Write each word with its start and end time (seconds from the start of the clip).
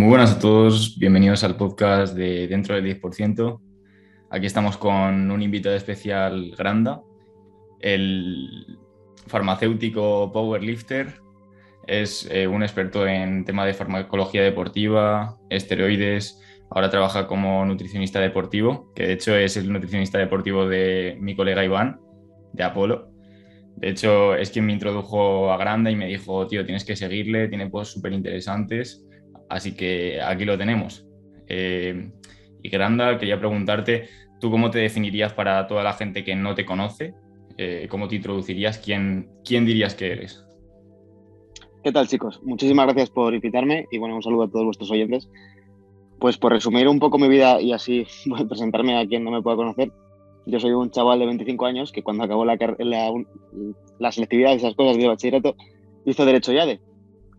Muy 0.00 0.08
buenas 0.08 0.32
a 0.32 0.38
todos, 0.38 0.98
bienvenidos 0.98 1.44
al 1.44 1.58
podcast 1.58 2.16
de 2.16 2.48
Dentro 2.48 2.74
del 2.74 3.02
10%. 3.02 3.60
Aquí 4.30 4.46
estamos 4.46 4.78
con 4.78 5.30
un 5.30 5.42
invitado 5.42 5.76
especial, 5.76 6.54
Granda, 6.56 7.02
el 7.80 8.78
farmacéutico 9.26 10.32
powerlifter. 10.32 11.20
Es 11.86 12.26
eh, 12.30 12.48
un 12.48 12.62
experto 12.62 13.06
en 13.06 13.44
tema 13.44 13.66
de 13.66 13.74
farmacología 13.74 14.42
deportiva, 14.42 15.36
esteroides. 15.50 16.40
Ahora 16.70 16.88
trabaja 16.88 17.26
como 17.26 17.66
nutricionista 17.66 18.20
deportivo, 18.20 18.90
que 18.94 19.06
de 19.06 19.12
hecho 19.12 19.36
es 19.36 19.58
el 19.58 19.70
nutricionista 19.70 20.16
deportivo 20.16 20.66
de 20.66 21.18
mi 21.20 21.36
colega 21.36 21.62
Iván, 21.62 22.00
de 22.54 22.62
Apolo. 22.62 23.10
De 23.76 23.90
hecho, 23.90 24.34
es 24.34 24.50
quien 24.50 24.64
me 24.64 24.72
introdujo 24.72 25.52
a 25.52 25.58
Granda 25.58 25.90
y 25.90 25.96
me 25.96 26.06
dijo, 26.06 26.46
tío, 26.46 26.64
tienes 26.64 26.86
que 26.86 26.96
seguirle, 26.96 27.48
tiene 27.48 27.68
posts 27.68 27.92
súper 27.92 28.14
interesantes 28.14 29.06
Así 29.50 29.74
que 29.74 30.22
aquí 30.22 30.44
lo 30.44 30.56
tenemos. 30.56 31.04
Eh, 31.48 32.12
y 32.62 32.68
Granda, 32.70 33.18
quería 33.18 33.38
preguntarte, 33.38 34.08
¿tú 34.40 34.50
cómo 34.50 34.70
te 34.70 34.78
definirías 34.78 35.32
para 35.32 35.66
toda 35.66 35.82
la 35.82 35.92
gente 35.92 36.24
que 36.24 36.36
no 36.36 36.54
te 36.54 36.64
conoce? 36.64 37.14
Eh, 37.58 37.88
¿Cómo 37.90 38.06
te 38.06 38.16
introducirías? 38.16 38.78
¿Quién, 38.78 39.28
¿Quién 39.44 39.66
dirías 39.66 39.96
que 39.96 40.12
eres? 40.12 40.46
¿Qué 41.82 41.90
tal, 41.90 42.06
chicos? 42.06 42.40
Muchísimas 42.44 42.86
gracias 42.86 43.10
por 43.10 43.34
invitarme 43.34 43.86
y 43.90 43.98
bueno, 43.98 44.14
un 44.14 44.22
saludo 44.22 44.44
a 44.44 44.50
todos 44.50 44.66
vuestros 44.66 44.90
oyentes. 44.92 45.28
Pues 46.20 46.38
por 46.38 46.52
resumir 46.52 46.86
un 46.86 47.00
poco 47.00 47.18
mi 47.18 47.28
vida 47.28 47.60
y 47.60 47.72
así 47.72 48.06
presentarme 48.48 48.98
a 48.98 49.06
quien 49.06 49.24
no 49.24 49.32
me 49.32 49.42
pueda 49.42 49.56
conocer, 49.56 49.90
yo 50.46 50.60
soy 50.60 50.70
un 50.70 50.92
chaval 50.92 51.18
de 51.18 51.26
25 51.26 51.66
años 51.66 51.90
que 51.90 52.04
cuando 52.04 52.22
acabó 52.22 52.44
la, 52.44 52.56
la, 52.78 53.12
la 53.98 54.12
selectividad 54.12 54.52
y 54.52 54.56
esas 54.56 54.74
cosas 54.74 54.96
de 54.96 55.08
bachillerato 55.08 55.56
hizo 56.04 56.24
Derecho 56.24 56.52
YADE, 56.52 56.80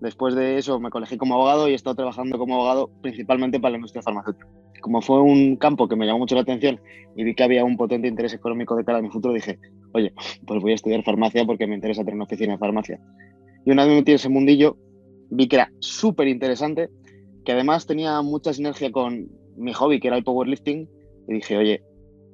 Después 0.02 0.34
de 0.34 0.58
eso 0.58 0.80
me 0.80 0.90
colegí 0.90 1.16
como 1.16 1.36
abogado 1.36 1.70
y 1.70 1.74
he 1.74 1.76
estado 1.76 1.96
trabajando 1.96 2.40
como 2.40 2.56
abogado 2.56 2.90
principalmente 3.02 3.60
para 3.60 3.74
la 3.74 3.78
industria 3.78 4.02
farmacéutica. 4.02 4.48
Como 4.82 5.00
fue 5.02 5.22
un 5.22 5.58
campo 5.58 5.88
que 5.88 5.96
me 5.96 6.08
llamó 6.08 6.20
mucho 6.20 6.34
la 6.34 6.42
atención 6.42 6.82
y 7.16 7.24
vi 7.24 7.36
que 7.36 7.44
había 7.44 7.64
un 7.64 7.78
potente 7.78 8.08
interés 8.08 8.34
económico 8.34 8.76
de 8.76 8.84
cara 8.84 8.98
a 8.98 9.02
mi 9.04 9.12
futuro, 9.12 9.36
dije, 9.36 9.60
oye, 9.94 10.12
pues 10.48 10.60
voy 10.60 10.72
a 10.72 10.76
estudiar 10.76 11.04
farmacia 11.04 11.46
porque 11.46 11.68
me 11.68 11.76
interesa 11.76 12.02
tener 12.02 12.16
una 12.16 12.24
oficina 12.24 12.54
de 12.54 12.58
farmacia. 12.58 13.00
Y 13.64 13.72
una 13.72 13.84
vez 13.84 13.92
me 13.92 14.00
metí 14.00 14.12
en 14.12 14.16
ese 14.16 14.30
mundillo, 14.30 14.76
vi 15.30 15.48
que 15.48 15.58
era 15.58 15.72
súper 15.80 16.28
interesante, 16.28 16.90
que 17.46 17.52
además 17.52 17.86
tenía 17.86 18.20
mucha 18.24 18.54
sinergia 18.54 18.92
con 18.92 19.30
mi 19.56 19.72
hobby, 19.74 20.00
que 20.00 20.08
era 20.08 20.18
el 20.18 20.24
powerlifting, 20.24 20.90
y 21.28 21.34
dije, 21.34 21.58
oye, 21.58 21.84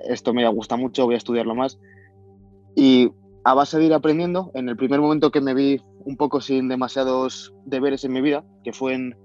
esto 0.08 0.34
me 0.34 0.48
gusta 0.48 0.78
mucho, 0.78 1.06
voy 1.06 1.16
a 1.16 1.18
estudiarlo 1.18 1.54
más. 1.54 1.78
Y 2.78 3.10
a 3.48 3.54
base 3.54 3.80
de 3.80 3.86
ir 3.86 3.94
aprendiendo, 3.94 4.52
en 4.56 4.68
el 4.68 4.76
primer 4.76 5.00
momento 5.00 5.32
que 5.32 5.40
me 5.40 5.54
vi 5.54 5.82
un 6.04 6.18
poco 6.18 6.42
sin 6.42 6.68
demasiados 6.68 7.54
deberes 7.64 8.04
en 8.04 8.12
mi 8.12 8.20
vida, 8.20 8.44
que 8.62 8.74
fue 8.74 8.94
en 8.94 9.16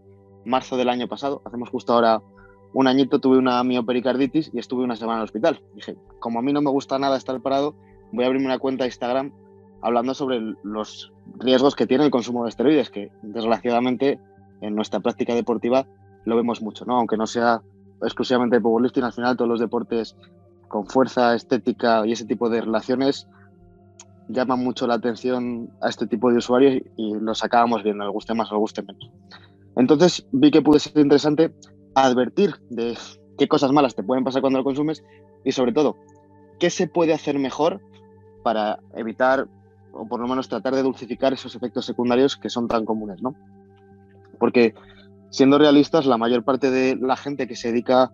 marzo 0.45 0.77
del 0.77 0.91
año 0.91 1.09
pasado. 1.09 1.43
Hacemos 1.45 1.71
justo 1.71 1.93
ahora 1.93 2.23
un 2.73 2.87
añito, 2.87 3.19
tuve 3.19 3.37
una 3.37 3.65
miopericarditis 3.65 4.53
y 4.55 4.61
estuve 4.61 4.85
una 4.85 4.95
semana 4.95 5.17
en 5.17 5.23
el 5.23 5.25
hospital. 5.25 5.61
Dije, 5.75 5.97
como 6.21 6.39
a 6.39 6.43
mí 6.43 6.53
no 6.53 6.63
me 6.63 6.71
gusta 6.71 7.01
nada 7.01 7.17
estar 7.17 7.43
parado, 7.43 7.75
voy 8.13 8.23
a 8.23 8.29
abrirme 8.29 8.47
una 8.47 8.61
cuenta 8.61 8.85
de 8.85 8.91
Instagram 8.91 9.33
hablando 9.83 10.15
sobre 10.15 10.41
los 10.63 11.13
riesgos 11.41 11.75
que 11.75 11.89
tiene 11.89 12.05
el 12.05 12.13
consumo 12.13 12.45
de 12.45 12.51
esteroides, 12.51 12.91
que 12.91 13.11
desgraciadamente 13.23 14.21
en 14.61 14.77
nuestra 14.77 15.01
práctica 15.01 15.35
deportiva 15.35 15.89
lo 16.27 16.37
vemos 16.37 16.63
mucho, 16.63 16.85
¿no? 16.85 16.97
Aunque 16.97 17.17
no 17.17 17.27
sea 17.27 17.61
exclusivamente 18.01 18.61
powerlifting, 18.61 19.03
al 19.03 19.13
final 19.15 19.37
todos 19.37 19.49
los 19.49 19.59
deportes 19.59 20.15
con 20.69 20.87
fuerza, 20.87 21.35
estética 21.35 22.07
y 22.07 22.13
ese 22.13 22.25
tipo 22.25 22.49
de 22.49 22.61
relaciones 22.61 23.27
llama 24.29 24.57
mucho 24.57 24.87
la 24.87 24.95
atención 24.95 25.71
a 25.81 25.89
este 25.89 26.07
tipo 26.07 26.31
de 26.31 26.39
usuarios 26.39 26.83
y 26.97 27.15
los 27.15 27.45
acabamos 27.45 27.83
viendo, 27.83 28.05
le 28.05 28.11
guste 28.11 28.35
más 28.35 28.51
o 28.51 28.55
le 28.55 28.61
guste 28.61 28.83
menos. 28.83 29.11
Entonces 29.77 30.27
vi 30.33 30.51
que 30.51 30.63
puede 30.63 30.81
ser 30.81 30.99
interesante 30.99 31.55
advertir 31.95 32.55
de 32.71 32.97
qué 33.39 33.49
cosas 33.49 33.73
malas 33.73 33.95
te 33.95 34.03
pueden 34.03 34.25
pasar 34.25 34.41
cuando 34.41 34.59
lo 34.59 34.65
consumes 34.65 35.03
y 35.45 35.53
sobre 35.53 35.73
todo, 35.73 35.97
qué 36.59 36.71
se 36.71 36.87
puede 36.87 37.13
hacer 37.13 37.39
mejor 37.39 37.81
para 38.43 38.79
evitar 38.95 39.49
o 39.93 40.07
por 40.07 40.21
lo 40.21 40.29
menos 40.29 40.49
tratar 40.49 40.75
de 40.75 40.83
dulcificar 40.83 41.33
esos 41.33 41.55
efectos 41.55 41.85
secundarios 41.85 42.37
que 42.37 42.49
son 42.49 42.69
tan 42.69 42.85
comunes, 42.85 43.23
¿no? 43.23 43.35
Porque 44.39 44.75
siendo 45.31 45.59
realistas, 45.59 46.07
la 46.07 46.19
mayor 46.19 46.45
parte 46.45 46.71
de 46.71 46.97
la 46.97 47.17
gente 47.17 47.47
que 47.47 47.57
se 47.57 47.69
dedica 47.69 48.11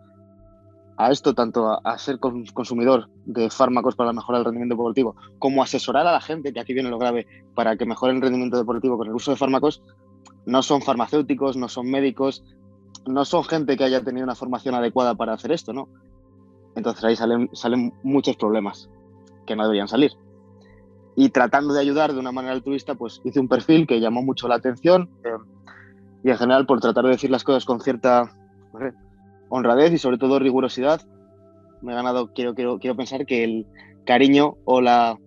a 0.98 1.12
esto, 1.12 1.32
tanto 1.32 1.78
a, 1.84 1.96
ser 1.96 2.18
consumidor 2.18 3.08
de 3.24 3.50
fármacos 3.50 3.94
para 3.94 4.12
mejorar 4.12 4.40
el 4.40 4.46
rendimiento 4.46 4.74
deportivo, 4.74 5.14
como 5.38 5.62
asesorar 5.62 6.04
a 6.08 6.12
la 6.12 6.20
gente, 6.20 6.52
que 6.52 6.58
aquí 6.58 6.74
viene 6.74 6.90
lo 6.90 6.98
grave, 6.98 7.26
para 7.54 7.76
que 7.76 7.86
mejore 7.86 8.14
el 8.14 8.20
rendimiento 8.20 8.58
deportivo 8.58 8.98
con 8.98 9.06
el 9.06 9.14
uso 9.14 9.30
de 9.30 9.36
fármacos, 9.36 9.80
no 10.44 10.60
son 10.60 10.82
farmacéuticos, 10.82 11.56
no 11.56 11.68
son 11.68 11.88
médicos, 11.88 12.44
no 13.06 13.24
son 13.24 13.44
gente 13.44 13.76
que 13.76 13.84
haya 13.84 14.02
tenido 14.02 14.24
una 14.24 14.34
formación 14.34 14.74
adecuada 14.74 15.14
para 15.14 15.34
hacer 15.34 15.52
esto, 15.52 15.72
¿no? 15.72 15.88
Entonces 16.74 17.04
ahí 17.04 17.14
salen, 17.14 17.48
salen 17.52 17.94
muchos 18.02 18.36
problemas 18.36 18.90
que 19.46 19.54
no 19.54 19.62
deberían 19.62 19.86
salir. 19.86 20.10
Y 21.14 21.28
tratando 21.28 21.74
de 21.74 21.80
ayudar 21.80 22.12
de 22.12 22.18
una 22.18 22.32
manera 22.32 22.54
altruista, 22.54 22.96
pues 22.96 23.20
hice 23.24 23.38
un 23.38 23.46
perfil 23.46 23.86
que 23.86 24.00
llamó 24.00 24.22
mucho 24.22 24.48
la 24.48 24.56
atención 24.56 25.10
eh, 25.22 25.30
y 26.24 26.30
en 26.30 26.38
general 26.38 26.66
por 26.66 26.80
tratar 26.80 27.04
de 27.04 27.10
decir 27.10 27.30
las 27.30 27.44
cosas 27.44 27.64
con 27.64 27.80
cierta 27.80 28.32
honradez 29.48 29.92
y 29.92 29.98
sobre 29.98 30.18
todo 30.18 30.38
rigurosidad, 30.38 31.02
me 31.82 31.92
he 31.92 31.94
ganado, 31.94 32.32
quiero, 32.32 32.54
quiero, 32.54 32.78
quiero 32.78 32.96
pensar 32.96 33.26
que 33.26 33.44
el 33.44 33.66
cariño 34.04 34.56
o 34.64 34.80
la 34.80 35.18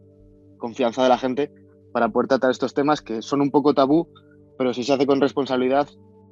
confianza 0.58 1.04
de 1.04 1.10
la 1.10 1.18
gente 1.18 1.52
para 1.94 2.10
poder 2.10 2.28
tratar 2.28 2.52
estos 2.52 2.74
temas 2.74 3.02
que 3.02 3.22
son 3.22 3.42
un 3.42 3.52
poco 3.52 3.74
tabú, 3.74 4.08
pero 4.58 4.74
si 4.74 4.84
se 4.84 4.94
hace 4.94 5.06
con 5.06 5.22
responsabilidad, 5.22 5.88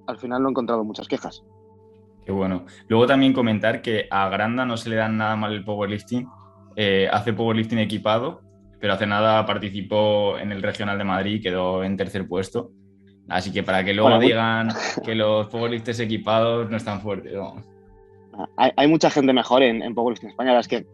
al 0.07 0.17
final 0.17 0.41
no 0.41 0.49
he 0.49 0.51
encontrado 0.51 0.83
muchas 0.83 1.07
quejas. 1.07 1.43
Qué 2.25 2.31
bueno. 2.31 2.65
Luego 2.87 3.07
también 3.07 3.33
comentar 3.33 3.81
que 3.81 4.07
a 4.09 4.29
Granda 4.29 4.65
no 4.65 4.77
se 4.77 4.89
le 4.89 4.95
da 4.95 5.09
nada 5.09 5.35
mal 5.35 5.53
el 5.53 5.63
powerlifting. 5.63 6.27
Eh, 6.75 7.07
hace 7.11 7.33
powerlifting 7.33 7.79
equipado, 7.79 8.41
pero 8.79 8.93
hace 8.93 9.07
nada 9.07 9.45
participó 9.45 10.37
en 10.37 10.51
el 10.51 10.61
regional 10.61 10.97
de 10.97 11.03
Madrid 11.03 11.35
y 11.35 11.41
quedó 11.41 11.83
en 11.83 11.97
tercer 11.97 12.27
puesto. 12.27 12.71
Así 13.27 13.51
que 13.51 13.63
para 13.63 13.83
que 13.83 13.93
luego 13.93 14.17
digan 14.19 14.69
que 15.03 15.15
los 15.15 15.47
powerlifters 15.47 15.99
equipados 15.99 16.69
no 16.69 16.77
están 16.77 17.01
fuertes. 17.01 17.33
No 17.33 17.78
hay, 18.57 18.87
mucha 18.87 19.09
gente 19.09 19.33
mejor 19.33 19.63
en, 19.63 19.81
en 19.81 19.93
Powerlifting 19.93 20.29
España, 20.29 20.57
es 20.59 20.67
que 20.67 20.85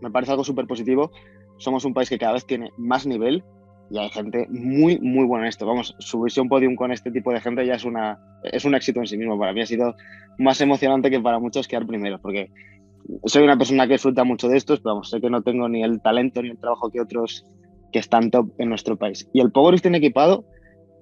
me 0.00 0.10
parece 0.10 0.32
algo 0.32 0.44
súper 0.44 0.66
positivo. 0.66 1.10
Somos 1.58 1.84
un 1.84 1.94
país 1.94 2.08
que 2.08 2.18
cada 2.18 2.32
vez 2.32 2.44
tiene 2.44 2.70
más 2.76 3.06
nivel 3.06 3.44
y 3.90 3.98
hay 3.98 4.08
gente 4.10 4.46
muy, 4.50 4.98
muy 5.00 5.26
buena 5.26 5.44
en 5.44 5.50
esto. 5.50 5.66
Vamos, 5.66 5.94
subirse 5.98 6.40
a 6.40 6.42
un 6.42 6.48
podium 6.48 6.76
con 6.76 6.92
este 6.92 7.10
tipo 7.10 7.32
de 7.32 7.40
gente 7.40 7.66
ya 7.66 7.74
es, 7.74 7.84
una, 7.84 8.18
es 8.42 8.64
un 8.64 8.74
éxito 8.74 9.00
en 9.00 9.06
sí 9.06 9.16
mismo. 9.16 9.38
Para 9.38 9.52
mí 9.52 9.60
ha 9.60 9.66
sido 9.66 9.94
más 10.38 10.60
emocionante 10.60 11.10
que 11.10 11.20
para 11.20 11.38
muchos 11.38 11.68
quedar 11.68 11.86
primero, 11.86 12.18
porque 12.20 12.50
soy 13.24 13.42
una 13.42 13.56
persona 13.56 13.86
que 13.86 13.94
disfruta 13.94 14.24
mucho 14.24 14.48
de 14.48 14.56
estos, 14.56 14.80
pero 14.80 14.94
vamos, 14.94 15.10
sé 15.10 15.20
que 15.20 15.30
no 15.30 15.42
tengo 15.42 15.68
ni 15.68 15.82
el 15.82 16.00
talento 16.00 16.42
ni 16.42 16.50
el 16.50 16.58
trabajo 16.58 16.90
que 16.90 17.00
otros 17.00 17.44
que 17.92 17.98
están 17.98 18.30
top 18.30 18.48
en 18.58 18.68
nuestro 18.68 18.96
país. 18.96 19.28
Y 19.32 19.40
el 19.40 19.52
powerlifting 19.52 19.94
equipado 19.94 20.44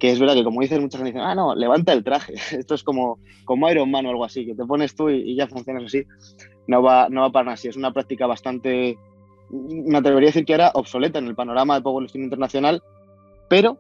que 0.01 0.11
es 0.11 0.19
verdad 0.19 0.35
que 0.35 0.43
como 0.43 0.63
dices 0.63 0.81
mucha 0.81 0.99
gente 0.99 1.21
ah, 1.21 1.35
no, 1.35 1.55
levanta 1.55 1.93
el 1.93 2.03
traje, 2.03 2.35
esto 2.59 2.75
es 2.75 2.83
como, 2.83 3.21
como 3.45 3.71
Iron 3.71 3.91
Man 3.91 4.07
o 4.07 4.11
algo 4.11 4.25
así, 4.25 4.45
que 4.47 4.55
te 4.55 4.65
pones 4.65 4.97
tú 4.97 5.11
y, 5.11 5.37
ya 5.37 5.47
funciona 5.47 5.81
así, 5.85 6.05
no 6.67 6.83
va, 6.83 7.09
no 7.09 7.21
va 7.21 7.31
para 7.31 7.45
nada 7.45 7.55
así, 7.55 7.69
es 7.69 7.77
una 7.77 7.93
práctica 7.93 8.27
bastante, 8.27 8.99
me 9.51 9.99
atrevería 9.99 10.29
a 10.29 10.33
decir 10.33 10.45
que 10.45 10.55
era 10.55 10.73
obsoleta 10.75 11.19
en 11.19 11.27
el 11.27 11.37
panorama 11.37 11.75
del 11.75 11.83
powerlifting 11.83 12.25
internacional, 12.25 12.83
pero, 13.49 13.77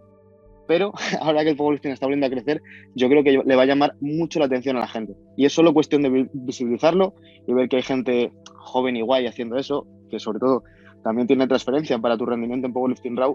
pero 0.68 0.92
ahora 1.22 1.42
que 1.42 1.50
el 1.50 1.56
powerlifting 1.56 1.92
está 1.92 2.06
volviendo 2.06 2.26
a 2.26 2.30
crecer, 2.30 2.60
yo 2.94 3.08
creo 3.08 3.24
que 3.24 3.42
le 3.44 3.56
va 3.56 3.62
a 3.62 3.66
llamar 3.66 3.96
mucho 4.00 4.38
la 4.38 4.44
atención 4.44 4.76
a 4.76 4.80
la 4.80 4.88
gente, 4.88 5.14
y 5.38 5.46
es 5.46 5.52
solo 5.54 5.72
cuestión 5.72 6.02
de 6.02 6.28
visibilizarlo 6.34 7.14
y 7.48 7.54
ver 7.54 7.70
que 7.70 7.76
hay 7.76 7.82
gente 7.82 8.30
joven 8.56 8.94
y 8.94 9.00
guay 9.00 9.26
haciendo 9.26 9.56
eso, 9.56 9.86
que 10.10 10.20
sobre 10.20 10.38
todo 10.38 10.64
también 11.02 11.26
tiene 11.26 11.46
transferencia 11.46 11.98
para 11.98 12.18
tu 12.18 12.26
rendimiento 12.26 12.66
en 12.66 12.74
powerlifting 12.74 13.16
raw, 13.16 13.34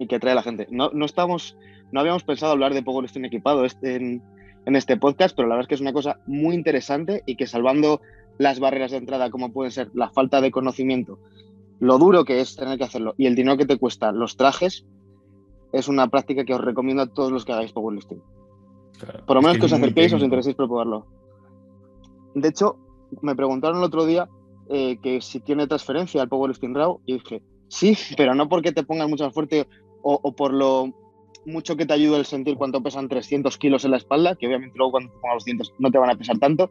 y 0.00 0.06
que 0.06 0.18
trae 0.18 0.32
a 0.32 0.36
la 0.36 0.42
gente. 0.42 0.66
No, 0.70 0.90
no, 0.92 1.04
estamos, 1.04 1.56
no 1.92 2.00
habíamos 2.00 2.24
pensado 2.24 2.52
hablar 2.52 2.74
de 2.74 2.82
powerlifting 2.82 3.26
equipado 3.26 3.64
este, 3.64 3.96
en, 3.96 4.22
en, 4.64 4.74
este 4.74 4.96
podcast, 4.96 5.36
pero 5.36 5.46
la 5.46 5.54
verdad 5.54 5.66
es 5.66 5.68
que 5.68 5.74
es 5.76 5.80
una 5.82 5.92
cosa 5.92 6.18
muy 6.26 6.56
interesante 6.56 7.22
y 7.26 7.36
que 7.36 7.46
salvando 7.46 8.00
las 8.38 8.58
barreras 8.58 8.90
de 8.90 8.96
entrada, 8.96 9.30
como 9.30 9.52
pueden 9.52 9.70
ser 9.70 9.90
la 9.92 10.08
falta 10.08 10.40
de 10.40 10.50
conocimiento, 10.50 11.18
lo 11.80 11.98
duro 11.98 12.24
que 12.24 12.40
es 12.40 12.56
tener 12.56 12.78
que 12.78 12.84
hacerlo 12.84 13.14
y 13.18 13.26
el 13.26 13.34
dinero 13.34 13.58
que 13.58 13.66
te 13.66 13.76
cuesta 13.76 14.10
los 14.10 14.38
trajes, 14.38 14.86
es 15.72 15.86
una 15.86 16.08
práctica 16.08 16.44
que 16.44 16.54
os 16.54 16.60
recomiendo 16.62 17.02
a 17.02 17.06
todos 17.06 17.30
los 17.30 17.44
que 17.44 17.52
hagáis 17.52 17.72
powerlifting. 17.72 18.22
por 19.26 19.36
lo 19.36 19.42
menos 19.42 19.58
que, 19.58 19.66
os 19.66 19.72
acerquéis, 19.72 20.14
os 20.14 20.22
intereséis 20.22 20.56
por 20.56 20.66
probarlo. 20.66 21.06
De 22.34 22.48
hecho, 22.48 22.76
me 23.20 23.36
preguntaron 23.36 23.78
el 23.78 23.84
otro 23.84 24.06
día 24.06 24.28
eh, 24.70 24.98
que 25.02 25.20
si 25.20 25.40
tiene 25.40 25.66
transferencia 25.66 26.22
al 26.22 26.28
powerlifting 26.30 26.74
raw 26.74 27.00
y 27.04 27.14
dije, 27.14 27.42
sí, 27.68 27.96
pero 28.16 28.34
no 28.34 28.48
porque 28.48 28.72
te 28.72 28.82
pongas 28.82 29.08
mucho 29.10 29.24
más 29.24 29.34
fuerte 29.34 29.66
o, 30.02 30.32
por 30.32 30.52
lo 30.52 30.92
mucho 31.46 31.76
que 31.76 31.86
te 31.86 31.94
ayuda 31.94 32.18
el 32.18 32.26
sentir 32.26 32.56
cuando 32.56 32.82
pesan 32.82 33.08
300 33.08 33.56
kilos 33.58 33.84
en 33.84 33.92
la 33.92 33.96
espalda, 33.96 34.36
que 34.36 34.46
obviamente 34.46 34.76
luego 34.76 34.92
cuando 34.92 35.12
te 35.12 35.18
pongas 35.20 35.34
los 35.36 35.44
dientes 35.44 35.72
no 35.78 35.90
te 35.90 35.98
van 35.98 36.10
a 36.10 36.16
pesar 36.16 36.38
tanto, 36.38 36.70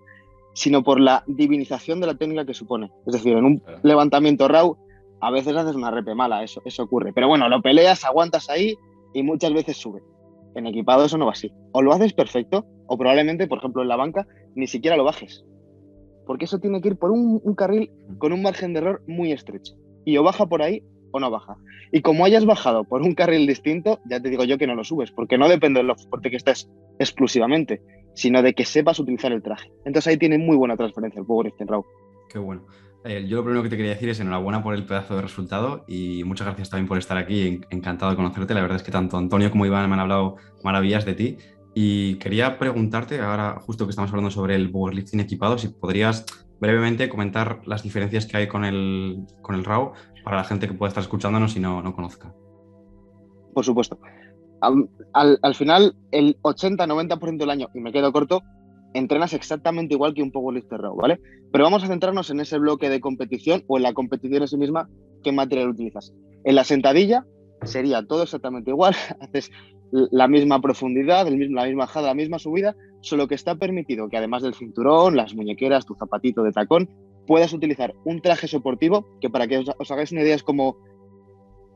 sino 0.53 0.83
por 0.83 0.99
la 0.99 1.23
divinización 1.27 1.99
de 1.99 2.07
la 2.07 2.15
técnica 2.15 2.45
que 2.45 2.53
supone. 2.53 2.91
Es 3.07 3.13
decir, 3.13 3.35
en 3.35 3.45
un 3.45 3.63
levantamiento 3.83 4.47
raw 4.47 4.77
a 5.21 5.31
veces 5.31 5.55
haces 5.55 5.75
una 5.75 5.91
repe 5.91 6.15
mala, 6.15 6.43
eso, 6.43 6.61
eso 6.65 6.83
ocurre. 6.83 7.13
Pero 7.13 7.27
bueno, 7.27 7.49
lo 7.49 7.61
peleas, 7.61 8.05
aguantas 8.05 8.49
ahí 8.49 8.77
y 9.13 9.23
muchas 9.23 9.53
veces 9.53 9.77
sube. 9.77 10.01
En 10.55 10.67
equipado 10.67 11.05
eso 11.05 11.17
no 11.17 11.25
va 11.25 11.33
así. 11.33 11.51
O 11.71 11.81
lo 11.81 11.93
haces 11.93 12.13
perfecto, 12.13 12.65
o 12.87 12.97
probablemente, 12.97 13.47
por 13.47 13.59
ejemplo, 13.59 13.81
en 13.81 13.87
la 13.87 13.95
banca, 13.95 14.27
ni 14.55 14.67
siquiera 14.67 14.97
lo 14.97 15.03
bajes. 15.03 15.45
Porque 16.25 16.45
eso 16.45 16.59
tiene 16.59 16.81
que 16.81 16.89
ir 16.89 16.97
por 16.97 17.11
un, 17.11 17.39
carril 17.55 17.91
con 18.17 18.33
un 18.33 18.41
margen 18.41 18.73
de 18.73 18.79
error 18.79 19.01
muy 19.07 19.31
estrecho. 19.31 19.75
Y 20.05 20.17
o 20.17 20.23
baja 20.23 20.45
por 20.45 20.61
ahí 20.61 20.83
o 21.11 21.19
no 21.19 21.29
baja. 21.29 21.55
Y 21.91 22.01
como 22.01 22.25
hayas 22.25 22.45
bajado 22.45 22.83
por 22.83 23.01
un 23.01 23.13
carril 23.13 23.47
distinto, 23.47 23.99
ya 24.09 24.19
te 24.19 24.29
digo 24.29 24.43
yo 24.43 24.57
que 24.57 24.67
no 24.67 24.75
lo 24.75 24.83
subes, 24.83 25.11
porque 25.11 25.37
no 25.37 25.47
depende 25.47 25.79
de 25.79 25.85
lo 25.85 25.95
fuerte 25.95 26.29
que 26.29 26.37
estés 26.37 26.69
exclusivamente, 26.99 27.81
sino 28.13 28.41
de 28.41 28.53
que 28.53 28.65
sepas 28.65 28.99
utilizar 28.99 29.31
el 29.31 29.41
traje. 29.41 29.71
Entonces 29.85 30.07
ahí 30.07 30.17
tiene 30.17 30.37
muy 30.37 30.57
buena 30.57 30.75
transferencia 30.75 31.19
el 31.19 31.25
Powerlifting 31.25 31.67
Raw. 31.67 31.85
Qué 32.29 32.39
bueno. 32.39 32.65
Eh, 33.05 33.25
yo 33.27 33.37
lo 33.37 33.43
primero 33.43 33.63
que 33.63 33.69
te 33.69 33.77
quería 33.77 33.93
decir 33.93 34.09
es 34.09 34.19
enhorabuena 34.19 34.61
por 34.61 34.75
el 34.75 34.85
pedazo 34.85 35.15
de 35.15 35.21
resultado 35.21 35.85
y 35.87 36.23
muchas 36.25 36.47
gracias 36.47 36.69
también 36.69 36.87
por 36.87 36.97
estar 36.97 37.17
aquí. 37.17 37.61
Encantado 37.69 38.11
de 38.11 38.17
conocerte. 38.17 38.53
La 38.53 38.61
verdad 38.61 38.77
es 38.77 38.83
que 38.83 38.91
tanto 38.91 39.17
Antonio 39.17 39.49
como 39.51 39.65
Iván 39.65 39.87
me 39.87 39.93
han 39.93 40.01
hablado 40.01 40.35
maravillas 40.63 41.05
de 41.05 41.13
ti. 41.13 41.37
Y 41.73 42.15
quería 42.15 42.57
preguntarte, 42.59 43.21
ahora 43.21 43.57
justo 43.61 43.85
que 43.85 43.91
estamos 43.91 44.11
hablando 44.11 44.31
sobre 44.31 44.55
el 44.55 44.69
powerlifting 44.69 45.19
equipado, 45.21 45.57
si 45.57 45.69
podrías 45.69 46.25
brevemente 46.59 47.07
comentar 47.07 47.61
las 47.65 47.83
diferencias 47.83 48.25
que 48.25 48.37
hay 48.37 48.47
con 48.47 48.65
el, 48.65 49.25
con 49.41 49.55
el 49.55 49.63
RAW 49.63 49.93
para 50.23 50.37
la 50.37 50.43
gente 50.43 50.67
que 50.67 50.73
pueda 50.73 50.89
estar 50.89 51.03
escuchándonos 51.03 51.55
y 51.55 51.59
no, 51.59 51.81
no 51.81 51.93
conozca. 51.93 52.33
Por 53.53 53.65
supuesto. 53.65 53.99
Al, 54.61 55.39
al 55.41 55.55
final, 55.55 55.95
el 56.11 56.37
80-90% 56.41 57.37
del 57.37 57.49
año, 57.49 57.69
y 57.73 57.79
me 57.79 57.91
quedo 57.91 58.11
corto, 58.11 58.41
entrenas 58.93 59.33
exactamente 59.33 59.93
igual 59.93 60.13
que 60.13 60.23
un 60.23 60.31
powerlifter 60.31 60.81
raw, 60.81 60.95
¿vale? 60.95 61.19
Pero 61.51 61.63
vamos 61.63 61.83
a 61.83 61.87
centrarnos 61.87 62.29
en 62.29 62.39
ese 62.39 62.57
bloque 62.57 62.89
de 62.89 62.99
competición 62.99 63.63
o 63.67 63.77
en 63.77 63.83
la 63.83 63.93
competición 63.93 64.41
en 64.41 64.47
sí 64.47 64.57
misma, 64.57 64.89
qué 65.23 65.31
material 65.31 65.69
utilizas. 65.69 66.13
En 66.43 66.55
la 66.55 66.63
sentadilla 66.63 67.25
sería 67.63 68.05
todo 68.05 68.23
exactamente 68.23 68.71
igual, 68.71 68.95
haces 69.19 69.51
la 69.91 70.27
misma 70.27 70.61
profundidad, 70.61 71.27
la 71.27 71.31
misma 71.65 71.85
bajada, 71.85 72.09
la 72.09 72.13
misma 72.13 72.39
subida, 72.39 72.75
solo 73.01 73.27
que 73.27 73.35
está 73.35 73.55
permitido 73.55 74.09
que 74.09 74.17
además 74.17 74.43
del 74.43 74.53
cinturón, 74.53 75.15
las 75.15 75.33
muñequeras, 75.33 75.85
tu 75.85 75.95
zapatito 75.95 76.43
de 76.43 76.51
tacón, 76.51 76.89
puedas 77.29 77.53
utilizar 77.53 77.93
un 78.03 78.21
traje 78.21 78.49
soportivo, 78.49 79.05
que 79.21 79.29
para 79.29 79.47
que 79.47 79.59
os, 79.59 79.71
os 79.77 79.91
hagáis 79.91 80.11
una 80.11 80.21
idea 80.21 80.35
es 80.35 80.43
como 80.43 80.77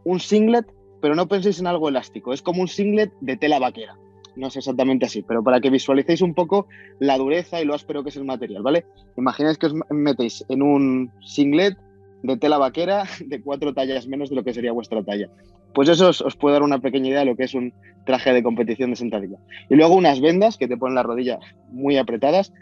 un 0.03 0.19
singlet, 0.19 0.65
pero 0.99 1.13
no 1.15 1.29
penséis 1.29 1.59
en 1.59 1.67
algo 1.67 1.87
elástico, 1.87 2.33
es 2.33 2.41
como 2.41 2.61
un 2.61 2.67
singlet 2.67 3.13
de 3.21 3.37
tela 3.37 3.59
vaquera 3.59 3.95
no 4.35 4.47
es 4.47 4.57
exactamente 4.57 5.05
así, 5.05 5.21
pero 5.21 5.43
para 5.43 5.59
que 5.59 5.69
visualicéis 5.69 6.21
un 6.21 6.33
poco 6.33 6.67
la 6.99 7.17
dureza 7.17 7.61
y 7.61 7.65
lo 7.65 7.73
áspero 7.73 8.03
que 8.03 8.09
es 8.09 8.17
el 8.17 8.25
material, 8.25 8.63
¿vale? 8.63 8.85
Imagináis 9.17 9.57
que 9.57 9.67
os 9.67 9.75
metéis 9.89 10.43
en 10.49 10.61
un 10.61 11.11
singlet 11.21 11.77
de 12.23 12.37
tela 12.37 12.57
vaquera 12.57 13.03
de 13.25 13.41
cuatro 13.41 13.73
tallas 13.73 14.07
menos 14.07 14.29
de 14.29 14.35
lo 14.35 14.43
que 14.43 14.53
sería 14.53 14.71
vuestra 14.71 15.03
talla. 15.03 15.29
Pues 15.73 15.89
eso 15.89 16.09
os, 16.09 16.35
puede 16.35 16.53
dar 16.53 16.63
una 16.63 16.79
pequeña 16.79 17.09
idea 17.09 17.19
de 17.19 17.25
lo 17.25 17.35
que 17.35 17.43
es 17.43 17.53
un 17.53 17.73
traje 18.05 18.31
de 18.31 18.43
competición 18.43 18.91
de 18.91 18.95
sentadilla. 18.95 19.37
Y 19.69 19.75
luego 19.75 19.95
unas 19.95 20.21
vendas 20.21 20.57
que 20.57 20.67
te 20.67 20.77
ponen 20.77 20.95
la 20.95 21.03
rodilla 21.03 21.39
muy 21.69 21.97
apretadas. 21.97 22.53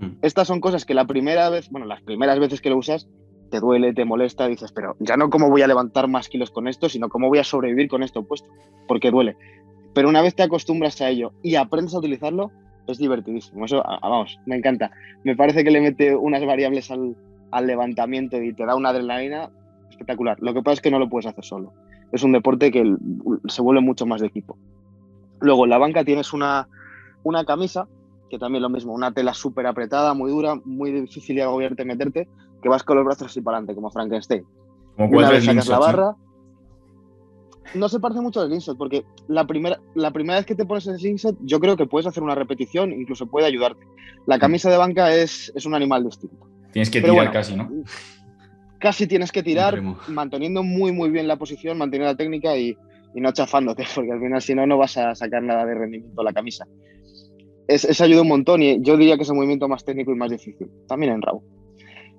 Mm. 0.00 0.18
Estas 0.22 0.48
son 0.48 0.60
cosas 0.60 0.84
que 0.84 0.94
la 0.94 1.06
primera 1.06 1.50
vez, 1.50 1.70
bueno, 1.70 1.86
las 1.86 2.02
primeras 2.02 2.38
veces 2.38 2.60
que 2.60 2.70
lo 2.70 2.78
usas, 2.78 3.08
te 3.50 3.60
duele, 3.60 3.94
te 3.94 4.04
molesta, 4.04 4.48
dices, 4.48 4.72
pero 4.72 4.96
ya 4.98 5.16
no 5.16 5.30
cómo 5.30 5.48
voy 5.48 5.62
a 5.62 5.68
levantar 5.68 6.08
más 6.08 6.28
kilos 6.28 6.50
con 6.50 6.66
esto, 6.66 6.88
sino 6.88 7.08
cómo 7.08 7.28
voy 7.28 7.38
a 7.38 7.44
sobrevivir 7.44 7.88
con 7.88 8.02
esto 8.02 8.24
puesto, 8.24 8.48
porque 8.88 9.10
duele. 9.10 9.36
Pero 9.94 10.08
una 10.08 10.22
vez 10.22 10.34
te 10.34 10.42
acostumbras 10.42 11.00
a 11.00 11.08
ello 11.08 11.32
y 11.42 11.54
aprendes 11.54 11.94
a 11.94 11.98
utilizarlo, 11.98 12.50
es 12.86 12.98
divertidísimo. 12.98 13.64
Eso, 13.64 13.82
vamos, 14.02 14.38
me 14.46 14.56
encanta. 14.56 14.90
Me 15.22 15.36
parece 15.36 15.64
que 15.64 15.70
le 15.70 15.80
mete 15.80 16.14
unas 16.16 16.44
variables 16.44 16.90
al, 16.90 17.16
levantamiento 17.62 18.42
y 18.42 18.52
te 18.52 18.66
da 18.66 18.74
una 18.74 18.88
adrenalina 18.88 19.50
espectacular. 19.88 20.36
Lo 20.40 20.52
que 20.52 20.62
pasa 20.62 20.74
es 20.74 20.80
que 20.80 20.90
no 20.90 20.98
lo 20.98 21.08
puedes 21.08 21.26
hacer 21.26 21.44
solo. 21.44 21.72
Es 22.10 22.24
un 22.24 22.32
deporte 22.32 22.72
que 22.72 22.96
se 23.46 23.62
vuelve 23.62 23.80
mucho 23.80 24.06
más 24.06 24.20
de 24.20 24.26
equipo. 24.26 24.58
Luego, 25.40 25.64
en 25.64 25.70
la 25.70 25.78
banca 25.78 26.04
tienes 26.04 26.32
una, 26.32 26.68
una 27.22 27.44
camisa, 27.44 27.86
que 28.34 28.38
también 28.40 28.62
lo 28.62 28.68
mismo, 28.68 28.92
una 28.92 29.12
tela 29.12 29.32
súper 29.32 29.66
apretada, 29.66 30.12
muy 30.12 30.30
dura, 30.30 30.56
muy 30.64 30.90
difícil 30.90 31.36
de 31.36 31.42
agobiarte 31.42 31.84
meterte, 31.84 32.28
que 32.60 32.68
vas 32.68 32.82
con 32.82 32.96
los 32.96 33.04
brazos 33.04 33.28
así 33.28 33.40
para 33.40 33.58
adelante, 33.58 33.76
como 33.76 33.90
Frankenstein. 33.90 34.44
Como 34.96 35.18
una 35.18 35.30
vez 35.30 35.44
sacas 35.44 35.68
la 35.68 35.78
barra, 35.78 36.16
no 37.74 37.88
se 37.88 38.00
parece 38.00 38.20
mucho 38.20 38.40
al 38.40 38.48
slingshot, 38.48 38.76
porque 38.76 39.04
la 39.28 39.46
primera, 39.46 39.80
la 39.94 40.10
primera 40.12 40.38
vez 40.38 40.46
que 40.46 40.54
te 40.54 40.64
pones 40.64 40.86
el 40.86 40.98
slingshot, 40.98 41.36
yo 41.42 41.60
creo 41.60 41.76
que 41.76 41.86
puedes 41.86 42.06
hacer 42.06 42.22
una 42.22 42.34
repetición, 42.34 42.92
incluso 42.92 43.26
puede 43.26 43.46
ayudarte. 43.46 43.86
La 44.26 44.38
camisa 44.38 44.70
de 44.70 44.76
banca 44.76 45.14
es, 45.14 45.52
es 45.54 45.64
un 45.64 45.74
animal 45.74 46.04
distinto. 46.04 46.48
Tienes 46.72 46.90
que 46.90 47.00
tirar 47.00 47.30
casi, 47.30 47.56
¿no? 47.56 47.70
Casi 48.78 49.06
tienes 49.06 49.30
que 49.30 49.42
tirar, 49.42 49.80
manteniendo 50.08 50.62
muy, 50.62 50.92
muy 50.92 51.10
bien 51.10 51.28
la 51.28 51.36
posición, 51.36 51.78
manteniendo 51.78 52.12
la 52.12 52.16
técnica 52.16 52.56
y, 52.56 52.76
no 53.14 53.32
chafándote, 53.32 53.84
porque 53.94 54.12
al 54.12 54.20
final, 54.20 54.42
si 54.42 54.54
no, 54.54 54.66
no 54.66 54.76
vas 54.76 54.96
a 54.96 55.14
sacar 55.14 55.42
nada 55.42 55.64
de 55.64 55.74
rendimiento 55.74 56.20
a 56.20 56.24
la 56.24 56.32
camisa. 56.32 56.66
Es, 57.66 58.00
ayuda 58.00 58.22
un 58.22 58.28
montón 58.28 58.62
y 58.62 58.82
yo 58.82 58.96
diría 58.96 59.16
que 59.16 59.22
es 59.22 59.28
el 59.30 59.36
movimiento 59.36 59.68
más 59.68 59.84
técnico 59.84 60.12
y 60.12 60.16
más 60.16 60.30
difícil, 60.30 60.68
también 60.86 61.12
en 61.12 61.22
RAW. 61.22 61.42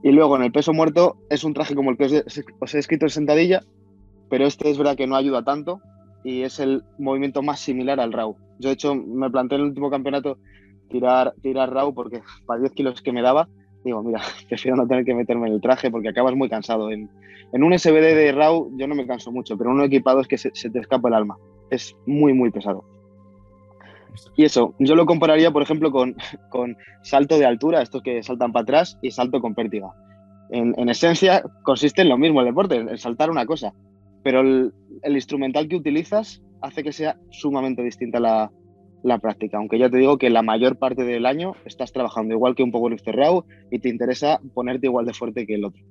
Y 0.03 0.11
luego 0.11 0.35
en 0.35 0.43
el 0.43 0.51
peso 0.51 0.73
muerto 0.73 1.17
es 1.29 1.43
un 1.43 1.53
traje 1.53 1.75
como 1.75 1.91
el 1.91 1.97
que 1.97 2.23
os 2.59 2.75
he 2.75 2.79
escrito 2.79 3.05
en 3.05 3.09
sentadilla, 3.09 3.61
pero 4.29 4.45
este 4.45 4.69
es 4.69 4.77
verdad 4.77 4.95
que 4.95 5.07
no 5.07 5.15
ayuda 5.15 5.43
tanto 5.43 5.81
y 6.23 6.41
es 6.41 6.59
el 6.59 6.83
movimiento 6.97 7.41
más 7.43 7.59
similar 7.59 7.99
al 7.99 8.11
RAW. 8.11 8.35
Yo, 8.59 8.69
de 8.69 8.73
hecho, 8.73 8.95
me 8.95 9.29
planteé 9.29 9.57
en 9.57 9.61
el 9.61 9.69
último 9.69 9.91
campeonato 9.91 10.39
tirar, 10.89 11.33
tirar 11.41 11.71
RAW 11.71 11.93
porque 11.93 12.21
para 12.45 12.59
10 12.59 12.71
kilos 12.73 13.01
que 13.01 13.11
me 13.11 13.21
daba, 13.21 13.47
digo, 13.83 14.01
mira, 14.03 14.21
prefiero 14.49 14.75
no 14.75 14.87
tener 14.87 15.05
que 15.05 15.13
meterme 15.13 15.47
en 15.47 15.53
el 15.53 15.61
traje 15.61 15.91
porque 15.91 16.09
acabas 16.09 16.35
muy 16.35 16.49
cansado. 16.49 16.91
En, 16.91 17.09
en 17.53 17.63
un 17.63 17.77
SBD 17.77 18.15
de 18.15 18.31
RAW 18.31 18.71
yo 18.77 18.87
no 18.87 18.95
me 18.95 19.07
canso 19.07 19.31
mucho, 19.31 19.57
pero 19.57 19.69
en 19.69 19.77
un 19.77 19.83
equipado 19.83 20.19
es 20.19 20.27
que 20.27 20.37
se, 20.37 20.49
te 20.51 20.79
escapa 20.79 21.07
el 21.07 21.13
alma. 21.13 21.37
Es 21.69 21.95
muy, 22.05 22.33
muy 22.33 22.51
pesado. 22.51 22.83
Y 24.35 24.45
eso, 24.45 24.75
yo 24.79 24.95
lo 24.95 25.05
compararía, 25.05 25.51
por 25.51 25.61
ejemplo, 25.61 25.91
con, 25.91 26.15
con 26.49 26.77
salto 27.03 27.37
de 27.37 27.45
altura, 27.45 27.81
estos 27.81 28.01
que 28.01 28.23
saltan 28.23 28.51
para 28.51 28.63
atrás, 28.63 28.97
y 29.01 29.11
salto 29.11 29.41
con 29.41 29.55
pértiga. 29.55 29.93
En, 30.49 30.73
en, 30.77 30.89
esencia, 30.89 31.43
consiste 31.63 32.03
en 32.03 32.09
lo 32.09 32.17
mismo 32.17 32.41
el 32.41 32.47
deporte, 32.47 32.75
en 32.75 32.97
saltar 32.97 33.31
una 33.31 33.45
cosa 33.45 33.73
pero 34.25 34.41
el, 34.41 34.73
instrumental 35.15 35.67
que 35.67 35.75
utilizas 35.75 36.41
hace 36.59 36.81
que 36.81 36.91
sea 36.91 37.15
sumamente 37.29 37.83
distinta 37.83 38.19
la, 38.19 38.49
práctica, 39.21 39.59
aunque 39.59 39.77
ya 39.77 39.87
te 39.87 39.97
digo 39.97 40.17
que 40.17 40.31
la 40.31 40.41
mayor 40.41 40.79
parte 40.79 41.03
del 41.03 41.27
año 41.27 41.53
estás 41.63 41.93
trabajando 41.93 42.33
igual 42.33 42.55
que 42.55 42.63
un 42.63 42.71
powerlifter 42.71 43.15
raw 43.15 43.45
y 43.69 43.77
te 43.77 43.89
interesa 43.89 44.41
ponerte 44.55 44.87
igual 44.87 45.05
de 45.05 45.13
fuerte 45.13 45.45
que 45.45 45.53
el 45.53 45.65
otro. 45.65 45.83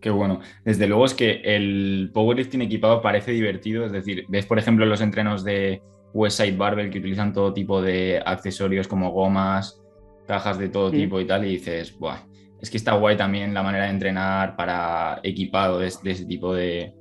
Qué 0.00 0.10
bueno. 0.10 0.40
Desde 0.64 0.88
luego 0.88 1.04
es 1.04 1.14
que 1.14 1.40
el 1.44 2.10
powerlifting 2.12 2.62
equipado 2.62 3.00
parece 3.00 3.30
divertido, 3.30 3.86
es 3.86 3.92
decir, 3.92 4.24
ves 4.28 4.44
por 4.44 4.58
ejemplo 4.58 4.84
los 4.86 5.00
entrenos 5.00 5.44
de 5.44 5.82
Westside 6.14 6.56
Barbell 6.56 6.90
que 6.90 6.98
utilizan 6.98 7.32
todo 7.32 7.52
tipo 7.52 7.80
de 7.80 8.22
accesorios 8.24 8.88
como 8.88 9.10
gomas, 9.10 9.82
cajas 10.26 10.58
de 10.58 10.68
todo 10.68 10.90
tipo 10.90 11.20
y 11.20 11.26
tal, 11.26 11.44
y 11.44 11.52
dices, 11.52 11.98
Buah, 11.98 12.18
es 12.60 12.70
que 12.70 12.76
está 12.76 12.94
guay 12.94 13.16
también 13.16 13.54
la 13.54 13.62
manera 13.62 13.84
de 13.84 13.90
entrenar 13.90 14.56
para 14.56 15.20
equipado 15.22 15.78
de 15.78 15.88
ese 15.88 16.24
tipo 16.26 16.54
de, 16.54 16.94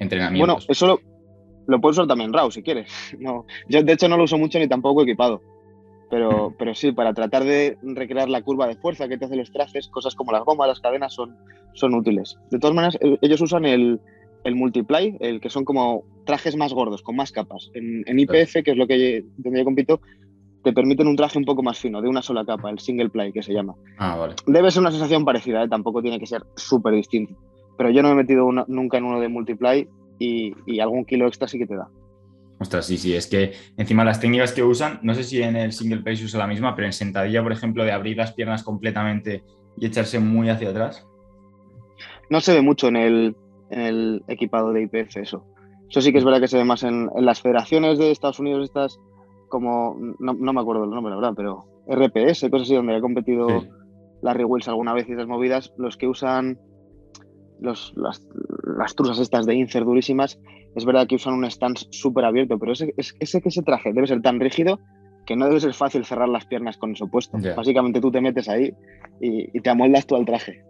entrenamientos. 0.00 0.66
Bueno, 0.66 0.66
eso 0.68 0.86
lo, 0.86 1.00
lo 1.66 1.80
puedes 1.80 1.96
usar 1.96 2.08
también 2.08 2.32
RAW 2.32 2.50
si 2.50 2.62
quieres. 2.62 2.90
No, 3.20 3.46
yo 3.68 3.82
de 3.84 3.92
hecho 3.92 4.08
no 4.08 4.16
lo 4.16 4.24
uso 4.24 4.36
mucho 4.36 4.58
ni 4.58 4.66
tampoco 4.66 5.02
equipado. 5.02 5.40
Pero, 6.10 6.52
pero 6.58 6.74
sí, 6.74 6.90
para 6.90 7.14
tratar 7.14 7.44
de 7.44 7.78
recrear 7.82 8.28
la 8.28 8.42
curva 8.42 8.66
de 8.66 8.74
fuerza 8.76 9.06
que 9.06 9.16
te 9.16 9.26
hacen 9.26 9.38
los 9.38 9.52
trajes, 9.52 9.88
cosas 9.88 10.16
como 10.16 10.32
las 10.32 10.44
gomas, 10.44 10.66
las 10.66 10.80
cadenas 10.80 11.14
son, 11.14 11.36
son 11.74 11.94
útiles. 11.94 12.36
De 12.50 12.58
todas 12.58 12.74
maneras, 12.74 12.98
ellos 13.20 13.40
usan 13.40 13.64
el, 13.66 14.00
el 14.44 14.54
multiply, 14.54 15.16
el 15.20 15.40
que 15.40 15.50
son 15.50 15.64
como 15.64 16.04
trajes 16.24 16.56
más 16.56 16.72
gordos, 16.72 17.02
con 17.02 17.16
más 17.16 17.32
capas. 17.32 17.70
En, 17.74 18.04
en 18.06 18.18
IPF, 18.18 18.62
que 18.64 18.70
es 18.72 18.76
lo 18.76 18.86
que 18.86 19.24
donde 19.36 19.60
yo 19.60 19.64
compito, 19.64 20.00
te 20.62 20.72
permiten 20.72 21.06
un 21.06 21.16
traje 21.16 21.38
un 21.38 21.44
poco 21.44 21.62
más 21.62 21.78
fino, 21.78 22.02
de 22.02 22.08
una 22.08 22.22
sola 22.22 22.44
capa, 22.44 22.70
el 22.70 22.78
single 22.78 23.08
play 23.08 23.32
que 23.32 23.42
se 23.42 23.52
llama. 23.52 23.74
Ah, 23.98 24.16
vale. 24.16 24.34
Debe 24.46 24.70
ser 24.70 24.80
una 24.80 24.90
sensación 24.90 25.24
parecida, 25.24 25.64
¿eh? 25.64 25.68
tampoco 25.68 26.02
tiene 26.02 26.18
que 26.18 26.26
ser 26.26 26.42
súper 26.56 26.94
distinto 26.94 27.36
pero 27.80 27.88
yo 27.88 28.02
no 28.02 28.08
me 28.08 28.12
he 28.12 28.24
metido 28.24 28.46
nunca 28.68 28.98
en 28.98 29.04
uno 29.04 29.18
de 29.20 29.28
multiply 29.30 29.88
y, 30.18 30.80
algún 30.80 31.06
kilo 31.06 31.26
extra 31.26 31.48
sí 31.48 31.58
que 31.58 31.66
te 31.66 31.76
da. 31.76 31.88
Ostras, 32.58 32.84
sí, 32.84 32.98
sí, 32.98 33.14
es 33.14 33.26
que 33.26 33.54
encima 33.78 34.04
las 34.04 34.20
técnicas 34.20 34.52
que 34.52 34.62
usan, 34.62 35.00
no 35.02 35.14
sé 35.14 35.24
si 35.24 35.40
en 35.40 35.56
el 35.56 35.72
single 35.72 36.02
play 36.02 36.14
se 36.14 36.26
usa 36.26 36.40
la 36.40 36.46
misma, 36.46 36.76
pero 36.76 36.84
en 36.84 36.92
sentadilla, 36.92 37.42
por 37.42 37.52
ejemplo, 37.52 37.82
de 37.82 37.92
abrir 37.92 38.18
las 38.18 38.34
piernas 38.34 38.62
completamente 38.62 39.44
y 39.78 39.86
echarse 39.86 40.18
muy 40.18 40.50
hacia 40.50 40.68
atrás. 40.68 41.08
No 42.28 42.42
se 42.42 42.52
ve 42.52 42.60
mucho 42.60 42.88
en 42.88 42.96
el, 42.96 43.36
equipado 44.28 44.72
de 44.72 44.82
IPF 44.82 45.16
eso. 45.16 45.46
Eso 45.88 46.00
sí 46.00 46.12
que 46.12 46.18
es 46.18 46.24
verdad 46.24 46.40
que 46.40 46.48
se 46.48 46.58
ve 46.58 46.64
más 46.64 46.82
en, 46.82 47.08
las 47.16 47.40
federaciones 47.40 47.98
de 47.98 48.10
Estados 48.10 48.38
Unidos, 48.38 48.64
estas 48.64 48.98
como, 49.48 49.96
no, 50.20 50.34
me 50.34 50.60
acuerdo 50.60 50.84
el 50.84 50.90
nombre, 50.90 51.10
la 51.10 51.20
verdad, 51.20 51.34
pero 51.36 51.64
RPS, 51.88 52.48
cosas 52.50 52.68
así, 52.68 52.74
donde 52.76 52.94
ha 52.94 53.00
competido 53.00 53.48
Larry 54.22 54.44
Wills 54.44 54.68
alguna 54.68 54.94
vez 54.94 55.08
y 55.08 55.12
esas 55.12 55.26
movidas, 55.26 55.72
los 55.76 55.96
que 55.96 56.06
usan 56.06 56.58
las, 57.60 57.92
las, 57.96 58.94
trusas 58.94 59.18
estas 59.18 59.46
de 59.46 59.56
Incer 59.56 59.84
durísimas, 59.84 60.38
es 60.76 60.84
verdad 60.84 61.08
que 61.08 61.16
usan 61.16 61.34
un 61.34 61.50
stance 61.50 61.86
súper 61.90 62.24
abierto, 62.24 62.58
pero 62.58 62.72
ese, 62.72 62.94
ese 62.96 63.40
que 63.40 63.48
ese 63.48 63.62
traje 63.62 63.92
debe 63.92 64.06
ser 64.06 64.22
tan 64.22 64.38
rígido 64.38 64.78
que 65.26 65.36
no 65.36 65.46
debe 65.46 65.60
ser 65.60 65.74
fácil 65.74 66.04
cerrar 66.04 66.28
las 66.28 66.46
piernas 66.46 66.76
con 66.76 66.92
eso 66.92 67.06
puesto. 67.06 67.38
Básicamente 67.56 68.00
tú 68.00 68.10
te 68.10 68.20
metes 68.20 68.48
ahí 68.48 68.72
y, 69.20 69.60
te 69.60 69.70
amoldas 69.70 70.06
tú 70.06 70.16
al 70.16 70.24
traje. 70.24 70.64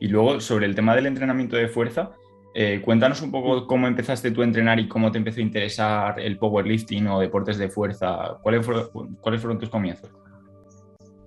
Y 0.00 0.08
luego, 0.08 0.40
sobre 0.40 0.66
el 0.66 0.74
tema 0.74 0.94
del 0.94 1.06
entrenamiento 1.06 1.56
de 1.56 1.68
fuerza, 1.68 2.12
eh, 2.54 2.82
cuéntanos 2.84 3.22
un 3.22 3.30
poco 3.30 3.66
cómo 3.66 3.86
empezaste 3.86 4.30
tú 4.30 4.42
a 4.42 4.44
entrenar 4.44 4.78
y 4.78 4.86
cómo 4.86 5.10
te 5.10 5.18
empezó 5.18 5.40
a 5.40 5.42
interesar 5.42 6.20
el 6.20 6.38
powerlifting 6.38 7.06
o 7.08 7.20
deportes 7.20 7.56
de 7.56 7.68
fuerza. 7.68 8.38
¿Cuáles 8.42 8.64
fueron, 8.66 9.16
¿cuáles 9.20 9.40
fueron 9.40 9.58
tus 9.58 9.70
comienzos? 9.70 10.10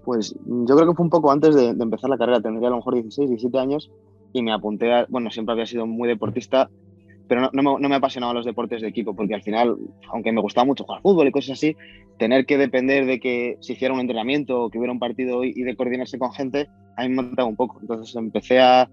Pues 0.04 0.36
yo 0.46 0.75
creo 0.75 0.88
que 0.88 0.96
fue 0.96 1.04
un 1.04 1.10
poco 1.10 1.32
antes 1.32 1.56
de, 1.56 1.70
empezar 1.70 2.12
la 2.12 2.18
carrera, 2.18 2.42
tendría 2.42 2.68
a 2.68 2.72
lo 2.72 2.78
mejor 2.78 2.94
16, 2.94 3.28
17 3.28 3.58
años 3.58 3.92
y 4.34 4.44
me 4.44 4.54
apunté 4.54 4.94
a, 4.94 5.08
bueno, 5.10 5.32
siempre 5.32 5.54
había 5.54 5.66
sido 5.66 5.88
muy 5.88 6.08
deportista, 6.08 6.70
pero 7.28 7.42
no, 7.42 7.50
no, 7.54 7.64
me, 7.64 7.82
no 7.82 7.90
me 7.90 7.96
apasionaban 7.96 8.36
los 8.36 8.46
deportes 8.46 8.84
de 8.84 8.88
equipo, 8.88 9.16
porque 9.16 9.34
al 9.34 9.42
final, 9.42 9.75
aunque 10.14 10.32
me 10.32 10.42
gustaba 10.42 10.66
mucho 10.66 10.84
jugar 10.84 11.02
fútbol 11.02 11.28
y 11.28 11.32
cosas 11.32 11.54
así, 11.54 11.75
tener 12.20 12.46
que 12.46 12.60
depender 12.60 13.08
de 13.08 13.20
que 13.20 13.58
se 13.62 13.74
hiciera 13.74 13.96
un 13.96 14.00
entrenamiento 14.00 14.62
o 14.62 14.70
que 14.70 14.78
hubiera 14.78 14.94
un 14.94 15.00
partido 15.00 15.44
y 15.44 15.64
de 15.64 15.75
coordinarse 15.75 16.20
con 16.20 16.32
gente, 16.34 16.70
a 16.96 17.04
mí 17.04 17.10
me 17.10 17.24
mataba 17.24 17.48
un 17.48 17.56
poco. 17.56 17.80
Entonces 17.82 18.16
empecé 18.16 18.60
a, 18.60 18.90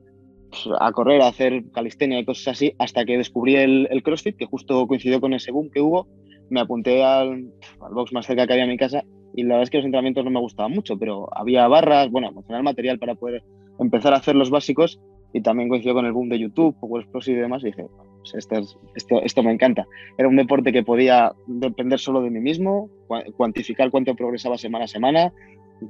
a 0.81 0.93
correr, 0.93 1.23
a 1.23 1.29
hacer 1.29 1.65
calistenia 1.73 2.19
y 2.19 2.25
cosas 2.25 2.49
así, 2.49 2.75
hasta 2.79 3.05
que 3.05 3.17
descubrí 3.17 3.57
el, 3.57 3.89
el, 3.91 4.03
CrossFit, 4.03 4.37
que 4.37 4.47
justo 4.47 4.87
coincidió 4.87 5.21
con 5.21 5.35
ese 5.35 5.53
boom 5.53 5.71
que 5.71 5.81
hubo. 5.81 6.09
Me 6.51 6.61
apunté 6.61 7.03
al, 7.03 7.51
al, 7.81 7.95
box 7.95 8.13
más 8.13 8.27
cerca 8.27 8.47
que 8.47 8.53
había 8.53 8.65
en 8.65 8.71
mi 8.71 8.77
casa 8.77 9.05
y 9.35 9.43
la 9.43 9.55
verdad 9.55 9.63
es 9.65 9.71
que 9.71 9.79
los 9.79 9.87
entrenamientos 9.87 10.25
no 10.25 10.31
me 10.31 10.41
gustaban 10.41 10.73
mucho, 10.73 10.99
pero 10.99 11.29
había 11.37 11.67
barras, 11.69 12.11
bueno, 12.11 12.31
el 12.49 12.63
material 12.63 12.99
para 12.99 13.15
poder 13.15 13.43
empezar 13.79 14.13
a 14.13 14.19
hacer 14.19 14.37
los 14.37 14.51
básicos 14.51 15.01
y 15.33 15.41
también 15.41 15.69
coincidió 15.69 15.95
con 15.95 16.05
el 16.05 16.13
boom 16.13 16.29
de 16.29 16.39
YouTube, 16.39 16.77
Power 16.79 17.03
Explosive 17.03 17.39
y 17.39 17.43
demás, 17.43 17.63
y 17.63 17.67
dije, 17.67 17.87
pues 18.19 18.35
esto, 18.35 18.57
esto, 18.95 19.23
esto, 19.23 19.43
me 19.43 19.53
encanta. 19.53 19.87
Era 20.19 20.29
un 20.29 20.37
deporte 20.37 20.73
que 20.73 20.83
podía 20.83 21.33
depender 21.47 21.99
solo 21.99 22.21
de 22.21 22.31
mí 22.31 22.41
mismo, 22.41 22.91
cuantificar 23.37 23.91
cuánto 23.91 24.15
progresaba 24.15 24.59
semana 24.59 24.85
a 24.85 24.89
semana, 24.89 25.33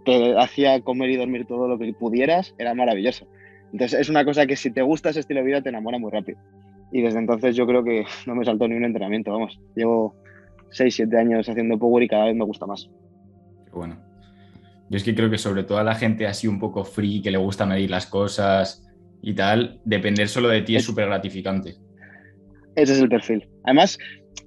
te 0.04 0.38
hacía 0.38 0.80
comer 0.80 1.10
y 1.10 1.16
dormir 1.16 1.46
todo 1.46 1.68
lo 1.68 1.78
que 1.78 1.92
pudieras, 1.92 2.54
era 2.58 2.74
maravilloso. 2.74 3.26
Entonces 3.72 4.00
es 4.00 4.08
una 4.08 4.24
cosa 4.24 4.46
que 4.46 4.56
si 4.56 4.70
te 4.70 4.82
gusta 4.82 5.10
ese 5.10 5.20
estilo 5.20 5.40
de 5.40 5.46
vida 5.46 5.62
te 5.62 5.70
enamora 5.70 5.98
muy 5.98 6.10
rápido. 6.10 6.38
Y 6.92 7.00
desde 7.00 7.18
entonces 7.18 7.56
yo 7.56 7.66
creo 7.66 7.82
que 7.82 8.04
no 8.26 8.34
me 8.34 8.44
saltó 8.44 8.68
ni 8.68 8.76
un 8.76 8.84
entrenamiento, 8.84 9.32
vamos. 9.32 9.58
Llevo 9.74 10.14
6, 10.70 10.94
7 10.94 11.18
años 11.18 11.48
haciendo 11.48 11.78
Power 11.78 12.02
y 12.02 12.08
cada 12.08 12.26
vez 12.26 12.36
me 12.36 12.44
gusta 12.44 12.66
más. 12.66 12.90
Bueno, 13.72 13.96
yo 14.90 14.96
es 14.96 15.04
que 15.04 15.14
creo 15.14 15.30
que 15.30 15.38
sobre 15.38 15.64
todo 15.64 15.78
a 15.78 15.84
la 15.84 15.94
gente 15.94 16.26
así 16.26 16.46
un 16.46 16.58
poco 16.58 16.84
free, 16.84 17.22
que 17.22 17.30
le 17.30 17.38
gusta 17.38 17.64
medir 17.64 17.90
las 17.90 18.06
cosas 18.06 18.86
y 19.22 19.34
tal, 19.34 19.80
depender 19.84 20.28
solo 20.28 20.48
de 20.48 20.62
ti 20.62 20.76
es 20.76 20.84
súper 20.84 21.06
gratificante. 21.06 21.76
Ese 22.74 22.92
es 22.92 23.00
el 23.00 23.08
perfil. 23.08 23.48
Además, 23.64 23.98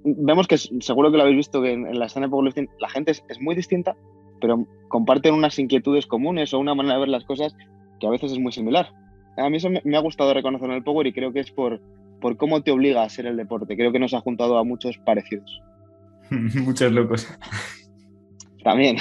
vemos 0.04 0.48
que 0.48 0.58
seguro 0.58 1.12
que 1.12 1.18
lo 1.18 1.24
habéis 1.24 1.38
visto 1.38 1.62
que 1.62 1.74
en, 1.74 1.98
la 1.98 2.06
escena 2.06 2.28
de 2.28 2.30
powerlifting 2.30 2.70
la 2.80 2.90
gente 2.90 3.12
es, 3.12 3.24
es, 3.30 3.40
muy 3.42 3.56
distinta, 3.56 3.96
pero 4.40 4.68
comparten 4.88 5.34
unas 5.34 5.58
inquietudes 5.60 6.06
comunes 6.06 6.54
o 6.54 6.60
una 6.60 6.76
manera 6.76 6.96
de 6.96 7.02
ver 7.02 7.10
las 7.10 7.26
cosas 7.26 7.56
que 8.00 8.08
a 8.08 8.12
veces 8.12 8.32
es 8.32 8.40
muy 8.40 8.52
similar. 8.52 8.92
A 9.38 9.50
mí 9.50 9.58
eso 9.58 9.70
me, 9.70 9.82
me 9.84 9.98
ha 9.98 10.02
gustado 10.02 10.34
reconocer 10.34 10.70
en 10.70 10.76
el 10.76 10.84
Power 10.84 11.08
y 11.08 11.14
creo 11.14 11.34
que 11.34 11.42
es 11.42 11.52
por, 11.52 11.82
por 12.22 12.38
cómo 12.38 12.62
te 12.62 12.72
obliga 12.72 13.04
a 13.04 13.10
ser 13.10 13.26
el 13.26 13.38
deporte. 13.38 13.76
Creo 13.76 13.92
que 13.92 14.00
nos 14.00 14.14
ha 14.14 14.22
juntado 14.22 14.58
a 14.58 14.64
muchos 14.64 14.98
parecidos. 15.00 15.62
Muchos 16.30 16.92
locos. 16.92 17.28
También. 18.64 18.98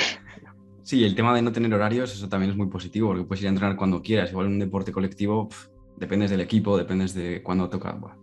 Sí, 0.82 1.04
el 1.04 1.14
tema 1.14 1.34
de 1.34 1.40
no 1.40 1.52
tener 1.52 1.72
horarios, 1.72 2.12
eso 2.12 2.28
también 2.28 2.50
es 2.50 2.56
muy 2.56 2.66
positivo, 2.66 3.08
porque 3.08 3.24
puedes 3.24 3.40
ir 3.42 3.46
a 3.46 3.50
entrenar 3.50 3.76
cuando 3.76 4.02
quieras. 4.02 4.30
Igual 4.30 4.48
en 4.48 4.52
un 4.52 4.58
deporte 4.58 4.92
colectivo, 4.92 5.48
pff, 5.48 5.68
dependes 5.96 6.30
del 6.30 6.42
equipo, 6.42 6.76
dependes 6.76 7.14
de 7.14 7.42
cuándo 7.42 7.70
toca. 7.70 7.92
Bueno, 7.92 8.18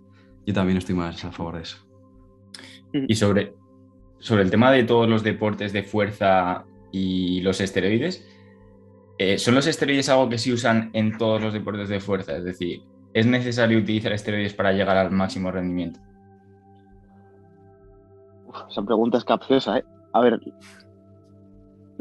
yo 0.46 0.54
también 0.54 0.78
estoy 0.78 0.94
más 0.94 1.26
a 1.26 1.32
favor 1.32 1.56
de 1.56 1.64
eso. 1.64 1.78
Y 2.94 3.16
sobre, 3.16 3.56
sobre 4.20 4.44
el 4.44 4.52
tema 4.52 4.72
de 4.72 4.84
todos 4.84 5.10
los 5.10 5.24
deportes 5.24 5.74
de 5.74 5.82
fuerza 5.82 6.66
y 6.92 7.42
los 7.42 7.62
esteroides, 7.62 8.28
eh, 9.18 9.38
¿son 9.38 9.56
los 9.56 9.68
esteroides 9.68 10.10
algo 10.10 10.30
que 10.30 10.38
se 10.38 10.52
usan 10.52 10.90
en 10.94 11.18
todos 11.18 11.42
los 11.42 11.54
deportes 11.54 11.90
de 11.90 12.00
fuerza? 12.00 12.38
Es 12.38 12.44
decir, 12.44 12.84
¿es 13.14 13.26
necesario 13.26 13.80
utilizar 13.80 14.12
esteroides 14.14 14.54
para 14.54 14.72
llegar 14.72 14.98
al 14.98 15.12
máximo 15.12 15.52
rendimiento? 15.52 16.00
Esa 18.70 18.82
pregunta 18.82 19.18
es 19.18 19.24
capciosa, 19.24 19.78
¿eh? 19.78 19.86
A 20.14 20.22
ver, 20.22 20.40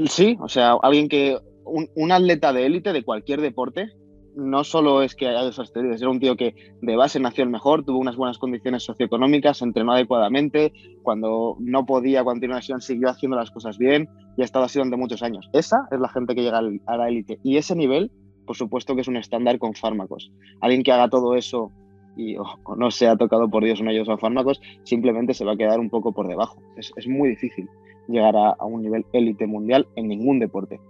Sí, 0.06 0.38
o 0.40 0.49
sea, 0.49 0.73
alguien 0.82 1.09
que. 1.09 1.38
Un 1.64 2.11
atleta 2.11 2.52
de 2.52 2.66
élite 2.66 2.92
de 2.92 3.04
cualquier 3.04 3.40
deporte, 3.40 3.92
no 4.40 4.64
solo 4.64 5.02
es 5.02 5.14
que 5.14 5.28
haya 5.28 5.47
esteroides, 5.49 6.00
era 6.00 6.11
un 6.11 6.18
tío 6.18 6.37
que 6.37 6.54
de 6.80 6.97
base 6.97 7.20
nació 7.20 7.44
el 7.44 7.50
mejor, 7.50 7.85
tuvo 7.85 7.99
unas 7.99 8.16
buenas 8.16 8.38
condiciones 8.38 8.82
socioeconómicas, 8.82 9.61
entrenó 9.62 9.92
adecuadamente, 9.92 10.73
cuando 11.02 11.56
no 11.61 11.85
podía, 11.85 12.25
cuando 12.25 12.40
tenía 12.40 12.54
una 12.54 12.61
lesión, 12.61 12.80
siguió 12.80 13.11
haciendo 13.11 13.37
las 13.37 13.50
cosas 13.50 13.76
bien 13.78 14.09
y 14.37 14.42
ha 14.42 14.44
estado 14.44 14.64
así 14.64 14.78
durante 14.78 14.97
muchos 14.97 15.23
años. 15.23 15.49
Esa 15.52 15.87
es 15.90 16.00
la 16.00 16.09
gente 16.09 16.35
que 16.35 16.42
llega 16.42 16.59
a 16.59 16.97
la 16.97 17.09
élite. 17.09 17.38
Y 17.42 17.59
ese 17.59 17.76
nivel, 17.76 18.11
por 18.47 18.56
supuesto 18.56 18.94
que 18.94 19.02
es 19.02 19.09
un 19.09 19.16
estándar 19.16 19.59
con 19.59 19.75
fármacos. 19.75 20.32
Alguien 20.61 20.82
que 20.82 20.92
haga 20.92 21.09
todo 21.09 21.35
eso 21.35 21.70
y 22.16 22.37
o, 22.37 22.44
no 22.76 22.90
sea 22.90 23.16
tocado 23.16 23.49
por 23.49 23.62
Dios 23.62 23.80
una 23.80 23.90
ayuda 23.90 24.14
a 24.14 24.18
fármacos, 24.18 24.61
simplemente 24.85 25.35
se 25.35 25.44
va 25.44 25.52
a 25.52 25.56
quedar 25.56 25.78
un 25.78 25.90
poco 25.90 26.12
por 26.12 26.26
debajo. 26.26 26.62
Es, 26.76 27.06
muy 27.06 27.28
difícil 27.28 27.68
llegar 28.09 28.35
a 28.37 28.64
un 28.64 28.82
nivel 28.82 29.04
élite 29.12 29.47
mundial 29.47 29.87
en 29.97 30.09
ningún 30.09 30.38
deporte. 30.38 30.80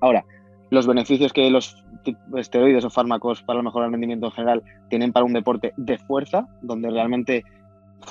Ahora, 0.00 0.24
los 0.70 0.86
beneficios 0.86 1.32
que 1.32 1.50
los 1.50 1.84
esteroides 2.36 2.84
o 2.84 2.90
fármacos 2.90 3.42
para 3.42 3.58
el 3.58 3.64
mejor 3.64 3.90
rendimiento 3.90 4.26
en 4.26 4.32
general 4.32 4.62
tienen 4.90 5.12
para 5.12 5.24
un 5.24 5.32
deporte 5.32 5.72
de 5.76 5.98
fuerza, 5.98 6.46
donde 6.62 6.90
realmente 6.90 7.44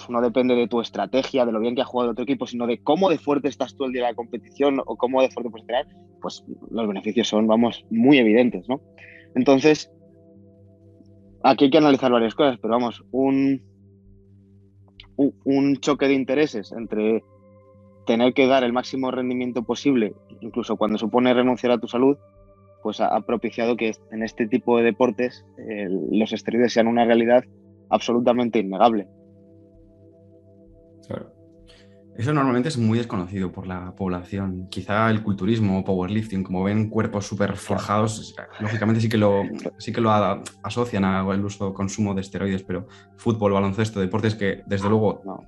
no 0.10 0.22
depende 0.22 0.56
de 0.56 0.68
tu 0.68 0.82
estrategia, 0.82 1.46
de 1.46 1.52
lo 1.52 1.60
bien 1.60 1.76
que 1.76 1.82
ha 1.82 1.86
jugado 1.86 2.10
el 2.10 2.12
otro 2.14 2.24
equipo, 2.24 2.48
sino 2.48 2.68
de 2.68 2.82
cómo 2.82 3.10
de 3.10 3.18
fuerte 3.18 3.48
estás 3.48 3.76
tú 3.76 3.86
el 3.86 3.94
día 3.94 4.04
de 4.04 4.10
la 4.10 4.16
competición 4.16 4.82
o 4.86 4.98
cómo 4.98 5.22
de 5.22 5.30
fuerte 5.30 5.50
puedes 5.50 5.64
entrenar, 5.64 5.88
pues 6.22 6.44
los 6.70 6.88
beneficios 6.88 7.28
son, 7.28 7.48
vamos, 7.48 7.86
muy 7.90 8.18
evidentes, 8.18 8.68
¿no? 8.68 8.82
Entonces, 9.36 9.92
aquí 11.44 11.66
hay 11.66 11.72
que 11.72 11.78
analizar 11.78 12.12
varias 12.12 12.36
cosas, 12.36 12.58
pero 12.60 12.74
vamos, 12.74 13.04
un, 13.12 13.62
un 15.16 15.78
choque 15.78 16.08
de 16.08 16.14
intereses 16.14 16.72
entre 16.72 17.24
tener 18.06 18.34
que 18.34 18.48
dar 18.48 18.64
el 18.64 18.74
máximo 18.74 19.12
rendimiento 19.12 19.64
posible, 19.64 20.14
incluso 20.42 20.78
cuando 20.78 20.98
supone 20.98 21.34
renunciar 21.34 21.74
a 21.74 21.78
tu 21.78 21.88
salud, 21.88 22.18
pues 22.88 23.02
ha, 23.02 23.20
propiciado 23.20 23.76
que 23.76 23.94
en 24.14 24.24
este 24.24 24.48
tipo 24.48 24.78
de 24.78 24.86
deportes 24.86 25.46
eh, 25.58 25.90
los 26.10 26.32
esteroides 26.32 26.72
sean 26.72 26.88
una 26.88 27.04
realidad 27.04 27.44
absolutamente 27.90 28.60
innegable. 28.60 29.10
Claro. 31.06 31.34
Eso 32.16 32.34
normalmente 32.34 32.70
es 32.70 32.78
muy 32.78 32.98
desconocido 32.98 33.52
por 33.52 33.68
la 33.68 33.94
población. 33.94 34.70
Quizá 34.70 35.10
el 35.10 35.22
culturismo 35.22 35.80
o 35.80 35.84
powerlifting, 35.84 36.44
como 36.44 36.64
ven 36.64 36.90
cuerpos 36.90 37.28
súper 37.28 37.58
forjados, 37.58 38.34
lógicamente 38.62 39.02
sí 39.02 39.10
que 39.10 39.18
lo, 39.18 39.44
sí 39.78 39.92
que 39.92 40.00
lo 40.00 40.10
asocian 40.64 41.04
al 41.04 41.44
uso 41.44 41.74
consumo 41.74 42.14
de 42.14 42.22
esteroides, 42.22 42.64
pero 42.64 42.88
fútbol, 43.18 43.52
baloncesto, 43.52 44.00
deportes 44.00 44.34
que 44.34 44.64
desde 44.66 44.88
luego 44.88 45.22
no 45.26 45.42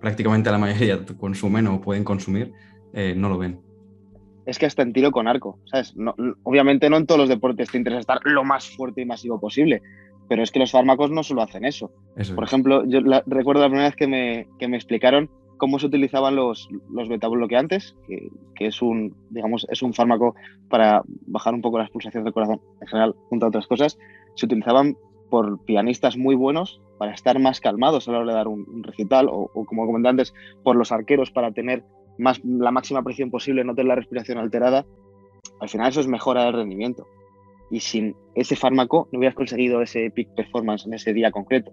prácticamente 0.00 0.48
la 0.48 0.58
mayoría 0.58 1.04
consumen 1.18 1.66
o 1.66 1.80
pueden 1.80 2.04
consumir, 2.04 2.52
eh, 2.92 3.14
no 3.16 3.28
lo 3.28 3.38
ven. 3.38 3.58
Es 4.46 4.58
que 4.58 4.66
hasta 4.66 4.82
en 4.82 4.92
tiro 4.92 5.10
con 5.10 5.26
arco, 5.26 5.58
¿sabes? 5.64 5.96
No, 5.96 6.14
obviamente 6.42 6.90
no 6.90 6.96
en 6.96 7.06
todos 7.06 7.20
los 7.20 7.28
deportes 7.28 7.70
te 7.70 7.78
interesa 7.78 8.00
estar 8.00 8.20
lo 8.24 8.44
más 8.44 8.68
fuerte 8.68 9.00
y 9.00 9.06
masivo 9.06 9.40
posible, 9.40 9.80
pero 10.28 10.42
es 10.42 10.50
que 10.50 10.58
los 10.58 10.72
fármacos 10.72 11.10
no 11.10 11.22
solo 11.22 11.42
hacen 11.42 11.64
eso. 11.64 11.90
eso 12.16 12.34
Por 12.34 12.44
es. 12.44 12.50
ejemplo, 12.50 12.84
yo 12.86 13.00
la, 13.00 13.22
recuerdo 13.26 13.62
la 13.62 13.68
primera 13.68 13.88
vez 13.88 13.96
que 13.96 14.06
me, 14.06 14.46
que 14.58 14.68
me 14.68 14.76
explicaron 14.76 15.30
cómo 15.56 15.78
se 15.78 15.86
utilizaban 15.86 16.36
los, 16.36 16.68
los 16.90 17.08
betabloqueantes, 17.08 17.96
que, 18.06 18.28
que, 18.54 18.66
es, 18.66 18.82
un, 18.82 19.14
digamos, 19.30 19.66
es 19.70 19.82
un 19.82 19.94
fármaco 19.94 20.34
para 20.68 21.02
bajar 21.26 21.54
un 21.54 21.62
poco 21.62 21.78
las 21.78 21.90
pulsaciones 21.90 22.24
del 22.24 22.34
corazón 22.34 22.60
en 22.80 22.88
general, 22.88 23.14
junto 23.28 23.46
a 23.46 23.48
otras 23.48 23.66
cosas, 23.66 23.98
se 24.34 24.46
utilizaban 24.46 24.96
por 25.30 25.64
pianistas 25.64 26.16
muy 26.16 26.34
buenos 26.34 26.80
para 26.98 27.12
estar 27.12 27.38
más 27.38 27.60
calmados 27.60 28.08
a 28.08 28.12
la 28.12 28.18
hora 28.18 28.32
de 28.32 28.34
dar 28.34 28.48
un, 28.48 28.66
un 28.68 28.82
recital 28.82 29.28
o, 29.28 29.50
o, 29.54 29.64
como 29.64 29.86
comenté 29.86 30.08
antes, 30.08 30.34
por 30.62 30.76
los 30.76 30.92
arqueros 30.92 31.30
para 31.30 31.52
tener 31.52 31.84
más, 32.18 32.40
la 32.44 32.70
máxima 32.70 33.02
presión 33.02 33.30
posible, 33.30 33.64
no 33.64 33.74
tener 33.74 33.88
la 33.88 33.94
respiración 33.96 34.38
alterada. 34.38 34.84
Al 35.60 35.68
final 35.68 35.88
eso 35.88 36.00
es 36.00 36.06
mejora 36.06 36.44
del 36.44 36.54
rendimiento. 36.54 37.06
Y 37.70 37.80
sin 37.80 38.14
ese 38.34 38.56
fármaco 38.56 39.08
no 39.10 39.18
hubieras 39.18 39.34
conseguido 39.34 39.82
ese 39.82 40.10
peak 40.10 40.34
performance 40.34 40.86
en 40.86 40.94
ese 40.94 41.12
día 41.12 41.30
concreto. 41.30 41.72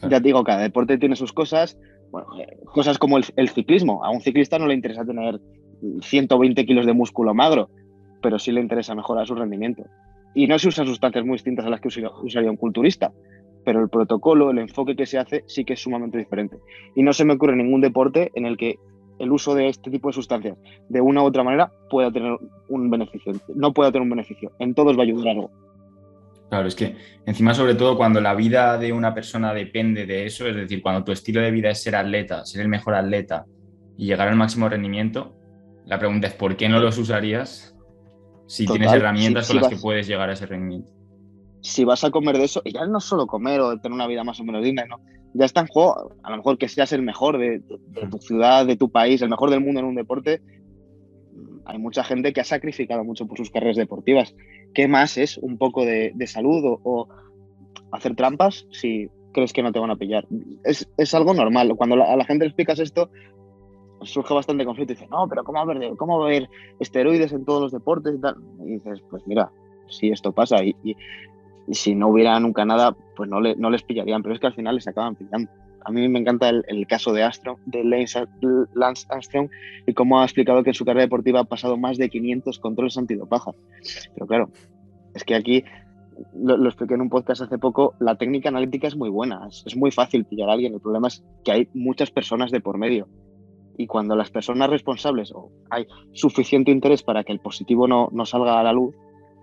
Claro. 0.00 0.10
Ya 0.10 0.18
te 0.18 0.28
digo, 0.28 0.44
cada 0.44 0.62
deporte 0.62 0.98
tiene 0.98 1.16
sus 1.16 1.32
cosas. 1.32 1.78
Bueno, 2.10 2.28
eh, 2.38 2.56
cosas 2.64 2.98
como 2.98 3.18
el, 3.18 3.24
el 3.36 3.48
ciclismo. 3.50 4.04
A 4.04 4.10
un 4.10 4.20
ciclista 4.20 4.58
no 4.58 4.66
le 4.66 4.74
interesa 4.74 5.04
tener 5.04 5.40
120 6.02 6.66
kilos 6.66 6.86
de 6.86 6.92
músculo 6.92 7.34
magro, 7.34 7.70
pero 8.22 8.38
sí 8.38 8.52
le 8.52 8.60
interesa 8.60 8.94
mejorar 8.94 9.26
su 9.26 9.34
rendimiento. 9.34 9.84
Y 10.34 10.46
no 10.46 10.58
se 10.58 10.68
usan 10.68 10.86
sustancias 10.86 11.24
muy 11.24 11.34
distintas 11.34 11.66
a 11.66 11.70
las 11.70 11.80
que 11.80 11.88
usaría 11.88 12.50
un 12.50 12.56
culturista, 12.56 13.12
pero 13.70 13.84
el 13.84 13.88
protocolo, 13.88 14.50
el 14.50 14.58
enfoque 14.58 14.96
que 14.96 15.06
se 15.06 15.16
hace 15.16 15.44
sí 15.46 15.64
que 15.64 15.74
es 15.74 15.80
sumamente 15.80 16.18
diferente. 16.18 16.56
Y 16.96 17.04
no 17.04 17.12
se 17.12 17.24
me 17.24 17.34
ocurre 17.34 17.54
ningún 17.54 17.80
deporte 17.80 18.32
en 18.34 18.44
el 18.44 18.56
que 18.56 18.80
el 19.20 19.30
uso 19.30 19.54
de 19.54 19.68
este 19.68 19.92
tipo 19.92 20.08
de 20.08 20.14
sustancias 20.14 20.58
de 20.88 21.00
una 21.00 21.22
u 21.22 21.26
otra 21.26 21.44
manera 21.44 21.70
pueda 21.88 22.10
tener 22.10 22.36
un 22.68 22.90
beneficio. 22.90 23.32
No 23.54 23.72
pueda 23.72 23.92
tener 23.92 24.02
un 24.02 24.10
beneficio. 24.10 24.50
En 24.58 24.74
todos 24.74 24.96
va 24.98 25.02
a 25.02 25.04
ayudar 25.04 25.28
algo. 25.28 25.52
Claro, 26.48 26.66
es 26.66 26.74
que 26.74 26.96
encima 27.26 27.54
sobre 27.54 27.76
todo 27.76 27.96
cuando 27.96 28.20
la 28.20 28.34
vida 28.34 28.76
de 28.76 28.92
una 28.92 29.14
persona 29.14 29.54
depende 29.54 30.04
de 30.04 30.26
eso, 30.26 30.48
es 30.48 30.56
decir, 30.56 30.82
cuando 30.82 31.04
tu 31.04 31.12
estilo 31.12 31.40
de 31.40 31.52
vida 31.52 31.70
es 31.70 31.80
ser 31.80 31.94
atleta, 31.94 32.44
ser 32.44 32.62
el 32.62 32.68
mejor 32.68 32.96
atleta 32.96 33.46
y 33.96 34.06
llegar 34.06 34.26
al 34.26 34.34
máximo 34.34 34.68
rendimiento, 34.68 35.36
la 35.86 35.96
pregunta 36.00 36.26
es 36.26 36.34
¿por 36.34 36.56
qué 36.56 36.68
no 36.68 36.80
los 36.80 36.98
usarías 36.98 37.76
si 38.48 38.64
Total, 38.64 38.80
tienes 38.80 38.96
herramientas 38.96 39.46
sí, 39.46 39.52
con 39.52 39.62
las 39.62 39.70
vas. 39.70 39.78
que 39.78 39.80
puedes 39.80 40.08
llegar 40.08 40.28
a 40.28 40.32
ese 40.32 40.46
rendimiento? 40.46 40.90
Si 41.60 41.84
vas 41.84 42.04
a 42.04 42.10
comer 42.10 42.38
de 42.38 42.44
eso, 42.44 42.62
y 42.64 42.72
ya 42.72 42.86
no 42.86 43.00
solo 43.00 43.26
comer 43.26 43.60
o 43.60 43.78
tener 43.78 43.94
una 43.94 44.06
vida 44.06 44.24
más 44.24 44.40
o 44.40 44.44
menos 44.44 44.62
digna, 44.62 44.84
¿no? 44.86 45.00
ya 45.32 45.44
está 45.44 45.60
en 45.60 45.68
juego, 45.68 46.12
a 46.22 46.30
lo 46.30 46.38
mejor 46.38 46.58
que 46.58 46.68
seas 46.68 46.92
el 46.92 47.02
mejor 47.02 47.38
de, 47.38 47.60
tu 48.10 48.18
ciudad, 48.18 48.66
de 48.66 48.76
tu 48.76 48.90
país, 48.90 49.22
el 49.22 49.28
mejor 49.28 49.50
del 49.50 49.60
mundo 49.60 49.80
en 49.80 49.86
un 49.86 49.94
deporte, 49.94 50.42
hay 51.64 51.78
mucha 51.78 52.02
gente 52.02 52.32
que 52.32 52.40
ha 52.40 52.44
sacrificado 52.44 53.04
mucho 53.04 53.26
por 53.26 53.38
sus 53.38 53.50
carreras 53.50 53.76
deportivas. 53.76 54.34
¿Qué 54.74 54.88
más 54.88 55.16
es 55.18 55.38
un 55.38 55.56
poco 55.56 55.84
de, 55.84 56.12
salud 56.26 56.78
o, 56.82 57.08
hacer 57.92 58.14
trampas 58.16 58.66
si 58.70 59.08
crees 59.32 59.52
que 59.52 59.62
no 59.62 59.70
te 59.70 59.78
van 59.78 59.90
a 59.90 59.96
pillar? 59.96 60.26
Es, 60.64 61.14
algo 61.14 61.32
normal. 61.32 61.76
Cuando 61.76 62.02
a 62.02 62.16
la 62.16 62.24
gente 62.24 62.44
le 62.44 62.48
explicas 62.48 62.80
esto, 62.80 63.10
surge 64.02 64.34
bastante 64.34 64.64
conflicto 64.64 64.94
y 64.94 64.96
dice, 64.96 65.08
no, 65.10 65.28
pero 65.28 65.44
¿cómo 65.44 65.64
va 65.64 65.72
a 65.72 65.76
haber, 65.76 65.96
cómo 65.96 66.24
haber 66.24 66.48
esteroides 66.80 67.32
en 67.32 67.44
todos 67.44 67.62
los 67.62 67.72
deportes 67.72 68.14
y 68.16 68.20
tal? 68.20 68.36
Y 68.64 68.72
dices, 68.72 69.00
pues 69.08 69.24
mira, 69.26 69.52
si 69.88 70.10
esto 70.10 70.32
pasa 70.32 70.64
y, 70.64 70.74
si 71.74 71.94
no 71.94 72.08
hubiera 72.08 72.38
nunca 72.40 72.64
nada, 72.64 72.96
pues 73.16 73.28
no, 73.28 73.40
le, 73.40 73.56
no 73.56 73.70
les 73.70 73.82
pillarían, 73.82 74.22
pero 74.22 74.34
es 74.34 74.40
que 74.40 74.46
al 74.46 74.54
final 74.54 74.74
les 74.74 74.88
acaban 74.88 75.14
pillando. 75.14 75.50
A 75.84 75.92
mí 75.92 76.08
me 76.08 76.18
encanta 76.18 76.50
el, 76.50 76.86
caso 76.86 77.12
de 77.12 77.22
Armstrong, 77.22 77.58
de 77.64 77.84
Lance 77.84 79.06
Armstrong, 79.08 79.48
y 79.86 79.94
cómo 79.94 80.20
ha 80.20 80.24
explicado 80.24 80.62
que 80.62 80.70
en 80.70 80.74
su 80.74 80.84
carrera 80.84 81.04
deportiva 81.04 81.40
ha 81.40 81.44
pasado 81.44 81.76
más 81.76 81.96
de 81.96 82.10
500 82.10 82.58
controles 82.58 82.98
antidopaje. 82.98 83.52
Pero 84.14 84.26
claro, 84.26 84.50
es 85.14 85.24
que 85.24 85.34
aquí, 85.34 85.64
lo, 86.34 86.66
expliqué 86.66 86.94
en 86.94 87.00
un 87.00 87.08
podcast 87.08 87.42
hace 87.42 87.58
poco, 87.58 87.94
la 87.98 88.16
técnica 88.16 88.50
analítica 88.50 88.88
es 88.88 88.96
muy 88.96 89.08
buena, 89.08 89.48
es, 89.48 89.76
muy 89.76 89.90
fácil 89.90 90.26
pillar 90.26 90.50
a 90.50 90.52
alguien. 90.52 90.74
El 90.74 90.80
problema 90.80 91.08
es 91.08 91.24
que 91.44 91.52
hay 91.52 91.68
muchas 91.72 92.10
personas 92.10 92.50
de 92.50 92.60
por 92.60 92.76
medio. 92.76 93.08
Y 93.78 93.86
cuando 93.86 94.14
las 94.14 94.30
personas 94.30 94.68
responsables 94.68 95.32
o 95.32 95.50
hay 95.70 95.86
suficiente 96.12 96.70
interés 96.70 97.02
para 97.02 97.24
que 97.24 97.32
el 97.32 97.40
positivo 97.40 97.88
no, 97.88 98.10
no 98.12 98.26
salga 98.26 98.60
a 98.60 98.62
la 98.62 98.74
luz, 98.74 98.94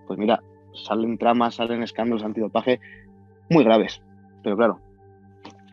pues 0.06 0.18
mira, 0.18 0.40
salen 0.84 1.18
tramas, 1.18 1.56
salen 1.56 1.82
escándalos 1.82 2.24
antidopaje 2.24 2.80
muy 3.50 3.64
graves. 3.64 4.02
Pero 4.42 4.56
claro, 4.56 4.80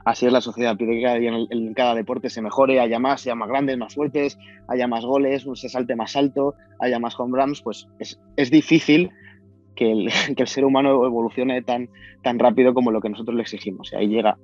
así 0.06 0.26
es 0.26 0.32
la 0.32 0.42
sociedad, 0.42 0.78
pide 0.78 0.96
que 0.96 1.04
cada 1.04 1.18
en, 1.18 1.74
cada 1.74 1.96
deporte 1.96 2.30
se 2.30 2.42
mejore, 2.42 2.80
haya 2.80 3.00
más, 3.00 3.22
sea 3.22 3.36
más 3.36 3.50
grandes, 3.50 3.78
más 3.78 3.96
fuertes, 3.96 4.38
haya 4.68 4.88
más 4.88 5.06
goles, 5.06 5.46
se 5.56 5.70
salte 5.70 5.96
más 5.96 6.16
alto, 6.16 6.56
haya 6.80 7.00
más 7.00 7.20
home 7.20 7.38
runs, 7.38 7.62
pues 7.62 7.88
es, 8.00 8.52
difícil 8.52 9.12
que 9.76 9.92
el, 9.92 10.48
ser 10.48 10.66
humano 10.66 11.06
evolucione 11.06 11.62
tan, 11.62 11.90
tan 12.22 12.40
rápido 12.40 12.74
como 12.74 12.92
lo 12.92 13.02
que 13.02 13.10
nosotros 13.10 13.36
le 13.36 13.42
exigimos. 13.42 13.92
Y 13.92 13.96
ahí 13.98 14.08
llega 14.08 14.38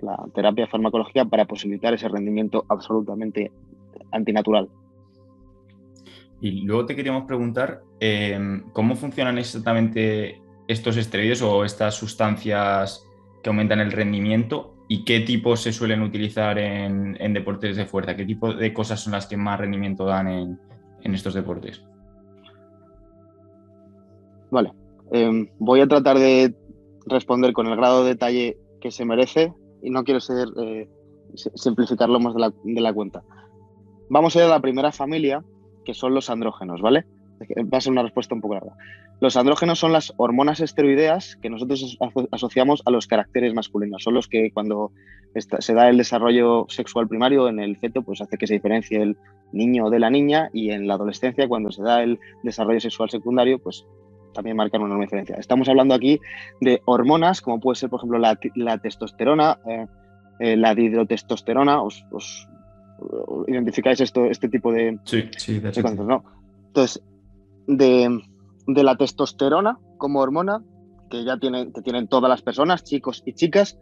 la 0.00 0.16
terapia 0.34 0.66
farmacológica 0.66 1.24
para 1.24 1.46
posibilitar 1.46 1.94
ese 1.94 2.08
rendimiento 2.08 2.64
absolutamente 2.68 3.50
antinatural. 4.12 4.68
Y 6.46 6.60
luego 6.60 6.86
te 6.86 6.94
queríamos 6.94 7.24
preguntar 7.24 7.82
em, 7.98 8.70
cómo 8.72 8.94
funcionan 8.94 9.36
exactamente 9.36 10.40
estos 10.68 10.96
esteroides 10.96 11.42
o 11.42 11.64
estas 11.64 11.96
sustancias 11.96 13.04
que 13.42 13.48
aumentan 13.48 13.80
el 13.80 13.90
rendimiento 13.90 14.76
y 14.88 15.04
qué 15.04 15.20
tipos 15.20 15.60
se 15.60 15.72
suelen 15.72 16.02
utilizar 16.02 16.56
en, 16.58 17.34
deportes 17.34 17.76
de 17.76 17.86
fuerza, 17.86 18.14
qué 18.14 18.24
tipo 18.24 18.54
de 18.54 18.72
cosas 18.72 19.00
son 19.00 19.14
las 19.14 19.26
que 19.26 19.36
más 19.36 19.58
rendimiento 19.58 20.04
dan 20.04 20.28
en, 20.28 21.14
estos 21.14 21.34
deportes. 21.34 21.82
Vale, 24.52 24.72
em, 25.10 25.48
voy 25.58 25.80
a 25.80 25.88
tratar 25.88 26.16
de 26.18 26.54
responder 27.06 27.52
con 27.52 27.66
el 27.66 27.76
grado 27.76 28.04
de 28.04 28.10
detalle 28.10 28.56
que 28.80 28.92
se 28.92 29.04
merece 29.04 29.52
y 29.82 29.90
no 29.90 30.04
quiero 30.04 30.20
ser 30.20 30.46
eh, 30.62 30.88
simplificarlo 31.34 32.20
más 32.20 32.34
de 32.34 32.40
la, 32.40 32.52
de 32.62 32.80
la 32.80 32.92
cuenta. 32.92 33.24
Vamos 34.08 34.36
a 34.36 34.38
ir 34.38 34.44
a 34.44 34.48
la 34.48 34.60
primera 34.60 34.92
familia, 34.92 35.42
que 35.86 35.94
son 35.94 36.12
los 36.12 36.28
andrógenos, 36.28 36.82
¿vale? 36.82 37.06
Va 37.72 37.78
a 37.78 37.80
ser 37.80 37.92
una 37.92 38.02
respuesta 38.02 38.34
un 38.34 38.40
poco 38.40 38.54
larga. 38.54 38.76
Los 39.20 39.36
andrógenos 39.36 39.78
son 39.78 39.92
las 39.92 40.12
hormonas 40.16 40.60
esteroideas 40.60 41.36
que 41.36 41.48
nosotros 41.48 41.98
asociamos 42.32 42.82
a 42.84 42.90
los 42.90 43.06
caracteres 43.06 43.54
masculinos. 43.54 44.02
Son 44.02 44.14
los 44.14 44.28
que 44.28 44.50
cuando 44.50 44.92
se 45.34 45.74
da 45.74 45.88
el 45.88 45.98
desarrollo 45.98 46.66
sexual 46.68 47.08
primario 47.08 47.48
en 47.48 47.60
el 47.60 47.76
feto, 47.76 48.02
pues 48.02 48.20
hace 48.20 48.36
que 48.36 48.46
se 48.46 48.54
diferencie 48.54 49.00
el 49.00 49.16
niño 49.52 49.90
de 49.90 49.98
la 49.98 50.10
niña 50.10 50.50
y 50.52 50.70
en 50.70 50.86
la 50.86 50.94
adolescencia, 50.94 51.48
cuando 51.48 51.70
se 51.70 51.82
da 51.82 52.02
el 52.02 52.18
desarrollo 52.42 52.80
sexual 52.80 53.10
secundario, 53.10 53.58
pues 53.58 53.86
también 54.32 54.56
marcan 54.56 54.82
una 54.82 54.90
enorme 54.90 55.06
diferencia. 55.06 55.36
Estamos 55.36 55.68
hablando 55.68 55.94
aquí 55.94 56.20
de 56.60 56.82
hormonas, 56.84 57.40
como 57.40 57.60
puede 57.60 57.76
ser, 57.76 57.90
por 57.90 58.00
ejemplo, 58.00 58.18
la, 58.18 58.78
testosterona, 58.78 59.58
eh, 59.66 59.86
eh, 60.40 60.56
la 60.56 60.74
dihidrotestosterona, 60.74 61.82
os, 61.82 62.04
identificáis 63.46 64.00
esto, 64.00 64.26
este 64.26 64.48
tipo 64.48 64.72
de, 64.72 64.98
sí, 65.04 65.28
sí, 65.36 65.58
de, 65.58 65.72
¿no? 65.94 66.24
Entonces, 66.68 67.02
de, 67.66 68.22
la 68.66 68.96
testosterona 68.96 69.78
como 69.98 70.20
hormona, 70.20 70.62
que 71.10 71.24
ya 71.24 71.38
tienen, 71.38 71.72
que 71.72 71.82
tienen 71.82 72.08
todas 72.08 72.28
las 72.28 72.42
personas, 72.42 72.84
chicos 72.84 73.22
y 73.24 73.32
chicas, 73.34 73.78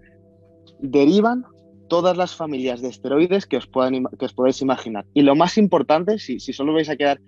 derivan 0.80 1.44
todas 1.88 2.16
las 2.16 2.34
familias 2.34 2.80
de 2.80 2.88
esteroides 2.88 3.46
que 3.46 3.56
os, 3.56 3.66
puedan, 3.66 4.04
que 4.18 4.24
os 4.26 4.32
podáis 4.32 4.60
imaginar. 4.62 5.04
Y 5.14 5.22
lo 5.22 5.34
más 5.34 5.58
importante, 5.58 6.18
si, 6.18 6.40
si 6.40 6.52
solo 6.52 6.72
vais 6.72 6.88
a 6.88 6.96
quedar, 6.96 7.20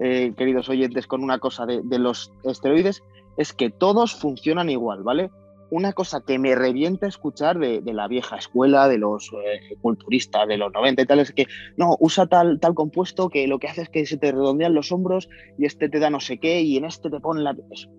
eh, 0.00 0.32
queridos 0.36 0.68
oyentes, 0.68 1.06
con 1.06 1.22
una 1.22 1.38
cosa 1.38 1.66
de, 1.66 1.80
de 1.84 1.98
los 1.98 2.32
esteroides, 2.44 3.02
es 3.36 3.52
que 3.52 3.70
todos 3.70 4.14
funcionan 4.14 4.70
igual, 4.70 5.02
¿vale? 5.02 5.30
Una 5.74 5.92
cosa 5.92 6.22
que 6.24 6.38
me 6.38 6.54
revienta 6.54 7.08
escuchar 7.08 7.58
de, 7.58 7.82
la 7.84 8.06
vieja 8.06 8.36
escuela, 8.36 8.86
de 8.86 8.98
los 8.98 9.32
eh, 9.32 9.76
culturistas 9.80 10.46
de 10.46 10.56
los 10.56 10.72
90 10.72 11.02
y 11.02 11.06
tal, 11.06 11.18
es 11.18 11.32
que 11.32 11.48
no, 11.76 11.96
usa 11.98 12.26
tal, 12.28 12.60
tal 12.60 12.74
compuesto 12.74 13.28
que 13.28 13.48
lo 13.48 13.58
que 13.58 13.66
hace 13.66 13.82
es 13.82 13.88
que 13.88 14.06
se 14.06 14.16
te 14.16 14.30
redondean 14.30 14.72
los 14.72 14.92
hombros 14.92 15.28
y 15.58 15.64
este 15.66 15.88
te 15.88 15.98
da 15.98 16.10
no 16.10 16.20
sé 16.20 16.38
qué 16.38 16.62
y 16.62 16.76
en 16.76 16.84
este 16.84 17.10
te 17.10 17.18
pone 17.18 17.42
la... 17.42 17.56
Eso, 17.72 17.90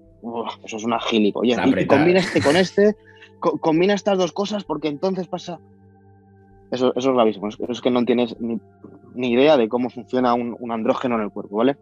eso 0.63 0.77
es 0.77 0.83
una 0.85 1.01
gilipollez. 1.01 1.57
Y, 1.65 1.79
y, 1.81 1.85
combina 1.85 2.19
este 2.19 2.41
con 2.41 2.55
este, 2.55 2.95
combina 3.39 3.93
estas 3.93 4.17
dos 4.17 4.31
cosas 4.31 4.63
porque 4.63 4.87
entonces 4.87 5.27
pasa... 5.27 5.59
Eso, 6.71 6.93
eso 6.95 7.09
es 7.09 7.13
gravísimo, 7.13 7.49
es, 7.49 7.81
que 7.81 7.91
no 7.91 8.05
tienes 8.05 8.37
ni, 8.39 9.31
idea 9.31 9.57
de 9.57 9.67
cómo 9.67 9.89
funciona 9.89 10.33
un, 10.33 10.55
un 10.59 10.71
andrógeno 10.71 11.15
en 11.15 11.23
el 11.23 11.29
cuerpo, 11.29 11.57
¿vale? 11.57 11.75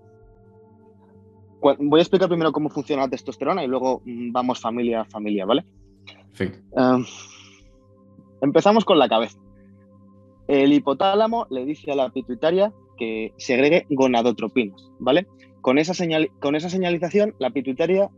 voy 1.80 2.00
a 2.00 2.02
explicar 2.02 2.28
primero 2.28 2.52
cómo 2.52 2.70
funciona 2.70 3.04
la 3.04 3.10
testosterona 3.10 3.64
y 3.64 3.68
luego 3.68 4.02
mm, 4.06 4.32
vamos 4.32 4.60
familia 4.60 5.02
a 5.02 5.06
familia, 5.06 5.46
¿vale? 5.46 5.64
Em, 6.40 7.06
empezamos 8.42 8.86
con 8.86 9.00
la 9.00 9.08
cabeza. 9.08 9.40
El 10.48 10.74
hipotálamo 10.74 11.48
le 11.50 11.66
dice 11.66 11.92
a 11.92 11.96
la 11.96 12.10
pituitaria 12.10 12.74
que 12.98 13.34
segregue 13.38 13.86
gonadotropinas, 13.90 14.92
¿vale? 15.00 15.28
Con 15.62 15.78
esa, 15.78 15.94
señal, 15.94 16.30
con 16.42 16.56
esa 16.56 16.70
señalización, 16.70 17.36
la 17.40 17.52
pituitaria 17.52 18.10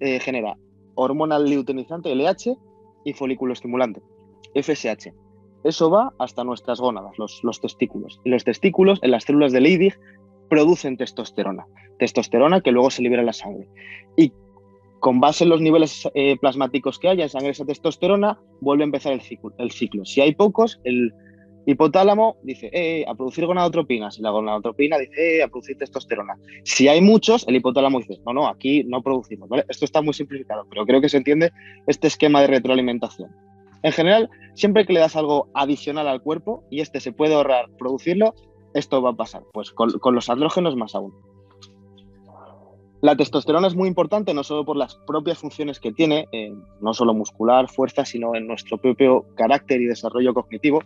eh, 0.00 0.18
genera 0.20 0.56
hormona 0.94 1.38
luteinizante, 1.38 2.14
LH, 2.14 2.56
y 3.04 3.12
folículo 3.12 3.52
estimulante, 3.52 4.02
FSH. 4.54 5.12
Eso 5.64 5.90
va 5.90 6.12
hasta 6.18 6.44
nuestras 6.44 6.80
gónadas, 6.80 7.18
los, 7.18 7.40
los 7.44 7.60
testículos. 7.60 8.20
Y 8.24 8.30
los 8.30 8.44
testículos, 8.44 8.98
en 9.02 9.10
las 9.10 9.24
células 9.24 9.52
de 9.52 9.60
Leydig, 9.60 9.98
producen 10.48 10.96
testosterona. 10.96 11.66
Testosterona 11.98 12.60
que 12.60 12.72
luego 12.72 12.90
se 12.90 13.02
libera 13.02 13.22
en 13.22 13.26
la 13.26 13.32
sangre. 13.32 13.68
Y 14.16 14.32
con 15.00 15.20
base 15.20 15.44
en 15.44 15.50
los 15.50 15.60
niveles 15.60 16.08
eh, 16.14 16.36
plasmáticos 16.38 16.98
que 16.98 17.08
haya 17.08 17.24
en 17.24 17.30
sangre 17.30 17.50
esa 17.50 17.64
testosterona, 17.64 18.38
vuelve 18.60 18.84
a 18.84 18.86
empezar 18.86 19.12
el 19.12 19.20
ciclo, 19.20 19.52
el 19.58 19.70
ciclo. 19.70 20.04
Si 20.04 20.20
hay 20.20 20.34
pocos, 20.34 20.80
el 20.84 21.12
hipotálamo 21.66 22.36
dice 22.42 22.70
eh, 22.72 23.04
a 23.06 23.14
producir 23.14 23.46
gonadotropinas 23.46 24.18
y 24.18 24.22
la 24.22 24.30
gonadotropina 24.30 24.98
dice 24.98 25.38
eh, 25.38 25.42
a 25.42 25.48
producir 25.48 25.76
testosterona. 25.78 26.34
Si 26.64 26.88
hay 26.88 27.00
muchos, 27.00 27.46
el 27.48 27.56
hipotálamo 27.56 27.98
dice 27.98 28.18
no, 28.26 28.32
no, 28.32 28.48
aquí 28.48 28.84
no 28.84 29.02
producimos. 29.02 29.48
Esto 29.68 29.84
está 29.84 30.02
muy 30.02 30.14
simplificado, 30.14 30.66
pero 30.68 30.86
creo 30.86 31.00
que 31.00 31.08
se 31.08 31.16
entiende 31.16 31.50
este 31.86 32.06
esquema 32.06 32.40
de 32.42 32.48
retroalimentación. 32.48 33.30
En 33.82 33.92
general, 33.92 34.28
siempre 34.54 34.84
que 34.84 34.92
le 34.92 35.00
das 35.00 35.16
algo 35.16 35.48
adicional 35.54 36.06
al 36.06 36.22
cuerpo 36.22 36.64
y 36.70 36.80
este 36.80 37.00
se 37.00 37.12
puede 37.12 37.34
ahorrar 37.34 37.70
producirlo, 37.78 38.34
esto 38.74 39.00
va 39.02 39.10
a 39.10 39.16
pasar. 39.16 39.42
Pues 39.52 39.70
con, 39.70 40.14
los 40.14 40.28
andrógenos 40.28 40.76
más 40.76 40.94
aún. 40.94 41.14
La 43.02 43.16
testosterona 43.16 43.66
es 43.66 43.74
muy 43.74 43.88
importante 43.88 44.34
no 44.34 44.44
solo 44.44 44.64
por 44.66 44.76
las 44.76 44.94
propias 44.94 45.38
funciones 45.38 45.80
que 45.80 45.90
tiene, 45.90 46.28
eh, 46.32 46.52
no 46.82 46.92
solo 46.92 47.14
muscular, 47.14 47.70
fuerza, 47.70 48.04
sino 48.04 48.34
en 48.34 48.46
nuestro 48.46 48.76
propio 48.76 49.24
carácter 49.36 49.80
y 49.80 49.86
desarrollo 49.86 50.34
cognitivo, 50.34 50.82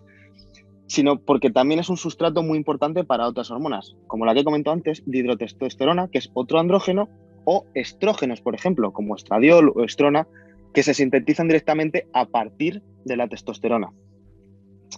sino 0.86 1.18
porque 1.18 1.50
también 1.50 1.80
es 1.80 1.88
un 1.88 1.96
sustrato 1.96 2.42
muy 2.42 2.56
importante 2.56 3.02
para 3.02 3.26
otras 3.26 3.50
hormonas, 3.50 3.96
como 4.06 4.26
la 4.26 4.34
que 4.34 4.40
he 4.40 4.44
comentado 4.44 4.74
antes, 4.74 5.02
dihidrotestosterona, 5.06 6.08
que 6.08 6.18
es 6.18 6.30
otro 6.34 6.60
andrógeno, 6.60 7.08
o 7.44 7.66
estrógenos, 7.74 8.40
por 8.40 8.54
ejemplo, 8.54 8.92
como 8.92 9.16
estradiol 9.16 9.72
o 9.74 9.82
estrona, 9.82 10.28
que 10.72 10.82
se 10.82 10.94
sintetizan 10.94 11.48
directamente 11.48 12.06
a 12.12 12.26
partir 12.26 12.82
de 13.04 13.16
la 13.16 13.28
testosterona. 13.28 13.90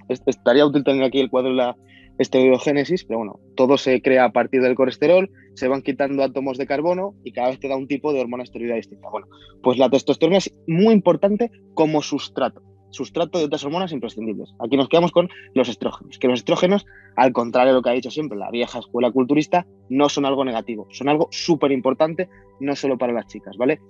Estaría 0.08 0.66
útil 0.66 0.84
tener 0.84 1.02
aquí 1.02 1.20
el 1.20 1.30
cuadro 1.30 1.50
de 1.50 1.56
la 1.56 1.76
esteroidogénesis, 2.18 3.04
pero 3.04 3.18
bueno, 3.18 3.40
todo 3.54 3.76
se 3.78 4.00
crea 4.02 4.24
a 4.24 4.32
partir 4.32 4.62
del 4.62 4.74
colesterol, 4.74 5.30
se 5.54 5.68
van 5.68 5.82
quitando 5.82 6.22
átomos 6.22 6.58
de 6.58 6.66
carbono 6.66 7.14
y 7.24 7.32
cada 7.32 7.48
vez 7.48 7.60
te 7.60 7.68
da 7.68 7.76
un 7.76 7.88
tipo 7.88 8.12
de 8.12 8.20
hormona 8.20 8.42
esteroidea 8.42 8.76
distinta. 8.76 9.08
Bueno, 9.10 9.28
pues 9.62 9.78
la 9.78 9.90
testosterona 9.90 10.38
es 10.38 10.54
muy 10.66 10.94
importante 10.94 11.50
como 11.74 12.02
sustrato, 12.02 12.62
sustrato 12.90 13.38
de 13.38 13.44
otras 13.44 13.64
hormonas 13.64 13.92
imprescindibles. 13.92 14.54
Aquí 14.64 14.76
nos 14.76 14.88
quedamos 14.88 15.12
con 15.12 15.28
los 15.54 15.68
estrógenos, 15.68 16.18
que 16.18 16.28
los 16.28 16.40
estrógenos, 16.40 16.86
al 17.16 17.32
contrario 17.32 17.72
de 17.72 17.78
lo 17.78 17.82
que 17.82 17.90
ha 17.90 17.94
dicho 17.94 18.10
siempre 18.10 18.38
la 18.38 18.50
vieja 18.50 18.78
escuela 18.78 19.10
culturista, 19.10 19.66
no 19.88 20.08
son 20.08 20.24
algo 20.24 20.44
negativo, 20.44 20.86
son 20.90 21.08
algo 21.08 21.28
súper 21.30 21.72
importante, 21.72 22.28
no 22.60 22.74
solo 22.76 22.96
para 22.98 23.12
las 23.12 23.26
chicas, 23.26 23.56
¿vale? 23.56 23.80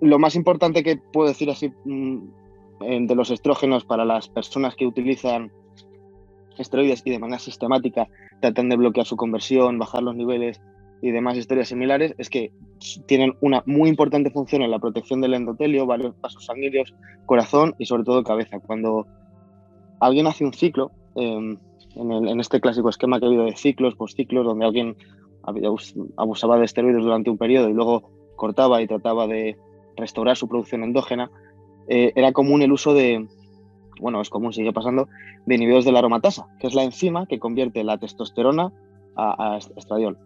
lo 0.00 0.18
más 0.18 0.34
importante 0.34 0.82
que 0.82 0.96
puedo 0.96 1.28
decir 1.28 1.50
así 1.50 1.72
mm, 1.84 2.18
de 2.80 3.14
los 3.14 3.30
estrógenos 3.30 3.84
para 3.84 4.04
las 4.04 4.28
personas 4.28 4.74
que 4.76 4.86
utilizan 4.86 5.50
esteroides 6.58 7.02
y 7.04 7.10
de 7.10 7.18
manera 7.18 7.38
sistemática 7.38 8.08
tratan 8.40 8.68
de 8.68 8.76
bloquear 8.76 9.06
su 9.06 9.16
conversión, 9.16 9.78
bajar 9.78 10.02
los 10.02 10.16
niveles 10.16 10.60
y 11.02 11.10
demás 11.10 11.36
historias 11.36 11.68
similares, 11.68 12.14
es 12.18 12.30
que 12.30 12.50
tienen 13.06 13.34
una 13.40 13.62
muy 13.66 13.88
importante 13.88 14.30
función 14.30 14.62
en 14.62 14.70
la 14.70 14.78
protección 14.78 15.20
del 15.20 15.34
endotelio, 15.34 15.86
varios 15.86 16.18
vasos 16.20 16.46
sanguíneos, 16.46 16.94
corazón 17.26 17.74
y 17.78 17.86
sobre 17.86 18.04
todo 18.04 18.24
cabeza. 18.24 18.58
Cuando 18.60 19.06
alguien 20.00 20.26
hace 20.26 20.44
un 20.44 20.52
ciclo, 20.52 20.92
em, 21.14 21.58
en, 21.96 22.40
este 22.40 22.60
clásico 22.60 22.88
esquema 22.88 23.18
que 23.18 23.26
ha 23.26 23.28
habido 23.28 23.44
de 23.44 23.56
ciclos, 23.56 23.94
ciclos 24.14 24.44
donde 24.44 24.64
alguien 24.64 24.96
abusaba 26.16 26.58
de 26.58 26.64
esteroides 26.64 27.02
durante 27.02 27.30
un 27.30 27.38
periodo 27.38 27.68
y 27.68 27.74
luego 27.74 28.10
cortaba 28.36 28.80
y 28.82 28.86
trataba 28.86 29.26
de 29.26 29.56
restaurar 29.96 30.36
su 30.36 30.48
producción 30.48 30.82
endógena, 30.82 31.30
eh, 31.86 32.12
era 32.16 32.32
común 32.32 32.62
el 32.62 32.72
uso 32.72 32.94
de, 32.94 33.28
bueno, 34.00 34.20
es 34.20 34.30
común, 34.30 34.52
sigue 34.52 34.72
pasando, 34.72 35.08
de 35.46 35.54
inhibidores 35.54 35.84
de 35.84 35.92
la 35.92 36.00
aromatasa, 36.00 36.46
que 36.58 36.66
es 36.66 36.74
la 36.74 36.84
enzima 36.84 37.26
que 37.26 37.38
convierte 37.38 37.84
la 37.84 37.98
testosterona 37.98 38.72
a, 39.16 39.58
estradiol. 39.76 40.18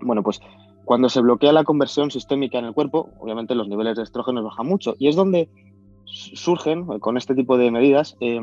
Bueno, 0.00 0.22
pues 0.22 0.40
cuando 0.84 1.08
se 1.08 1.20
bloquea 1.20 1.52
la 1.52 1.64
conversión 1.64 2.10
sistémica 2.10 2.58
en 2.58 2.66
el 2.66 2.74
cuerpo, 2.74 3.10
obviamente 3.20 3.54
los 3.54 3.68
niveles 3.68 3.96
de 3.96 4.02
estrógenos 4.02 4.44
bajan 4.44 4.66
mucho 4.66 4.94
y 4.98 5.08
es 5.08 5.16
donde 5.16 5.48
surgen, 6.04 6.84
con 7.00 7.16
este 7.16 7.34
tipo 7.34 7.56
de 7.56 7.70
medidas, 7.70 8.16
eh, 8.20 8.40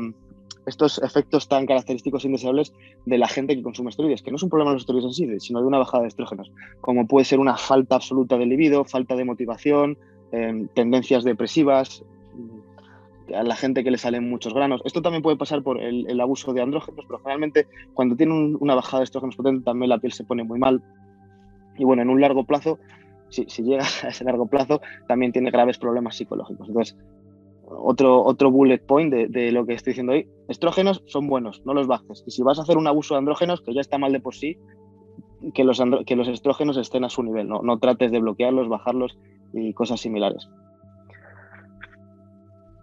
estos 0.66 0.98
efectos 1.02 1.48
tan 1.48 1.66
característicos 1.66 2.24
e 2.24 2.28
indeseables 2.28 2.72
de 3.06 3.18
la 3.18 3.28
gente 3.28 3.56
que 3.56 3.62
consume 3.62 3.90
esteroides, 3.90 4.22
que 4.22 4.30
no 4.30 4.36
es 4.36 4.42
un 4.42 4.50
problema 4.50 4.70
de 4.70 4.74
los 4.76 4.82
esteroides 4.82 5.06
en 5.06 5.14
sí, 5.14 5.40
sino 5.40 5.60
de 5.60 5.66
una 5.66 5.78
bajada 5.78 6.02
de 6.02 6.08
estrógenos, 6.08 6.52
como 6.80 7.06
puede 7.06 7.24
ser 7.24 7.40
una 7.40 7.56
falta 7.56 7.96
absoluta 7.96 8.38
de 8.38 8.46
libido, 8.46 8.84
falta 8.84 9.16
de 9.16 9.24
motivación, 9.24 9.98
em, 10.30 10.68
tendencias 10.68 11.24
depresivas, 11.24 12.04
a 13.34 13.42
la 13.42 13.56
gente 13.56 13.84
que 13.84 13.90
le 13.90 13.98
salen 13.98 14.28
muchos 14.28 14.54
granos. 14.54 14.82
Esto 14.84 15.02
también 15.02 15.22
puede 15.22 15.36
pasar 15.36 15.62
por 15.62 15.80
el, 15.80 16.20
abuso 16.20 16.52
de 16.52 16.62
andrógenos, 16.62 17.04
pero 17.06 17.18
generalmente 17.18 17.66
cuando 17.94 18.16
tiene 18.16 18.56
una 18.58 18.74
bajada 18.74 19.00
de 19.00 19.04
estrógenos 19.04 19.36
potente 19.36 19.64
también 19.64 19.88
la 19.88 19.98
piel 19.98 20.12
se 20.12 20.24
pone 20.24 20.44
muy 20.44 20.58
mal. 20.58 20.82
Y 21.78 21.84
bueno, 21.84 22.02
en 22.02 22.10
un 22.10 22.20
largo 22.20 22.44
plazo, 22.44 22.78
si, 23.28 23.44
si 23.48 23.62
llega 23.62 23.84
a 24.04 24.08
ese 24.08 24.24
largo 24.24 24.46
plazo, 24.46 24.80
también 25.08 25.32
tiene 25.32 25.50
graves 25.50 25.78
problemas 25.78 26.16
psicológicos. 26.16 26.68
Entonces, 26.68 26.96
otro, 27.80 28.22
otro 28.22 28.50
bullet 28.50 28.78
point 28.78 29.12
de, 29.12 29.52
lo 29.52 29.66
que 29.66 29.74
estoy 29.74 29.92
diciendo 29.92 30.12
hoy. 30.12 30.28
Estrógenos 30.48 31.02
son 31.06 31.26
buenos, 31.26 31.62
no 31.64 31.74
los 31.74 31.86
bajes. 31.86 32.24
Y 32.26 32.30
si 32.30 32.42
vas 32.42 32.58
a 32.58 32.62
hacer 32.62 32.76
un 32.76 32.86
abuso 32.86 33.14
de 33.14 33.18
andrógenos, 33.18 33.62
que 33.62 33.74
ya 33.74 33.80
está 33.80 33.98
mal 33.98 34.12
de 34.12 34.20
por 34.20 34.34
sí, 34.34 34.58
que 35.54 35.64
los, 35.64 35.82
que 36.06 36.16
los 36.16 36.28
estrógenos 36.28 36.76
estén 36.76 37.04
a 37.04 37.08
su 37.08 37.22
nivel. 37.22 37.48
No, 37.48 37.62
no 37.62 37.78
trates 37.78 38.12
de 38.12 38.20
bloquearlos, 38.20 38.68
bajarlos 38.68 39.18
y 39.52 39.72
cosas 39.74 40.00
similares. 40.00 40.48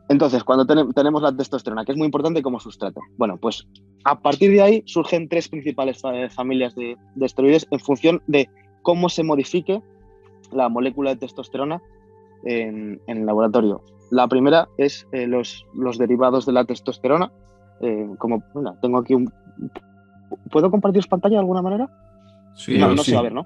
Entonces, 0.10 0.43
cuando 0.43 0.65
tenemos 0.65 1.22
la 1.22 1.36
testosterona, 1.36 1.86
que 1.86 1.91
es 1.91 1.98
muy 1.98 2.06
importante 2.06 2.41
como 2.41 2.60
sustrato, 2.60 3.02
bueno, 3.17 3.38
pues 3.38 3.67
a 4.04 4.19
partir 4.19 4.52
de 4.52 4.62
ahí 4.62 4.84
surgen 4.88 5.30
tres 5.30 5.48
principales 5.50 6.02
familias 6.32 6.74
de, 6.76 6.98
esteroides 7.22 7.67
en 7.69 7.80
función 7.80 8.22
de 8.26 8.50
cómo 8.82 9.10
se 9.10 9.24
modifique 9.24 9.82
la 10.52 10.67
molécula 10.67 11.12
de 11.12 11.17
testosterona 11.17 11.80
en, 12.43 13.00
en 13.06 13.17
el 13.19 13.26
laboratorio. 13.28 13.84
La 14.10 14.28
primera 14.28 14.67
es 14.78 15.08
eh, 15.12 15.28
los, 15.28 15.67
los, 15.76 16.00
derivados 16.00 16.48
de 16.48 16.54
la 16.54 16.65
testosterona. 16.65 17.32
Eh, 17.82 18.10
como, 18.17 18.43
tengo 18.82 18.98
aquí 18.98 19.13
un... 19.13 19.32
¿Puedo 20.52 20.72
compartir 20.72 21.08
pantalla 21.08 21.36
de 21.36 21.41
alguna 21.41 21.62
manera? 21.62 21.88
Sí, 22.56 22.80
no, 22.80 22.95
no 22.95 23.04
se 23.04 23.13
va 23.13 23.19
a 23.19 23.24
ver, 23.24 23.34
¿no? 23.34 23.45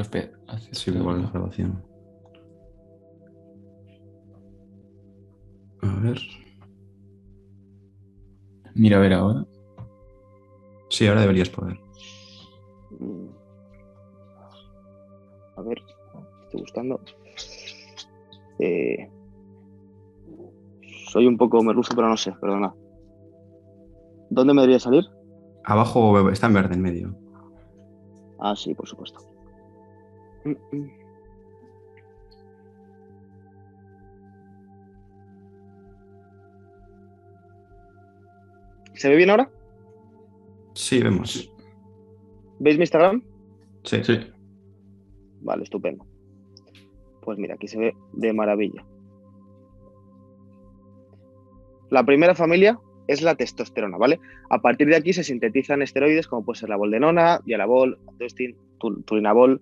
Hacer, 0.00 0.74
sí, 0.74 0.90
igual 0.90 1.22
la 1.22 1.30
grabación. 1.30 1.84
A 5.82 6.00
ver. 6.00 6.18
Mira, 8.74 8.96
a 8.96 9.00
ver 9.00 9.12
ahora. 9.12 9.44
Sí, 10.88 11.06
ahora 11.06 11.20
deberías 11.20 11.50
poder. 11.50 11.78
A 15.56 15.62
ver, 15.62 15.82
estoy 16.44 16.60
buscando. 16.60 17.00
Eh, 18.58 19.10
soy 21.10 21.26
un 21.26 21.36
poco 21.36 21.62
merluzo, 21.62 21.94
pero 21.94 22.08
no 22.08 22.16
sé, 22.16 22.32
perdona. 22.40 22.74
¿Dónde 24.30 24.54
me 24.54 24.62
debería 24.62 24.80
salir? 24.80 25.04
Abajo 25.64 26.30
está 26.30 26.46
en 26.46 26.54
verde, 26.54 26.74
en 26.74 26.82
medio. 26.82 27.14
Ah, 28.40 28.56
sí, 28.56 28.74
por 28.74 28.88
supuesto. 28.88 29.31
¿Se 38.94 39.08
ve 39.08 39.16
bien 39.16 39.30
ahora? 39.30 39.50
Sí, 40.74 41.02
vemos. 41.02 41.50
¿Veis 42.58 42.76
mi 42.76 42.82
Instagram? 42.82 43.22
Sí. 43.84 44.02
sí. 44.04 44.20
Vale, 45.40 45.64
estupendo. 45.64 46.06
Pues 47.22 47.38
mira, 47.38 47.54
aquí 47.54 47.68
se 47.68 47.78
ve 47.78 47.96
de 48.12 48.32
maravilla. 48.32 48.84
La 51.90 52.04
primera 52.04 52.34
familia 52.34 52.78
es 53.06 53.22
la 53.22 53.34
testosterona, 53.34 53.98
¿vale? 53.98 54.20
A 54.50 54.60
partir 54.60 54.88
de 54.88 54.96
aquí 54.96 55.12
se 55.12 55.24
sintetizan 55.24 55.82
esteroides 55.82 56.26
como 56.26 56.44
puede 56.44 56.60
ser 56.60 56.68
la 56.68 56.76
boldenona, 56.76 57.40
dialabol, 57.44 57.98
atostin, 58.08 58.56
turinabol. 59.04 59.60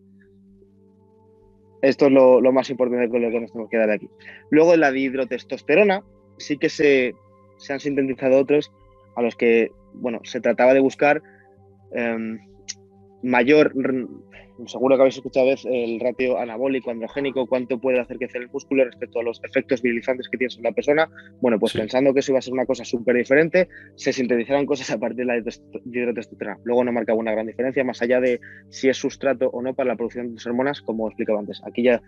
Esto 1.82 2.06
es 2.06 2.12
lo, 2.12 2.52
más 2.52 2.70
importante 2.70 3.08
con 3.08 3.22
lo 3.22 3.30
que 3.30 3.40
nos 3.40 3.52
tenemos 3.52 3.70
que 3.70 3.78
dar 3.78 3.90
aquí. 3.90 4.08
Luego 4.50 4.76
la 4.76 4.90
dihidrotestosterona, 4.90 6.02
sí 6.36 6.58
que 6.58 6.68
se, 6.68 7.14
se, 7.56 7.72
han 7.72 7.80
sintetizado 7.80 8.38
otros 8.38 8.72
a 9.16 9.22
los 9.22 9.36
que, 9.36 9.72
bueno, 9.94 10.20
se 10.24 10.40
trataba 10.40 10.74
de 10.74 10.80
buscar 10.80 11.22
em, 11.92 12.38
mayor, 13.22 13.72
seguro 14.66 14.96
que 14.96 15.02
habéis 15.02 15.16
escuchado 15.16 15.46
vez 15.46 15.64
el 15.64 16.00
ratio 16.00 16.38
anabólico 16.38 16.90
androgénico, 16.90 17.46
cuánto 17.46 17.78
puede 17.78 18.00
hacer 18.00 18.18
crecer 18.18 18.42
el 18.42 18.50
músculo 18.50 18.84
respecto 18.84 19.20
a 19.20 19.22
los 19.22 19.42
efectos 19.44 19.82
virilizantes 19.82 20.28
que 20.28 20.38
tiene 20.38 20.50
sobre 20.50 20.70
la 20.70 20.74
persona. 20.74 21.08
Bueno, 21.40 21.58
pues 21.58 21.72
pensando 21.72 22.12
que 22.12 22.20
eso 22.20 22.32
iba 22.32 22.38
a 22.38 22.42
ser 22.42 22.52
una 22.52 22.66
cosa 22.66 22.84
súper 22.84 23.16
diferente, 23.16 23.68
se 23.96 24.12
sintetizaron 24.12 24.66
cosas 24.66 24.90
a 24.90 24.98
partir 24.98 25.18
de 25.18 25.24
la 25.26 25.36
hidrotestosterona. 25.38 26.58
Luego 26.64 26.84
no 26.84 26.92
marcaba 26.92 27.18
una 27.18 27.32
gran 27.32 27.46
diferencia, 27.46 27.84
más 27.84 28.02
allá 28.02 28.20
de 28.20 28.40
si 28.68 28.88
es 28.88 28.96
sustrato 28.96 29.48
o 29.50 29.62
no 29.62 29.74
para 29.74 29.88
la 29.88 29.96
producción 29.96 30.34
de 30.34 30.42
hormonas, 30.46 30.80
como 30.80 31.08
explicaba 31.08 31.40
antes. 31.40 31.60
Aquí 31.66 31.82
ya 31.82 32.02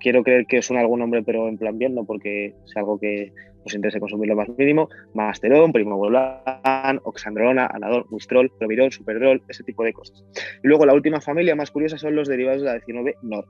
quiero 0.00 0.22
creer 0.22 0.46
que 0.46 0.62
suena 0.62 0.80
algún 0.82 1.00
nombre, 1.00 1.22
pero 1.22 1.48
en 1.48 1.58
plan 1.58 1.78
bien, 1.78 1.94
no 1.94 2.04
porque 2.04 2.54
es 2.64 2.76
algo 2.76 2.98
que 2.98 3.32
os 3.68 3.74
interese 3.74 4.00
consumir 4.00 4.28
lo 4.28 4.36
más 4.36 4.48
mínimo, 4.56 4.88
masterón, 5.14 5.72
primobolan, 5.72 7.00
oxandrolona, 7.04 7.66
anadol, 7.66 8.06
mistrol, 8.10 8.50
provirol, 8.58 8.90
superdrol, 8.90 9.42
ese 9.48 9.62
tipo 9.62 9.84
de 9.84 9.92
cosas. 9.92 10.24
Y 10.62 10.68
luego 10.68 10.86
la 10.86 10.94
última 10.94 11.20
familia 11.20 11.54
más 11.54 11.70
curiosa 11.70 11.98
son 11.98 12.16
los 12.16 12.28
derivados 12.28 12.62
de 12.62 12.66
la 12.66 12.74
19 12.74 13.16
NOR. 13.22 13.46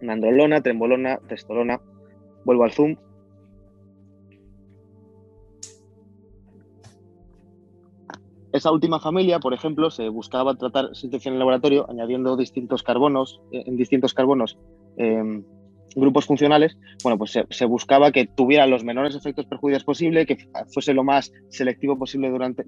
Nandrolona, 0.00 0.62
trembolona, 0.62 1.18
testolona. 1.28 1.80
Vuelvo 2.44 2.64
al 2.64 2.72
zoom. 2.72 2.96
Esa 8.52 8.72
última 8.72 9.00
familia, 9.00 9.38
por 9.38 9.52
ejemplo, 9.52 9.90
se 9.90 10.08
buscaba 10.08 10.54
tratar 10.54 10.94
síntesis 10.94 11.26
en 11.26 11.34
el 11.34 11.38
laboratorio 11.40 11.84
añadiendo 11.90 12.36
distintos 12.36 12.82
carbonos, 12.82 13.42
eh, 13.52 13.64
en 13.66 13.76
distintos 13.76 14.14
carbonos 14.14 14.56
eh, 14.96 15.42
grupos 15.96 16.26
funcionales, 16.26 16.76
bueno, 17.02 17.18
pues 17.18 17.38
se, 17.48 17.64
buscaba 17.64 18.12
que 18.12 18.26
tuviera 18.26 18.66
los 18.66 18.84
menores 18.84 19.16
efectos 19.16 19.46
perjudiciales 19.46 19.84
posible, 19.84 20.26
que 20.26 20.36
fuese 20.72 20.94
lo 20.94 21.02
más 21.02 21.32
selectivo 21.48 21.98
posible 21.98 22.30
durante, 22.30 22.64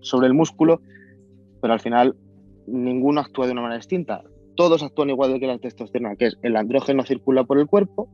sobre 0.00 0.26
el 0.26 0.34
músculo, 0.34 0.82
pero 1.62 1.72
al 1.72 1.80
final 1.80 2.16
ninguno 2.66 3.20
actúa 3.20 3.46
de 3.46 3.52
una 3.52 3.62
manera 3.62 3.78
distinta. 3.78 4.24
Todos 4.56 4.82
actúan 4.82 5.10
igual 5.10 5.38
que 5.38 5.46
la 5.46 5.58
testosterona, 5.58 6.16
que 6.16 6.26
es 6.26 6.38
el 6.42 6.56
andrógeno 6.56 7.04
circula 7.04 7.44
por 7.44 7.58
el 7.58 7.66
cuerpo, 7.66 8.08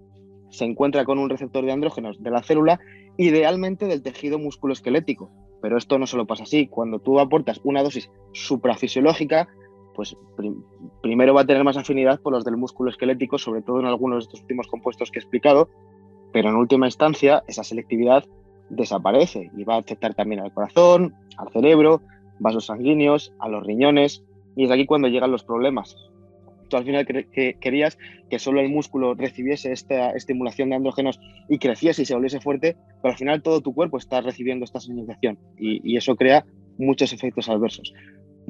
se 0.51 0.65
encuentra 0.65 1.05
con 1.05 1.19
un 1.19 1.31
receptor 1.31 1.65
de 1.65 1.73
andrógenos 1.73 2.23
de 2.23 2.31
la 2.31 2.43
célula, 2.43 2.81
idealmente 3.17 3.87
del 3.87 4.03
tejido 4.03 4.39
musculoesquelético. 4.39 5.31
Pero 5.63 5.77
esto 5.77 5.99
no 5.99 6.07
solo 6.07 6.27
pasa 6.27 6.45
así. 6.45 6.67
Cuando 6.67 6.99
tú 6.99 7.21
aportas 7.21 7.61
una 7.65 7.83
dosis 7.83 8.11
suprafisiológica, 8.33 9.49
pues 9.95 10.17
primero 11.03 11.35
va 11.35 11.43
a 11.43 11.47
tener 11.47 11.65
más 11.65 11.77
afinidad 11.77 12.21
por 12.21 12.33
los 12.33 12.45
del 12.45 12.57
músculo 12.57 12.91
esquelético, 12.91 13.39
sobre 13.39 13.63
todo 13.63 13.81
en 13.81 13.87
algunos 13.87 14.19
de 14.19 14.29
estos 14.29 14.41
últimos 14.43 14.67
compuestos 14.67 15.11
que 15.11 15.19
he 15.19 15.23
explicado, 15.23 15.69
pero 16.33 16.49
en 16.49 16.57
última 16.57 16.87
instancia 16.87 17.43
esa 17.49 17.65
selectividad 17.65 18.25
desaparece 18.69 19.51
y 19.57 19.65
va 19.65 19.75
a 19.75 19.81
afectar 19.81 20.15
también 20.15 20.41
al 20.41 20.53
corazón, 20.53 21.15
al 21.37 21.53
cerebro, 21.53 22.03
vasos 22.39 22.67
sanguíneos, 22.67 23.33
a 23.39 23.49
los 23.49 23.65
riñones, 23.65 24.25
y 24.57 24.65
es 24.65 24.71
aquí 24.71 24.87
cuando 24.87 25.09
llegan 25.09 25.31
los 25.31 25.45
problemas. 25.45 25.97
Tú 26.69 26.77
al 26.77 26.85
final 26.85 27.05
querías 27.05 27.99
que 28.31 28.39
solo 28.39 28.61
el 28.61 28.69
músculo 28.69 29.15
recibiese 29.15 29.73
esta 29.73 30.11
estimulación 30.11 30.71
de 30.71 30.77
andrógenos 30.77 31.19
y 31.49 31.59
creciese 31.59 32.03
y 32.03 32.05
se 32.05 32.15
volviese 32.15 32.41
fuerte, 32.41 32.77
pero 33.03 33.13
al 33.13 33.19
final 33.19 33.43
todo 33.43 33.61
tu 33.61 33.75
cuerpo 33.75 33.99
está 33.99 34.21
recibiendo 34.21 34.65
esta 34.65 34.79
señalización 34.79 35.37
y, 35.59 35.81
y 35.83 35.97
eso 35.97 36.15
crea 36.15 36.45
muchos 36.79 37.13
efectos 37.13 37.49
adversos. 37.49 37.93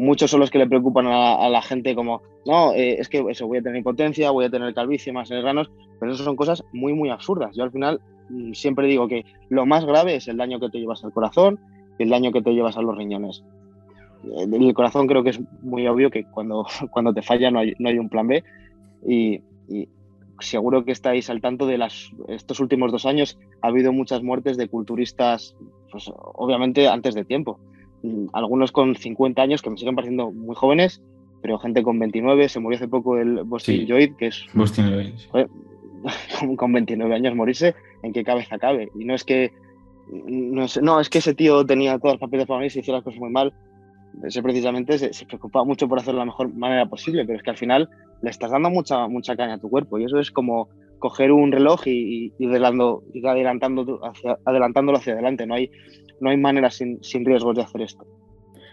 Muchos 0.01 0.31
son 0.31 0.41
los 0.41 0.51
que 0.51 0.57
le 0.57 0.67
preocupan 0.67 1.07
a, 1.09 1.47
la 1.51 1.61
gente 1.61 1.95
como, 1.95 2.23
no, 2.47 2.73
eh, 2.73 2.97
es 2.99 3.11
que 3.11 3.23
eso, 3.29 3.47
voy 3.47 3.59
a 3.59 3.63
tener 3.63 3.77
impotencia, 3.77 4.31
voy 4.31 4.47
a 4.47 4.51
tener 4.51 4.73
calvicie, 4.73 5.13
más 5.13 5.29
granos, 5.29 5.71
pero 5.99 6.13
eso 6.13 6.25
son 6.25 6.37
cosas 6.37 6.65
muy, 6.73 6.95
muy 6.95 7.11
absurdas. 7.11 7.55
Yo 7.55 7.65
al 7.65 7.71
final 7.71 8.01
mm, 8.31 8.55
siempre 8.55 8.87
digo 8.87 9.09
que 9.09 9.27
lo 9.51 9.67
más 9.67 9.85
grave 9.85 10.17
es 10.17 10.27
el 10.27 10.39
daño 10.39 10.59
que 10.59 10.71
te 10.71 10.79
llevas 10.79 11.05
al 11.05 11.13
corazón 11.13 11.61
y 11.99 12.05
el 12.05 12.09
daño 12.09 12.33
que 12.33 12.41
te 12.41 12.53
llevas 12.53 12.79
a 12.79 12.83
los 12.83 12.97
riñones. 12.97 13.45
Eh, 14.25 14.47
el 14.51 14.73
corazón 14.73 15.07
creo 15.07 15.23
que 15.23 15.31
es 15.31 15.41
muy 15.63 15.87
obvio 15.87 16.11
que 16.11 16.25
cuando, 16.25 16.65
cuando 16.91 17.13
te 17.13 17.21
falla 17.21 17.51
no 17.51 17.59
hay, 17.59 17.75
no 17.79 17.91
hay 17.91 17.99
un 17.99 18.09
plan 18.09 18.27
B 18.27 18.43
y, 19.07 19.43
seguro 20.41 20.87
que 20.87 20.93
estáis 20.93 21.29
al 21.29 21.43
tanto 21.43 21.67
de 21.67 21.77
las, 21.77 22.11
estos 22.29 22.59
últimos 22.61 22.91
dos 22.91 23.05
años 23.05 23.39
ha 23.61 23.69
habido 23.69 23.93
muchas 23.93 24.23
muertes 24.23 24.57
de 24.57 24.69
culturistas, 24.69 25.55
pues 25.93 26.11
obviamente 26.15 26.89
antes 26.89 27.15
de 27.15 27.27
tiempo. 27.27 27.61
Mm, 28.03 28.27
algunos 28.33 28.73
con 28.73 28.95
50 28.95 29.43
años 29.43 29.63
que 29.63 29.71
me 29.71 29.77
siguen 29.77 29.95
pareciendo 29.95 30.31
muy 30.33 30.55
jóvenes, 30.57 31.03
pero 31.43 31.59
gente 31.59 31.83
con 31.83 31.99
29, 31.99 32.49
se 32.49 32.61
murió 32.61 32.77
hace 32.77 32.89
poco 32.89 33.19
el 33.19 33.45
Boston 33.45 33.77
Lloyd, 33.87 34.15
que 34.17 34.29
es... 34.29 34.47
Boston 34.55 34.91
Lloyd. 34.91 35.13
Con 36.57 36.73
29 36.73 37.15
años 37.15 37.35
morirse, 37.35 37.75
¿en 38.03 38.15
qué 38.15 38.25
cabeza 38.25 38.59
cabe? 38.59 38.91
Y 38.99 39.05
no 39.05 39.15
es 39.15 39.25
que... 39.25 39.53
No 40.11 40.65
es, 40.65 40.81
no, 40.83 40.99
es 40.99 41.09
que 41.09 41.19
ese 41.19 41.35
tío 41.35 41.65
tenía 41.65 41.99
todas 41.99 42.15
las 42.15 42.21
papeles 42.21 42.47
para 42.47 42.61
mí 42.61 42.67
y 42.67 42.71
se 42.71 42.81
hiciera 42.81 42.99
las 42.99 43.05
cosas 43.05 43.21
muy 43.21 43.31
mal. 43.31 43.53
Ese 44.25 44.43
precisamente 44.43 44.99
se, 44.99 45.13
se 45.13 45.27
preocupaba 45.27 45.65
mucho 45.65 45.89
por 45.89 45.99
hacerlo 45.99 46.21
de 46.21 46.27
la 46.27 46.33
mejor 46.33 46.53
manera 46.53 46.87
posible, 46.87 47.25
pero 47.25 47.39
es 47.39 47.45
que 47.45 47.51
al 47.51 47.59
final 47.59 47.89
le 48.23 48.31
estás 48.31 48.51
dando 48.51 48.71
mucha, 48.71 49.07
mucha 49.09 49.37
caña 49.37 49.55
a 49.55 49.59
tu 49.59 49.71
cuerpo 49.71 49.99
y 49.99 50.05
eso 50.05 50.19
es 50.19 50.31
como 50.31 50.69
coger 51.01 51.33
un 51.33 51.51
reloj 51.51 51.87
y, 51.87 52.33
ir 52.39 52.49
adelantando, 52.49 54.01
hacia, 54.05 54.39
adelantándolo 54.45 54.99
hacia 54.99 55.15
adelante. 55.15 55.47
No 55.47 55.55
hay, 55.55 55.71
no 56.21 56.31
hay 56.31 56.37
manera 56.37 56.71
sin, 56.71 57.03
sin 57.03 57.25
riesgos 57.25 57.57
de 57.57 57.63
hacer 57.63 57.83
esto. 57.83 58.07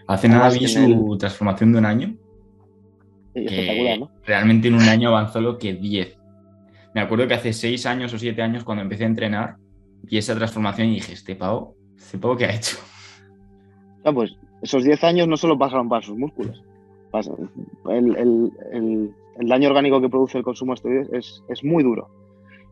Hace 0.06 0.28
nada 0.28 0.48
vi 0.50 0.68
su 0.68 1.16
transformación 1.18 1.72
de 1.72 1.78
un 1.78 1.84
año. 1.84 2.14
espectacular, 3.34 3.98
¿no? 3.98 4.10
Realmente 4.24 4.68
en 4.68 4.74
un 4.74 4.82
año 4.82 5.08
avanzó 5.08 5.40
lo 5.40 5.58
que 5.58 5.74
10. 5.74 6.16
Me 6.94 7.00
acuerdo 7.00 7.26
que 7.28 7.34
hace 7.34 7.52
6 7.52 7.84
años 7.86 8.14
o 8.14 8.18
7 8.18 8.40
años 8.40 8.64
cuando 8.64 8.82
empecé 8.82 9.04
a 9.04 9.08
entrenar 9.08 9.56
y 10.08 10.16
esa 10.16 10.34
transformación 10.34 10.88
y 10.88 10.94
dije, 10.94 11.12
este 11.12 11.34
pavo, 11.34 11.74
este 11.96 12.18
pavo 12.18 12.36
que 12.36 12.44
ha 12.44 12.54
hecho. 12.54 12.76
Ah, 14.04 14.12
pues 14.12 14.32
esos 14.62 14.84
10 14.84 15.04
años 15.04 15.28
no 15.28 15.36
solo 15.36 15.58
pasaron 15.58 15.88
para 15.88 16.06
sus 16.06 16.16
músculos. 16.16 16.62
El, 17.90 18.16
el, 18.16 18.52
el, 18.72 19.48
daño 19.48 19.68
orgánico 19.68 20.00
que 20.00 20.08
produce 20.08 20.38
el 20.38 20.44
consumo 20.44 20.72
de 20.72 20.74
esteroides 20.76 21.12
es, 21.12 21.44
es 21.48 21.64
muy 21.64 21.82
duro. 21.82 22.08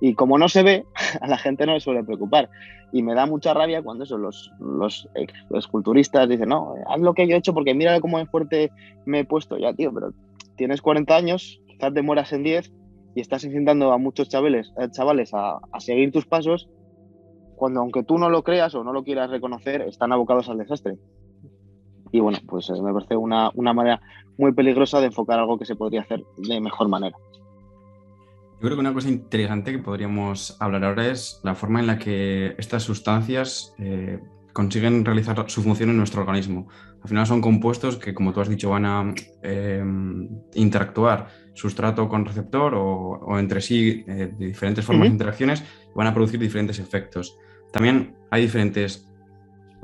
Y 0.01 0.15
como 0.15 0.39
no 0.39 0.49
se 0.49 0.63
ve, 0.63 0.85
a 1.21 1.27
la 1.27 1.39
gente 1.39 1.67
no 1.67 1.75
le 1.75 1.81
suele 1.81 2.05
preocupar. 2.05 2.51
Y 2.93 3.03
me 3.03 3.15
da 3.15 3.27
mucha 3.27 3.55
rabia 3.55 3.83
cuando 3.83 4.05
eso, 4.05 4.19
los, 4.19 4.51
los 4.61 5.09
esculturistas 5.55 6.29
dicen, 6.29 6.51
no, 6.51 6.75
haz 6.89 7.01
lo 7.01 7.15
que 7.15 7.27
yo 7.27 7.35
he 7.35 7.39
hecho 7.39 7.55
porque 7.55 7.75
mira 7.75 8.01
cómo 8.01 8.25
fuerte 8.27 8.71
me 9.05 9.21
he 9.21 9.25
puesto. 9.25 9.59
Ya, 9.59 9.73
tío, 9.73 9.93
pero 9.93 10.13
tienes 10.57 10.81
40 10.83 11.17
años, 11.17 11.61
quizás 11.67 11.93
te 11.93 12.03
mueras 12.03 12.33
en 12.33 12.43
10 12.43 12.73
y 13.15 13.21
estás 13.21 13.45
incitando 13.45 13.93
a 13.93 13.99
muchos 13.99 14.29
chavales, 14.29 14.73
eh, 14.79 14.89
chavales 14.91 15.33
a, 15.35 15.59
a 15.73 15.81
seguir 15.81 16.13
tus 16.13 16.27
pasos 16.27 16.69
cuando 17.57 17.81
aunque 17.81 18.03
tú 18.03 18.19
no 18.19 18.29
lo 18.29 18.45
creas 18.45 18.75
o 18.75 18.85
no 18.85 18.93
lo 18.93 19.03
quieras 19.03 19.31
reconocer, 19.31 19.81
están 19.83 20.13
abocados 20.13 20.49
al 20.51 20.59
desastre. 20.59 20.99
Y 22.13 22.21
bueno, 22.21 22.39
pues 22.47 22.71
me 22.71 22.93
parece 22.93 23.17
una 23.17 23.51
manera 23.55 24.01
muy 24.39 24.53
peligrosa 24.53 25.01
de 25.01 25.07
enfocar 25.07 25.39
algo 25.39 25.59
que 25.59 25.65
se 25.65 25.77
podría 25.77 26.03
hacer 26.03 26.23
de 26.37 26.61
mejor 26.61 26.89
manera. 26.89 27.17
Yo 28.57 28.63
creo 28.63 28.77
que 28.77 28.81
una 28.81 28.95
cosa 28.95 29.11
interesante 29.11 29.71
que 29.71 29.79
podríamos 29.79 30.57
hablar 30.61 30.85
ahora 30.85 31.09
es 31.09 31.41
la 31.45 31.55
forma 31.55 31.81
en 31.81 31.87
la 31.87 31.99
que 31.99 32.55
estas 32.57 32.85
sustancias 32.85 33.75
eh, 33.79 34.19
consiguen 34.55 35.05
realizar 35.05 35.45
su 35.49 35.63
función 35.63 35.91
en 35.91 35.99
nuestro 35.99 36.23
organismo. 36.23 36.67
Al 37.03 37.09
final 37.09 37.27
son 37.27 37.43
compuestos 37.43 37.99
que, 37.99 38.15
como 38.15 38.33
tú 38.33 38.41
has 38.41 38.49
dicho, 38.49 38.71
van 38.71 38.87
a 38.87 39.15
em, 39.43 40.27
interactuar 40.55 41.29
sustrato 41.53 42.09
con 42.09 42.25
receptor 42.25 42.73
o, 42.75 43.39
entre 43.39 43.61
sí 43.61 44.03
eh, 44.09 44.33
de 44.39 44.47
diferentes 44.47 44.83
formas 44.83 45.09
de 45.09 45.13
interacciones 45.13 45.61
y 45.61 45.95
van 45.95 46.07
a 46.07 46.15
producir 46.15 46.41
diferentes 46.41 46.79
efectos. 46.79 47.37
También 47.71 48.17
hay 48.31 48.41
diferentes 48.41 49.07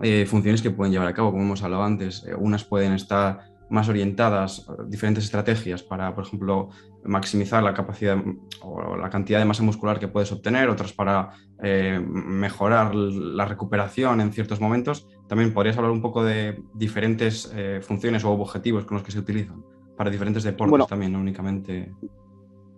eh, 0.03 0.25
funciones 0.25 0.63
que 0.63 0.71
pueden 0.71 0.93
llevar 0.93 1.09
a 1.09 1.13
cabo, 1.13 1.31
como 1.31 1.43
hemos 1.43 1.63
hablado 1.63 1.83
antes. 1.83 2.25
unas 2.39 2.65
pueden 2.65 2.95
estar 2.95 3.52
más 3.73 3.89
orientadas, 3.89 4.67
diferentes 4.87 5.25
estrategias 5.25 5.83
para, 5.83 6.15
por 6.15 6.25
ejemplo, 6.25 6.69
maximizar 7.05 7.63
la 7.63 7.73
capacidad 7.73 8.19
o 8.61 8.97
la 8.97 9.09
cantidad 9.09 9.39
de 9.39 9.47
masa 9.47 9.63
muscular 9.63 9.99
que 9.99 10.09
puedes 10.09 10.31
obtener, 10.31 10.69
otras 10.69 10.93
para 10.93 11.31
eh, 11.63 11.99
mejorar 12.07 12.95
la 12.95 13.47
recuperación 13.47 14.21
en 14.21 14.31
ciertos 14.31 14.61
momentos. 14.61 15.09
También 15.27 15.55
podrías 15.55 15.79
hablar 15.79 15.91
un 15.91 16.03
poco 16.03 16.23
de 16.23 16.63
diferentes 16.75 17.51
eh, 17.57 17.81
funciones 17.83 18.25
o 18.25 18.33
objetivos 18.33 18.85
con 18.85 18.99
los 18.99 19.07
que 19.07 19.13
se 19.13 19.19
utilizan 19.19 19.65
para 19.97 20.11
diferentes 20.11 20.43
deportes 20.43 20.87
también, 20.87 21.13
no 21.13 21.21
únicamente. 21.21 21.95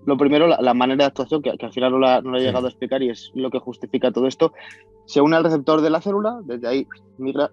Lo 0.06 0.16
primero, 0.16 0.46
la, 0.46 0.74
manera 0.74 1.04
de 1.04 1.08
actuación, 1.08 1.42
que, 1.42 1.50
al 1.50 1.72
final 1.72 1.90
no 1.90 1.98
la, 1.98 2.18
he 2.18 2.40
llegado 2.40 2.66
a 2.66 2.70
explicar 2.70 3.02
y 3.02 3.10
es 3.10 3.32
lo 3.34 3.50
que 3.50 3.58
justifica 3.58 4.12
todo 4.12 4.28
esto, 4.28 4.52
se 5.06 5.20
une 5.20 5.34
al 5.34 5.42
receptor 5.42 5.80
de 5.80 5.90
la 5.90 6.00
célula, 6.00 6.40
desde 6.44 6.68
ahí 6.68 6.86
migra, 7.18 7.50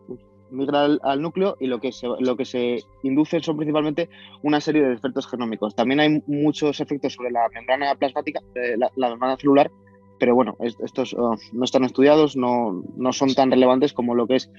migra 0.52 0.86
al, 1.02 1.22
núcleo 1.22 1.56
y 1.60 1.68
lo 1.68 1.80
que, 1.80 1.92
se, 1.92 2.08
lo 2.20 2.36
que 2.36 2.46
se 2.46 2.84
induce 3.04 3.40
son 3.40 3.58
principalmente 3.58 4.10
una 4.44 4.62
serie 4.62 4.84
de 4.84 4.94
efectos 4.94 5.28
genómicos. 5.28 5.76
También 5.76 6.00
hay 6.00 6.22
muchos 6.28 6.80
efectos 6.80 7.14
sobre 7.14 7.32
la 7.32 7.48
membrana 7.54 7.96
plasmática, 7.96 8.42
eh, 8.56 8.76
la, 8.78 9.10
membrana 9.10 9.38
celular, 9.38 9.72
pero 10.20 10.36
bueno, 10.36 10.56
estos 10.60 11.14
uh, 11.14 11.36
no 11.54 11.64
están 11.64 11.84
estudiados, 11.84 12.36
no, 12.36 12.84
no, 12.96 13.12
son 13.12 13.34
tan 13.34 13.50
relevantes 13.50 13.94
como 13.94 14.14
lo 14.14 14.28
que 14.28 14.36
es 14.36 14.52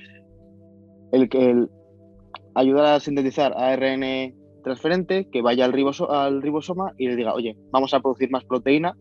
el, 1.13 1.29
el 1.33 1.69
ayudar 2.55 2.87
a 2.87 3.01
sintetizar 3.01 3.53
ARN 3.57 4.35
transferente 4.65 5.29
que 5.31 5.43
vaya 5.43 5.65
al, 5.65 5.75
al 6.09 6.43
ribosoma 6.43 6.93
y 6.99 7.09
le 7.09 7.17
diga, 7.17 7.35
oye, 7.35 7.57
vamos 7.71 7.95
a 7.95 8.01
producir 8.01 8.31
más 8.31 8.45
proteína, 8.45 8.97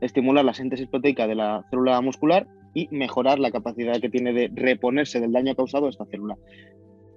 estimular 0.00 0.44
la 0.44 0.54
síntesis 0.54 0.88
proteica 0.88 1.26
de 1.26 1.34
la 1.34 1.64
célula 1.70 2.00
muscular 2.00 2.46
y 2.74 2.88
mejorar 2.90 3.38
la 3.38 3.50
capacidad 3.50 4.00
que 4.00 4.10
tiene 4.10 4.32
de 4.32 4.50
reponerse 4.54 5.20
del 5.20 5.32
daño 5.32 5.54
causado 5.54 5.86
a 5.86 5.90
esta 5.90 6.06
célula. 6.06 6.36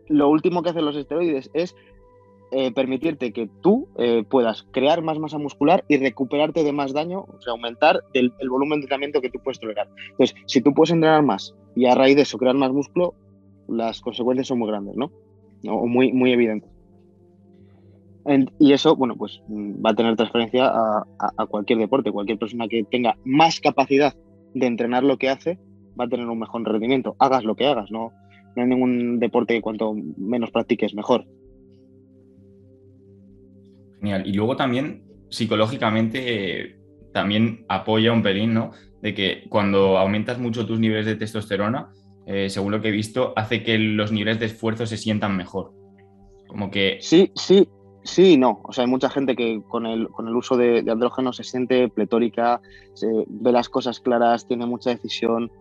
Lo 0.07 0.29
último 0.29 0.61
que 0.61 0.69
hacen 0.69 0.85
los 0.85 0.95
esteroides 0.95 1.49
es 1.53 1.75
eh, 2.51 2.71
permitirte 2.71 3.33
que 3.33 3.49
tú 3.61 3.87
eh, 3.97 4.23
puedas 4.29 4.63
crear 4.71 5.01
más 5.01 5.17
masa 5.17 5.37
muscular 5.37 5.83
y 5.87 5.97
recuperarte 5.97 6.63
de 6.63 6.71
más 6.71 6.93
daño, 6.93 7.21
o 7.21 7.41
sea, 7.41 7.51
aumentar 7.51 8.01
el, 8.13 8.31
volumen 8.47 8.79
de 8.79 8.83
entrenamiento 8.83 9.19
que 9.19 9.31
tú 9.31 9.39
puedes 9.43 9.59
tolerar. 9.59 9.89
Entonces, 10.11 10.35
si 10.45 10.61
tú 10.61 10.73
puedes 10.73 10.91
entrenar 10.91 11.23
más 11.23 11.55
y 11.75 11.87
a 11.87 11.95
raíz 11.95 12.15
de 12.15 12.21
eso 12.21 12.37
crear 12.37 12.55
más 12.55 12.71
músculo, 12.71 13.15
las 13.67 13.99
consecuencias 13.99 14.47
son 14.47 14.59
muy 14.59 14.69
grandes, 14.69 14.95
¿no? 14.95 15.11
O 15.67 15.87
muy, 15.87 16.13
muy 16.13 16.31
evidentes. 16.31 16.69
y 18.59 18.73
eso, 18.73 18.95
bueno, 18.95 19.15
pues 19.15 19.41
mm, 19.47 19.83
va 19.83 19.89
a 19.89 19.95
tener 19.95 20.15
transferencia 20.15 20.71
a 20.71 21.45
cualquier 21.47 21.79
deporte. 21.79 22.11
Cualquier 22.11 22.37
persona 22.37 22.67
que 22.67 22.83
tenga 22.83 23.17
más 23.23 23.59
capacidad 23.59 24.15
de 24.55 24.65
entrenar 24.65 25.03
lo 25.03 25.17
que 25.17 25.29
hace, 25.29 25.59
va 25.99 26.05
a 26.05 26.09
tener 26.09 26.25
un 26.25 26.39
mejor 26.39 26.63
rendimiento. 26.63 27.15
Hagas 27.19 27.43
lo 27.43 27.55
que 27.55 27.67
hagas, 27.67 27.91
no, 27.91 28.11
no 28.55 28.63
hay 28.63 28.67
ningún 28.67 29.19
deporte 29.19 29.53
que 29.53 29.61
cuanto 29.61 29.93
menos 30.17 30.49
practiques, 30.49 30.95
mejor. 30.95 31.25
Genial. 33.99 34.25
Y 34.25 34.33
luego 34.33 34.55
también, 34.55 35.03
psicológicamente, 35.29 36.77
también 37.13 37.65
apoya 37.67 38.13
un 38.13 38.23
pelín, 38.23 38.53
¿no? 38.53 38.71
De 39.01 39.13
que 39.13 39.45
cuando 39.49 39.97
aumentas 39.97 40.39
mucho 40.39 40.65
tus 40.65 40.79
niveles 40.79 41.05
de 41.05 41.15
testosterona, 41.15 41.91
eh, 42.25 42.49
según 42.49 42.71
lo 42.71 42.81
que 42.81 42.87
he 42.87 42.91
visto, 42.91 43.33
hace 43.35 43.61
que 43.61 43.77
los 43.77 44.11
niveles 44.11 44.39
de 44.39 44.47
esfuerzo 44.47 44.85
se 44.85 44.97
sientan 44.97 45.35
mejor. 45.35 45.73
Como 46.47 46.71
que... 46.71 46.97
Sí, 47.01 47.31
sí, 47.35 47.67
Sí 48.05 48.37
no. 48.37 48.59
O 48.61 48.71
sea, 48.71 48.83
hay 48.83 48.89
mucha 48.89 49.09
gente 49.09 49.35
que 49.35 49.61
con 49.67 49.87
el, 49.87 50.09
con 50.09 50.27
el 50.27 50.35
uso 50.35 50.55
de, 50.55 50.85
andrógeno 50.87 51.33
se 51.33 51.43
siente 51.43 51.89
pletórica, 51.89 52.61
se 52.93 53.07
ve 53.27 53.51
las 53.51 53.67
cosas 53.67 53.99
claras, 53.99 54.45
tiene 54.47 54.67
mucha 54.67 54.91
decisión. 54.91 55.51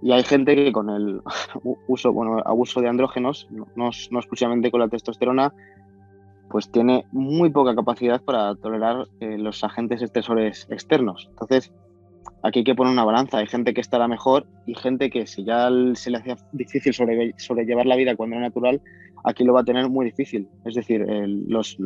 Y 0.00 0.12
hay 0.12 0.22
gente 0.22 0.54
que 0.54 0.70
con 0.70 0.88
el 0.88 1.20
uso, 1.88 2.12
bueno, 2.12 2.40
abuso 2.44 2.80
de 2.80 2.88
andrógenos, 2.88 3.48
no, 3.74 3.88
exclusivamente 3.88 4.70
con 4.70 4.80
la 4.80 4.88
testosterona, 4.88 5.52
pues 6.48 6.70
tiene 6.70 7.06
muy 7.10 7.50
poca 7.50 7.74
capacidad 7.74 8.22
para 8.22 8.54
tolerar 8.54 9.08
eh, 9.18 9.36
los 9.36 9.64
agentes 9.64 10.00
estresores 10.00 10.68
externos. 10.70 11.26
Entonces, 11.30 11.72
aquí 12.44 12.60
hay 12.60 12.64
que 12.64 12.76
poner 12.76 12.92
una 12.92 13.04
balanza. 13.04 13.38
Hay 13.38 13.48
gente 13.48 13.74
que 13.74 13.80
estará 13.80 14.06
mejor 14.06 14.46
y 14.64 14.74
gente 14.74 15.10
que 15.10 15.26
si 15.26 15.42
ya 15.42 15.68
se 15.94 16.10
le 16.10 16.18
hacía 16.18 16.36
difícil 16.52 16.94
sobrellevar 16.94 17.86
la 17.86 17.96
vida 17.96 18.14
cuando 18.14 18.36
era 18.36 18.46
natural, 18.46 18.80
aquí 19.24 19.44
lo 19.44 19.52
va 19.52 19.60
a 19.60 19.64
tener 19.64 19.88
muy 19.88 20.06
difícil. 20.06 20.48
Es 20.64 20.74
decir, 20.74 21.04
los, 21.06 21.78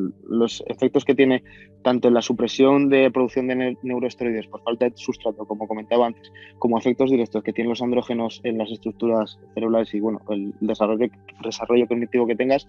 efectos 0.67 1.05
que 1.05 1.15
tiene 1.15 1.43
tanto 1.83 2.09
en 2.09 2.15
la 2.15 2.23
supresión 2.23 2.89
de 2.89 3.11
producción 3.11 3.49
de 3.49 3.77
neuroesteroides 3.83 4.47
por 4.47 4.63
falta 4.63 4.87
de 4.87 4.97
sustrato, 4.97 5.47
como 5.47 5.69
comentaba 5.69 6.07
antes, 6.07 6.33
como 6.59 6.79
efectos 6.79 7.11
directos 7.11 7.43
que 7.43 7.53
tienen 7.53 7.71
los 7.71 7.83
andrógenos 7.83 8.41
en 8.45 8.59
las 8.59 8.71
estructuras 8.71 9.39
celulares 9.55 9.93
y 9.95 10.01
bueno, 10.01 10.21
el 10.31 10.55
desarrollo, 10.61 11.09
desarrollo 11.43 11.87
cognitivo 11.87 12.27
que 12.27 12.37
tengas, 12.37 12.67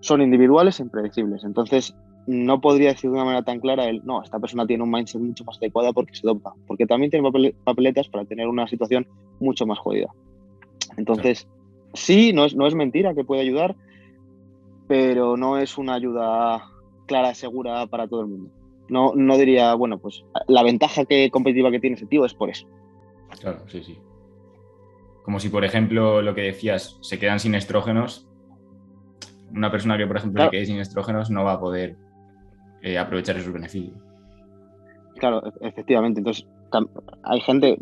son 0.00 0.22
individuales 0.22 0.78
e 0.78 0.84
impredecibles. 0.84 1.44
Entonces, 1.44 1.94
no 2.26 2.60
podría 2.60 2.90
decir 2.90 3.10
de 3.10 3.16
una 3.16 3.24
manera 3.24 3.42
tan 3.42 3.58
clara 3.58 3.86
el, 3.86 4.04
no, 4.04 4.22
esta 4.22 4.38
persona 4.38 4.66
tiene 4.66 4.82
un 4.82 4.90
mindset 4.90 5.20
mucho 5.20 5.44
más 5.44 5.56
adecuado 5.56 5.94
porque 5.94 6.14
se 6.14 6.26
dopa, 6.26 6.52
porque 6.66 6.86
también 6.86 7.10
tiene 7.10 7.28
papeletas 7.64 8.08
para 8.08 8.26
tener 8.26 8.48
una 8.48 8.68
situación 8.68 9.06
mucho 9.40 9.66
más 9.66 9.78
jodida. 9.78 10.08
Entonces, 10.98 11.48
sí, 11.94 12.32
no 12.32 12.44
es, 12.44 12.54
no 12.54 12.66
es 12.66 12.74
mentira 12.74 13.14
que 13.14 13.24
puede 13.24 13.42
ayudar, 13.42 13.76
pero 14.86 15.36
no 15.36 15.58
es 15.58 15.78
una 15.78 15.94
ayuda 15.94 16.62
clara, 17.06 17.34
segura 17.34 17.86
para 17.86 18.08
todo 18.08 18.22
el 18.22 18.26
mundo. 18.28 18.50
No, 18.88 19.12
no 19.14 19.36
diría, 19.36 19.74
bueno, 19.74 19.98
pues 19.98 20.24
la 20.46 20.62
ventaja 20.62 21.04
que, 21.04 21.30
competitiva 21.30 21.70
que 21.70 21.80
tiene 21.80 21.96
ese 21.96 22.06
tío 22.06 22.24
es 22.24 22.34
por 22.34 22.48
eso. 22.48 22.66
Claro, 23.40 23.60
sí, 23.68 23.82
sí. 23.82 23.98
Como 25.24 25.40
si, 25.40 25.50
por 25.50 25.64
ejemplo, 25.64 26.22
lo 26.22 26.34
que 26.34 26.40
decías, 26.40 26.98
se 27.02 27.18
quedan 27.18 27.38
sin 27.38 27.54
estrógenos. 27.54 28.26
Una 29.50 29.70
persona 29.70 29.98
que, 29.98 30.06
por 30.06 30.16
ejemplo, 30.16 30.44
se 30.44 30.50
quede 30.50 30.66
sin 30.66 30.78
estrógenos 30.78 31.30
no 31.30 31.44
va 31.44 31.54
a 31.54 31.60
poder 31.60 31.96
eh, 32.82 32.96
aprovechar 32.96 33.36
esos 33.36 33.52
beneficios. 33.52 33.98
Claro, 35.16 35.42
e-, 35.46 35.68
efectivamente. 35.68 36.20
Entonces, 36.20 36.46
hay 37.24 37.40
gente, 37.40 37.78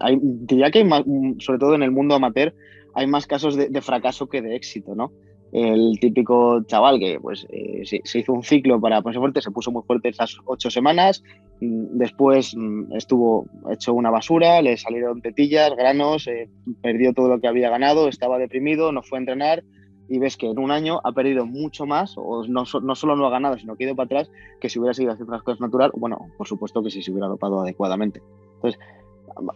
hay, 0.00 0.18
diría 0.22 0.70
que 0.70 0.78
hay 0.78 0.84
más, 0.84 1.04
sobre 1.38 1.58
todo 1.58 1.74
en 1.74 1.82
el 1.82 1.90
mundo 1.90 2.14
amateur, 2.14 2.54
hay 2.94 3.06
más 3.06 3.26
casos 3.26 3.56
de, 3.56 3.68
de 3.68 3.80
fracaso 3.80 4.28
que 4.28 4.42
de 4.42 4.56
éxito, 4.56 4.94
¿no? 4.94 5.12
el 5.52 5.98
típico 6.00 6.62
chaval 6.64 6.98
que 6.98 7.18
pues 7.20 7.46
eh, 7.50 7.82
se, 7.84 8.18
hizo 8.18 8.32
un 8.32 8.44
ciclo 8.44 8.80
para 8.80 9.02
ponerse 9.02 9.18
fuerte, 9.18 9.42
se 9.42 9.50
puso 9.50 9.72
muy 9.72 9.82
fuerte 9.82 10.08
esas 10.08 10.36
ocho 10.44 10.70
semanas, 10.70 11.22
mm, 11.60 11.98
después 11.98 12.54
mm, 12.56 12.94
estuvo 12.94 13.46
hecho 13.70 13.92
una 13.94 14.10
basura, 14.10 14.62
le 14.62 14.76
salieron 14.76 15.20
tetillas, 15.20 15.74
granos, 15.76 16.28
eh, 16.28 16.48
perdió 16.82 17.12
todo 17.12 17.28
lo 17.28 17.40
que 17.40 17.48
había 17.48 17.70
ganado, 17.70 18.08
estaba 18.08 18.38
deprimido, 18.38 18.92
no 18.92 19.02
fue 19.02 19.18
a 19.18 19.20
entrenar 19.20 19.64
y 20.08 20.18
ves 20.18 20.36
que 20.36 20.48
en 20.48 20.58
un 20.58 20.72
año 20.72 21.00
ha 21.04 21.12
perdido 21.12 21.46
mucho 21.46 21.86
más, 21.86 22.14
o 22.16 22.44
no, 22.48 22.64
no 22.82 22.94
solo 22.96 23.16
no 23.16 23.26
ha 23.26 23.30
ganado, 23.30 23.56
sino 23.58 23.76
que 23.76 23.84
ha 23.84 23.86
ido 23.86 23.96
para 23.96 24.06
atrás, 24.06 24.30
que 24.60 24.68
si 24.68 24.80
hubiera 24.80 24.92
seguido 24.92 25.12
haciendo 25.12 25.32
las 25.32 25.42
cosas 25.42 25.60
natural, 25.60 25.92
bueno, 25.94 26.18
por 26.36 26.48
supuesto 26.48 26.82
que 26.82 26.90
si 26.90 27.00
se 27.00 27.12
hubiera 27.12 27.28
dopado 27.28 27.60
adecuadamente. 27.60 28.20
Entonces, 28.56 28.80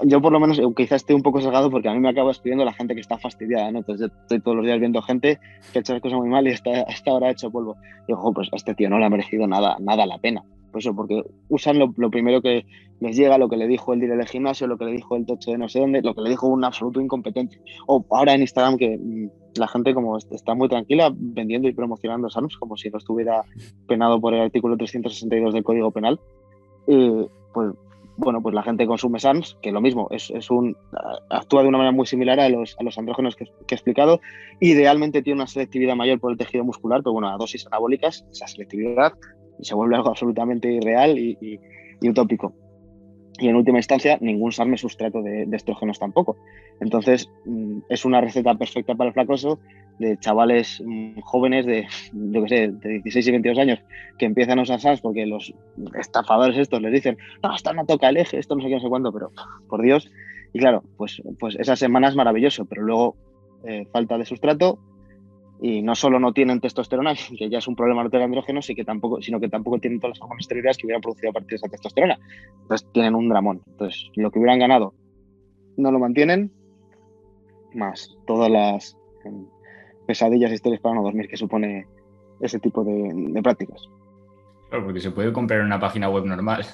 yo 0.05 0.21
por 0.21 0.33
lo 0.33 0.41
menos 0.41 0.61
quizás 0.77 1.03
esté 1.03 1.15
un 1.15 1.23
poco 1.23 1.41
sesgado 1.41 1.71
porque 1.71 1.89
a 1.89 1.93
mí 1.93 2.01
me 2.01 2.09
acaba 2.09 2.31
escribiendo 2.31 2.65
la 2.65 2.73
gente 2.73 2.95
que 2.95 3.01
está 3.01 3.19
fastidiada, 3.19 3.71
¿no? 3.71 3.79
Entonces 3.79 4.11
estoy 4.23 4.41
todos 4.41 4.57
los 4.57 4.67
días 4.67 4.79
viendo 4.79 5.03
gente 5.03 5.39
que 5.73 5.79
ha 5.79 5.81
hecho 5.81 5.93
las 5.93 6.03
cosas 6.03 6.19
muy 6.19 6.29
mal 6.29 6.47
y 6.47 6.51
está, 6.51 6.83
hasta 6.83 7.11
ahora 7.11 7.31
hecho 7.31 7.51
polvo. 7.51 7.77
Y 8.05 8.13
digo, 8.13 8.33
pues 8.33 8.49
a 8.53 8.57
este 8.57 8.75
tío 8.75 8.89
no 8.91 8.99
le 8.99 9.07
ha 9.07 9.11
merecido 9.11 9.47
nada, 9.47 9.77
nada 9.81 10.07
la 10.07 10.19
pena. 10.19 10.45
Por 10.71 10.81
eso, 10.81 10.95
porque 10.95 11.23
usan 11.49 11.79
lo, 11.79 11.93
primero 12.11 12.43
que 12.43 12.67
les 12.99 13.17
llega, 13.17 13.39
lo 13.39 13.49
que 13.49 13.57
le 13.57 13.69
dijo 13.69 13.93
el 13.93 14.01
director 14.01 14.19
del 14.19 14.29
gimnasio, 14.29 14.67
lo 14.67 14.77
que 14.77 14.87
le 14.87 14.93
dijo 14.93 15.15
el 15.15 15.25
tocho 15.25 15.53
de 15.53 15.59
no 15.59 15.69
sé 15.69 15.79
dónde, 15.79 16.03
lo 16.03 16.15
que 16.15 16.23
le 16.23 16.31
dijo 16.31 16.49
un 16.49 16.65
absoluto 16.65 17.01
incompetente. 17.01 17.61
O 17.87 18.05
ahora 18.11 18.35
en 18.35 18.41
Instagram 18.41 18.77
que 18.77 18.99
mm, 18.99 19.29
la 19.57 19.69
gente 19.69 19.95
como 19.95 20.19
está 20.19 20.55
muy 20.55 20.69
tranquila 20.69 21.13
vendiendo 21.15 21.69
y 21.69 21.73
promocionando 21.73 22.29
SANUS 22.29 22.59
como 22.59 22.77
si 22.77 22.91
no 22.91 22.99
estuviera 22.99 23.45
penado 23.87 24.21
por 24.21 24.35
el 24.35 24.41
artículo 24.41 24.77
362 24.77 25.55
del 25.55 25.63
Código 25.63 25.93
Penal. 25.93 26.19
Eh, 26.89 27.27
pues 27.53 27.73
bueno, 28.17 28.41
pues 28.41 28.55
la 28.55 28.63
gente 28.63 28.87
consume 28.87 29.19
SANS, 29.19 29.57
que 29.61 29.73
lo 29.73 29.81
mismo, 29.81 30.09
es, 30.11 30.31
un, 30.51 30.77
actúa 31.31 31.63
de 31.63 31.69
una 31.69 31.79
manera 31.79 31.95
muy 31.95 32.07
similar 32.07 32.39
a 32.41 32.49
los, 32.49 32.77
a 32.79 32.83
los 32.83 32.97
andrógenos 32.99 33.37
que, 33.37 33.45
he 33.45 33.75
explicado. 33.75 34.21
Idealmente 34.61 35.23
tiene 35.23 35.41
una 35.41 35.47
selectividad 35.47 35.97
mayor 35.97 36.21
por 36.21 36.33
el 36.33 36.39
tejido 36.39 36.65
muscular, 36.65 37.03
pero 37.03 37.13
bueno, 37.13 37.29
a 37.29 37.37
dosis 37.37 37.67
anabólicas, 37.67 38.25
esa 38.31 38.47
selectividad 38.47 39.15
se 39.61 39.75
vuelve 39.75 39.97
algo 39.97 40.11
absolutamente 40.11 40.71
irreal 40.71 41.19
y, 41.19 41.61
utópico. 42.03 42.55
Y 43.39 43.49
en 43.49 43.57
última 43.57 43.79
instancia, 43.79 44.17
ningún 44.21 44.53
SARM 44.53 44.75
es 44.75 44.81
sustrato 44.81 45.21
de, 45.21 45.47
de 45.47 45.57
estrógenos 45.57 45.99
tampoco. 45.99 46.37
Entonces, 46.81 47.29
mm, 47.45 47.81
es 47.89 48.05
una 48.05 48.21
receta 48.21 48.55
perfecta 48.55 48.95
para 48.95 49.09
el 49.09 49.15
fracaso 49.15 49.59
de 49.99 50.17
chavales 50.19 50.83
mm, 50.85 51.21
jóvenes 51.21 51.67
de, 51.67 51.87
yo 52.13 52.43
que 52.43 52.49
sé, 52.49 52.69
de 52.69 52.89
16 52.89 53.27
y 53.27 53.31
22 53.33 53.59
años 53.59 53.81
que 54.19 54.27
empiezan 54.27 54.59
a 54.59 54.63
usar 54.63 54.81
SANS 54.81 55.01
porque 55.01 55.27
los 55.27 55.53
estafadores 55.99 56.57
estos 56.59 56.81
les 56.81 56.93
dicen, 56.93 57.19
no, 57.43 57.55
esto 57.55 57.73
no 57.73 57.85
toca 57.87 58.09
el 58.09 58.17
eje, 58.17 58.39
esto 58.39 58.55
no 58.55 58.63
sé 58.63 58.69
qué, 58.69 58.75
no 58.75 58.81
sé 58.81 58.89
cuándo, 58.89 59.13
pero 59.13 59.33
por 59.69 59.83
Dios. 59.83 60.11
Y 60.53 60.61
claro, 60.61 60.85
pues, 60.97 61.21
pues 61.39 61.57
esa 61.59 61.75
semana 61.75 62.09
es 62.09 62.17
maravilloso, 62.17 62.65
pero 62.65 62.83
luego 62.83 63.17
eh, 63.65 63.87
falta 63.93 64.19
de 64.19 64.25
sustrato 64.25 64.79
y 65.67 65.81
no 65.81 65.95
solo 65.95 66.21
no 66.21 66.35
tienen 66.35 66.61
testosterona, 66.61 67.15
que 67.39 67.49
ya 67.49 67.57
es 67.57 67.67
un 67.67 67.75
problema 67.75 68.05
no 68.05 68.11
tener 68.11 68.27
andrógenos, 68.27 68.69
y 68.69 68.75
que 68.75 68.85
tampoco, 68.85 69.23
sino 69.23 69.41
que 69.41 69.49
tampoco 69.49 69.79
tienen 69.79 69.99
todas 69.99 70.19
las 70.19 70.23
hormonas 70.23 70.43
esteroideas 70.43 70.77
que 70.77 70.87
hubieran 70.87 71.01
producido 71.01 71.31
a 71.31 71.33
partir 71.33 71.51
de 71.53 71.57
esa 71.57 71.69
testosterona. 71.69 72.19
Entonces 72.61 72.87
tienen 72.93 73.15
un 73.15 73.31
dramón. 73.31 73.63
Entonces, 73.67 74.11
lo 74.15 74.31
que 74.31 74.41
hubieran 74.41 74.59
ganado 74.59 74.93
no 75.79 75.91
lo 75.91 75.99
mantienen, 75.99 76.53
más 77.73 78.15
todas 78.27 78.51
las 78.51 78.99
em, 79.25 79.47
pesadillas 80.07 80.51
e 80.51 80.55
historias 80.57 80.83
para 80.83 80.97
no 80.97 81.03
dormir 81.03 81.29
que 81.29 81.39
supone 81.39 81.87
ese 82.41 82.59
tipo 82.59 82.85
de, 82.85 83.41
prácticas. 83.43 83.81
Claro, 84.69 84.85
porque 84.85 85.01
se 85.01 85.13
puede 85.13 85.33
comprar 85.33 85.61
en 85.61 85.67
una 85.67 85.81
página 85.81 86.11
web 86.11 86.27
normal. 86.27 86.67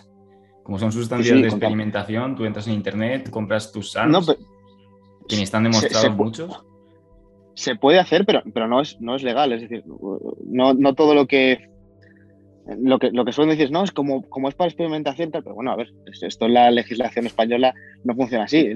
Como 0.65 0.81
son 0.81 0.91
sustancias 0.91 1.41
de 1.41 1.47
experimentación, 1.47 2.35
tú 2.35 2.45
entras 2.45 2.67
en 2.67 2.75
internet, 2.75 3.31
compras 3.31 3.71
tus 3.71 3.93
SARS, 3.93 4.11
no, 4.11 4.21
que 5.29 5.37
ni 5.37 5.43
están 5.43 5.63
demostrados 5.63 6.17
muchos. 6.17 6.65
Se 7.61 7.77
puede 7.77 7.99
hacer, 7.99 8.25
pero, 8.25 8.43
pero 8.55 8.69
no, 8.69 8.81
es, 8.81 8.99
no 9.03 9.17
es 9.17 9.23
legal. 9.23 9.53
Es 9.53 9.61
decir, 9.61 9.85
no, 10.47 10.73
no 10.73 10.95
todo 10.95 11.15
lo 11.15 11.27
que 11.27 11.69
lo 12.79 12.99
que, 12.99 13.11
lo 13.11 13.27
que 13.27 13.33
suelen 13.33 13.51
decir 13.51 13.67
es, 13.67 13.71
no, 13.71 13.85
es 13.85 13.93
como, 13.93 14.23
como 14.31 14.49
es 14.49 14.55
para 14.55 14.69
experimentación, 14.69 15.31
pero 15.31 15.55
bueno, 15.55 15.73
a 15.73 15.77
ver, 15.77 15.93
esto 16.23 16.47
en 16.47 16.55
la 16.55 16.71
legislación 16.71 17.27
española 17.27 17.75
no 18.03 18.15
funciona 18.15 18.45
así. 18.45 18.73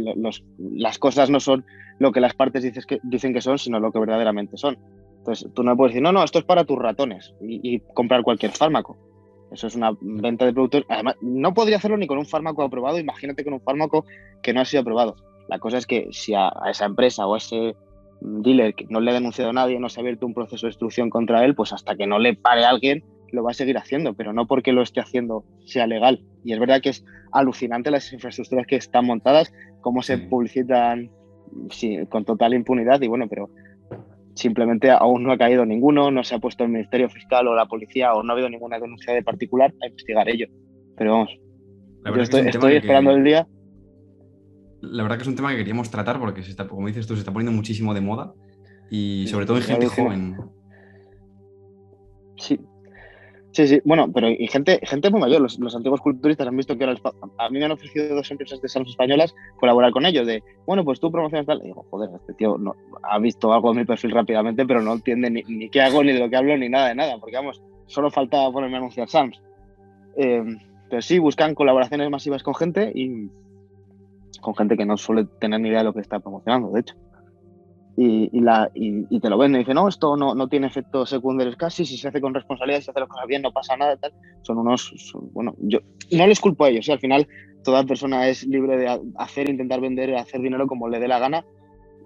las 0.59 0.99
cosas 0.99 1.31
no 1.31 1.41
son 1.41 1.65
lo 1.99 2.13
que 2.13 2.21
las 2.21 2.35
partes 2.35 2.63
que, 2.87 3.01
dicen 3.05 3.33
que 3.33 3.41
son, 3.41 3.59
sino 3.59 3.81
lo 3.81 3.91
que 3.91 4.01
verdaderamente 4.01 4.59
son. 4.59 4.77
Entonces, 5.19 5.51
tú 5.55 5.63
no 5.63 5.77
puedes 5.79 5.93
decir, 5.95 6.03
no, 6.03 6.13
no, 6.13 6.23
esto 6.23 6.41
es 6.41 6.45
para 6.45 6.65
tus 6.65 6.79
ratones 6.79 7.33
y, 7.41 7.81
comprar 7.95 8.23
cualquier 8.23 8.53
fármaco. 8.53 8.99
Eso 9.51 9.69
es 9.69 9.75
una 9.75 9.93
venta 9.99 10.45
de 10.45 10.53
productos. 10.53 10.85
Además, 10.91 11.15
no 11.23 11.55
podría 11.55 11.79
hacerlo 11.79 11.97
ni 11.97 12.07
con 12.07 12.19
un 12.19 12.27
fármaco 12.27 12.63
aprobado, 12.63 12.99
imagínate 12.99 13.45
con 13.45 13.55
un 13.55 13.63
fármaco 13.63 14.05
que 14.43 14.53
no 14.53 14.61
ha 14.61 14.67
sido 14.67 14.83
aprobado. 14.83 15.17
La 15.49 15.59
cosa 15.59 15.79
es 15.79 15.87
que 15.87 16.09
si 16.11 16.35
a, 16.35 16.49
a 16.49 16.71
esa 16.71 16.85
empresa 16.85 17.27
o 17.27 17.35
a 17.35 17.39
ese 17.39 17.75
dealer 18.25 18.75
que 18.75 18.87
no 18.89 19.01
le 19.01 19.11
ha 19.11 19.15
denunciado 19.15 19.51
a 19.51 19.55
nadie, 19.55 19.79
no 19.79 19.89
se 19.89 20.01
ha 20.01 20.03
abierto 20.03 20.27
un 20.27 20.35
proceso 20.35 20.67
de 20.67 20.71
instrucción 20.71 21.11
contra 21.11 21.45
él, 21.45 21.55
pues 21.55 21.73
hasta 21.73 21.95
que 21.97 22.07
no 22.07 22.19
le 22.19 22.35
pare 22.35 22.65
a 22.65 22.71
alguien, 22.71 23.05
lo 23.33 23.43
va 23.43 23.51
a 23.51 23.55
seguir 23.55 23.77
haciendo, 23.77 24.15
pero 24.15 24.33
no 24.33 24.47
porque 24.47 24.73
lo 24.73 24.83
esté 24.83 25.01
haciendo 25.01 25.45
sea 25.67 25.87
legal. 25.87 26.23
Y 26.45 26.53
es 26.53 26.59
verdad 26.59 26.81
que 26.81 26.91
es 26.91 27.05
alucinante 27.33 27.91
las 27.91 28.13
infraestructuras 28.13 28.67
que 28.67 28.77
están 28.77 29.07
montadas, 29.07 29.53
cómo 29.81 30.03
se 30.03 30.19
publicitan 30.19 31.11
con 32.09 32.25
total 32.25 32.55
impunidad 32.55 33.01
y 33.03 33.09
bueno, 33.09 33.29
pero 33.29 33.51
simplemente 34.35 34.91
aún 34.91 35.23
no 35.23 35.33
ha 35.33 35.39
caído 35.39 35.65
ninguno, 35.65 36.11
no 36.11 36.25
se 36.25 36.35
ha 36.35 36.39
puesto 36.39 36.65
el 36.65 36.71
Ministerio 36.71 37.09
Fiscal 37.09 37.47
o 37.47 37.55
la 37.55 37.67
policía 37.67 38.15
o 38.15 38.23
no 38.23 38.33
ha 38.33 38.35
habido 38.35 38.49
ninguna 38.49 38.79
denuncia 38.79 39.13
de 39.13 39.23
particular 39.23 39.73
a 39.83 39.87
investigar 39.87 40.29
ello. 40.29 40.47
Pero 40.97 41.13
vamos, 41.13 41.39
yo 42.05 42.23
estoy, 42.23 42.77
esperando 42.77 43.13
el 43.13 43.25
día. 43.25 43.47
La 44.91 45.03
verdad 45.03 45.17
que 45.17 45.23
es 45.23 45.29
un 45.29 45.37
tema 45.37 45.51
que 45.51 45.59
queríamos 45.59 45.91
tratar 45.91 46.19
porque, 46.19 46.43
se 46.43 46.51
está, 46.51 46.67
como 46.67 46.87
dices 46.87 47.07
tú, 47.07 47.15
se 47.15 47.21
está 47.21 47.33
poniendo 47.33 47.53
muchísimo 47.53 47.95
de 47.95 48.01
moda 48.01 48.35
y 48.91 49.27
sobre 49.29 49.47
todo 49.47 49.57
en 49.57 49.63
gente 49.63 49.87
joven. 49.87 50.37
Sí, 52.37 52.59
Sí, 53.55 53.69
sí, 53.69 53.81
bueno, 53.85 54.11
pero 54.13 54.29
y 54.29 54.49
gente, 54.49 54.81
gente 54.83 55.11
muy 55.11 55.21
mayor, 55.21 55.41
los, 55.41 55.77
antiguos 55.77 56.01
culturistas 56.01 56.49
han 56.49 56.57
visto 56.57 56.77
que 56.77 56.83
ahora 56.83 56.99
a 57.39 57.49
mí 57.51 57.61
me 57.61 57.65
han 57.65 57.71
ofrecido 57.71 58.13
dos 58.13 58.29
empresas 58.33 58.61
de 58.61 58.69
salud 58.69 58.89
españolas 58.89 59.33
colaborar 59.61 59.93
con 59.93 60.05
ellos, 60.05 60.27
de, 60.27 60.43
bueno, 60.67 60.85
pues 60.85 60.99
tú 60.99 61.13
promocionas 61.13 61.47
tal, 61.47 61.61
y 61.63 61.67
digo, 61.67 61.87
joder, 61.89 62.11
este 62.17 62.35
tío 62.35 62.59
no, 62.59 62.75
ha 63.05 63.17
visto 63.21 63.53
algo 63.53 63.73
de 63.73 63.79
mi 63.79 63.85
perfil 63.85 64.11
rápidamente, 64.11 64.67
pero 64.67 64.83
no 64.83 64.95
entiende 64.95 65.31
ni, 65.31 65.71
qué 65.71 65.83
hago, 65.83 66.03
ni 66.03 66.13
de 66.13 66.19
lo 66.19 66.29
que 66.29 66.35
hablo, 66.35 66.57
ni 66.57 66.69
nada 66.69 66.89
de 66.89 66.97
nada, 66.97 67.17
porque 67.21 67.37
vamos, 67.37 67.63
solo 67.87 68.11
faltaba 68.11 68.51
ponerme 68.51 68.75
a 68.75 68.79
anunciar 68.79 69.09
SAMS. 69.09 69.41
Eh, 70.17 70.43
pero 70.91 71.01
sí, 71.01 71.21
buscan 71.21 71.55
colaboraciones 71.55 72.11
masivas 72.11 72.43
con 72.43 72.57
gente 72.57 72.91
y 72.93 73.29
con 74.45 74.55
gente 74.55 74.77
que 74.77 74.87
no 74.87 74.97
suele 74.97 75.25
tener 75.41 75.61
ni 75.61 75.69
idea 75.69 75.79
de 75.79 75.85
lo 75.85 75.93
que 75.93 76.01
está 76.01 76.21
promocionando, 76.21 76.71
de 76.71 76.81
hecho 76.81 76.95
y, 77.97 78.41
la, 78.41 78.71
y, 78.75 79.21
te 79.21 79.31
lo 79.31 79.39
venden 79.39 79.61
y 79.61 79.65
dicen, 79.65 79.77
no, 79.77 79.89
esto 79.89 80.17
no, 80.17 80.35
no, 80.35 80.49
tiene 80.49 80.67
efectos 80.67 81.11
secundarios 81.11 81.57
casi, 81.57 81.85
si 81.85 81.97
se 81.97 82.09
hace 82.09 82.21
con 82.21 82.35
responsabilidad, 82.35 82.81
si 82.81 82.87
se 82.87 82.91
hace 82.91 83.01
las 83.01 83.09
cosas 83.09 83.27
bien, 83.27 83.43
no 83.43 83.53
pasa 83.53 83.77
nada. 83.77 83.97
Son 84.43 84.59
unos, 84.59 84.93
bueno, 85.33 85.55
yo 85.61 85.79
no 86.11 86.27
les 86.27 86.41
culpo 86.41 86.65
a 86.65 86.71
ellos, 86.71 86.89
al 86.89 86.99
final 86.99 87.29
toda 87.63 87.85
persona 87.85 88.29
es 88.29 88.45
libre 88.47 88.77
de 88.77 89.01
hacer, 89.17 89.49
intentar 89.49 89.81
vender, 89.81 90.15
hacer 90.17 90.41
dinero 90.41 90.67
como 90.67 90.89
le 90.89 90.99
dé 90.99 91.09
la 91.09 91.19
gana 91.21 91.45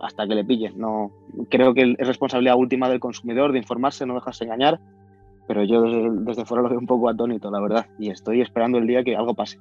hasta 0.01 0.29
que 0.29 0.35
le 0.35 0.45
pillen. 0.45 0.79
No, 0.79 1.11
creo 1.49 1.73
que 1.73 1.95
es 1.99 2.07
responsabilidad 2.07 2.57
última 2.57 2.89
del 2.89 3.01
consumidor 3.01 3.53
de 3.53 3.59
informarse, 3.59 4.05
no 4.05 4.15
dejarse 4.15 4.45
engañar, 4.45 4.79
pero 5.47 5.65
yo 5.65 5.83
desde, 5.83 6.11
desde 6.21 6.45
fuera 6.45 6.63
lo 6.63 6.69
veo 6.69 6.79
un 6.79 6.87
poco 6.87 7.09
atónito, 7.09 7.51
la 7.51 7.61
verdad, 7.61 7.87
y 7.99 8.11
estoy 8.11 8.43
esperando 8.43 8.77
el 8.77 8.87
día 8.87 9.03
que 9.03 9.17
algo 9.17 9.35
pase. 9.35 9.59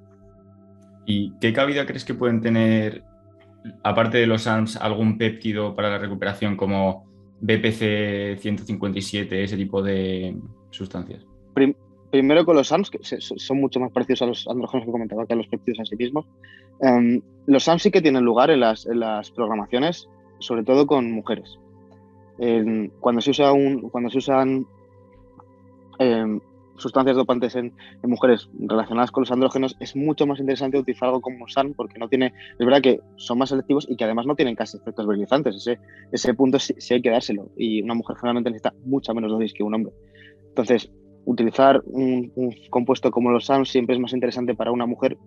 ¿Y 1.07 1.31
qué 1.39 1.53
cabida 1.53 1.85
crees 1.85 2.03
que 2.03 2.13
pueden 2.13 2.41
tener 2.41 3.01
aparte 3.81 4.17
de 4.17 4.27
los 4.27 4.45
ARMS, 4.45 4.75
algún 4.75 5.17
péptido 5.17 5.73
para 5.73 5.89
la 5.89 5.97
recuperación 5.97 6.57
como 6.57 7.07
BPC 7.39 8.37
157, 8.39 9.43
ese 9.43 9.57
tipo 9.57 9.81
de 9.81 10.37
sustancias? 10.69 11.25
primero 12.09 12.45
con 12.45 12.55
los 12.55 12.71
ARMS, 12.71 12.89
que 12.89 12.99
son 13.01 13.59
mucho 13.59 13.79
más 13.79 13.91
parecidos 13.91 14.21
a 14.21 14.25
los 14.27 14.47
andrógenos 14.47 14.85
que 14.85 14.91
comentaba 14.91 15.25
que 15.25 15.33
a 15.33 15.35
los 15.35 15.47
péptidos 15.47 15.79
en 15.79 15.85
sí 15.85 15.95
mismos. 15.95 16.25
Em, 16.81 17.21
los 17.47 17.67
ARMS 17.67 17.83
sí 17.83 17.91
que 17.91 18.01
tienen 18.01 18.23
lugar 18.23 18.49
en 18.49 18.59
las, 18.59 18.85
programaciones, 19.35 20.09
sobre 20.39 20.63
todo 20.63 20.85
con 20.87 21.11
mujeres. 21.11 21.57
cuando, 22.99 23.21
se 23.21 23.31
usa 23.31 23.51
un, 23.51 23.89
cuando 23.89 24.09
se 24.09 24.19
usan 24.19 24.65
em, 25.99 26.39
sustancias 26.77 27.15
dopantes 27.15 27.55
en, 27.55 27.73
mujeres 28.03 28.49
relacionadas 28.59 29.11
con 29.11 29.21
los 29.21 29.31
andrógenos, 29.31 29.75
es 29.79 29.95
mucho 29.95 30.25
más 30.25 30.39
interesante 30.39 30.77
utilizar 30.77 31.09
algo 31.09 31.21
como 31.21 31.47
SAN 31.47 31.73
porque 31.73 31.99
no 31.99 32.07
tiene, 32.07 32.33
es 32.57 32.65
verdad 32.65 32.81
que 32.81 32.99
son 33.15 33.37
más 33.37 33.49
selectivos 33.49 33.85
y 33.89 33.95
que 33.95 34.03
además 34.03 34.25
no 34.25 34.35
tienen 34.35 34.55
casi 34.55 34.77
efectos 34.77 35.07
virilizantes. 35.07 35.55
Ese, 35.55 35.79
ese 36.11 36.33
punto 36.33 36.59
sí, 36.59 36.73
hay 36.93 37.01
que 37.01 37.09
dárselo 37.09 37.49
y 37.57 37.81
una 37.81 37.93
mujer 37.93 38.15
generalmente 38.17 38.51
necesita 38.51 38.73
mucha 38.85 39.13
menos 39.13 39.31
dosis 39.31 39.53
que 39.53 39.63
un 39.63 39.73
hombre. 39.73 39.93
Entonces, 40.49 40.91
utilizar 41.25 41.81
un, 41.85 42.31
compuesto 42.69 43.11
como 43.11 43.31
los 43.31 43.45
SAN 43.45 43.65
siempre 43.65 43.95
es 43.95 44.01
más 44.01 44.13
interesante 44.13 44.55
para 44.55 44.71
una 44.71 44.85
mujer 44.85 45.17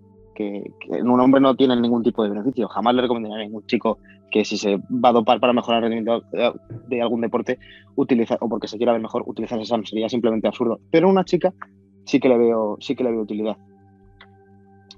que, 0.41 0.97
en 0.97 1.09
un 1.09 1.21
hombre 1.21 1.41
no 1.41 1.55
tiene 1.55 1.77
ningún 1.77 2.03
tipo 2.03 2.23
de 2.23 2.31
beneficio. 2.31 2.69
Jamás 2.69 2.95
le 2.95 3.03
recomendaría 3.03 3.37
a 3.37 3.47
ningún 3.47 3.67
chico 3.67 3.99
que 4.31 4.45
si 4.45 4.57
se 4.57 4.77
va 4.77 5.11
a 5.11 5.13
dopar 5.13 5.41
para 5.41 5.53
mejorar 5.53 5.83
el 5.83 5.91
rendimiento 5.91 6.25
de 6.89 7.03
algún 7.03 7.21
deporte, 7.21 7.59
utilizar, 7.97 8.39
o 8.41 8.49
porque 8.49 8.69
se 8.69 8.77
quiera 8.77 8.93
ver 8.93 9.01
mejor, 9.01 9.25
utilizar 9.27 9.61
esa 9.61 9.77
sería 9.85 10.09
simplemente 10.09 10.49
absurdo. 10.49 10.81
Pero 10.91 11.09
una 11.09 11.25
chica 11.25 11.53
sí 12.05 12.21
que 12.21 12.29
le 12.29 12.39
veo, 12.39 12.77
sí 12.81 12.95
que 12.95 13.05
le 13.05 13.11
veo 13.11 13.23
utilidad. 13.23 13.57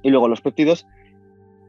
Y 0.02 0.10
luego 0.10 0.28
los 0.28 0.40
péptidos, 0.40 0.86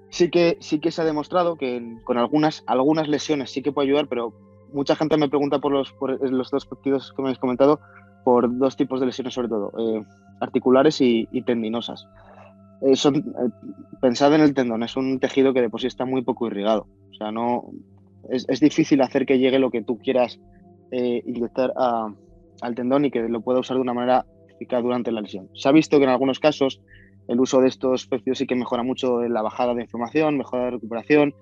sí 0.09 0.29
que, 0.29 0.57
sí 0.59 0.79
que 0.79 0.91
se 0.91 1.01
ha 1.01 1.05
demostrado 1.05 1.55
que 1.55 1.97
con 2.03 2.17
algunas, 2.17 2.63
algunas 2.67 3.07
lesiones 3.07 3.51
sí 3.51 3.61
que 3.61 3.71
puede 3.71 3.87
ayudar, 3.87 4.07
pero 4.07 4.33
mucha 4.73 4.95
gente 4.95 5.17
me 5.17 5.29
pregunta 5.29 5.59
por 5.59 5.71
los, 5.71 5.91
por 5.93 6.29
los 6.29 6.51
dos 6.51 6.65
péptidos 6.65 7.13
que 7.13 7.21
me 7.21 7.29
habéis 7.29 7.39
comentado, 7.39 7.79
por 8.25 8.57
dos 8.57 8.75
tipos 8.75 8.99
de 8.99 9.05
lesiones 9.05 9.33
sobre 9.33 9.49
todo, 9.49 9.71
eh, 9.77 10.03
articulares 10.39 10.99
y 10.99 11.41
tendinosas. 11.45 12.07
Eh, 12.85 12.95
pensad 14.01 14.33
en 14.35 14.41
el 14.41 14.53
tendón, 14.53 14.83
es 14.83 14.97
un 14.97 15.19
tejido 15.19 15.53
que 15.53 15.61
de 15.61 15.69
por 15.69 15.79
sí 15.79 15.87
está 15.87 16.05
muy 16.05 16.21
poco 16.21 16.47
irrigado. 16.47 16.87
O 17.11 17.15
sea, 17.15 17.31
no 17.31 17.71
es, 18.29 18.59
difícil 18.59 19.01
hacer 19.01 19.25
que 19.25 19.39
llegue 19.39 19.59
lo 19.59 19.71
que 19.71 19.81
tú 19.81 19.97
quieras 19.97 20.39
eh, 20.91 21.21
inyectar 21.25 21.73
al 21.75 22.75
tendón 22.75 23.05
y 23.05 23.11
que 23.11 23.21
lo 23.29 23.41
pueda 23.41 23.59
usar 23.59 23.77
de 23.77 23.81
una 23.81 23.93
manera 23.93 24.25
eficaz 24.49 24.83
durante 24.83 25.11
la 25.11 25.21
lesión. 25.21 25.49
Se 25.53 25.69
ha 25.69 25.71
visto 25.71 25.97
que 25.97 26.03
en 26.03 26.09
algunos 26.09 26.39
casos 26.39 26.81
el 27.27 27.39
uso 27.39 27.61
de 27.61 27.69
estos 27.69 28.05
pecios 28.07 28.37
sí 28.37 28.47
que 28.47 28.55
mejora 28.55 28.83
mucho 28.83 29.21
la 29.21 29.41
bajada 29.41 29.73
de 29.73 29.83
inflamación, 29.83 30.37
mejora 30.37 30.65
la 30.65 30.71
recuperación, 30.71 31.33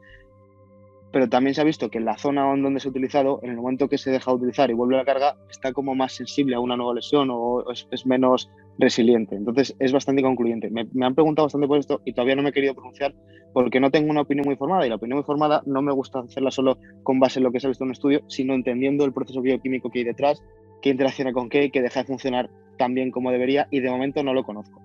pero 1.12 1.28
también 1.30 1.54
se 1.54 1.62
ha 1.62 1.66
visto 1.66 1.90
que 1.90 1.98
en 1.98 2.06
la 2.06 2.18
zona 2.18 2.44
donde 2.44 2.80
se 2.80 2.88
ha 2.88 2.92
utilizado, 2.92 3.40
en 3.44 3.52
el 3.52 3.58
momento 3.58 3.90
que 3.90 3.98
se 3.98 4.12
deja 4.12 4.32
de 4.32 4.38
utilizar 4.38 4.70
y 4.70 4.74
vuelve 4.74 4.96
a 4.96 5.00
la 5.00 5.06
carga, 5.06 5.36
está 5.50 5.74
como 5.74 5.94
más 5.94 6.14
sensible 6.14 6.56
a 6.56 6.60
una 6.60 6.78
nueva 6.78 6.94
lesión 6.94 7.30
o 7.32 7.66
es, 7.72 8.06
menos 8.06 8.50
resiliente. 8.80 9.36
Entonces 9.36 9.76
es 9.80 9.92
bastante 9.92 10.22
concluyente. 10.22 10.70
Me, 10.70 11.06
han 11.06 11.16
preguntado 11.16 11.48
bastante 11.48 11.68
por 11.68 11.80
esto 11.80 12.02
y 12.06 12.14
todavía 12.14 12.36
no 12.36 12.44
me 12.44 12.50
he 12.50 12.54
querido 12.54 12.74
pronunciar 12.74 13.14
porque 13.54 13.82
no 13.82 13.92
tengo 13.92 14.10
una 14.10 14.22
opinión 14.22 14.46
muy 14.46 14.56
formada 14.56 14.86
y 14.86 14.90
la 14.90 14.96
opinión 14.96 15.18
muy 15.18 15.26
formada 15.26 15.62
no 15.66 15.82
me 15.82 15.92
gusta 15.92 16.20
hacerla 16.20 16.52
solo 16.52 16.78
con 17.04 17.20
base 17.20 17.40
en 17.40 17.44
lo 17.44 17.52
que 17.52 17.60
se 17.60 17.68
ha 17.68 17.70
visto 17.70 17.84
en 17.84 17.90
un 17.90 17.94
estudio, 17.94 18.22
sino 18.28 18.54
entendiendo 18.54 19.04
el 19.04 19.12
proceso 19.12 19.42
bioquímico 19.42 19.90
que 19.90 20.00
hay 20.00 20.06
detrás, 20.06 20.42
qué 20.82 20.90
interacciona 20.90 21.34
con 21.34 21.50
qué, 21.50 21.70
que 21.70 21.82
deja 21.82 22.02
de 22.02 22.08
funcionar 22.08 22.50
tan 22.78 22.94
bien 22.94 23.12
como 23.12 23.32
debería 23.32 23.68
y 23.70 23.82
de 23.82 23.90
momento 23.90 24.24
no 24.24 24.34
lo 24.34 24.44
conozco. 24.44 24.82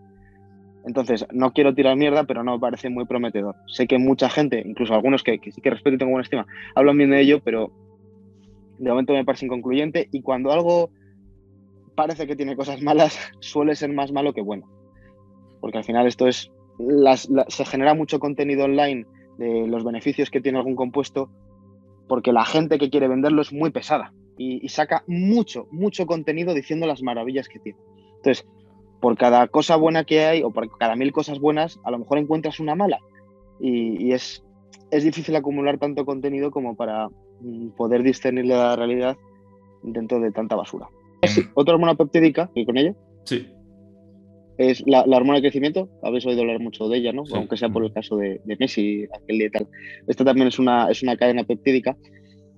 Entonces, 0.87 1.27
no 1.33 1.53
quiero 1.53 1.75
tirar 1.75 1.97
mierda, 1.97 2.25
pero 2.25 2.45
no 2.45 2.53
me 2.53 2.61
parece 2.61 2.89
muy 2.89 3.07
prometedor. 3.07 3.57
Sé 3.67 3.89
que 3.89 3.99
mucha 3.99 4.31
gente, 4.31 4.63
incluso 4.65 4.95
algunos 4.95 5.25
que, 5.25 5.41
sí 5.43 5.61
que 5.61 5.71
respeto 5.71 5.97
y 5.97 5.99
tengo 5.99 6.13
buena 6.13 6.23
estima, 6.23 6.47
hablan 6.77 6.97
bien 6.97 7.11
de 7.11 7.21
ello, 7.21 7.41
pero 7.43 7.73
de 8.79 8.89
momento 8.89 9.13
me 9.13 9.25
parece 9.25 9.47
inconcluyente 9.47 10.09
y 10.13 10.23
cuando 10.23 10.53
algo 10.53 10.91
parece 11.97 12.29
que 12.29 12.37
tiene 12.37 12.55
cosas 12.55 12.81
malas, 12.83 13.19
suele 13.41 13.75
ser 13.75 13.93
más 13.93 14.13
malo 14.13 14.33
que 14.33 14.43
bueno. 14.43 14.71
Porque 15.61 15.79
al 15.79 15.85
final 15.85 16.07
esto 16.07 16.29
es, 16.29 16.53
se 17.49 17.65
genera 17.65 17.95
mucho 17.95 18.21
contenido 18.21 18.67
online 18.67 19.07
de 19.39 19.67
los 19.67 19.83
beneficios 19.83 20.31
que 20.31 20.41
tiene 20.41 20.59
algún 20.59 20.77
compuesto, 20.77 21.31
porque 22.07 22.33
la 22.33 22.45
gente 22.45 22.79
que 22.79 22.91
quiere 22.91 23.09
venderlo 23.09 23.43
es 23.43 23.53
muy 23.53 23.71
pesada 23.71 24.13
y, 24.39 24.65
y 24.65 24.69
saca 24.69 25.03
mucho, 25.09 25.67
mucho 25.73 26.07
contenido 26.07 26.55
diciendo 26.55 26.87
las 26.87 27.03
maravillas 27.03 27.49
que 27.49 27.59
tiene. 27.59 27.79
Entonces, 28.19 28.47
por 29.07 29.17
cada 29.17 29.47
cosa 29.47 29.77
buena 29.77 30.03
que 30.03 30.25
hay 30.25 30.43
o 30.43 30.51
por 30.51 30.69
cada 30.79 30.97
mil 30.97 31.13
cosas 31.13 31.39
buenas, 31.39 31.79
a 31.85 31.93
lo 31.93 32.01
mejor 32.01 32.19
encuentras 32.19 32.59
una 32.59 32.75
mala. 32.75 32.99
Y, 33.61 34.11
es, 34.11 34.45
es 34.91 35.05
difícil 35.05 35.37
acumular 35.37 35.79
tanto 35.79 36.05
contenido 36.05 36.51
como 36.51 36.75
para 36.75 37.07
mm, 37.41 37.69
poder 37.77 38.03
discernir 38.03 38.47
la 38.47 38.75
realidad 38.75 39.17
dentro 39.85 40.19
de 40.19 40.33
tanta 40.33 40.57
basura. 40.57 40.89
otra 41.55 41.75
hormona 41.75 41.95
peptídica, 41.95 42.51
y 42.53 42.67
con 42.67 42.79
ella. 42.79 42.97
Sí. 43.23 43.47
Es 44.59 44.83
la, 44.89 45.03
hormona 45.03 45.37
de 45.37 45.43
crecimiento. 45.43 45.89
Habéis 46.03 46.27
oído 46.27 46.41
hablar 46.41 46.59
mucho 46.59 46.89
de 46.89 46.99
ella, 46.99 47.13
¿no? 47.13 47.23
Aunque 47.33 47.57
sea 47.57 47.69
por 47.69 47.85
el 47.85 47.93
caso 47.93 48.17
de, 48.17 48.41
Messi, 48.59 49.07
aquel 49.15 49.41
y 49.41 49.51
tal. 49.51 49.69
Esta 50.09 50.25
también 50.25 50.49
es 50.49 50.59
una, 50.59 50.91
es 50.91 51.05
una 51.05 51.17
cadena 51.17 51.45
peptídica. 51.45 51.97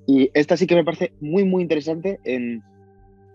Y 0.06 0.30
esta 0.32 0.56
sí 0.56 0.66
que 0.66 0.76
me 0.76 0.84
parece 0.84 1.12
muy, 1.20 1.44
muy 1.44 1.60
interesante 1.60 2.20
en, 2.24 2.62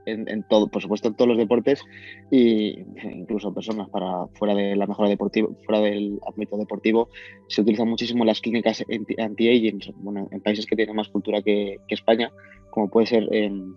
en, 0.06 0.43
todo, 0.49 0.68
por 0.68 0.82
supuesto, 0.82 1.08
en 1.08 1.16
todos 1.16 1.30
los 1.30 1.38
deportes 1.38 1.84
e 2.32 2.86
incluso 3.14 3.54
personas 3.54 3.89
para 3.89 4.28
fuera 4.34 4.54
de 4.56 4.76
la 4.76 4.88
mejora 4.88 5.10
deportiva, 5.10 5.49
fuera 5.66 5.82
del 5.82 6.20
ámbito 6.28 6.58
deportivo, 6.58 7.10
se 7.47 7.62
utilizan 7.62 7.89
muchísimo 7.89 8.26
las 8.26 8.41
clínicas 8.41 8.84
anti-aging, 9.18 9.80
bueno, 9.97 10.28
en 10.32 10.41
países 10.41 10.66
que 10.66 10.76
tienen 10.76 10.95
más 10.95 11.10
cultura 11.10 11.41
que, 11.41 11.78
España, 11.88 12.32
como 12.72 12.89
puede 12.89 13.06
ser 13.06 13.28
en, 13.32 13.76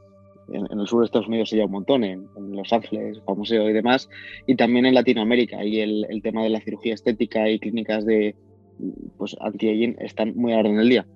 el 0.49 0.87
sur 0.87 1.01
de 1.01 1.07
Estados 1.07 1.29
Unidos 1.29 1.51
se 1.51 1.57
lleva 1.57 1.67
un 1.67 1.73
montón, 1.73 2.05
en, 2.05 2.29
Los 2.53 2.73
Ángeles, 2.73 3.21
Museo 3.37 3.69
y 3.69 3.73
demás, 3.73 4.09
y 4.47 4.55
también 4.55 4.87
en 4.87 4.95
Latinoamérica, 4.95 5.65
y 5.65 5.81
el, 5.81 6.07
el, 6.09 6.23
tema 6.23 6.43
de 6.43 6.51
la 6.51 6.61
cirugía 6.61 6.95
estética 6.95 7.49
y 7.51 7.59
clínicas 7.59 8.07
de 8.07 8.35
pues, 9.19 9.37
anti-aging 9.41 9.97
están 9.99 10.35
muy 10.37 10.53
a 10.53 10.59
orden 10.59 10.77
del 10.77 10.89
día. 10.89 11.07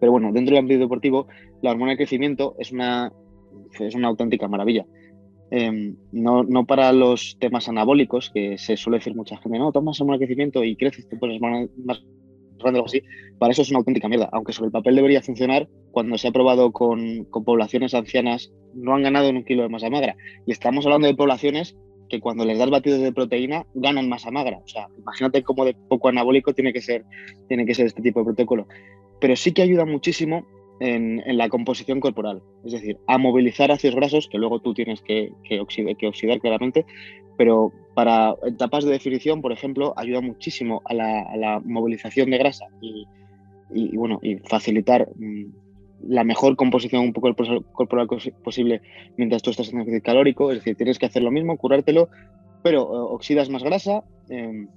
Pero 0.00 0.12
bueno, 0.12 0.32
dentro 0.32 0.54
del 0.54 0.64
ámbito 0.64 0.80
deportivo, 0.80 1.28
la 1.62 1.70
hormona 1.70 1.92
de 1.92 1.96
crecimiento 1.96 2.56
es 2.58 2.72
una 2.72 3.12
es 3.78 3.94
una 3.94 4.08
auténtica 4.08 4.48
maravilla. 4.48 4.86
Em, 5.50 5.96
no, 6.12 6.42
no, 6.42 6.66
para 6.66 6.92
los 6.92 7.36
temas 7.38 7.68
anabólicos, 7.68 8.30
que 8.32 8.58
se 8.58 8.76
suele 8.76 8.98
decir 8.98 9.14
mucha 9.14 9.36
gente, 9.38 9.58
no, 9.58 9.72
tomas 9.72 10.00
un 10.00 10.16
crecimiento 10.16 10.64
y 10.64 10.76
creces, 10.76 11.08
te 11.08 11.16
pones 11.16 11.40
más, 11.40 11.68
más 11.84 12.02
o 12.64 12.84
así. 12.84 13.02
Para 13.38 13.52
eso 13.52 13.62
es 13.62 13.70
una 13.70 13.78
auténtica 13.78 14.08
mierda. 14.08 14.28
Aunque 14.32 14.52
sobre 14.52 14.68
el 14.68 14.72
papel 14.72 14.96
debería 14.96 15.22
funcionar, 15.22 15.68
cuando 15.90 16.16
se 16.18 16.28
ha 16.28 16.32
probado 16.32 16.72
con, 16.72 17.24
con 17.24 17.44
poblaciones 17.44 17.94
ancianas, 17.94 18.52
no 18.74 18.94
han 18.94 19.02
ganado 19.02 19.28
en 19.28 19.36
un 19.36 19.44
kilo 19.44 19.62
de 19.62 19.68
masa 19.68 19.90
magra. 19.90 20.16
Y 20.46 20.52
estamos 20.52 20.86
hablando 20.86 21.06
de 21.06 21.14
poblaciones 21.14 21.76
que 22.08 22.20
cuando 22.20 22.44
les 22.44 22.58
das 22.58 22.70
batidos 22.70 23.00
de 23.00 23.12
proteína 23.12 23.66
ganan 23.74 24.08
masa 24.08 24.30
magra. 24.30 24.58
O 24.64 24.68
sea, 24.68 24.88
imagínate 24.98 25.42
cómo 25.42 25.64
de 25.64 25.74
poco 25.88 26.08
anabólico 26.08 26.52
tiene 26.54 26.72
que 26.72 26.80
ser, 26.80 27.04
tiene 27.48 27.66
que 27.66 27.74
ser 27.74 27.86
este 27.86 28.02
tipo 28.02 28.20
de 28.20 28.26
protocolo. 28.26 28.66
Pero 29.20 29.36
sí 29.36 29.52
que 29.52 29.62
ayuda 29.62 29.84
muchísimo 29.84 30.46
en, 30.80 31.22
la 31.36 31.48
composición 31.48 32.00
corporal, 32.00 32.42
es 32.64 32.72
decir, 32.72 32.98
a 33.06 33.18
movilizar 33.18 33.70
ácidos 33.70 33.96
grasos, 33.96 34.28
que 34.28 34.38
luego 34.38 34.60
tú 34.60 34.74
tienes 34.74 35.00
que, 35.02 35.32
que, 35.44 35.60
oxidar, 35.60 36.40
claramente, 36.40 36.84
pero 37.36 37.72
para 37.94 38.34
etapas 38.46 38.84
de 38.84 38.92
definición, 38.92 39.40
por 39.40 39.52
ejemplo, 39.52 39.94
ayuda 39.96 40.20
muchísimo 40.20 40.82
a 40.84 40.94
la, 40.94 41.60
movilización 41.64 42.30
de 42.30 42.38
grasa 42.38 42.66
y, 42.80 43.96
bueno, 43.96 44.18
y 44.22 44.36
facilitar 44.36 45.08
mm, 45.16 45.44
la 46.08 46.24
mejor 46.24 46.56
composición 46.56 47.02
un 47.02 47.12
poco 47.12 47.34
corporal 47.72 48.08
posible 48.42 48.82
mientras 49.16 49.42
tú 49.42 49.50
estás 49.50 49.72
en 49.72 49.78
déficit 49.80 50.04
calórico, 50.04 50.50
es 50.50 50.58
decir, 50.58 50.76
tienes 50.76 50.98
que 50.98 51.06
hacer 51.06 51.22
lo 51.22 51.30
mismo, 51.30 51.56
curártelo, 51.56 52.08
pero 52.62 52.82
eh, 52.82 53.14
oxidas 53.14 53.48
más 53.48 53.62
grasa. 53.62 54.02
Em, 54.28 54.68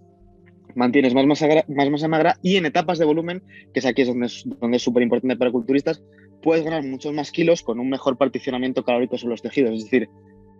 mantienes 0.75 1.13
más 1.13 1.25
masa, 1.25 1.47
más 1.67 1.89
masa 1.89 2.07
magra 2.07 2.37
y 2.41 2.57
en 2.57 2.65
etapas 2.65 2.99
de 2.99 3.05
volumen, 3.05 3.43
que 3.73 3.79
es 3.79 3.85
aquí 3.85 4.03
es 4.03 4.07
donde 4.07 4.77
es 4.77 4.81
súper 4.81 5.03
importante 5.03 5.35
para 5.35 5.51
culturistas, 5.51 6.03
puedes 6.41 6.63
ganar 6.63 6.83
muchos 6.83 7.13
más 7.13 7.31
kilos 7.31 7.63
con 7.63 7.79
un 7.79 7.89
mejor 7.89 8.17
particionamiento 8.17 8.83
calórico 8.83 9.17
sobre 9.17 9.31
los 9.31 9.41
tejidos. 9.41 9.75
Es 9.75 9.83
decir, 9.85 10.09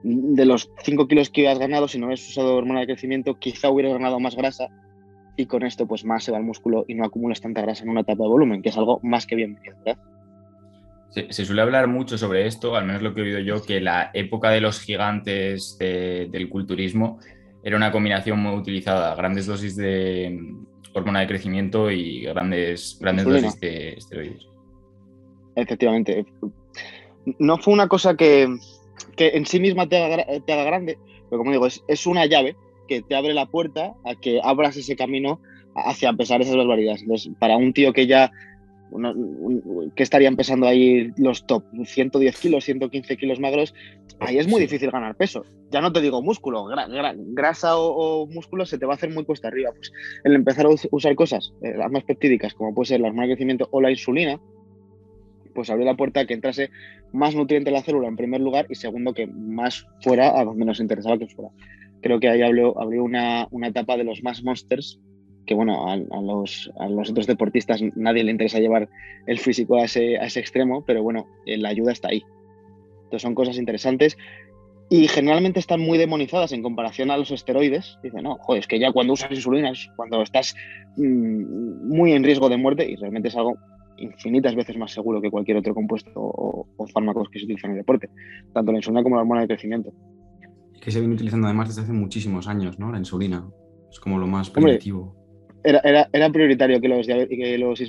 de 0.04 0.46
los 0.46 0.72
5 0.84 1.08
kilos 1.08 1.30
que 1.30 1.48
has 1.48 1.60
ganado, 1.60 1.88
si 1.88 2.00
no 2.00 2.06
hubieras 2.06 2.28
usado 2.28 2.56
hormona 2.56 2.82
de 2.82 2.88
crecimiento, 2.88 3.36
quizá 3.36 3.70
hubieras 3.70 3.94
ganado 3.94 4.20
más 4.20 4.36
grasa 4.36 4.68
y 5.36 5.46
con 5.46 5.64
esto 5.64 5.88
pues 5.88 6.04
más 6.04 6.24
se 6.24 6.32
va 6.32 6.40
el 6.40 6.44
músculo 6.44 6.86
y 6.88 6.96
no 6.96 7.06
acumulas 7.06 7.42
tanta 7.42 7.62
grasa 7.62 7.84
en 7.84 7.90
una 7.90 8.02
etapa 8.02 8.24
de 8.24 8.30
volumen, 8.30 8.62
que 8.62 8.70
es 8.70 8.78
algo 8.78 9.00
más 9.04 9.26
que 9.26 9.36
bienvenido, 9.36 9.76
¿verdad? 9.86 10.02
Se, 11.10 11.46
suele 11.46 11.62
hablar 11.62 11.88
mucho 11.88 12.18
sobre 12.18 12.46
esto, 12.46 12.76
al 12.76 12.86
menos 12.86 13.02
lo 13.02 13.14
que 13.14 13.22
he 13.22 13.24
oído 13.24 13.40
yo, 13.40 13.64
que 13.64 13.80
la 13.80 14.12
época 14.14 14.50
de 14.52 14.62
los 14.62 14.80
gigantes 14.80 15.78
del 15.80 16.50
culturismo 16.50 17.20
era 17.68 17.76
una 17.76 17.92
combinación 17.92 18.40
muy 18.40 18.56
utilizada, 18.56 19.14
grandes 19.16 19.46
dosis 19.46 19.76
de 19.76 20.30
mm, 20.30 20.66
hormona 20.94 21.20
de 21.20 21.28
crecimiento 21.28 21.92
y 21.92 22.22
grandes, 22.22 22.98
grandes 23.02 23.26
dosis 23.26 23.60
de 23.60 23.90
esteroides. 23.90 24.48
Efectivamente. 25.54 26.26
No 27.40 27.58
fue 27.58 27.74
una 27.74 27.90
cosa 27.90 28.16
que, 28.16 28.48
en 29.18 29.46
sí 29.46 29.60
misma 29.60 29.90
te 29.90 29.98
haga, 29.98 30.64
grande, 30.64 30.98
pero 31.30 31.40
como 31.40 31.52
digo, 31.52 31.68
es, 31.68 32.08
una 32.08 32.26
llave 32.26 32.56
que 32.88 33.02
te 33.02 33.16
abre 33.18 33.34
la 33.34 33.48
puerta 33.48 33.96
a 34.06 34.16
que 34.16 34.40
abras 34.42 34.78
ese 34.78 34.96
camino 34.96 35.42
hacia 35.76 36.14
pesar 36.14 36.42
esas 36.42 36.56
barbaridades. 36.56 37.02
Entonces, 37.02 37.34
para 37.38 37.58
un 37.58 37.74
tío 37.74 37.92
que 37.92 38.08
ya 38.08 38.32
que 39.96 40.04
estaría 40.04 40.28
empezando 40.28 40.68
ahí 40.68 41.12
los 41.18 41.46
top 41.46 41.64
110 41.84 42.40
kilos, 42.40 42.64
115 42.64 43.18
kilos 43.18 43.40
magros, 43.40 43.74
ahí 44.20 44.38
es 44.38 44.48
muy 44.48 44.62
difícil 44.62 44.92
ganar 44.92 45.16
peso. 45.16 45.46
Ya 45.72 45.82
no 45.82 45.92
te 45.92 46.02
digo 46.02 46.22
músculo, 46.22 46.66
grasa 47.34 47.78
o, 47.78 48.26
músculo 48.28 48.66
se 48.66 48.78
te 48.78 48.86
va 48.86 48.94
a 48.94 48.96
hacer 48.96 49.12
muy 49.14 49.26
cuesta 49.26 49.50
arriba. 49.50 49.72
Pues 49.76 49.92
el 50.24 50.36
empezar 50.36 50.66
a 50.66 50.70
usar 50.92 51.16
cosas, 51.16 51.54
eh, 51.62 51.74
las 51.78 51.92
más 51.92 52.04
peptídicas, 52.04 52.54
como 52.54 52.74
puede 52.74 52.88
ser 52.88 53.02
la 53.02 53.08
hormona 53.08 53.28
de 53.28 53.34
crecimiento 53.34 53.68
o 53.72 53.82
la 53.82 53.92
insulina, 53.92 54.40
pues 55.54 55.70
abrió 55.70 55.86
la 55.86 55.98
puerta 55.98 56.22
a 56.22 56.26
que 56.26 56.36
entrase 56.36 56.70
más 57.12 57.36
nutriente 57.36 57.70
en 57.70 57.74
la 57.74 57.84
célula 57.84 58.08
en 58.08 58.16
primer 58.16 58.42
lugar 58.42 58.68
y 58.70 58.76
segundo 58.76 59.14
que 59.14 59.28
más 59.28 59.86
fuera 60.02 60.40
a 60.40 60.46
donde 60.46 60.66
nos 60.66 60.80
interesaba 60.80 61.18
que 61.18 61.28
fuera. 61.28 61.52
Creo 62.02 62.20
que 62.20 62.30
ahí 62.30 62.42
abrió, 62.42 62.80
abrió 62.80 63.04
una, 63.04 63.48
una 63.52 63.68
etapa 63.68 63.98
de 63.98 64.04
los 64.04 64.22
más 64.24 64.44
monsters 64.44 65.00
que 65.48 65.56
bueno, 65.56 65.90
a, 65.90 65.96
los, 65.98 66.72
a, 66.78 66.90
los, 66.90 67.10
otros 67.10 67.26
deportistas 67.26 67.82
nadie 67.96 68.24
le 68.24 68.32
interesa 68.32 68.60
llevar 68.60 68.90
el 69.26 69.40
físico 69.40 69.78
a 69.78 69.86
ese, 69.86 70.18
a 70.18 70.26
ese 70.26 70.42
extremo, 70.42 70.84
pero 70.86 71.02
bueno, 71.02 71.26
eh, 71.46 71.58
la 71.58 71.70
ayuda 71.70 71.94
está 71.94 72.10
ahí. 72.10 72.24
Entonces 73.06 73.22
son 73.22 73.34
cosas 73.34 73.58
interesantes 73.58 74.18
y 74.90 75.08
generalmente 75.08 75.60
están 75.60 75.80
muy 75.80 75.98
demonizadas 75.98 76.52
en 76.52 76.62
comparación 76.62 77.10
a 77.10 77.18
los 77.18 77.32
esteroides. 77.32 77.98
Dicen, 78.04 78.24
no, 78.24 78.38
joder, 78.42 78.60
es 78.60 78.68
que 78.68 78.80
ya 78.80 78.92
cuando 78.92 79.14
usas 79.14 79.32
insulina 79.32 79.72
es 79.72 79.90
cuando 79.96 80.22
estás 80.22 80.54
mmm, 80.98 81.88
muy 81.88 82.12
en 82.12 82.24
riesgo 82.24 82.50
de 82.50 82.58
muerte 82.58 82.90
y 82.90 82.96
realmente 82.98 83.30
es 83.30 83.36
algo 83.36 83.56
infinitas 84.00 84.54
veces 84.54 84.78
más 84.78 84.92
seguro 84.92 85.20
que 85.22 85.32
cualquier 85.32 85.58
otro 85.58 85.74
compuesto 85.74 86.12
o, 86.14 86.68
o 86.78 86.88
fármacos 86.88 87.30
que 87.30 87.40
se 87.40 87.46
utilizan 87.46 87.72
en 87.72 87.78
el 87.78 87.82
deporte, 87.82 88.10
tanto 88.54 88.72
la 88.72 88.78
insulina 88.78 89.02
como 89.02 89.16
la 89.16 89.22
hormona 89.22 89.42
de 89.42 89.48
crecimiento. 89.48 89.92
Que 90.80 90.92
se 90.92 91.00
viene 91.00 91.16
utilizando 91.16 91.48
además 91.48 91.70
desde 91.70 91.82
hace 91.82 91.94
muchísimos 91.94 92.48
años, 92.48 92.78
¿no? 92.78 92.92
La 92.92 93.00
insulina. 93.00 93.50
Es 93.90 94.00
como 94.00 94.20
lo 94.20 94.28
más 94.28 94.50
primitivo. 94.50 95.17
Era, 95.64 95.82
era, 95.84 96.10
era, 96.14 96.30
prioritario 96.30 96.80
que 96.80 96.88
los, 96.88 97.08
que 97.08 97.58
los 97.58 97.80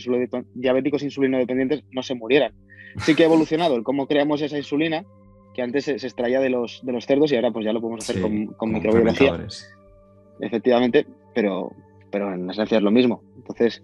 diabéticos 0.55 1.03
insulino 1.03 1.39
dependientes 1.39 1.85
no 1.93 2.03
se 2.03 2.15
murieran. 2.15 2.53
Sí 2.99 3.15
que 3.15 3.23
ha 3.23 3.27
evolucionado 3.27 3.77
el 3.77 3.83
cómo 3.83 4.07
creamos 4.07 4.41
esa 4.43 4.57
insulina, 4.57 5.05
que 5.55 5.63
antes 5.63 5.85
se, 5.85 5.99
se, 5.99 6.07
extraía 6.07 6.41
de 6.41 6.51
los, 6.51 6.81
de 6.85 6.93
los 6.93 7.07
cerdos 7.07 7.31
y 7.33 7.37
ahora 7.37 7.51
pues 7.51 7.65
ya 7.65 7.73
lo 7.73 7.81
podemos 7.81 8.05
hacer 8.05 8.17
sí, 8.17 8.23
con, 8.23 8.47
con 8.47 8.73
microbiología. 8.73 9.47
Efectivamente, 10.41 11.07
pero, 11.35 11.73
pero 12.11 12.33
en 12.33 12.49
esencia 12.51 12.79
es 12.79 12.83
lo 12.83 12.91
mismo. 12.91 13.23
Entonces, 13.37 13.83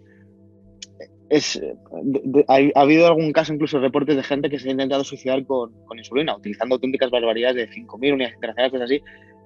es, 1.29 1.61
de, 1.61 2.21
de, 2.25 2.45
ha, 2.49 2.79
ha, 2.79 2.83
habido 2.83 3.07
algún 3.07 3.33
caso, 3.33 3.53
incluso 3.53 3.79
reportes 3.81 4.17
de 4.17 4.23
gente 4.23 4.49
que 4.49 4.59
se 4.59 4.69
ha 4.69 4.73
intentado 4.73 5.05
suicidar 5.05 5.45
con, 5.47 5.73
con 5.85 5.99
insulina, 5.99 6.37
utilizando 6.37 6.77
auténticas 6.77 7.11
barbaridades 7.11 7.57
de 7.57 7.69
5.000 7.69 8.13
unidades 8.13 8.35
internacionales, 8.35 8.73
cosas 8.73 8.85
así. 8.85 9.03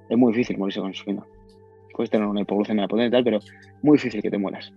Es 0.09 0.17
muy 0.17 0.33
difícil 0.33 0.59
morirse 0.59 0.81
con 0.81 0.91
insulina. 0.91 1.25
Puedes 1.99 2.11
tener 2.11 2.29
una 2.29 2.43
hipoglucemia 2.43 2.87
potente 2.87 3.09
y 3.09 3.11
tal, 3.11 3.25
pero 3.25 3.41
muy 3.83 3.97
difícil 3.97 4.23
que 4.23 4.31
te 4.31 4.39
mueras. 4.39 4.73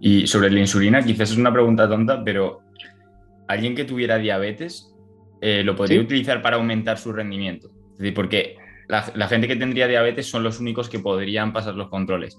Y 0.00 0.26
sobre 0.26 0.50
la 0.50 0.58
insulina, 0.58 1.02
quizás 1.02 1.32
es 1.32 1.36
una 1.36 1.52
pregunta 1.52 1.86
tonta, 1.86 2.24
pero 2.24 2.62
alguien 3.46 3.74
que 3.74 3.84
tuviera 3.84 4.16
diabetes 4.16 4.96
eh, 5.42 5.62
lo 5.62 5.76
podría 5.76 5.98
¿Sí? 5.98 6.04
utilizar 6.06 6.40
para 6.40 6.56
aumentar 6.56 6.96
su 6.96 7.12
rendimiento. 7.12 7.70
Es 7.92 7.98
decir, 7.98 8.14
porque 8.14 8.56
la, 8.88 9.04
la, 9.14 9.28
gente 9.28 9.48
que 9.48 9.56
tendría 9.56 9.86
diabetes 9.86 10.30
son 10.30 10.42
los 10.42 10.60
únicos 10.60 10.88
que 10.88 10.98
podrían 10.98 11.52
pasar 11.52 11.74
los 11.74 11.90
controles. 11.90 12.38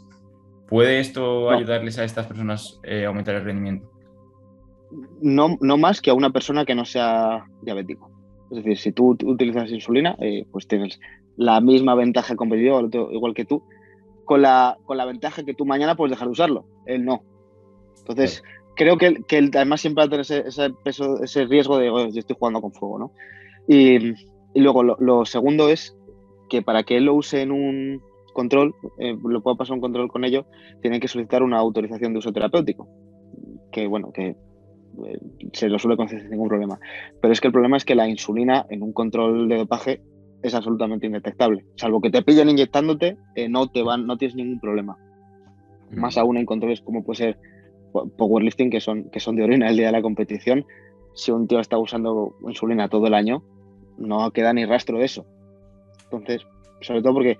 ¿Puede 0.67 0.99
esto 0.99 1.51
no. 1.51 1.51
ayudarles 1.51 1.99
a 1.99 2.03
estas 2.03 2.25
personas 2.25 2.79
eh, 2.83 3.05
a 3.05 3.09
aumentar 3.09 3.35
el 3.35 3.43
rendimiento? 3.43 3.87
No, 5.21 5.59
no 5.61 5.77
más 5.77 6.01
que 6.01 6.09
a 6.09 6.15
una 6.15 6.31
persona 6.31 6.65
que 6.65 6.73
no 6.73 6.85
sea 6.85 7.45
diabético. 7.61 8.09
Es 8.49 8.57
decir, 8.57 8.79
si 8.79 8.91
tú 8.93 9.15
utilizas 9.25 9.69
insulina, 9.69 10.15
eh, 10.19 10.47
pues 10.51 10.67
tienes 10.67 10.99
la 11.37 11.61
misma 11.61 11.93
ventaja 11.93 12.35
competitiva, 12.35 12.81
igual 13.11 13.35
que 13.35 13.45
tú, 13.45 13.63
con 14.25 14.41
la, 14.41 14.77
con 14.85 14.97
la 14.97 15.05
ventaja 15.05 15.43
que 15.43 15.53
tú 15.53 15.65
mañana 15.65 15.95
puedes 15.95 16.11
dejar 16.11 16.27
de 16.27 16.31
usarlo. 16.33 16.65
Él 16.85 17.05
no. 17.05 17.23
Entonces, 17.99 18.43
creo 18.75 18.97
que, 18.97 19.23
que 19.27 19.37
él 19.37 19.51
además 19.53 19.81
siempre 19.81 20.01
va 20.01 20.05
a 20.05 20.09
tener 20.09 20.21
ese, 20.21 20.39
ese, 20.47 20.71
peso, 20.83 21.21
ese 21.23 21.45
riesgo 21.45 21.77
de, 21.77 21.87
yo 21.87 22.19
estoy 22.19 22.35
jugando 22.37 22.61
con 22.61 22.73
fuego, 22.73 22.99
¿no? 22.99 23.11
Y, 23.67 24.13
y 24.53 24.59
luego 24.59 24.83
lo, 24.83 24.97
lo, 24.99 25.25
segundo 25.25 25.69
es 25.69 25.95
que 26.49 26.61
para 26.61 26.83
que 26.83 26.97
él 26.97 27.05
lo 27.05 27.13
use 27.13 27.41
en 27.41 27.51
un 27.51 28.01
control, 28.33 28.75
eh, 28.97 29.17
lo 29.23 29.41
pueda 29.41 29.57
pasar 29.57 29.75
un 29.75 29.81
control 29.81 30.09
con 30.09 30.25
ello, 30.25 30.45
tiene 30.81 30.99
que 30.99 31.07
solicitar 31.07 31.43
una 31.43 31.59
autorización 31.59 32.13
de 32.13 32.19
uso 32.19 32.33
terapéutico. 32.33 32.87
Que 33.71 33.87
bueno, 33.87 34.11
que 34.11 34.35
eh, 35.05 35.19
se 35.53 35.69
lo 35.69 35.79
suele 35.79 35.97
conceder 35.97 36.23
sin 36.23 36.31
ningún 36.31 36.49
problema. 36.49 36.79
Pero 37.21 37.31
es 37.31 37.39
que 37.39 37.47
el 37.47 37.53
problema 37.53 37.77
es 37.77 37.85
que 37.85 37.95
la 37.95 38.07
insulina 38.07 38.65
en 38.69 38.83
un 38.83 38.93
control 38.93 39.47
de 39.47 39.57
dopaje 39.57 40.01
es 40.43 40.55
absolutamente 40.55 41.05
indetectable. 41.05 41.65
Salvo 41.75 42.01
que 42.01 42.09
te 42.09 42.21
pillen 42.21 42.49
inyectándote, 42.49 43.17
eh, 43.35 43.49
no 43.49 43.67
te 43.67 43.83
van, 43.83 44.05
no 44.05 44.17
tienes 44.17 44.35
ningún 44.35 44.59
problema. 44.59 44.97
Mm. 45.91 45.99
Más 45.99 46.17
aún 46.17 46.37
en 46.37 46.45
controles 46.45 46.81
como 46.81 47.03
puede 47.03 47.17
ser 47.17 47.39
powerlifting, 47.91 48.69
que 48.69 48.79
son, 48.79 49.09
que 49.09 49.19
son 49.19 49.35
de 49.35 49.43
orina 49.43 49.69
el 49.69 49.77
día 49.77 49.87
de 49.87 49.91
la 49.91 50.01
competición. 50.01 50.65
Si 51.13 51.31
un 51.31 51.47
tío 51.47 51.59
está 51.59 51.77
usando 51.77 52.35
insulina 52.47 52.87
todo 52.87 53.07
el 53.07 53.13
año, 53.13 53.43
no 53.97 54.31
queda 54.31 54.53
ni 54.53 54.65
rastro 54.65 54.97
de 54.97 55.05
eso. 55.05 55.25
Entonces, 56.05 56.45
sobre 56.81 57.01
todo 57.01 57.13
porque 57.13 57.37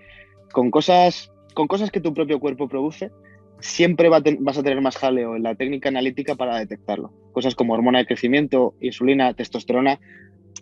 con 0.52 0.72
cosas, 0.72 1.32
con 1.54 1.68
cosas 1.68 1.92
que 1.92 2.02
tu 2.02 2.14
propio 2.14 2.40
cuerpo 2.40 2.68
produce, 2.68 3.12
siempre 3.60 4.10
va 4.10 4.18
a 4.18 4.24
vas 4.40 4.58
a 4.58 4.64
tener 4.64 4.82
más 4.82 4.98
jaleo 4.98 5.36
en 5.36 5.44
la 5.44 5.56
técnica 5.56 5.90
analítica 5.90 6.36
para 6.36 6.58
detectarlo. 6.58 7.12
Cosas 7.32 7.56
como 7.56 7.74
hormona 7.74 8.00
de 8.00 8.06
crecimiento, 8.06 8.76
insulina, 8.82 9.34
testosterona. 9.34 10.00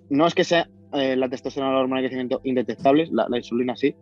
No 0.09 0.27
es 0.27 0.35
que 0.35 0.43
sea 0.43 0.69
eh, 0.93 1.15
la 1.15 1.29
testosterona 1.29 1.73
la 1.73 1.79
hormona 1.79 2.01
de 2.01 2.07
crecimiento 2.07 2.41
indetectables, 2.43 3.09
la, 3.11 3.27
insulina 3.37 3.75
sí, 3.75 3.95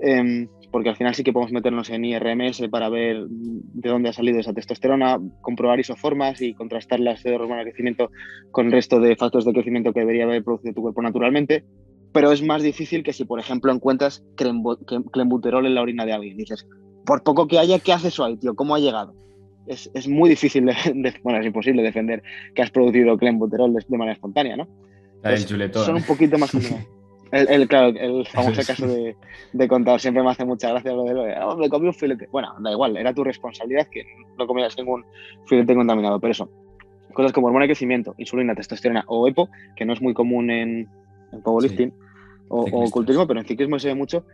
eh, 0.00 0.46
porque 0.74 0.88
al 0.88 0.96
final 0.96 1.14
sí 1.14 1.22
que 1.22 1.32
podemos 1.32 1.52
meternos 1.52 1.88
en 1.90 2.04
IRMS 2.04 2.66
para 2.68 2.88
ver 2.88 3.26
de 3.28 3.88
dónde 3.88 4.08
ha 4.08 4.12
salido 4.12 4.40
esa 4.40 4.52
testosterona, 4.52 5.20
comprobar 5.40 5.78
isoformas 5.78 6.42
y 6.42 6.52
contrastar 6.52 6.98
las 6.98 7.22
de 7.22 7.32
hormona 7.32 7.60
de 7.60 7.70
crecimiento 7.70 8.10
con 8.50 8.66
el 8.66 8.72
resto 8.72 8.98
de 8.98 9.14
factores 9.14 9.44
de 9.44 9.52
crecimiento 9.52 9.92
que 9.92 10.00
debería 10.00 10.24
haber 10.24 10.42
producido 10.42 10.74
tu 10.74 10.82
cuerpo 10.82 11.00
naturalmente. 11.00 11.64
Pero 12.12 12.32
es 12.32 12.42
más 12.42 12.64
difícil 12.64 13.04
que 13.04 13.12
si, 13.12 13.24
por 13.24 13.38
ejemplo, 13.38 13.70
encuentras 13.72 14.24
clenbuterol 14.34 15.64
en 15.64 15.76
la 15.76 15.82
orina 15.82 16.04
de 16.04 16.12
alguien. 16.12 16.36
Dices, 16.36 16.66
por 17.06 17.22
poco 17.22 17.46
que 17.46 17.60
haya, 17.60 17.78
¿qué 17.78 17.92
hace 17.92 18.08
eso 18.08 18.24
ahí, 18.24 18.36
tío? 18.36 18.56
¿Cómo 18.56 18.74
ha 18.74 18.80
llegado? 18.80 19.14
Es, 19.68 19.88
es 19.94 20.08
muy 20.08 20.28
difícil, 20.28 20.64
bueno, 21.22 21.38
es 21.38 21.46
imposible 21.46 21.84
defender 21.84 22.20
que 22.52 22.62
has 22.62 22.72
producido 22.72 23.16
clenbuterol 23.16 23.72
de, 23.72 23.84
de 23.86 23.96
manera 23.96 24.14
espontánea, 24.14 24.56
¿no? 24.56 24.66
Son 25.84 25.96
un 25.96 26.02
poquito 26.02 26.38
más 26.38 26.52
el, 27.32 27.48
el, 27.48 27.68
claro, 27.68 27.88
el 27.88 28.26
famoso 28.26 28.62
caso 28.66 28.86
de, 28.86 29.16
de 29.52 29.68
contador 29.68 30.00
siempre 30.00 30.22
me 30.22 30.30
hace 30.30 30.44
mucha 30.44 30.70
gracia 30.70 30.92
lo 30.92 31.04
de, 31.04 31.14
lo 31.14 31.22
de 31.22 31.34
oh, 31.42 31.56
me 31.56 31.68
comí 31.68 31.86
un 31.86 31.94
filete. 31.94 32.28
Bueno, 32.30 32.54
da 32.60 32.70
igual, 32.70 32.96
era 32.96 33.12
tu 33.12 33.24
responsabilidad 33.24 33.88
que 33.90 34.04
no 34.38 34.46
comieras 34.46 34.76
ningún 34.78 35.04
filete 35.46 35.74
contaminado, 35.74 36.20
pero 36.20 36.32
eso. 36.32 36.48
Cosas 37.12 37.32
como 37.32 37.46
hormona 37.46 37.64
de 37.64 37.68
crecimiento, 37.68 38.14
insulina, 38.18 38.54
testosterona 38.54 39.04
o 39.06 39.28
EPO, 39.28 39.48
que 39.76 39.84
no 39.84 39.92
es 39.92 40.02
muy 40.02 40.14
común 40.14 40.50
en, 40.50 40.88
en 41.32 41.42
powerlifting 41.42 41.90
sí. 41.90 41.96
o, 42.48 42.62
o, 42.62 42.90
culturismo, 42.90 43.26
pero 43.26 43.40
en 43.40 43.46
ciclismo 43.46 43.78
se 43.78 43.88
ve 43.88 43.94
mucho, 43.94 44.24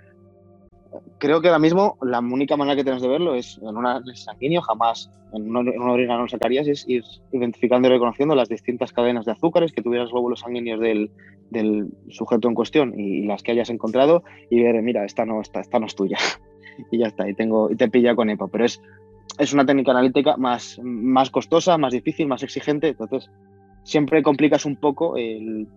creo 1.19 1.41
que 1.41 1.49
ahora 1.49 1.59
mismo 1.59 1.97
la 2.03 2.21
única 2.21 2.57
manera 2.57 2.77
que 2.77 2.85
tenemos 2.85 3.03
de 3.03 3.09
verlo 3.09 3.35
es 3.35 3.59
en 3.59 3.77
un 3.77 4.17
sanguíneo, 4.17 4.63
jamás 4.63 5.11
en 5.33 5.49
una, 5.49 5.71
en 5.71 5.81
una 5.81 5.93
orina 5.93 6.19
no 6.19 6.29
sacarías, 6.29 6.67
es 6.67 6.89
ir 6.89 7.05
identificando 7.33 7.89
y 7.89 7.91
reconociendo 7.93 8.35
las 8.35 8.49
distintas 8.49 8.93
cadenas 8.93 9.25
de 9.27 9.33
azúcares 9.33 9.73
que 9.73 9.83
tuvieras 9.83 10.11
glóbulos 10.11 10.41
sanguíneos 10.41 10.81
del, 10.81 11.11
del, 11.51 11.89
sujeto 12.09 12.49
en 12.49 12.55
cuestión 12.55 12.99
y, 12.99 13.25
las 13.27 13.43
que 13.43 13.53
hayas 13.53 13.71
encontrado 13.71 14.25
y 14.51 14.63
ver, 14.63 14.81
mira, 14.83 15.05
esta 15.05 15.25
no, 15.25 15.41
esta, 15.41 15.61
esta 15.61 15.79
no 15.79 15.87
es 15.87 15.95
tuya. 15.95 16.19
y 16.91 16.99
ya 16.99 17.07
está, 17.07 17.29
y, 17.29 17.35
tengo, 17.35 17.71
y 17.71 17.77
te 17.77 17.89
pilla 17.89 18.15
con 18.15 18.31
EPO. 18.31 18.49
Pero 18.49 18.65
es, 18.65 18.81
es 19.39 19.53
una 19.53 19.67
técnica 19.67 19.93
analítica 19.93 20.37
más, 20.37 20.81
más 20.83 21.31
costosa, 21.31 21.79
más 21.79 21.93
difícil, 21.93 22.27
más 22.27 22.43
exigente, 22.43 22.89
entonces 22.89 23.31
siempre 23.85 24.23
complicas 24.23 24.65
un 24.65 24.77
poco 24.77 25.17
el, 25.17 25.69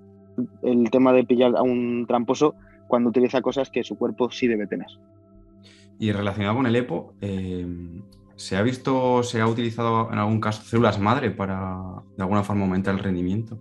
el 0.63 0.89
tema 0.89 1.13
de 1.13 1.23
pillar 1.23 1.55
a 1.55 1.61
un 1.61 2.05
tramposo 2.07 2.55
cuando 2.87 3.09
utiliza 3.09 3.41
cosas 3.41 3.69
que 3.69 3.83
su 3.83 3.97
cuerpo 3.97 4.29
sí 4.31 4.47
debe 4.47 4.67
tener. 4.67 4.87
Y 5.99 6.11
relacionado 6.11 6.57
con 6.57 6.67
el 6.67 6.75
EPO, 6.75 7.13
eh, 7.21 7.67
¿se 8.35 8.57
ha 8.57 8.61
visto, 8.61 9.23
se 9.23 9.41
ha 9.41 9.47
utilizado 9.47 10.11
en 10.11 10.19
algún 10.19 10.39
caso 10.39 10.63
células 10.63 10.99
madre 10.99 11.31
para 11.31 12.03
de 12.17 12.23
alguna 12.23 12.43
forma 12.43 12.63
aumentar 12.63 12.95
el 12.95 12.99
rendimiento? 12.99 13.57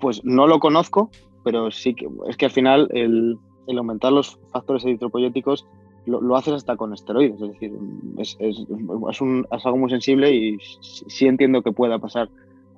Pues 0.00 0.24
no 0.24 0.46
lo 0.46 0.58
conozco, 0.58 1.10
pero 1.44 1.70
sí 1.70 1.94
que 1.94 2.08
es 2.28 2.36
que 2.36 2.46
al 2.46 2.50
final 2.50 2.88
el, 2.92 3.38
el 3.66 3.78
aumentar 3.78 4.12
los 4.12 4.38
factores 4.52 4.84
eritropoyéticos 4.84 5.66
lo, 6.06 6.20
lo, 6.20 6.36
haces 6.36 6.54
hasta 6.54 6.76
con 6.76 6.92
esteroides, 6.92 7.40
es 7.40 7.52
decir, 7.52 7.72
es, 8.18 8.36
es, 8.40 8.66
es, 9.10 9.20
un, 9.20 9.46
es 9.52 9.66
algo 9.66 9.78
muy 9.78 9.90
sensible 9.90 10.34
y 10.34 10.58
sí 10.80 11.26
entiendo 11.26 11.62
que 11.62 11.70
pueda 11.70 12.00
pasar 12.00 12.28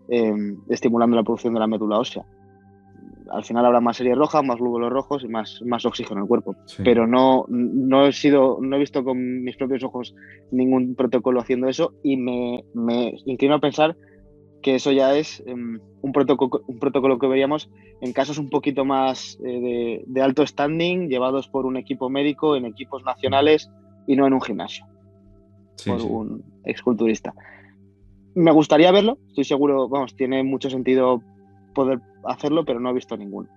eh, 0.08 0.56
estimulando 0.68 1.16
la 1.16 1.22
producción 1.22 1.54
de 1.54 1.60
la 1.60 1.66
médula 1.66 1.98
ósea 1.98 2.26
al 3.30 3.44
final 3.44 3.64
habrá 3.64 3.80
más 3.80 3.96
serie 3.96 4.14
roja, 4.14 4.42
más 4.42 4.58
glóbulos 4.58 4.92
rojos 4.92 5.24
y 5.24 5.28
más, 5.28 5.60
más 5.64 5.84
oxígeno 5.84 6.18
en 6.18 6.22
el 6.22 6.28
cuerpo. 6.28 6.56
Sí. 6.66 6.82
Pero 6.84 7.06
no, 7.06 7.46
no, 7.48 8.06
he 8.06 8.12
sido, 8.12 8.58
no 8.60 8.76
he 8.76 8.78
visto 8.78 9.04
con 9.04 9.42
mis 9.42 9.56
propios 9.56 9.82
ojos 9.84 10.14
ningún 10.50 10.94
protocolo 10.94 11.40
haciendo 11.40 11.68
eso 11.68 11.94
y 12.02 12.16
me, 12.16 12.64
me 12.74 13.14
inclino 13.24 13.54
a 13.54 13.60
pensar 13.60 13.96
que 14.62 14.76
eso 14.76 14.92
ya 14.92 15.14
es 15.14 15.42
um, 15.46 15.78
un, 16.00 16.12
protocolo, 16.12 16.64
un 16.66 16.78
protocolo 16.78 17.18
que 17.18 17.26
veríamos 17.26 17.70
en 18.00 18.12
casos 18.12 18.38
un 18.38 18.48
poquito 18.48 18.84
más 18.84 19.38
eh, 19.44 19.60
de, 19.60 20.04
de, 20.06 20.22
alto 20.22 20.46
standing, 20.46 21.08
llevados 21.08 21.48
por 21.48 21.66
un 21.66 21.76
equipo 21.76 22.08
médico, 22.08 22.56
en 22.56 22.64
equipos 22.64 23.04
nacionales 23.04 23.70
y 24.06 24.16
no 24.16 24.26
en 24.26 24.32
un 24.32 24.40
gimnasio, 24.40 24.86
sí, 25.76 25.90
por 25.90 26.00
sí. 26.00 26.06
un 26.08 26.44
exculturista. 26.64 27.34
Me 28.34 28.50
gustaría 28.52 28.90
verlo, 28.90 29.18
estoy 29.28 29.44
seguro, 29.44 29.88
vamos, 29.88 30.16
tiene 30.16 30.42
mucho 30.42 30.70
sentido 30.70 31.22
poder 31.74 32.00
hacerlo, 32.24 32.64
pero 32.64 32.80
no 32.80 32.90
he 32.90 32.94
visto 32.94 33.16
ninguno. 33.16 33.48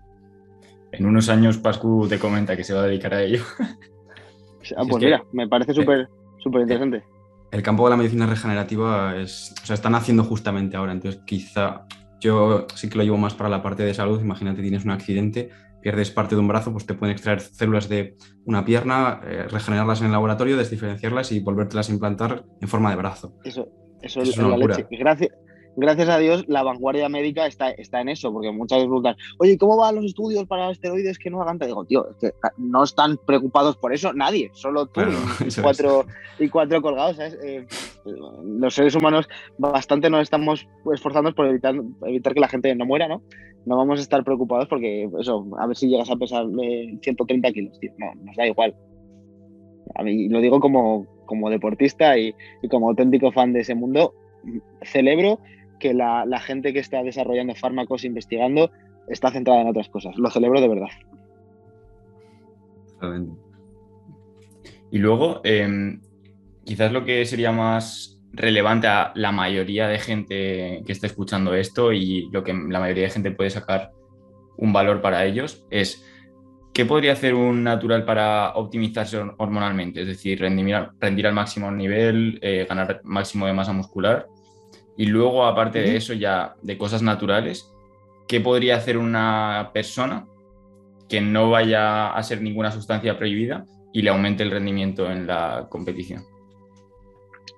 En 0.91 1.05
unos 1.05 1.29
años 1.29 1.57
Pascu 1.57 2.07
te 2.07 2.19
comenta 2.19 2.55
que 2.55 2.63
se 2.63 2.73
va 2.73 2.81
a 2.81 2.87
dedicar 2.87 3.13
a 3.13 3.23
ello. 3.23 3.43
Ah, 4.75 4.83
pues 4.89 5.03
mira, 5.03 5.23
me 5.31 5.47
parece 5.47 5.73
súper 5.73 6.09
súper 6.39 6.61
interesante. 6.61 7.03
El 7.51 7.63
campo 7.63 7.85
de 7.85 7.91
la 7.91 7.97
medicina 7.97 8.25
regenerativa 8.25 9.15
es, 9.17 9.53
o 9.61 9.65
sea, 9.65 9.73
están 9.73 9.95
haciendo 9.95 10.23
justamente 10.23 10.75
ahora, 10.75 10.91
entonces 10.91 11.21
quizá 11.25 11.85
Yo 12.19 12.67
sí 12.75 12.89
que 12.89 12.97
lo 12.97 13.03
llevo 13.03 13.17
más 13.17 13.35
para 13.35 13.49
la 13.49 13.61
parte 13.61 13.83
de 13.83 13.93
salud. 13.93 14.19
Imagínate, 14.19 14.61
tienes 14.61 14.83
un 14.83 14.91
accidente, 14.91 15.49
pierdes 15.81 16.11
parte 16.11 16.35
de 16.35 16.41
un 16.41 16.47
brazo, 16.47 16.71
pues 16.71 16.85
te 16.85 16.93
pueden 16.93 17.13
extraer 17.13 17.39
células 17.39 17.87
de 17.87 18.17
una 18.45 18.65
pierna, 18.65 19.21
eh, 19.23 19.43
regenerarlas 19.49 20.01
en 20.01 20.07
el 20.07 20.11
laboratorio, 20.13 20.57
desdiferenciarlas 20.57 21.31
y 21.31 21.39
volvértelas 21.39 21.89
a 21.89 21.93
implantar 21.93 22.43
en 22.59 22.67
forma 22.67 22.89
de 22.89 22.95
brazo. 22.95 23.35
Eso, 23.43 23.69
eso, 24.01 24.21
es, 24.21 24.37
una 24.37 24.49
locura. 24.49 24.77
Gracias, 24.89 25.31
gracias 25.77 26.09
a 26.09 26.17
Dios, 26.17 26.43
la 26.47 26.63
vanguardia 26.63 27.07
médica 27.07 27.45
está, 27.45 27.69
está 27.69 28.01
en 28.01 28.09
eso, 28.09 28.33
porque 28.33 28.51
muchas 28.51 28.79
veces 28.79 28.87
preguntan, 28.87 29.15
oye, 29.37 29.57
¿cómo 29.57 29.77
van 29.77 29.95
los 29.95 30.05
estudios 30.05 30.45
para 30.45 30.71
esteroides 30.71 31.19
que 31.19 31.29
no 31.29 31.41
hagan? 31.41 31.59
Te 31.59 31.67
digo, 31.67 31.85
tío, 31.85 32.09
es 32.09 32.17
que 32.17 32.31
no 32.57 32.83
están 32.83 33.17
preocupados 33.25 33.77
por 33.77 33.93
eso 33.93 34.11
nadie, 34.11 34.49
solo 34.53 34.87
tú 34.87 35.01
y, 35.01 35.61
cuatro, 35.61 36.05
y 36.39 36.49
cuatro 36.49 36.81
colgados. 36.81 37.19
Eh, 37.19 37.65
los 38.43 38.73
seres 38.73 38.95
humanos 38.95 39.29
bastante 39.59 40.09
nos 40.09 40.23
estamos 40.23 40.67
esforzando 40.93 41.33
por 41.33 41.45
evitar, 41.45 41.75
evitar 42.05 42.33
que 42.33 42.39
la 42.39 42.49
gente 42.49 42.75
no 42.75 42.85
muera, 42.85 43.07
¿no? 43.07 43.21
No 43.67 43.77
vamos 43.77 43.99
a 43.99 44.01
estar 44.01 44.23
preocupados 44.23 44.67
porque, 44.67 45.07
eso, 45.19 45.45
a 45.59 45.67
ver 45.67 45.77
si 45.77 45.87
llegas 45.87 46.09
a 46.09 46.15
pesar 46.15 46.45
130 47.01 47.51
kilos, 47.51 47.79
tío. 47.79 47.91
No, 47.99 48.07
nos 48.23 48.35
da 48.35 48.47
igual. 48.47 48.75
A 49.95 50.03
mí 50.03 50.27
lo 50.27 50.39
digo 50.39 50.59
como, 50.59 51.05
como 51.25 51.49
deportista 51.51 52.17
y, 52.17 52.33
y 52.63 52.67
como 52.67 52.89
auténtico 52.89 53.31
fan 53.31 53.53
de 53.53 53.59
ese 53.59 53.75
mundo, 53.75 54.13
celebro 54.83 55.39
que 55.79 55.93
la, 55.93 56.39
gente 56.39 56.73
que 56.73 56.79
está 56.79 57.03
desarrollando 57.03 57.55
fármacos, 57.55 58.03
investigando, 58.03 58.71
está 59.07 59.31
centrada 59.31 59.61
en 59.61 59.67
otras 59.67 59.89
cosas. 59.89 60.17
Lo 60.17 60.29
celebro 60.29 60.61
de 60.61 60.67
verdad. 60.67 60.89
Y 64.91 64.97
luego, 64.97 65.41
em, 65.43 66.01
quizás 66.65 66.91
lo 66.91 67.05
que 67.05 67.25
sería 67.25 67.51
más 67.51 68.19
relevante 68.33 68.87
a 68.87 69.11
la 69.15 69.31
mayoría 69.31 69.87
de 69.87 69.99
gente 69.99 70.83
que 70.85 70.91
esté 70.91 71.07
escuchando 71.07 71.53
esto 71.53 71.93
y 71.93 72.29
lo 72.31 72.43
que 72.43 72.53
la 72.53 72.79
mayoría 72.79 73.03
de 73.03 73.09
gente 73.09 73.31
puede 73.31 73.49
sacar 73.49 73.91
un 74.57 74.73
valor 74.73 75.01
para 75.01 75.25
ellos 75.25 75.65
es 75.69 76.03
¿qué 76.73 76.85
podría 76.85 77.13
hacer 77.13 77.33
un 77.33 77.63
natural 77.63 78.05
para 78.05 78.53
optimizarse 78.55 79.17
hormonalmente? 79.37 80.01
Es 80.01 80.07
decir, 80.07 80.39
rendir, 80.39 80.75
rendir 80.99 81.27
al 81.27 81.33
máximo 81.33 81.71
nivel, 81.71 82.37
eh, 82.41 82.65
ganar 82.67 83.01
máximo 83.03 83.47
de 83.47 83.53
masa 83.53 83.73
muscular 83.73 84.27
y 84.97 85.05
luego, 85.05 85.45
aparte 85.45 85.79
de 85.79 85.95
eso, 85.95 86.13
ya 86.13 86.55
de 86.63 86.77
cosas 86.77 87.03
naturales, 87.03 87.71
¿qué 88.27 88.41
podría 88.41 88.77
hacer 88.77 88.97
una 88.97 89.69
persona 89.71 90.25
que 91.07 91.21
no 91.21 91.51
vaya 91.51 92.09
a 92.09 92.23
ser 92.23 92.41
ninguna 92.41 92.71
sustancia 92.71 93.17
prohibida 93.17 93.65
y 93.93 94.01
le 94.01 94.09
aumente 94.09 94.43
el 94.43 94.51
rendimiento 94.51 95.09
en 95.11 95.27
la 95.27 95.67
competición? 95.69 96.23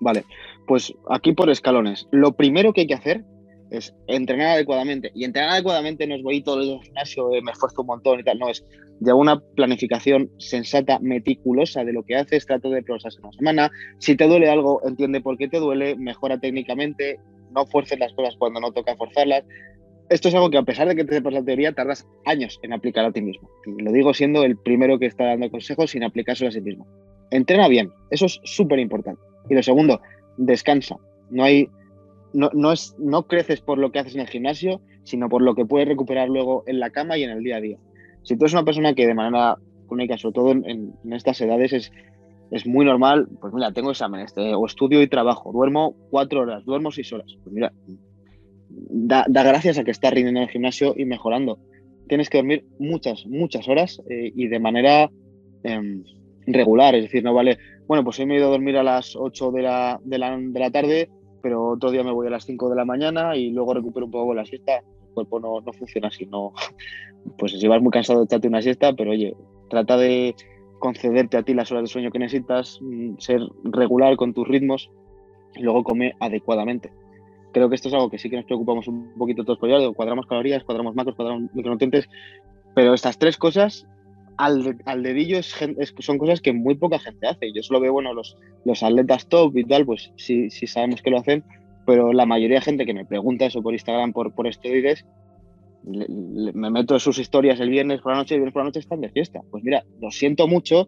Vale, 0.02 0.26
pues 0.68 0.94
aquí 1.10 1.34
por 1.34 1.50
escalones. 1.50 2.08
Lo 2.12 2.34
primero 2.34 2.74
que 2.74 2.82
hay 2.82 2.88
que 2.88 2.94
hacer 2.94 3.24
es 3.72 3.96
entrenar 4.08 4.48
adecuadamente. 4.48 5.12
Y 5.14 5.24
entrenar 5.24 5.52
adecuadamente 5.52 6.08
no 6.08 6.16
es 6.16 6.24
voy 6.24 6.42
todo 6.42 6.62
el 6.62 6.82
gimnasio, 6.82 7.34
eh, 7.34 7.42
me 7.42 7.52
esfuerzo 7.52 7.82
un 7.82 7.88
montón 7.88 8.20
y 8.20 8.24
tal. 8.24 8.40
No, 8.40 8.50
es 8.50 8.64
llevar 9.00 9.22
una 9.22 9.40
planificación 9.40 10.30
sensata, 10.38 11.00
meticulosa 11.00 11.84
de 11.84 11.94
lo 11.94 12.04
que 12.04 12.16
haces, 12.16 12.46
trato 12.46 12.70
de 12.70 12.84
progresar 12.84 13.12
una 13.22 13.32
semana. 13.32 13.72
Si 14.00 14.16
te 14.16 14.28
duele 14.28 14.50
algo, 14.50 14.82
entiende 14.86 15.22
por 15.22 15.38
qué 15.38 15.48
te 15.48 15.60
duele, 15.60 15.96
mejora 15.96 16.40
técnicamente, 16.40 17.20
no 17.52 17.66
fuerces 17.66 18.00
las 18.00 18.14
cosas 18.14 18.36
cuando 18.38 18.60
no 18.60 18.72
toca 18.72 18.96
forzarlas. 18.96 19.44
Esto 20.10 20.30
es 20.30 20.36
algo 20.36 20.50
que 20.50 20.58
a 20.58 20.64
pesar 20.64 20.88
de 20.88 20.96
que 20.96 21.06
te 21.06 21.16
sepas 21.16 21.34
la 21.34 21.44
teoría, 21.44 21.74
tardas 21.74 22.08
años 22.26 22.60
en 22.64 22.74
aplicar 22.74 23.06
a 23.06 23.12
ti 23.12 23.22
mismo. 23.22 23.48
Lo 23.66 23.92
digo 23.92 24.14
siendo 24.14 24.44
el 24.44 24.58
primero 24.58 24.98
que 24.98 25.06
está 25.06 25.26
dando 25.26 25.52
consejos 25.52 25.92
sin 25.92 26.04
aplicárselo 26.04 26.50
a 26.50 26.52
sí 26.52 26.62
mismo. 26.62 26.88
Entrena 27.30 27.68
bien, 27.68 27.92
eso 28.10 28.26
es 28.26 28.40
súper 28.44 28.80
importante. 28.80 29.22
Y 29.50 29.54
lo 29.54 29.62
segundo, 29.62 30.02
descansa. 30.38 30.98
No 31.30 31.44
hay 31.44 31.70
no, 32.34 32.72
es, 32.72 32.96
no 33.00 33.24
creces 33.28 33.62
por 33.62 33.78
lo 33.78 33.92
que 33.92 34.00
haces 34.00 34.16
en 34.16 34.22
el 34.22 34.28
gimnasio, 34.28 34.82
sino 35.04 35.30
por 35.30 35.42
lo 35.42 35.56
que 35.56 35.66
puedes 35.66 35.88
recuperar 35.88 36.30
luego 36.30 36.64
en 36.68 36.80
la 36.80 36.90
cama 36.90 37.18
y 37.18 37.24
en 37.24 37.32
el 37.32 37.44
día 37.44 37.58
a 37.58 37.62
día. 37.62 37.78
Si 38.24 38.38
tú 38.38 38.46
eres 38.46 38.54
una 38.54 38.66
persona 38.66 38.94
que 38.94 39.08
de 39.08 39.14
manera 39.14 39.58
única, 39.90 40.18
sobre 40.18 40.34
todo 40.34 40.52
en, 40.52 40.94
estas 41.12 41.42
edades, 41.42 41.74
es, 41.74 41.92
es, 42.52 42.68
muy 42.68 42.86
normal, 42.86 43.28
pues 43.42 43.54
mira, 43.54 43.72
tengo 43.72 43.92
exámenes, 43.92 44.34
o 44.38 44.66
estudio 44.66 45.02
y 45.02 45.08
trabajo, 45.08 45.52
duermo 45.52 45.96
cuatro 46.12 46.42
horas, 46.42 46.64
duermo 46.66 46.92
seis 46.92 47.12
horas. 47.12 47.36
Pues 47.44 47.54
mira, 47.54 47.74
da, 48.70 49.26
gracias 49.28 49.78
a 49.78 49.84
que 49.84 49.92
estás 49.92 50.14
rindiendo 50.14 50.40
en 50.42 50.48
el 50.48 50.52
gimnasio 50.52 50.94
y 50.96 51.06
mejorando. 51.06 51.60
Tienes 52.08 52.30
que 52.30 52.40
dormir 52.40 52.66
muchas, 52.80 53.26
muchas 53.28 53.68
horas 53.68 54.02
eh, 54.10 54.32
y 54.36 54.48
de 54.48 54.60
manera 54.60 55.10
em, 55.64 56.04
regular, 56.46 56.96
es 56.96 57.04
decir, 57.04 57.24
no 57.24 57.34
vale, 57.34 57.58
bueno, 57.88 58.04
pues 58.04 58.20
hoy 58.20 58.26
me 58.26 58.36
he 58.36 58.38
ido 58.38 58.48
a 58.48 58.52
dormir 58.52 58.78
a 58.78 58.84
las 58.84 59.16
8 59.16 59.52
de 59.52 59.62
la, 59.62 60.00
de 60.04 60.18
la, 60.18 60.38
de 60.38 60.60
la 60.60 60.72
tarde 60.72 61.10
pero 61.42 61.70
otro 61.70 61.92
día 61.92 62.04
me 62.04 62.12
voy 62.12 62.28
a 62.28 62.32
las 62.32 62.46
5 62.46 62.70
de 62.70 62.76
la 62.76 62.86
mañana 62.86 63.36
y 63.36 63.52
luego 63.52 63.74
recupero 63.74 64.06
un 64.06 64.12
poco 64.12 64.34
la 64.34 64.46
siesta. 64.46 64.78
El 64.78 65.14
cuerpo 65.14 65.40
no, 65.40 65.62
no 65.62 65.74
funciona 65.74 66.08
así, 66.08 66.26
no. 66.26 66.54
Pues 67.38 67.52
si 67.52 67.68
vas 67.68 67.82
muy 67.82 67.92
cansado, 67.92 68.24
echarte 68.24 68.48
una 68.48 68.62
siesta, 68.62 68.94
pero 68.94 69.12
oye, 69.12 69.36
trata 69.70 69.98
de 69.98 70.36
concederte 70.80 71.36
a 71.36 71.44
ti 71.44 71.54
las 71.54 71.70
horas 71.72 71.84
de 71.84 71.88
sueño 71.88 72.12
que 72.12 72.20
necesitas, 72.20 72.80
mm, 72.82 73.18
ser 73.18 73.42
regular 73.64 74.16
con 74.16 74.34
tus 74.34 74.48
ritmos 74.48 74.90
y 75.56 75.64
luego 75.64 75.84
come 75.84 76.14
adecuadamente. 76.20 76.92
Creo 77.52 77.68
que 77.68 77.76
esto 77.76 77.90
es 77.90 77.94
algo 77.94 78.10
que 78.10 78.18
sí 78.18 78.30
que 78.30 78.38
nos 78.38 78.46
preocupamos 78.46 78.88
un 78.88 79.12
poquito 79.18 79.44
todos 79.44 79.60
por 79.60 79.70
ello, 79.70 79.94
cuadramos 79.94 80.28
calorías, 80.28 80.64
cuadramos 80.64 80.96
macros, 80.96 81.16
cuadramos 81.16 81.54
micronutrientes, 81.54 82.10
pero 82.74 82.94
estas 82.94 83.18
tres 83.18 83.38
cosas 83.38 83.86
al, 84.40 85.04
dedillo 85.04 85.44
son 85.44 86.18
cosas 86.18 86.40
que 86.40 86.54
muy 86.54 86.76
poca 86.76 86.98
gente 86.98 87.28
hace. 87.28 87.52
Yo 87.52 87.62
solo 87.62 87.82
veo, 87.82 87.92
bueno, 87.92 88.14
los, 88.14 88.38
los 88.64 88.82
atletas 88.84 89.28
top 89.28 89.58
y 89.58 89.66
tal, 89.66 89.86
pues 89.86 90.14
sí, 90.16 90.50
sabemos 90.50 91.02
que 91.02 91.10
lo 91.10 91.20
hacen, 91.20 91.44
pero 91.86 92.14
la 92.14 92.26
mayoría 92.26 92.60
de 92.60 92.66
gente 92.66 92.86
que 92.86 92.94
me 92.94 93.06
pregunta 93.06 93.46
eso 93.46 93.62
por 93.62 93.74
Instagram, 93.74 94.14
por, 94.14 94.34
por 94.34 94.48
esteroides, 94.48 95.06
me 95.84 96.70
meto 96.70 97.00
sus 97.00 97.20
historias 97.20 97.60
el 97.60 97.70
viernes 97.70 98.02
por 98.02 98.14
la 98.14 98.20
noche 98.20 98.34
y 98.34 98.36
el 98.36 98.42
viernes 98.42 98.54
por 98.54 98.62
la 98.62 98.68
noche 98.70 98.80
están 98.80 99.02
de 99.02 99.10
fiesta. 99.10 99.42
Pues 99.52 99.62
mira, 99.64 99.84
lo 100.00 100.10
siento 100.10 100.48
mucho, 100.48 100.88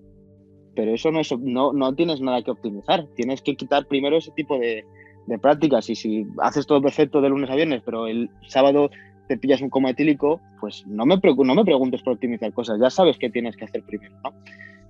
pero 0.73 0.93
eso 0.93 1.11
no, 1.11 1.19
es, 1.19 1.37
no, 1.37 1.73
no 1.73 1.93
tienes 1.93 2.21
nada 2.21 2.41
que 2.43 2.51
optimizar. 2.51 3.05
Tienes 3.17 3.41
que 3.41 3.57
quitar 3.57 3.85
primero 3.85 4.17
ese 4.17 4.31
tipo 4.31 4.57
de, 4.59 4.85
de 5.27 5.39
prácticas 5.39 5.89
y 5.89 5.95
si 5.95 6.25
haces 6.41 6.65
todo 6.65 6.81
perfecto 6.81 7.19
de 7.19 7.29
lunes 7.29 7.49
a 7.49 7.55
viernes, 7.55 7.81
pero 7.85 8.07
el 8.07 8.29
sábado 8.47 8.89
te 9.31 9.37
pillas 9.37 9.61
un 9.61 9.69
coma 9.69 9.91
etílico, 9.91 10.41
pues 10.59 10.85
no 10.87 11.05
me, 11.05 11.15
no 11.15 11.55
me 11.55 11.63
preguntes 11.63 12.01
por 12.01 12.13
optimizar 12.13 12.51
cosas, 12.51 12.77
ya 12.81 12.89
sabes 12.89 13.17
qué 13.17 13.29
tienes 13.29 13.55
que 13.55 13.63
hacer 13.63 13.81
primero. 13.83 14.13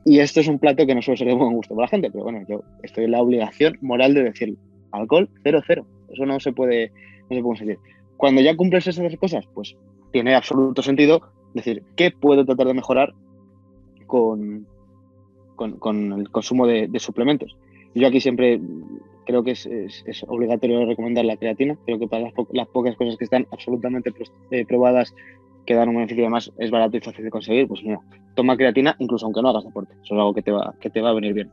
Y 0.04 0.18
esto 0.18 0.40
es 0.40 0.48
un 0.48 0.58
plato 0.58 0.84
que 0.88 0.96
no 0.96 1.02
suele 1.04 1.20
ser 1.20 1.28
de 1.28 1.36
buen 1.36 1.54
gusto 1.54 1.76
para 1.76 1.86
la 1.86 1.90
gente, 1.90 2.10
pero 2.10 2.24
bueno, 2.24 2.44
yo 2.50 2.64
estoy 2.82 3.04
en 3.04 3.12
la 3.12 3.22
obligación 3.22 3.78
moral 3.82 4.16
de 4.16 4.24
decirlo. 4.24 4.58
Alcohol, 4.92 5.30
cero, 5.44 5.62
cero. 5.68 5.86
Eso 6.12 6.26
no 6.26 6.40
se 6.40 6.54
puede, 6.54 6.88
no 6.90 6.96
se 6.96 7.28
puede 7.28 7.44
conseguir. 7.44 7.78
Cuando 8.18 8.42
ya 8.42 8.58
cumples 8.58 8.88
esas 8.88 9.16
cosas, 9.18 9.46
pues 9.54 9.76
tiene 10.12 10.34
absoluto 10.34 10.82
sentido 10.82 11.22
decir, 11.54 11.84
¿qué 11.96 12.10
puedo 12.10 12.44
tratar 12.44 12.66
de 12.66 12.74
mejorar 12.74 13.14
con, 14.08 14.66
con, 15.56 16.14
el 16.14 16.32
consumo 16.32 16.66
de 16.66 16.90
suplementos? 16.98 17.56
Yo 17.94 18.08
aquí 18.08 18.20
siempre 18.22 18.60
creo 19.26 19.44
que 19.44 19.52
es, 19.52 20.26
obligatorio 20.28 20.86
recomendar 20.86 21.26
la 21.26 21.38
creatina. 21.38 21.78
Creo 21.86 22.00
que 22.00 22.08
para 22.08 22.32
las, 22.52 22.68
pocas 22.68 22.96
cosas 22.96 23.18
que 23.18 23.26
están 23.26 23.48
absolutamente 23.52 24.12
eh, 24.52 24.66
probadas 24.66 25.14
que 25.66 25.76
dan 25.76 25.90
un 25.90 25.96
beneficio 25.96 26.24
además 26.24 26.52
es 26.58 26.72
barato 26.72 26.98
y 26.98 27.02
fácil 27.02 27.24
de 27.24 27.30
conseguir, 27.30 27.68
pues 27.68 27.84
mira, 27.84 28.00
toma 28.36 28.58
creatina 28.58 28.96
incluso 28.98 29.26
aunque 29.26 29.42
no 29.42 29.50
hagas 29.50 29.64
deporte. 29.64 29.94
Eso 29.94 30.16
es 30.16 30.20
algo 30.20 30.34
que 30.34 30.42
te 30.42 30.52
va, 30.52 30.74
que 30.80 30.90
te 30.90 31.02
va 31.02 31.10
a 31.10 31.14
venir 31.14 31.34
bien. 31.34 31.50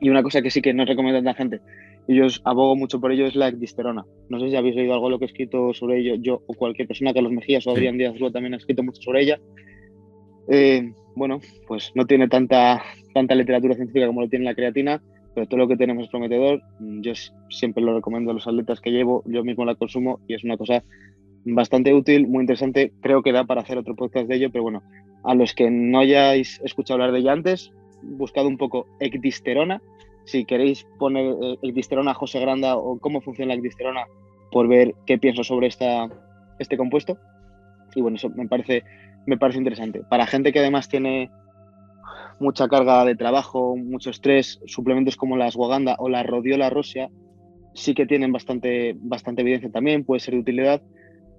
Y 0.00 0.08
una 0.08 0.22
cosa 0.22 0.42
que 0.42 0.50
sí 0.50 0.60
que 0.62 0.74
no 0.74 0.84
recomiendo 0.84 1.18
a 1.18 1.22
la 1.22 1.34
gente, 1.34 1.60
y 2.08 2.16
yo 2.16 2.26
abogo 2.44 2.76
mucho 2.76 3.00
por 3.00 3.12
ello, 3.12 3.26
es 3.26 3.34
la 3.34 3.48
ecdisterona. 3.48 4.04
No 4.28 4.38
sé 4.38 4.50
si 4.50 4.56
habéis 4.56 4.76
leído 4.76 4.94
algo 4.94 5.06
de 5.06 5.12
lo 5.12 5.18
que 5.18 5.24
he 5.24 5.28
escrito 5.28 5.74
sobre 5.74 5.98
ello, 5.98 6.14
yo 6.16 6.42
o 6.46 6.54
cualquier 6.54 6.86
persona, 6.86 7.12
Carlos 7.12 7.32
Mejías 7.32 7.66
o 7.66 7.72
Adrián 7.72 7.98
Díaz 7.98 8.14
también 8.32 8.54
ha 8.54 8.58
escrito 8.58 8.82
mucho 8.82 9.02
sobre 9.02 9.22
ella. 9.22 9.40
Eh, 10.48 10.92
bueno, 11.16 11.40
pues 11.66 11.92
no 11.94 12.06
tiene 12.06 12.28
tanta, 12.28 12.82
tanta 13.12 13.34
literatura 13.34 13.74
científica 13.74 14.06
como 14.06 14.20
lo 14.20 14.28
tiene 14.28 14.44
la 14.44 14.54
creatina, 14.54 15.02
pero 15.36 15.46
todo 15.48 15.58
lo 15.58 15.68
que 15.68 15.76
tenemos 15.76 16.04
es 16.04 16.10
prometedor. 16.10 16.62
Mm, 16.80 17.02
yo 17.02 17.12
siempre 17.50 17.84
lo 17.84 17.94
recomiendo 17.94 18.30
a 18.30 18.34
los 18.34 18.46
atletas 18.46 18.80
que 18.80 18.90
llevo, 18.90 19.22
yo 19.26 19.44
mismo 19.44 19.66
la 19.66 19.74
consumo 19.74 20.18
y 20.26 20.32
es 20.32 20.42
una 20.44 20.56
cosa 20.56 20.82
bastante 21.44 21.92
útil, 21.92 22.26
muy 22.26 22.40
interesante. 22.40 22.90
Creo 23.02 23.22
que 23.22 23.32
da 23.32 23.44
para 23.44 23.60
hacer 23.60 23.76
otro 23.76 23.94
podcast 23.94 24.28
de 24.28 24.36
ello, 24.36 24.50
pero 24.50 24.62
bueno, 24.62 24.82
a 25.24 25.34
los 25.34 25.54
que 25.54 25.70
no 25.70 25.98
hayáis 25.98 26.58
escuchado 26.64 26.94
hablar 26.94 27.12
de 27.12 27.18
ella 27.18 27.32
antes, 27.32 27.70
buscad 28.02 28.46
un 28.46 28.56
poco 28.56 28.86
ecdisterona. 28.98 29.82
Si 30.24 30.46
queréis 30.46 30.86
poner 30.98 31.34
eh, 31.42 31.58
ecdisterona 31.60 32.14
José 32.14 32.40
Granda 32.40 32.78
o 32.78 32.98
cómo 32.98 33.20
funciona 33.20 33.52
la 33.52 33.58
ecdisterona 33.58 34.06
por 34.50 34.68
ver 34.68 34.94
qué 35.04 35.18
pienso 35.18 35.44
sobre 35.44 35.66
esta, 35.66 36.08
este 36.58 36.78
compuesto. 36.78 37.18
Y 37.94 38.00
bueno, 38.00 38.16
eso 38.16 38.30
me 38.30 38.48
parece, 38.48 38.84
me 39.26 39.36
parece 39.36 39.58
interesante. 39.58 40.00
Para 40.08 40.26
gente 40.26 40.50
que 40.50 40.60
además 40.60 40.88
tiene 40.88 41.30
mucha 42.40 42.68
carga 42.68 43.04
de 43.04 43.16
trabajo, 43.16 43.76
mucho 43.76 44.10
estrés, 44.10 44.60
suplementos 44.66 45.16
como 45.16 45.36
la 45.36 45.46
ashwagandha 45.46 45.96
o 45.98 46.08
la 46.08 46.22
rodiola 46.22 46.70
rosia 46.70 47.10
sí 47.74 47.94
que 47.94 48.06
tienen 48.06 48.32
bastante, 48.32 48.94
bastante 48.98 49.42
evidencia 49.42 49.70
también, 49.70 50.04
puede 50.04 50.20
ser 50.20 50.34
de 50.34 50.40
utilidad, 50.40 50.82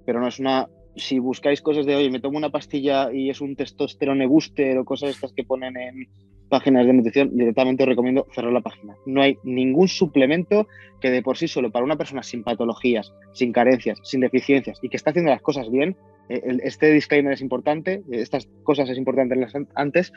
pero 0.05 0.19
no 0.19 0.27
es 0.27 0.39
una... 0.39 0.67
Si 0.95 1.19
buscáis 1.19 1.61
cosas 1.61 1.85
de, 1.85 1.95
oye, 1.95 2.09
me 2.09 2.19
tomo 2.19 2.39
una 2.39 2.49
pastilla 2.49 3.13
y 3.13 3.29
es 3.29 3.39
un 3.39 3.55
testosterone 3.55 4.25
booster 4.25 4.79
o 4.79 4.85
cosas 4.85 5.11
estas 5.11 5.31
que 5.31 5.43
ponen 5.43 5.77
en, 5.77 6.07
páginas 6.49 6.85
de 6.85 6.93
nutrición, 6.93 7.35
directamente 7.35 7.83
os 7.83 7.89
recomiendo 7.89 8.27
cerrar 8.33 8.53
la 8.53 8.61
página. 8.61 8.95
No 9.05 9.21
hay 9.21 9.37
ningún 9.43 9.87
suplemento 9.87 10.67
que 11.01 11.11
de 11.11 11.21
por 11.21 11.37
sí 11.37 11.47
solo 11.47 11.71
para 11.71 11.85
una 11.85 11.97
persona 11.97 12.23
sin 12.23 12.43
patologías, 12.43 13.13
sin 13.33 13.51
carencias, 13.51 13.99
sin 14.03 14.21
deficiencias 14.21 14.79
y 14.81 14.89
que 14.89 14.97
está 14.97 15.11
haciendo 15.11 15.31
las 15.31 15.41
cosas 15.41 15.69
bien, 15.69 15.95
eh, 16.29 16.57
este 16.63 16.91
disclaimer 16.91 17.33
es 17.33 17.41
importante, 17.41 18.03
estas 18.11 18.47
cosas 18.63 18.89
es 18.89 18.97
importante 18.97 19.35
antes, 19.75 20.11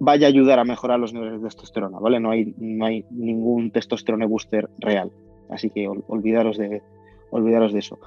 vaya 0.00 0.26
a 0.26 0.30
ayudar 0.30 0.58
a 0.58 0.64
mejorar 0.64 0.98
los 0.98 1.12
niveles 1.12 1.40
de 1.40 1.46
testosterona, 1.46 2.00
¿vale? 2.00 2.18
No 2.18 2.30
hay, 2.30 2.54
no 2.58 2.86
hay 2.86 3.04
ningún 3.10 3.70
testosterone 3.70 4.26
booster 4.26 4.68
real, 4.78 5.12
así 5.50 5.70
que 5.70 5.86
olvidaros, 5.88 6.58
de, 6.58 6.82
olvidaros 7.30 7.72
de 7.72 7.78
eso. 7.78 7.98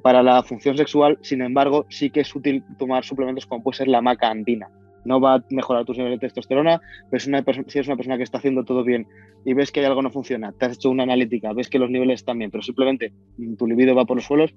Para 0.00 0.22
la 0.22 0.42
función 0.42 0.76
sexual, 0.78 1.18
sin 1.20 1.42
embargo, 1.42 1.84
sí 1.90 2.08
que 2.08 2.20
es 2.20 2.34
útil 2.34 2.64
tomar 2.78 3.04
suplementos 3.04 3.44
como 3.44 3.62
puede 3.62 3.76
ser 3.76 3.88
la 3.88 4.00
maca 4.00 4.30
andina 4.30 4.70
no 5.04 5.20
va 5.20 5.34
a 5.34 5.44
mejorar 5.50 5.84
tus 5.84 5.98
niveles 5.98 6.20
de 6.20 6.26
testosterona, 6.28 6.80
pero 7.10 7.20
si, 7.20 7.30
eres 7.30 7.88
una 7.88 7.96
persona 7.96 8.16
que 8.16 8.22
está 8.22 8.38
haciendo 8.38 8.64
todo 8.64 8.84
bien 8.84 9.06
y 9.44 9.54
ves 9.54 9.72
que 9.72 9.84
algo 9.84 10.02
no 10.02 10.10
funciona, 10.10 10.52
te 10.52 10.66
has 10.66 10.74
hecho 10.74 10.90
una 10.90 11.02
analítica, 11.02 11.52
ves 11.52 11.68
que 11.68 11.78
los 11.78 11.90
niveles 11.90 12.20
están 12.20 12.38
bien, 12.38 12.50
pero 12.50 12.62
simplemente 12.62 13.12
tu 13.58 13.66
libido 13.66 13.94
va 13.94 14.04
por 14.04 14.16
los 14.16 14.24
suelos, 14.24 14.54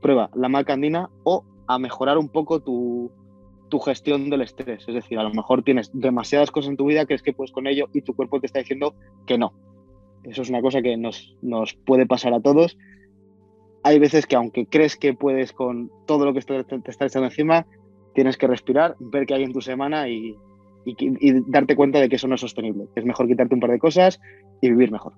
prueba 0.00 0.30
la 0.34 0.48
macandina 0.48 1.10
o 1.24 1.44
a 1.66 1.78
mejorar 1.78 2.18
un 2.18 2.28
poco 2.28 2.60
tu, 2.60 3.12
gestión 3.78 4.30
del 4.30 4.42
estrés. 4.42 4.84
Es 4.88 4.94
decir, 4.94 5.18
a 5.18 5.22
lo 5.22 5.30
mejor 5.30 5.62
tienes 5.62 5.90
demasiadas 5.92 6.50
cosas 6.50 6.70
en 6.70 6.76
tu 6.76 6.86
vida, 6.86 7.06
crees 7.06 7.22
que 7.22 7.32
puedes 7.32 7.52
con 7.52 7.66
ello 7.66 7.88
y 7.92 8.02
tu 8.02 8.14
cuerpo 8.14 8.40
te 8.40 8.46
está 8.46 8.58
diciendo 8.58 8.94
que 9.26 9.38
no. 9.38 9.52
Eso 10.24 10.42
es 10.42 10.50
una 10.50 10.60
cosa 10.60 10.82
que 10.82 10.96
nos, 10.96 11.36
nos 11.42 11.74
puede 11.74 12.06
pasar 12.06 12.34
a 12.34 12.40
todos. 12.40 12.76
Hay 13.82 13.98
veces 13.98 14.26
que 14.26 14.36
aunque 14.36 14.66
crees 14.66 14.96
que 14.96 15.14
puedes 15.14 15.52
con 15.52 15.90
todo 16.06 16.26
lo 16.26 16.34
que 16.34 16.40
te, 16.40 16.64
te 16.64 16.90
está 16.90 17.06
echando 17.06 17.28
encima, 17.28 17.66
tienes 18.14 18.36
que 18.36 18.46
respirar, 18.46 18.96
ver 18.98 19.26
qué 19.26 19.34
hay 19.34 19.44
en 19.44 19.52
tu 19.52 19.60
semana 19.60 20.08
y, 20.08 20.36
darte 21.46 21.76
cuenta 21.76 22.00
de 22.00 22.08
que 22.08 22.16
eso 22.16 22.26
no 22.26 22.34
es 22.34 22.40
sostenible. 22.40 22.86
Es 22.96 23.04
mejor 23.04 23.26
quitarte 23.26 23.54
un 23.54 23.60
par 23.60 23.70
de 23.70 23.78
cosas 23.78 24.18
y 24.60 24.70
vivir 24.70 24.90
mejor. 24.90 25.12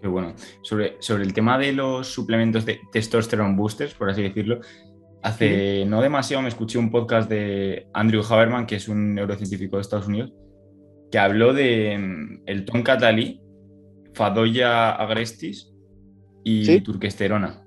Qué 0.00 0.06
bueno. 0.06 0.34
Sobre, 0.62 0.96
sobre 1.00 1.24
el 1.24 1.32
tema 1.32 1.58
de 1.58 1.72
los 1.72 2.06
suplementos 2.06 2.64
de 2.64 2.78
testosterone 2.92 3.56
boosters, 3.56 3.94
por 3.94 4.10
así 4.10 4.22
decirlo, 4.22 4.60
hace 5.22 5.84
no 5.86 6.00
demasiado 6.00 6.42
me 6.42 6.48
escuché 6.48 6.78
un 6.78 6.90
podcast 6.90 7.28
de 7.28 7.88
Andrew 7.92 8.22
Haberman, 8.28 8.66
que 8.66 8.76
es 8.76 8.88
un 8.88 9.14
neurocientífico 9.14 9.76
de 9.76 9.82
Estados 9.82 10.08
Unidos, 10.08 10.32
que 11.10 11.18
habló 11.18 11.52
de 11.52 11.98
mm, 11.98 12.42
el 12.46 12.64
tonkatalí, 12.64 13.40
Fadoya 14.14 14.92
agrestis 14.92 15.72
y 16.42 16.80
turquesterona. 16.80 17.62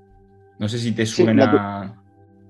No 0.59 0.67
sé 0.67 0.77
si 0.77 0.91
te 0.91 1.05
suena. 1.05 1.97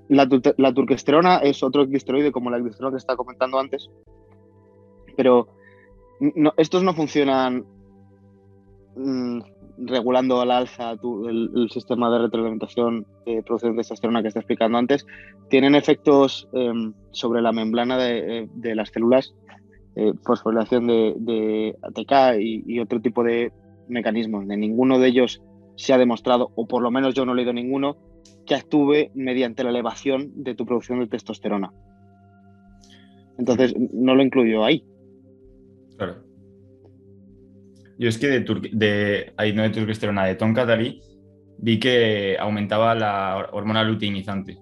La, 0.09 0.73
turquesterona 0.73 1.37
es 1.37 1.63
otro 1.63 1.87
glisteroide 1.87 2.31
como 2.31 2.49
la 2.49 2.59
glisterona 2.59 2.91
que 2.91 2.97
estaba 2.97 3.15
comentando 3.15 3.59
antes, 3.59 3.89
pero 5.15 5.47
estos 6.57 6.83
no 6.83 6.93
funcionan 6.93 7.65
mm, 8.95 9.39
regulando 9.85 10.41
al 10.41 10.51
alza 10.51 10.91
el, 10.93 11.69
sistema 11.71 12.11
de 12.11 12.19
retroalimentación 12.19 13.05
de 13.25 13.43
producción 13.43 13.73
de 13.73 13.77
testosterona 13.77 14.21
que 14.21 14.27
está 14.27 14.39
explicando 14.39 14.77
antes. 14.77 15.05
Tienen 15.49 15.75
efectos 15.75 16.47
em, 16.53 16.93
sobre 17.11 17.41
la 17.41 17.51
membrana 17.51 17.97
de, 17.97 18.49
eh, 18.63 18.75
las 18.75 18.89
células, 18.89 19.33
eh, 19.95 20.13
fosforilación 20.23 20.87
de, 20.87 21.75
ATK 21.81 22.39
y, 22.39 22.63
y, 22.65 22.79
otro 22.79 23.01
tipo 23.01 23.23
de 23.23 23.51
mecanismos. 23.87 24.47
De 24.47 24.57
ninguno 24.57 24.99
de 24.99 25.07
ellos 25.07 25.41
se 25.75 25.93
ha 25.93 25.97
demostrado, 25.97 26.51
o 26.55 26.67
por 26.67 26.81
lo 26.81 26.91
menos 26.91 27.13
yo 27.13 27.25
no 27.25 27.33
he 27.33 27.35
leído 27.35 27.53
ninguno, 27.53 27.97
que 28.45 28.55
actúe 28.55 29.11
mediante 29.13 29.63
la 29.63 29.69
elevación 29.69 30.43
de 30.43 30.55
tu 30.55 30.65
producción 30.65 30.99
de 30.99 31.07
testosterona. 31.07 31.71
Entonces, 33.37 33.73
no 33.91 34.15
lo 34.15 34.23
incluyo 34.23 34.63
ahí. 34.63 34.85
Claro. 35.97 36.30
Yo 37.97 38.09
es 38.09 38.17
que 38.17 38.27
de, 38.27 38.69
de 38.71 39.33
ahí 39.37 39.53
no 39.53 39.63
de 39.63 39.69
testosterona, 39.69 40.25
de 40.25 40.35
Tonkatali, 40.35 41.01
vi 41.57 41.79
que 41.79 42.37
aumentaba 42.39 42.95
la 42.95 43.49
hormona 43.51 43.83
luteinizante. 43.83 44.57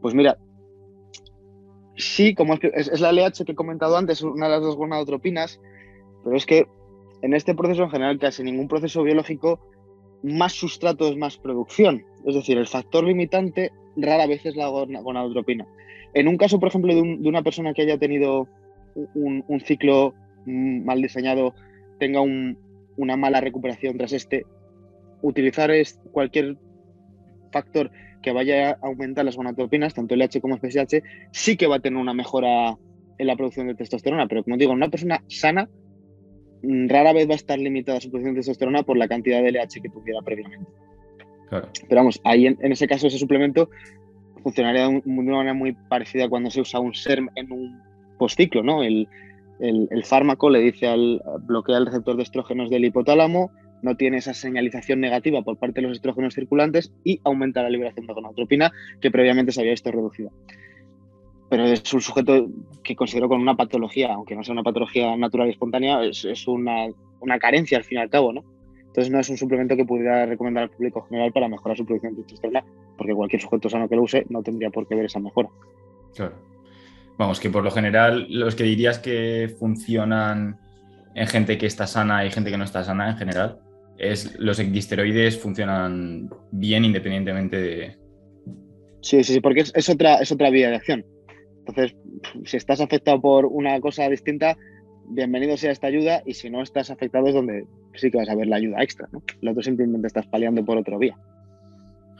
Pues 0.00 0.14
mira, 0.14 0.36
sí, 1.96 2.34
como 2.34 2.54
es, 2.54 2.88
es, 2.88 3.00
la 3.00 3.12
LH 3.12 3.44
que 3.44 3.52
he 3.52 3.54
comentado 3.54 3.96
antes, 3.96 4.22
una 4.22 4.46
de 4.46 4.52
las 4.52 4.62
dos 4.62 4.76
gonadotropinas, 4.76 5.60
pero 6.24 6.36
es 6.36 6.46
que 6.46 6.66
en 7.22 7.34
este 7.34 7.54
proceso 7.54 7.82
en 7.84 7.90
general, 7.90 8.18
casi 8.18 8.42
ningún 8.42 8.68
proceso 8.68 9.02
biológico, 9.02 9.60
más 10.22 10.52
sustrato 10.52 11.08
es 11.08 11.16
más 11.16 11.38
producción. 11.38 12.04
Es 12.26 12.34
decir, 12.34 12.58
el 12.58 12.66
factor 12.66 13.04
limitante 13.04 13.72
rara 13.96 14.26
vez 14.26 14.44
es 14.44 14.56
la 14.56 14.68
gonadotropina. 14.68 15.66
En 16.14 16.28
un 16.28 16.36
caso, 16.36 16.58
por 16.58 16.68
ejemplo, 16.68 16.94
de, 16.94 17.00
una 17.00 17.42
persona 17.42 17.72
que 17.72 17.82
haya 17.82 17.98
tenido 17.98 18.48
un, 19.14 19.60
ciclo 19.64 20.14
mal 20.46 21.00
diseñado, 21.02 21.54
tenga 21.98 22.20
una 22.20 23.16
mala 23.16 23.40
recuperación 23.40 23.96
tras 23.96 24.12
este, 24.12 24.46
utilizar 25.22 25.70
cualquier 26.12 26.56
factor 27.52 27.90
que 28.22 28.32
vaya 28.32 28.70
a 28.70 28.78
aumentar 28.82 29.24
las 29.24 29.36
gonadotropinas, 29.36 29.94
tanto 29.94 30.14
LH 30.14 30.40
como 30.40 30.58
FSH, 30.58 31.02
sí 31.32 31.56
que 31.56 31.66
va 31.66 31.76
a 31.76 31.80
tener 31.80 31.98
una 31.98 32.14
mejora 32.14 32.76
en 33.18 33.26
la 33.26 33.36
producción 33.36 33.66
de 33.68 33.74
testosterona. 33.74 34.26
Pero 34.26 34.44
como 34.44 34.56
digo, 34.56 34.72
una 34.72 34.88
persona 34.88 35.22
sana, 35.28 35.68
mm, 36.62 36.88
rara 36.88 37.12
vez 37.12 37.28
va 37.28 37.32
a 37.32 37.36
estar 37.36 37.58
limitada 37.58 38.00
su 38.00 38.10
producción 38.10 38.34
de 38.34 38.40
testosterona 38.40 38.82
por 38.82 38.96
la 38.96 39.08
cantidad 39.08 39.42
de 39.42 39.52
LH 39.52 39.80
que 39.80 39.88
tuviera 39.88 40.20
previamente. 40.22 40.70
Pero 41.50 42.00
vamos, 42.00 42.20
ahí 42.24 42.46
en, 42.46 42.56
ese 42.60 42.86
caso 42.86 43.08
ese 43.08 43.18
suplemento 43.18 43.70
funcionaría 44.42 44.82
de, 44.82 45.02
una 45.04 45.36
manera 45.36 45.54
muy 45.54 45.72
parecida 45.72 46.28
cuando 46.28 46.48
se 46.48 46.60
usa 46.60 46.78
un 46.78 46.94
SERM 46.94 47.28
en 47.34 47.50
un 47.50 47.82
postciclo, 48.18 48.62
¿no? 48.62 48.84
El, 48.84 49.08
fármaco 50.04 50.50
le 50.50 50.60
dice 50.60 50.88
al 50.88 51.22
bloquea 51.42 51.78
el 51.78 51.86
receptor 51.86 52.16
de 52.16 52.22
estrógenos 52.22 52.70
del 52.70 52.84
hipotálamo, 52.84 53.50
no 53.82 53.96
tiene 53.96 54.18
esa 54.18 54.34
señalización 54.34 55.00
negativa 55.00 55.42
por 55.42 55.56
parte 55.56 55.80
de 55.80 55.88
los 55.88 55.96
estrógenos 55.96 56.34
circulantes 56.34 56.92
y 57.04 57.20
aumenta 57.24 57.62
la 57.62 57.70
liberación 57.70 58.06
de 58.06 58.12
gonadotropina 58.12 58.72
que 59.00 59.10
previamente 59.10 59.52
se 59.52 59.60
había 59.60 59.72
visto 59.72 59.90
reducida. 59.90 60.30
Pero 61.48 61.64
es 61.64 61.92
un 61.92 62.00
sujeto 62.00 62.48
que 62.82 62.94
considero 62.94 63.28
con 63.28 63.40
una 63.40 63.56
patología, 63.56 64.12
aunque 64.12 64.36
no 64.36 64.44
sea 64.44 64.52
una 64.52 64.62
patología 64.62 65.16
natural 65.16 65.48
y 65.48 65.50
espontánea, 65.50 66.04
es, 66.04 66.24
es 66.24 66.46
una, 66.46 66.86
una, 67.20 67.38
carencia 67.38 67.78
al 67.78 67.84
fin 67.84 67.98
y 67.98 68.00
al 68.02 68.10
cabo, 68.10 68.32
¿no? 68.32 68.44
Entonces 68.78 69.10
no 69.10 69.18
es 69.18 69.28
un 69.30 69.36
suplemento 69.36 69.76
que 69.76 69.84
pudiera 69.84 70.26
recomendar 70.26 70.64
al 70.64 70.70
público 70.70 71.02
general 71.02 71.32
para 71.32 71.48
mejorar 71.48 71.76
su 71.76 71.84
producción 71.84 72.14
de 72.14 72.22
testosterona, 72.22 72.64
porque 72.96 73.14
cualquier 73.14 73.42
sujeto 73.42 73.68
sano 73.68 73.88
que 73.88 73.96
lo 73.96 74.02
use 74.02 74.26
no 74.28 74.42
tendría 74.42 74.70
por 74.70 74.86
qué 74.86 74.94
ver 74.94 75.06
esa 75.06 75.20
mejora. 75.20 75.48
Claro. 76.14 76.49
Vamos, 77.20 77.38
que 77.38 77.50
por 77.50 77.62
lo 77.62 77.70
general 77.70 78.26
los 78.30 78.54
que 78.54 78.64
dirías 78.64 78.98
que 78.98 79.54
funcionan 79.58 80.58
en 81.14 81.26
gente 81.26 81.58
que 81.58 81.66
está 81.66 81.86
sana 81.86 82.24
y 82.24 82.30
gente 82.30 82.50
que 82.50 82.56
no 82.56 82.64
está 82.64 82.82
sana 82.82 83.10
en 83.10 83.18
general, 83.18 83.58
es 83.98 84.38
los 84.38 84.58
ecdisteroides 84.58 85.38
funcionan 85.38 86.30
bien 86.50 86.82
independientemente 86.82 87.60
de... 87.60 87.98
Sí, 89.02 89.22
sí, 89.22 89.34
sí, 89.34 89.40
porque 89.42 89.60
es, 89.60 89.88
otra, 89.90 90.14
es 90.14 90.32
otra 90.32 90.48
vía 90.48 90.70
de 90.70 90.76
acción. 90.76 91.04
Entonces, 91.58 91.94
si 92.46 92.56
estás 92.56 92.80
afectado 92.80 93.20
por 93.20 93.44
una 93.44 93.78
cosa 93.82 94.08
distinta, 94.08 94.56
bienvenido 95.10 95.58
sea 95.58 95.72
esta 95.72 95.88
ayuda 95.88 96.22
y 96.24 96.32
si 96.32 96.48
no 96.48 96.62
estás 96.62 96.90
afectado 96.90 97.26
es 97.26 97.34
donde 97.34 97.66
sí 97.96 98.10
que 98.10 98.16
vas 98.16 98.30
a 98.30 98.34
ver 98.34 98.46
la 98.46 98.56
ayuda 98.56 98.82
extra. 98.82 99.10
¿no? 99.12 99.22
Lo 99.42 99.50
otro 99.50 99.62
simplemente 99.62 100.06
estás 100.06 100.26
paliando 100.26 100.64
por 100.64 100.78
otro 100.78 100.98
vía. 100.98 101.18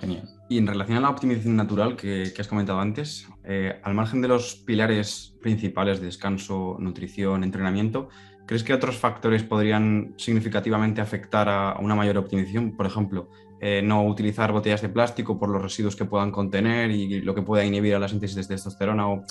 Genial. 0.01 0.29
Y 0.49 0.59
en 0.59 0.67
relación 0.67 0.99
a 0.99 1.01
la 1.03 1.11
optimización 1.11 1.57
natural 1.57 1.95
que, 1.95 2.33
has 2.37 2.49
comentado 2.49 2.81
antes, 2.81 3.29
eh, 3.45 3.79
al 3.83 3.95
margen 3.95 4.23
de 4.23 4.29
los 4.29 4.57
pilares 4.57 5.37
principales 5.41 6.01
de 6.01 6.07
descanso, 6.07 6.77
nutrición, 6.81 7.45
entrenamiento, 7.45 8.09
¿crees 8.47 8.65
que 8.65 8.73
otros 8.73 8.97
factores 8.97 9.45
podrían 9.45 10.15
significativamente 10.17 11.01
afectar 11.01 11.49
a, 11.49 11.79
una 11.79 11.95
mayor 11.95 12.19
optimización? 12.19 12.77
Por 12.77 12.87
ejemplo, 12.87 13.31
eh, 13.61 13.83
no 13.85 14.05
utilizar 14.05 14.51
botellas 14.53 14.81
de 14.81 14.89
plástico 14.89 15.39
por 15.39 15.51
los 15.51 15.63
residuos 15.63 15.95
que 15.95 16.07
puedan 16.07 16.33
contener 16.33 16.91
y 16.91 17.21
lo 17.21 17.35
que 17.35 17.43
pueda 17.43 17.65
inhibir 17.65 17.95
a 17.95 17.99
la 17.99 18.09
síntesis 18.09 18.37
de 18.37 18.55
testosterona 18.55 19.07
o 19.07 19.25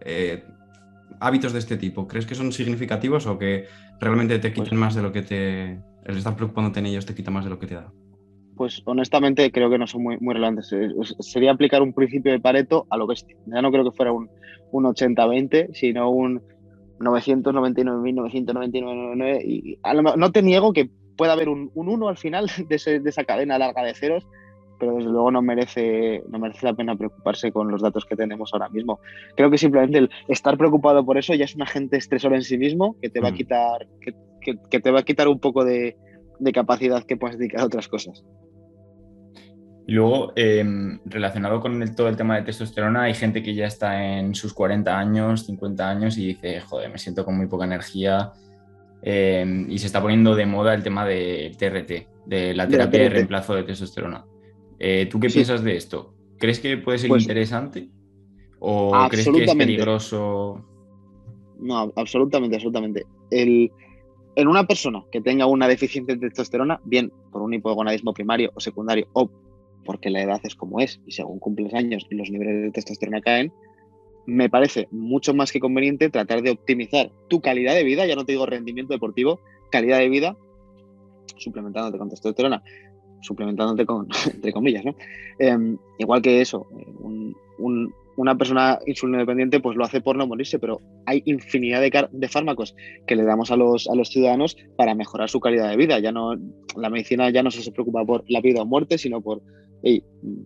eh, 0.00 0.44
hábitos 1.20 1.52
de 1.52 1.60
este 1.60 1.76
tipo, 1.76 2.06
¿crees 2.08 2.26
que 2.26 2.34
son 2.34 2.52
significativos 2.52 3.26
o 3.26 3.38
que 3.38 3.66
realmente 4.00 4.38
te 4.40 4.52
quitan 4.52 4.70
pues 4.70 4.80
más 4.80 4.94
de 4.94 5.02
lo 5.02 5.12
que 5.12 5.22
te... 5.22 5.80
El 6.04 6.18
estar 6.18 6.36
preocupándote 6.36 6.80
en 6.80 6.86
ellos 6.86 7.06
te 7.06 7.14
quita 7.14 7.30
más 7.30 7.44
de 7.44 7.50
lo 7.50 7.58
que 7.58 7.66
te 7.66 7.74
da? 7.76 7.92
Pues 8.56 8.82
honestamente 8.84 9.52
creo 9.52 9.70
que 9.70 9.78
no 9.78 9.86
son 9.86 10.02
muy, 10.02 10.18
muy 10.18 10.34
relevantes. 10.34 10.72
Eh, 10.72 10.88
sería 11.20 11.52
aplicar 11.52 11.82
un 11.82 11.92
principio 11.92 12.32
de 12.32 12.40
Pareto 12.40 12.86
a 12.90 12.96
lo 12.96 13.06
bestia. 13.06 13.36
Ya 13.46 13.62
no 13.62 13.70
creo 13.70 13.84
que 13.84 13.96
fuera 13.96 14.10
un, 14.12 14.28
un 14.72 14.84
80-20, 14.84 15.72
sino 15.74 16.10
un 16.10 16.42
999.999. 16.98 19.44
Y 19.44 19.78
no 20.18 20.32
te 20.32 20.42
niego 20.42 20.72
que 20.72 20.90
pueda 21.16 21.32
haber 21.32 21.48
un, 21.48 21.70
un 21.74 21.88
1 21.88 22.08
al 22.08 22.16
final 22.16 22.46
de, 22.68 23.00
de 23.00 23.10
esa 23.10 23.24
cadena 23.24 23.58
larga 23.58 23.82
de 23.82 23.94
ceros, 23.94 24.26
pero 24.78 24.94
desde 24.94 25.10
luego 25.10 25.30
no 25.30 25.42
merece, 25.42 26.22
no 26.28 26.38
merece 26.38 26.66
la 26.66 26.74
pena 26.74 26.96
preocuparse 26.96 27.52
con 27.52 27.70
los 27.70 27.82
datos 27.82 28.04
que 28.04 28.16
tenemos 28.16 28.52
ahora 28.52 28.68
mismo. 28.68 29.00
Creo 29.34 29.50
que 29.50 29.58
simplemente 29.58 29.98
el 29.98 30.10
estar 30.28 30.56
preocupado 30.56 31.04
por 31.04 31.18
eso 31.18 31.34
ya 31.34 31.44
es 31.44 31.54
un 31.54 31.62
agente 31.62 31.96
estresor 31.96 32.34
en 32.34 32.42
sí 32.42 32.58
mismo 32.58 32.96
que 33.00 33.10
te 33.10 33.20
va 33.20 33.28
a 33.28 33.32
mm. 33.32 33.36
quitar, 33.36 33.86
que, 34.00 34.80
te 34.80 34.90
va 34.90 35.00
a 35.00 35.04
quitar 35.04 35.28
un 35.28 35.40
poco 35.40 35.64
de, 35.64 35.96
capacidad 36.52 37.04
que 37.04 37.16
puedas 37.16 37.38
dedicar 37.38 37.60
a 37.60 37.66
otras 37.66 37.88
cosas. 37.88 38.24
Y 39.88 39.92
luego, 39.92 40.32
em, 40.34 40.98
relacionado 41.04 41.60
con 41.60 41.94
todo 41.94 42.08
el 42.08 42.16
tema 42.16 42.36
de 42.36 42.42
testosterona, 42.42 43.02
hay 43.02 43.14
gente 43.14 43.42
que 43.42 43.54
ya 43.54 43.66
está 43.66 44.18
en 44.18 44.34
sus 44.34 44.52
40 44.52 44.98
años, 44.98 45.46
50 45.46 45.88
años 45.88 46.18
y 46.18 46.26
dice, 46.26 46.60
joder, 46.60 46.90
me 46.90 46.98
siento 46.98 47.24
con 47.24 47.36
muy 47.36 47.46
poca 47.46 47.66
energía. 47.66 48.32
Em, 49.02 49.70
y 49.70 49.78
se 49.78 49.86
está 49.86 50.02
poniendo 50.02 50.34
de 50.34 50.46
moda 50.46 50.74
el 50.74 50.82
tema 50.82 51.06
de 51.06 51.54
TRT, 51.56 52.08
de 52.26 52.54
la 52.54 52.66
terapia 52.66 53.02
de, 53.02 53.08
reemplazo 53.10 53.54
de 53.54 53.62
testosterona. 53.62 54.24
Eh, 54.80 55.06
¿Tú 55.08 55.20
qué 55.20 55.28
piensas 55.28 55.62
de 55.62 55.76
esto? 55.76 56.14
¿Crees 56.38 56.58
que 56.58 56.76
puede 56.78 56.98
ser 56.98 57.08
pues 57.08 57.22
interesante? 57.22 57.88
¿O 58.58 58.92
crees 59.08 59.28
que 59.28 59.44
es 59.44 59.54
peligroso? 59.54 60.64
No, 61.60 61.92
absolutamente, 61.94 62.56
absolutamente. 62.56 63.06
El, 63.30 63.70
en 64.36 64.48
una 64.48 64.66
persona 64.66 65.02
que 65.10 65.20
tenga 65.20 65.46
una 65.46 65.66
deficiencia 65.66 66.14
de 66.14 66.20
testosterona, 66.20 66.80
bien 66.84 67.10
por 67.32 67.42
un 67.42 67.54
hipogonadismo 67.54 68.12
primario 68.12 68.52
o 68.54 68.60
secundario 68.60 69.08
o 69.14 69.30
porque 69.84 70.10
la 70.10 70.22
edad 70.22 70.40
es 70.44 70.54
como 70.54 70.80
es 70.80 71.00
y 71.06 71.12
según 71.12 71.38
cumples 71.38 71.72
años 71.72 72.06
los 72.10 72.30
niveles 72.30 72.62
de 72.62 72.70
testosterona 72.70 73.20
caen, 73.22 73.52
me 74.26 74.50
parece 74.50 74.88
mucho 74.90 75.32
más 75.32 75.52
que 75.52 75.60
conveniente 75.60 76.10
tratar 76.10 76.42
de 76.42 76.50
optimizar 76.50 77.10
tu 77.28 77.40
calidad 77.40 77.74
de 77.74 77.84
vida, 77.84 78.06
ya 78.06 78.16
no 78.16 78.24
te 78.24 78.32
digo 78.32 78.44
rendimiento 78.44 78.92
deportivo, 78.92 79.40
calidad 79.70 79.98
de 79.98 80.08
vida, 80.08 80.36
suplementándote 81.36 81.96
con 81.96 82.10
testosterona, 82.10 82.62
suplementándote 83.22 83.86
con, 83.86 84.08
entre 84.34 84.52
comillas, 84.52 84.84
¿no? 84.84 84.94
Em, 85.38 85.78
igual 85.98 86.20
que 86.20 86.40
eso, 86.40 86.66
una 88.16 88.36
persona 88.36 88.78
insulino 88.86 89.18
dependiente 89.18 89.60
pues 89.60 89.76
lo 89.76 89.84
hace 89.84 90.00
por 90.00 90.16
no 90.16 90.26
morirse, 90.26 90.58
pero 90.58 90.80
hay 91.04 91.22
infinidad 91.26 91.80
de, 91.80 92.08
de, 92.10 92.28
fármacos 92.28 92.74
que 93.06 93.14
le 93.14 93.24
damos 93.24 93.50
a 93.50 93.56
los, 93.56 93.88
a 93.88 93.94
los 93.94 94.08
ciudadanos 94.08 94.56
para 94.76 94.94
mejorar 94.94 95.28
su 95.28 95.40
calidad 95.40 95.68
de 95.68 95.76
vida. 95.76 95.98
Ya 95.98 96.12
no, 96.12 96.34
la 96.76 96.90
medicina 96.90 97.30
ya 97.30 97.42
no 97.42 97.50
se 97.50 97.70
preocupa 97.72 98.04
por 98.04 98.24
la 98.28 98.40
vida 98.40 98.62
o 98.62 98.66
muerte, 98.66 98.98
sino 98.98 99.20
por 99.20 99.42
y 99.82 100.02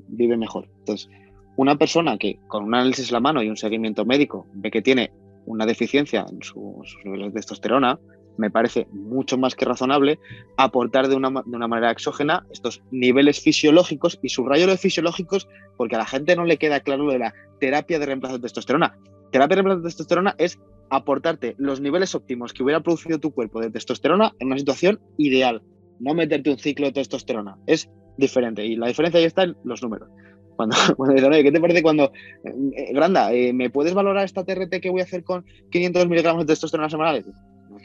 vive 0.08 0.36
mejor. 0.36 0.68
Entonces, 0.80 1.08
una 1.56 1.76
persona 1.76 2.18
que 2.18 2.38
con 2.48 2.64
un 2.64 2.74
análisis 2.74 3.08
en 3.08 3.14
la 3.14 3.20
mano 3.20 3.42
y 3.42 3.48
un 3.48 3.56
seguimiento 3.56 4.04
médico 4.04 4.46
ve 4.54 4.70
que 4.70 4.82
tiene 4.82 5.12
una 5.46 5.66
deficiencia 5.66 6.26
en 6.30 6.42
sus 6.42 6.96
niveles 7.04 7.28
de 7.28 7.40
testosterona, 7.40 7.98
me 8.40 8.50
parece 8.50 8.88
mucho 8.90 9.36
más 9.36 9.54
que 9.54 9.66
razonable 9.66 10.18
aportar 10.56 11.08
de 11.08 11.14
una, 11.14 11.30
de 11.30 11.56
una, 11.56 11.68
manera 11.68 11.92
exógena 11.92 12.46
estos 12.50 12.82
niveles 12.90 13.40
fisiológicos 13.40 14.18
y 14.22 14.30
subrayo 14.30 14.66
de 14.66 14.78
fisiológicos 14.78 15.46
porque 15.76 15.96
a 15.96 15.98
la 15.98 16.06
gente 16.06 16.34
no 16.34 16.44
le 16.44 16.56
queda 16.56 16.80
claro 16.80 17.04
lo 17.04 17.12
de 17.12 17.18
la 17.18 17.34
terapia 17.60 17.98
de 17.98 18.06
reemplazo 18.06 18.38
de 18.38 18.42
testosterona. 18.42 18.98
Terapia 19.30 19.56
de 19.56 19.62
reemplazo 19.62 19.80
de 19.80 19.88
testosterona 19.88 20.34
es 20.38 20.58
aportarte 20.88 21.54
los 21.58 21.80
niveles 21.80 22.14
óptimos 22.14 22.52
que 22.52 22.62
hubiera 22.62 22.80
producido 22.80 23.20
tu 23.20 23.30
cuerpo 23.30 23.60
de 23.60 23.70
testosterona 23.70 24.32
en 24.38 24.48
una 24.48 24.58
situación 24.58 25.00
ideal, 25.18 25.62
no 26.00 26.14
meterte 26.14 26.50
un 26.50 26.58
ciclo 26.58 26.86
de 26.86 26.92
testosterona. 26.92 27.58
Es 27.66 27.90
diferente. 28.16 28.64
Y 28.64 28.76
la 28.76 28.88
diferencia 28.88 29.20
ahí 29.20 29.26
está 29.26 29.44
en 29.44 29.56
los 29.64 29.82
números. 29.82 30.08
Cuando, 30.56 30.76
dicen, 31.14 31.32
oye, 31.32 31.42
¿qué 31.42 31.52
te 31.52 31.60
parece 31.60 31.82
cuando, 31.82 32.12
eh, 32.44 32.92
Granda, 32.92 33.32
eh, 33.32 33.52
¿me 33.52 33.70
puedes 33.70 33.94
valorar 33.94 34.24
esta 34.24 34.44
TRT 34.44 34.80
que 34.80 34.90
voy 34.90 35.00
a 35.00 35.04
hacer 35.04 35.24
con 35.24 35.44
500 35.70 36.08
miligramos 36.08 36.46
de 36.46 36.52
testosterona 36.52 36.90
semanales? 36.90 37.24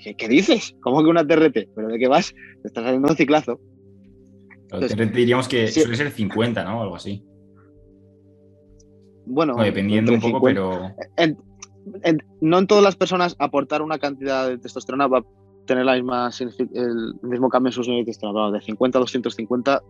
¿Qué, 0.04 0.16
¿Qué, 0.16 0.28
dices? 0.28 0.76
¿Cómo 0.82 1.04
que 1.04 1.10
una 1.10 1.26
TRT? 1.26 1.70
¿Pero 1.76 1.88
de 1.88 2.00
qué 2.00 2.08
vas? 2.08 2.34
Te 2.62 2.68
estás 2.68 2.86
haciendo 2.86 3.10
un 3.10 3.16
ciclazo. 3.16 3.60
TRT 4.70 5.14
diríamos 5.14 5.48
que 5.48 5.68
suele 5.68 5.96
ser 5.96 6.12
50, 6.12 6.64
¿no? 6.64 6.82
Algo 6.82 6.96
así. 6.96 7.24
Bueno, 9.26 9.56
dependiendo 9.56 10.14
un 10.14 10.22
poco, 10.22 10.42
pero. 10.42 10.92
no 12.42 12.60
en 12.60 12.68
todas 12.68 12.84
las 12.84 12.96
personas 12.96 13.36
aportar 13.40 13.82
una 13.82 13.98
cantidad 13.98 14.48
de 14.48 14.58
testosterona 14.58 15.08
va 15.08 15.20
a 15.20 15.26
tener 15.66 15.86
la 15.86 15.96
misma, 15.96 16.30
el 16.40 17.14
mismo 17.24 17.50
cambio 17.50 17.70
en 17.70 17.74
sus 17.74 17.88
niveles 17.88 18.06
de 18.06 18.12
testosterona. 18.12 18.52
De 18.52 18.62
50 18.62 18.98
a 18.98 19.02
250 19.02 19.84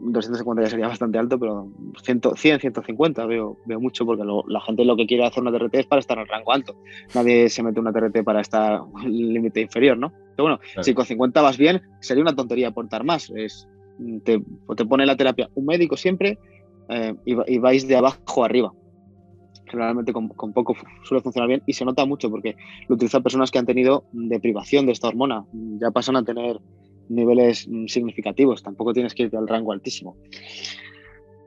250 0.00 0.62
ya 0.62 0.70
sería 0.70 0.88
bastante 0.88 1.18
alto, 1.18 1.38
pero 1.38 1.68
100, 2.02 2.36
150 2.36 3.26
veo, 3.26 3.58
veo 3.64 3.80
mucho 3.80 4.04
porque 4.04 4.24
la 4.46 4.60
gente 4.60 4.84
lo 4.84 4.96
que 4.96 5.06
quiere 5.06 5.24
hacer 5.24 5.42
una 5.42 5.56
TRT 5.56 5.74
es 5.74 5.86
para 5.86 6.00
estar 6.00 6.16
en 6.16 6.22
el 6.22 6.28
rango 6.28 6.52
alto. 6.52 6.76
Nadie 7.14 7.48
se 7.48 7.62
mete 7.62 7.80
una 7.80 7.92
TRT 7.92 8.22
para 8.24 8.40
estar 8.40 8.82
en 9.02 9.06
el 9.06 9.34
límite 9.34 9.60
inferior, 9.60 9.96
¿no? 9.96 10.12
Pero 10.36 10.48
bueno, 10.48 10.60
si 10.82 10.94
con 10.94 11.04
50 11.04 11.40
vas 11.42 11.58
bien, 11.58 11.82
sería 12.00 12.22
una 12.22 12.34
tontería 12.34 12.68
aportar 12.68 13.04
más. 13.04 13.30
Es, 13.30 13.68
te, 14.24 14.42
te 14.76 14.84
pone 14.84 15.06
la 15.06 15.16
terapia 15.16 15.48
un 15.54 15.66
médico 15.66 15.96
siempre 15.96 16.38
eh, 16.88 17.14
y, 17.24 17.58
vais 17.58 17.86
de 17.86 17.96
abajo 17.96 18.42
a 18.42 18.46
arriba. 18.46 18.72
Generalmente 19.66 20.12
con, 20.12 20.28
con, 20.28 20.52
poco 20.52 20.76
suele 21.02 21.22
funcionar 21.22 21.48
bien 21.48 21.62
y 21.66 21.72
se 21.72 21.84
nota 21.84 22.04
mucho 22.04 22.30
porque 22.30 22.54
lo 22.88 22.96
utilizan 22.96 23.22
personas 23.22 23.50
que 23.50 23.58
han 23.58 23.66
tenido 23.66 24.04
deprivación 24.12 24.86
de 24.86 24.92
esta 24.92 25.08
hormona. 25.08 25.44
Ya 25.80 25.90
pasan 25.90 26.16
a 26.16 26.24
tener 26.24 26.60
niveles 27.08 27.68
mm, 27.68 27.86
significativos, 27.86 28.62
tampoco 28.62 28.92
tienes 28.92 29.14
que 29.14 29.24
irte 29.24 29.36
al 29.36 29.48
rango 29.48 29.72
altísimo. 29.72 30.16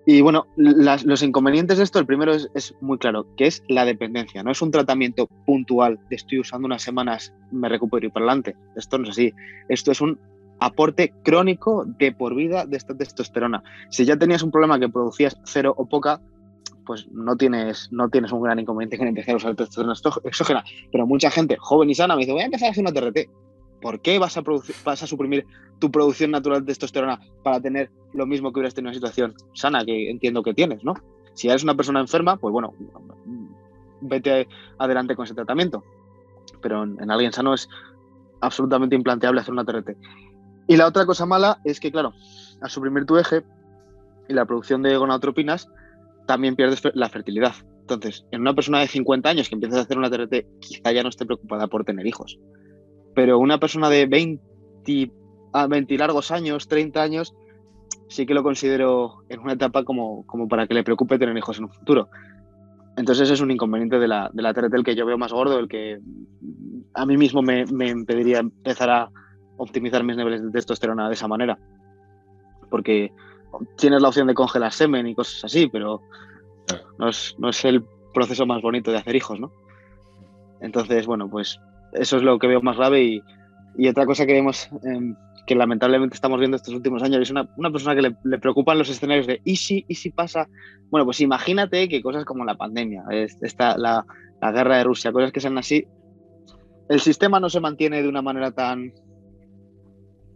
Y 0.10 0.22
bueno, 0.22 0.47
los 0.55 1.22
inconvenientes 1.22 1.80
de 1.80 1.84
esto, 1.84 1.99
el 1.99 2.05
primero 2.05 2.34
es, 2.34 2.76
muy 2.80 2.97
claro, 2.97 3.28
que 3.36 3.45
es 3.45 3.62
la 3.68 3.84
dependencia. 3.84 4.41
No 4.41 4.51
es 4.51 4.62
un 4.62 4.72
tratamiento 4.72 5.28
puntual 5.45 5.99
de 6.10 6.16
estoy 6.16 6.39
usando 6.39 6.66
unas 6.66 6.82
semanas, 6.82 7.34
me 7.51 7.68
recupero 7.68 8.08
y 8.08 8.10
para 8.10 8.26
adelante. 8.26 8.55
Esto 8.78 8.97
no 8.97 9.03
es 9.03 9.10
así. 9.10 9.34
Esto 9.68 9.91
es 9.91 9.99
un 9.99 10.18
aporte 10.62 11.14
crónico 11.26 11.84
de 11.86 12.14
por 12.14 12.36
vida 12.36 12.66
de 12.66 12.78
esta 12.78 12.95
testosterona. 12.95 13.62
Si 13.89 14.05
ya 14.05 14.16
tenías 14.16 14.43
un 14.43 14.51
problema 14.51 14.80
que 14.80 14.88
producías 14.88 15.41
cero 15.43 15.74
o 15.76 15.89
poca, 15.89 16.22
pues 16.86 17.05
no 17.12 17.36
tienes, 17.36 17.89
no 17.91 18.08
tienes 18.08 18.32
un 18.32 18.41
gran 18.41 18.60
inconveniente 18.60 18.95
en 18.95 19.10
empezar 19.10 19.34
a 19.34 19.38
usar 19.38 19.55
testosterona 19.58 19.93
exógena. 20.24 20.64
Pero 20.89 21.05
mucha 21.05 21.30
gente 21.30 21.58
joven 21.60 21.89
y 21.89 21.95
sana 21.95 22.16
me 22.16 22.22
dice, 22.22 22.32
voy 22.32 22.43
a 22.43 22.45
empezar 22.45 22.70
a 22.70 22.72
hacer 22.72 22.82
una 22.82 22.93
TRT. 22.93 23.30
¿Por 23.82 24.01
qué 24.01 24.19
vas 24.19 24.38
a, 24.38 24.43
vas 24.84 25.03
a 25.03 25.07
suprimir 25.07 25.45
tu 25.80 25.91
producción 25.91 26.32
natural 26.32 26.61
de 26.61 26.67
testosterona 26.67 27.19
para 27.43 27.61
tener 27.61 27.91
lo 28.13 28.25
mismo 28.25 28.51
que 28.51 28.59
hubieras 28.59 28.73
tenido 28.73 28.89
en 28.89 28.95
una 28.95 28.95
situación 28.95 29.36
sana 29.53 29.86
que 29.86 30.09
entiendo 30.09 30.41
que 30.43 30.53
tienes, 30.53 30.84
¿no? 30.84 30.95
Si 31.34 31.47
eres 31.47 31.63
una 31.63 31.75
persona 31.75 31.99
enferma, 31.99 32.38
pues 32.38 32.51
bueno, 32.51 32.73
vete 34.01 34.47
adelante 34.80 35.15
con 35.15 35.25
ese 35.25 35.36
tratamiento. 35.36 35.84
Pero 36.61 36.84
en, 36.84 37.11
alguien 37.11 37.32
sano 37.32 37.53
es 37.53 37.69
absolutamente 38.41 38.95
implanteable 38.95 39.41
hacer 39.41 39.53
una 39.53 39.63
TRT. 39.63 39.91
Y 40.67 40.78
la 40.78 40.88
otra 40.88 41.05
cosa 41.05 41.25
mala 41.28 41.59
es 41.63 41.80
que, 41.80 41.91
claro, 41.91 42.13
al 42.61 42.69
suprimir 42.69 43.05
tu 43.05 43.17
eje 43.17 43.43
y 44.28 44.34
la 44.34 44.45
producción 44.45 44.82
de 44.82 44.97
gonadotropinas, 44.97 45.69
también 46.25 46.55
pierdes 46.55 46.82
la 46.95 47.07
fertilidad. 47.07 47.53
Entonces, 47.82 48.25
en 48.32 48.41
una 48.41 48.53
persona 48.53 48.80
de 48.80 48.88
50 48.88 49.30
años 49.30 49.47
que 49.47 49.55
empiezas 49.55 49.80
a 49.80 49.82
hacer 49.84 49.97
una 49.97 50.09
TRT, 50.09 50.59
quizá 50.59 50.91
ya 50.91 51.03
no 51.03 51.09
esté 51.09 51.25
preocupada 51.25 51.67
por 51.67 51.86
tener 51.86 52.07
hijos 52.07 52.39
pero 53.18 53.39
una 53.39 53.57
persona 53.57 53.89
de 53.89 54.05
20, 54.05 55.11
a 55.51 55.65
20 55.65 55.97
largos 55.97 56.30
años, 56.30 56.68
30 56.68 57.01
años, 57.01 57.34
sí 58.09 58.28
que 58.28 58.36
lo 58.36 58.43
considero 58.43 59.24
en 59.28 59.39
una 59.39 59.53
etapa 59.53 59.84
como, 59.84 60.24
como 60.28 60.47
para 60.47 60.68
que 60.68 60.76
le 60.76 60.84
preocupe 60.84 61.18
tener 61.18 61.36
hijos 61.36 61.57
en 61.57 61.63
un 61.63 61.72
futuro. 61.72 62.09
Entonces 62.95 63.32
es 63.32 63.41
un 63.41 63.49
inconveniente 63.49 63.97
de 63.97 64.07
la, 64.07 64.30
de 64.32 64.43
la 64.43 64.53
TRT 64.53 64.72
el 64.72 64.84
que 64.84 64.95
yo 64.95 65.07
veo 65.07 65.18
más 65.18 65.34
gordo, 65.34 65.57
el 65.57 65.68
que 65.68 65.99
a 66.93 67.07
mí 67.07 67.18
mismo 67.18 67.41
me, 67.41 67.65
me 67.65 67.89
impediría 67.89 68.38
empezar 68.38 68.91
a 68.91 69.09
optimizar 69.57 70.03
mis 70.03 70.15
niveles 70.15 70.43
de 70.43 70.51
testosterona 70.51 71.07
de 71.07 71.15
esa 71.15 71.28
manera. 71.28 71.57
Porque 72.70 73.11
tienes 73.78 73.99
la 73.99 74.09
opción 74.09 74.28
de 74.28 74.36
congelar 74.36 74.74
semen 74.74 75.07
y 75.07 75.15
cosas 75.15 75.43
así, 75.43 75.65
pero 75.65 76.03
no 76.99 77.09
es, 77.09 77.36
no 77.39 77.49
es 77.49 77.65
el 77.65 77.84
proceso 78.13 78.45
más 78.45 78.61
bonito 78.61 78.91
de 78.91 78.97
hacer 78.97 79.15
hijos, 79.15 79.39
¿no? 79.39 79.51
Entonces, 80.61 81.07
bueno, 81.07 81.28
pues 81.28 81.59
eso 81.94 82.18
es 82.18 82.24
lo 82.24 82.40
que 82.40 82.48
veo 82.48 82.62
más 82.62 82.78
grave 82.78 83.04
y, 83.04 83.24
otra 83.88 84.06
cosa 84.06 84.26
que 84.26 84.34
vemos 84.34 84.70
em, 84.84 85.16
que 85.46 85.56
lamentablemente 85.56 86.16
estamos 86.16 86.40
viendo 86.40 86.58
estos 86.58 86.74
últimos 86.74 87.04
años 87.04 87.22
es 87.22 87.30
una, 87.30 87.48
persona 87.72 87.96
que 87.96 88.02
le, 88.02 88.16
le, 88.24 88.40
preocupan 88.40 88.78
los 88.78 88.90
escenarios 88.90 89.28
de 89.28 89.40
¿y 89.44 89.56
si, 89.56 89.86
y 89.88 89.96
si 89.96 90.10
pasa? 90.10 90.50
Bueno, 90.90 91.06
pues 91.06 91.22
imagínate 91.22 91.88
que 91.88 92.02
cosas 92.02 92.26
como 92.26 92.44
la 92.44 92.56
pandemia, 92.56 93.04
esta, 93.12 93.78
la, 93.78 94.06
la 94.42 94.52
guerra 94.52 94.78
de 94.78 94.84
Rusia, 94.84 95.12
cosas 95.12 95.32
que 95.32 95.40
sean 95.40 95.58
así, 95.58 95.86
el 96.90 97.00
sistema 97.00 97.40
no 97.40 97.50
se 97.50 97.60
mantiene 97.60 98.02
de 98.02 98.10
una 98.10 98.22
manera 98.22 98.52
tan 98.52 98.94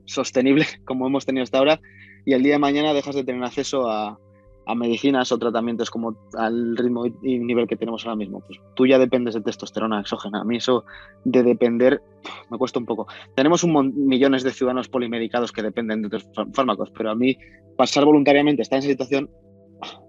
sostenible 0.05 0.65
como 0.85 1.07
hemos 1.07 1.25
tenido 1.25 1.43
hasta 1.43 1.57
ahora 1.57 1.79
y 2.25 2.33
el 2.33 2.43
día 2.43 2.53
de 2.53 2.59
mañana 2.59 2.93
dejas 2.93 3.15
de 3.15 3.23
tener 3.23 3.43
acceso 3.43 3.89
a, 3.89 4.19
a 4.65 4.75
medicinas 4.75 5.31
o 5.31 5.37
tratamientos 5.37 5.89
como 5.89 6.15
al 6.37 6.77
ritmo 6.77 7.05
y 7.05 7.39
nivel 7.39 7.67
que 7.67 7.75
tenemos 7.75 8.05
ahora 8.05 8.15
mismo. 8.15 8.41
Pues 8.41 8.59
tú 8.75 8.85
ya 8.85 8.99
dependes 8.99 9.33
de 9.33 9.41
testosterona 9.41 10.01
exógena. 10.01 10.41
A 10.41 10.43
mí 10.43 10.57
eso 10.57 10.85
de 11.25 11.43
depender 11.43 12.01
me 12.49 12.57
cuesta 12.57 12.79
un 12.79 12.85
poco. 12.85 13.07
Tenemos 13.35 13.63
un 13.63 13.93
millones 14.07 14.43
de 14.43 14.51
ciudadanos 14.51 14.87
polimedicados 14.87 15.51
que 15.51 15.61
dependen 15.61 16.01
de 16.01 16.07
otros 16.07 16.27
fármacos, 16.53 16.91
pero 16.95 17.11
a 17.11 17.15
mí 17.15 17.37
pasar 17.77 18.05
voluntariamente, 18.05 18.61
estar 18.61 18.77
en 18.77 18.83
esa 18.83 18.91
situación, 18.91 19.29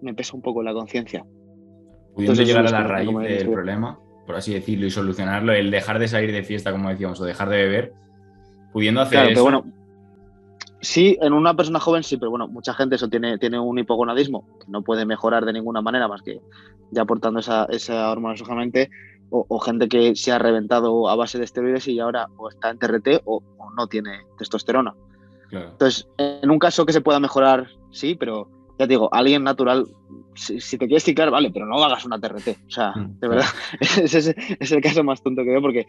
me 0.02 0.14
pesa 0.14 0.36
un 0.36 0.42
poco 0.42 0.62
la 0.62 0.72
conciencia. 0.72 1.24
Pudiendo 2.14 2.42
llegar 2.42 2.66
a 2.66 2.70
la 2.70 2.82
raíz 2.82 3.16
del 3.16 3.48
problema, 3.48 3.98
por 4.26 4.36
así 4.36 4.52
decirlo, 4.52 4.86
y 4.86 4.90
solucionarlo, 4.90 5.52
el 5.52 5.70
dejar 5.70 5.98
de 5.98 6.08
salir 6.08 6.30
de 6.32 6.42
fiesta, 6.42 6.72
como 6.72 6.90
decíamos, 6.90 7.20
o 7.20 7.24
dejar 7.24 7.48
de 7.48 7.56
beber, 7.56 7.92
pudiendo 8.72 9.00
hacer 9.00 9.30
eso... 9.30 9.42
bueno, 9.42 9.64
Sí, 10.82 11.16
en 11.20 11.32
una 11.32 11.54
persona 11.54 11.78
joven 11.78 12.02
sí, 12.02 12.16
pero 12.16 12.30
bueno, 12.30 12.48
mucha 12.48 12.74
gente 12.74 12.96
eso 12.96 13.08
tiene, 13.08 13.38
tiene 13.38 13.58
un 13.58 13.78
hipogonadismo 13.78 14.46
que 14.58 14.68
no 14.68 14.82
puede 14.82 15.06
mejorar 15.06 15.44
de 15.44 15.52
ninguna 15.52 15.80
manera 15.80 16.08
más 16.08 16.22
que 16.22 16.40
ya 16.90 17.02
aportando 17.02 17.38
esa, 17.38 17.66
esa 17.66 18.10
hormona 18.10 18.34
exógenamente, 18.34 18.90
o, 19.30 19.58
gente 19.60 19.88
que 19.88 20.14
se 20.14 20.30
ha 20.30 20.38
reventado 20.38 21.08
a 21.08 21.16
base 21.16 21.38
de 21.38 21.44
esteroides 21.44 21.88
y 21.88 21.98
ahora 22.00 22.26
o 22.36 22.50
está 22.50 22.68
en 22.68 22.78
TRT 22.78 23.22
o, 23.24 23.42
no 23.74 23.86
tiene 23.86 24.26
testosterona. 24.36 24.94
Entonces, 25.50 26.06
en 26.18 26.50
un 26.50 26.58
caso 26.58 26.84
que 26.84 26.92
se 26.92 27.00
pueda 27.00 27.20
mejorar 27.20 27.68
sí, 27.90 28.14
pero 28.14 28.48
ya 28.78 28.86
te 28.86 28.88
digo, 28.88 29.08
alguien 29.12 29.44
natural, 29.44 29.86
si, 30.34 30.58
te 30.76 30.86
quieres 30.86 31.04
ciclar, 31.04 31.30
vale, 31.30 31.50
pero 31.50 31.66
no 31.66 31.82
hagas 31.82 32.04
una 32.04 32.18
TRT. 32.18 32.66
O 32.66 32.70
sea, 32.70 32.92
mm, 32.92 33.20
de 33.20 33.28
verdad, 33.28 33.46
ese 33.80 34.34
es, 34.58 34.72
el 34.72 34.82
caso 34.82 35.04
más 35.04 35.22
tonto 35.22 35.44
que 35.44 35.50
veo 35.50 35.62
porque 35.62 35.86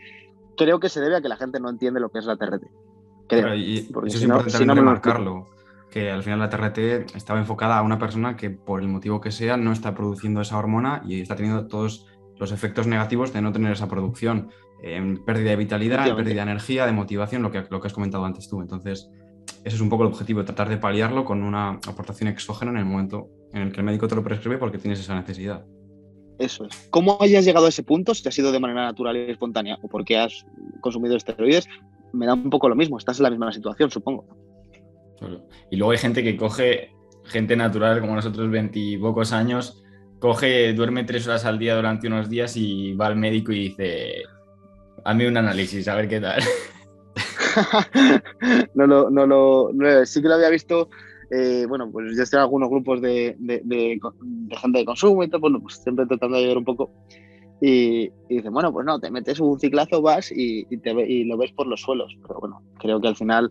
creo 0.55 0.79
que 0.79 0.89
se 0.89 1.01
debe 1.01 1.17
a 1.17 1.21
que 1.21 1.29
la 1.29 1.37
gente 1.37 1.59
no 1.59 1.69
entiende 1.69 1.99
lo 1.99 2.09
que 2.09 2.19
es 2.19 2.25
la 2.25 2.37
TRT. 2.37 2.63
Creo. 3.41 3.55
y 3.55 3.77
eso 3.77 4.01
es 4.05 4.21
importante 4.23 4.65
no, 4.65 4.75
remarcarlo, 4.75 5.49
que 5.89 6.11
al 6.11 6.23
final 6.23 6.39
la 6.39 6.49
TRT 6.49 7.15
estaba 7.15 7.39
enfocada 7.39 7.77
a 7.77 7.81
una 7.81 7.99
persona 7.99 8.35
que 8.35 8.49
por 8.49 8.81
el 8.81 8.87
motivo 8.87 9.21
que 9.21 9.31
sea 9.31 9.57
no 9.57 9.71
está 9.71 9.93
produciendo 9.93 10.41
esa 10.41 10.57
hormona 10.57 11.01
y 11.05 11.21
está 11.21 11.35
teniendo 11.35 11.67
todos 11.67 12.07
los 12.39 12.51
efectos 12.51 12.87
negativos 12.87 13.31
de 13.33 13.41
no 13.41 13.51
tener 13.51 13.71
esa 13.73 13.87
producción. 13.87 14.49
en 14.81 15.23
pérdida 15.23 15.51
de 15.51 15.55
vitalidad, 15.55 16.13
pérdida 16.13 16.43
de 16.43 16.51
energía, 16.51 16.85
de 16.85 16.91
motivación, 16.91 17.41
lo 17.41 17.51
que, 17.51 17.63
lo 17.69 17.79
que 17.79 17.87
has 17.87 17.93
comentado 17.93 18.25
antes 18.25 18.49
tú. 18.49 18.61
Entonces, 18.61 19.09
ese 19.63 19.75
es 19.75 19.81
un 19.81 19.89
poco 19.89 20.03
el 20.03 20.09
objetivo, 20.09 20.43
tratar 20.43 20.67
de 20.67 20.77
paliarlo 20.77 21.23
con 21.23 21.41
una 21.41 21.79
aportación 21.87 22.27
exógena 22.27 22.71
en 22.71 22.77
el 22.77 22.85
momento 22.85 23.29
en 23.53 23.61
el 23.61 23.71
que 23.71 23.79
el 23.79 23.85
médico 23.85 24.09
te 24.09 24.15
lo 24.15 24.23
prescribe 24.23 24.57
porque 24.57 24.77
tienes 24.77 24.99
esa 24.99 25.15
necesidad. 25.15 25.65
Eso 26.39 26.65
es. 26.65 26.87
¿Cómo 26.89 27.17
hayas 27.21 27.45
llegado 27.45 27.67
a 27.67 27.69
ese 27.69 27.83
punto? 27.83 28.13
Si 28.13 28.27
ha 28.27 28.31
sido 28.31 28.51
de 28.51 28.59
manera 28.59 28.83
natural 28.83 29.15
y 29.15 29.31
espontánea 29.31 29.77
o 29.81 29.87
porque 29.87 30.17
has 30.17 30.45
consumido 30.81 31.15
esteroides, 31.15 31.67
me 32.13 32.25
da 32.25 32.33
un 32.33 32.49
poco 32.49 32.69
lo 32.69 32.75
mismo. 32.75 32.97
Estás 32.97 33.19
en 33.19 33.23
la 33.23 33.29
misma 33.29 33.51
situación, 33.51 33.91
supongo. 33.91 34.25
Y 35.69 35.77
luego 35.77 35.91
hay 35.91 35.97
gente 35.97 36.23
que 36.23 36.37
coge, 36.37 36.91
gente 37.25 37.55
natural 37.55 38.01
como 38.01 38.15
nosotros, 38.15 38.49
veintipocos 38.49 39.31
años, 39.31 39.83
coge, 40.19 40.73
duerme 40.73 41.03
tres 41.03 41.27
horas 41.27 41.45
al 41.45 41.59
día 41.59 41.75
durante 41.75 42.07
unos 42.07 42.29
días 42.29 42.55
y 42.55 42.93
va 42.93 43.07
al 43.07 43.15
médico 43.15 43.51
y 43.51 43.69
dice, 43.69 44.23
hazme 45.03 45.27
un 45.27 45.37
análisis, 45.37 45.87
a 45.87 45.95
ver 45.95 46.07
qué 46.07 46.19
tal. 46.19 46.41
no 48.73 48.87
lo, 48.87 49.09
no 49.09 49.25
lo, 49.25 50.05
sí 50.05 50.21
que 50.21 50.27
lo 50.27 50.35
había 50.35 50.49
visto. 50.49 50.89
Eh, 51.31 51.65
bueno, 51.67 51.89
pues 51.91 52.15
yo 52.15 52.23
estoy 52.23 52.37
en 52.37 52.43
algunos 52.43 52.69
grupos 52.69 53.01
de, 53.01 53.35
de, 53.39 53.99
gente 54.61 54.79
de 54.79 54.85
consumo 54.85 55.23
y 55.23 55.29
todo, 55.29 55.41
bueno, 55.41 55.59
pues 55.61 55.75
siempre 55.77 56.05
tratando 56.05 56.37
de 56.37 56.43
ayudar 56.43 56.57
un 56.57 56.65
poco. 56.65 56.91
Y, 57.65 58.11
y 58.27 58.35
dicen, 58.35 58.51
bueno, 58.51 58.73
pues 58.73 58.85
no, 58.85 58.99
te 58.99 59.09
metes 59.09 59.39
un 59.39 59.57
ciclazo, 59.57 60.01
vas 60.01 60.33
y, 60.35 60.65
te, 60.79 60.91
y 60.91 61.23
lo 61.23 61.37
ves 61.37 61.53
por 61.53 61.65
los 61.65 61.79
suelos. 61.79 62.13
Pero 62.21 62.41
bueno, 62.41 62.61
creo 62.77 62.99
que 62.99 63.07
al 63.07 63.15
final 63.15 63.49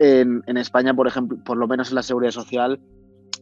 en, 0.00 0.42
en, 0.46 0.56
España, 0.58 0.92
por 0.92 1.06
ejemplo, 1.06 1.38
por 1.46 1.56
lo 1.56 1.66
menos 1.66 1.88
en 1.88 1.94
la 1.94 2.02
seguridad 2.02 2.32
social, 2.32 2.78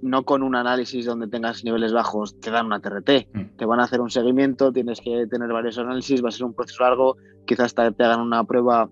no 0.00 0.22
con 0.24 0.44
un 0.44 0.54
análisis 0.54 1.06
donde 1.06 1.26
tengas 1.26 1.64
niveles 1.64 1.92
bajos, 1.92 2.38
te 2.38 2.52
dan 2.52 2.66
una 2.66 2.78
TRT. 2.78 3.34
Mm. 3.34 3.56
Te 3.56 3.64
van 3.64 3.80
a 3.80 3.82
hacer 3.82 4.00
un 4.00 4.10
seguimiento, 4.10 4.72
tienes 4.72 5.00
que 5.00 5.26
tener 5.26 5.52
varios 5.52 5.76
análisis, 5.78 6.22
va 6.22 6.28
a 6.28 6.32
ser 6.32 6.44
un 6.44 6.54
proceso 6.54 6.84
largo, 6.84 7.16
quizás 7.44 7.74
te, 7.74 7.90
te 7.90 8.04
hagan 8.04 8.20
una 8.20 8.44
prueba 8.44 8.88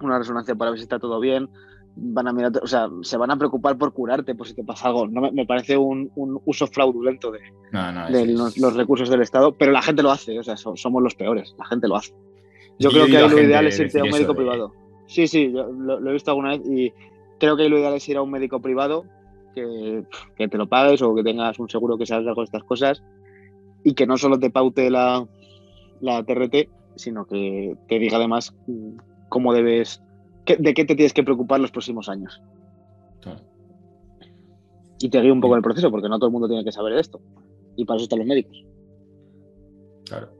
una 0.00 0.18
resonancia 0.18 0.54
para 0.54 0.70
ver 0.70 0.78
si 0.78 0.84
está 0.84 0.98
todo 0.98 1.20
bien, 1.20 1.48
van 1.96 2.28
a 2.28 2.32
mirar, 2.32 2.52
o 2.62 2.66
sea, 2.66 2.88
se 3.02 3.16
van 3.16 3.30
a 3.30 3.38
preocupar 3.38 3.76
por 3.78 3.92
curarte 3.92 4.34
por 4.34 4.46
si 4.46 4.54
te 4.54 4.62
pasa 4.62 4.88
algo. 4.88 5.08
No, 5.08 5.32
me, 5.32 5.46
parece 5.46 5.76
un, 5.76 6.10
uso 6.44 6.66
fraudulento 6.66 7.32
de, 7.32 7.40
los, 8.26 8.74
recursos 8.74 9.08
del 9.08 9.22
Estado, 9.22 9.52
pero 9.52 9.72
la 9.72 9.82
gente 9.82 10.02
lo 10.02 10.10
hace, 10.10 10.38
o 10.38 10.42
sea, 10.42 10.56
somos 10.56 11.02
los 11.02 11.14
peores, 11.14 11.54
la 11.58 11.64
gente 11.66 11.88
lo 11.88 11.96
hace. 11.96 12.14
Yo 12.78 12.90
creo 12.90 13.06
que 13.06 13.18
lo 13.18 13.42
ideal 13.42 13.66
es 13.66 13.80
irte 13.80 14.00
a 14.00 14.04
un 14.04 14.10
médico 14.10 14.34
privado. 14.34 14.72
Sí, 15.06 15.26
sí, 15.26 15.52
yo 15.52 15.70
lo, 15.72 16.10
he 16.10 16.12
visto 16.12 16.30
alguna 16.30 16.50
vez 16.50 16.62
y 16.68 16.92
creo 17.38 17.56
que 17.56 17.68
lo 17.68 17.78
ideal 17.78 17.94
es 17.94 18.08
ir 18.08 18.16
a 18.16 18.22
un 18.22 18.30
médico 18.30 18.60
privado 18.60 19.04
que, 19.54 20.04
que 20.36 20.48
te 20.48 20.58
lo 20.58 20.66
pagues 20.68 21.00
o 21.00 21.14
que 21.14 21.22
tengas 21.22 21.58
un 21.58 21.70
seguro 21.70 21.96
que 21.96 22.06
salga 22.06 22.34
con 22.34 22.44
estas 22.44 22.64
cosas 22.64 23.02
y 23.84 23.94
que 23.94 24.06
no 24.06 24.18
solo 24.18 24.38
te 24.38 24.50
paute 24.50 24.90
la, 24.90 25.26
la 26.00 26.24
TRT, 26.24 26.68
sino 26.96 27.26
que 27.26 27.76
te 27.88 27.98
diga 27.98 28.16
además 28.16 28.54
cómo 29.28 29.54
debes, 29.54 30.02
de 30.54 30.74
qué 30.74 30.84
te 30.84 30.94
tienes 30.94 31.12
que 31.12 31.24
preocupar 31.24 31.60
los 31.60 31.70
próximos 31.70 32.08
años. 32.08 32.40
Y 34.98 35.10
te 35.10 35.20
guío 35.20 35.32
un 35.32 35.40
poco 35.40 35.54
en 35.54 35.58
el 35.58 35.62
proceso, 35.62 35.90
porque 35.90 36.08
no 36.08 36.18
todo 36.18 36.28
el 36.28 36.32
mundo 36.32 36.48
tiene 36.48 36.64
que 36.64 36.72
saber 36.72 36.94
esto. 36.94 37.20
Y 37.76 37.84
para 37.84 37.96
eso 37.96 38.04
están 38.04 38.20
los 38.20 38.28
médicos. 38.28 38.64
Claro. 40.06 40.30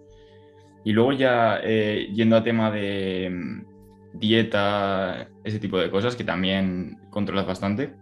Y 0.84 0.92
luego 0.92 1.12
ya 1.12 1.60
eh, 1.62 2.08
yendo 2.14 2.36
a 2.36 2.44
tema 2.44 2.70
de 2.70 3.28
mm, 3.30 4.18
dieta, 4.18 5.28
ese 5.44 5.58
tipo 5.58 5.78
de 5.78 5.90
cosas 5.90 6.16
que 6.16 6.24
también 6.24 6.98
controlas 7.10 7.46
bastante, 7.46 7.92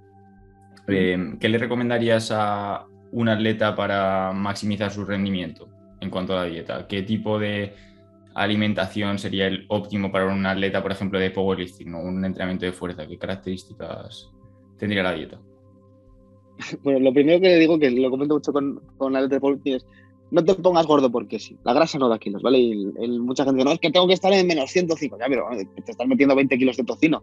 eh, 0.87 1.35
¿qué 1.41 1.49
le 1.49 1.59
recomendarías 1.59 2.31
a 2.31 2.87
un 3.11 3.29
atleta 3.29 3.75
para 3.75 4.33
maximizar 4.33 4.91
su 4.91 5.05
rendimiento 5.05 5.69
en 6.01 6.11
cuanto 6.11 6.35
a 6.35 6.43
la 6.43 6.45
dieta? 6.45 6.87
¿Qué 6.87 7.03
tipo 7.03 7.39
de 7.39 7.75
alimentación 8.35 9.18
sería 9.18 9.47
el 9.47 9.64
óptimo 9.68 10.11
para 10.11 10.26
un 10.26 10.45
atleta, 10.47 10.82
por 10.82 10.93
ejemplo, 10.93 11.18
de 11.18 11.30
powerlifting 11.30 11.95
o 11.95 12.01
un 12.01 12.24
entrenamiento 12.24 12.66
de 12.66 12.72
fuerza? 12.72 13.07
¿Qué 13.07 13.18
características 13.18 14.30
tendría 14.78 15.03
la 15.03 15.12
dieta? 15.12 15.41
Bueno, 16.85 17.01
lo 17.01 17.12
primero 17.12 17.41
que 17.41 17.49
le 17.49 17.59
digo, 17.59 17.78
que 17.78 17.91
lo 17.91 18.11
comento 18.11 18.35
mucho 18.35 18.53
con, 18.53 18.80
con 18.97 19.12
la 19.12 19.18
atleta 19.18 19.37
de 19.37 19.41
powerlifting, 19.41 19.74
es 19.74 19.87
no 20.35 20.45
te 20.45 20.55
pongas 20.55 20.87
gordo 20.87 21.11
porque 21.11 21.39
sí. 21.39 21.57
La 21.64 21.72
grasa 21.72 21.99
no 21.99 22.09
da 22.09 22.18
kilos, 22.18 22.43
¿vale? 22.43 22.59
Y 22.59 22.87
mucha 23.20 23.45
gente 23.45 23.59
dice, 23.59 23.64
no, 23.64 23.72
es 23.72 23.78
que 23.78 23.93
tengo 23.93 24.09
que 24.09 24.14
estar 24.14 24.32
en 24.32 24.47
menos 24.47 24.70
105. 24.70 25.16
Ya, 25.18 25.26
pero 25.28 25.47
te 25.85 25.93
estás 25.93 26.07
metiendo 26.09 26.35
20 26.35 26.59
kilos 26.59 26.76
de 26.76 26.85
tocino. 26.85 27.22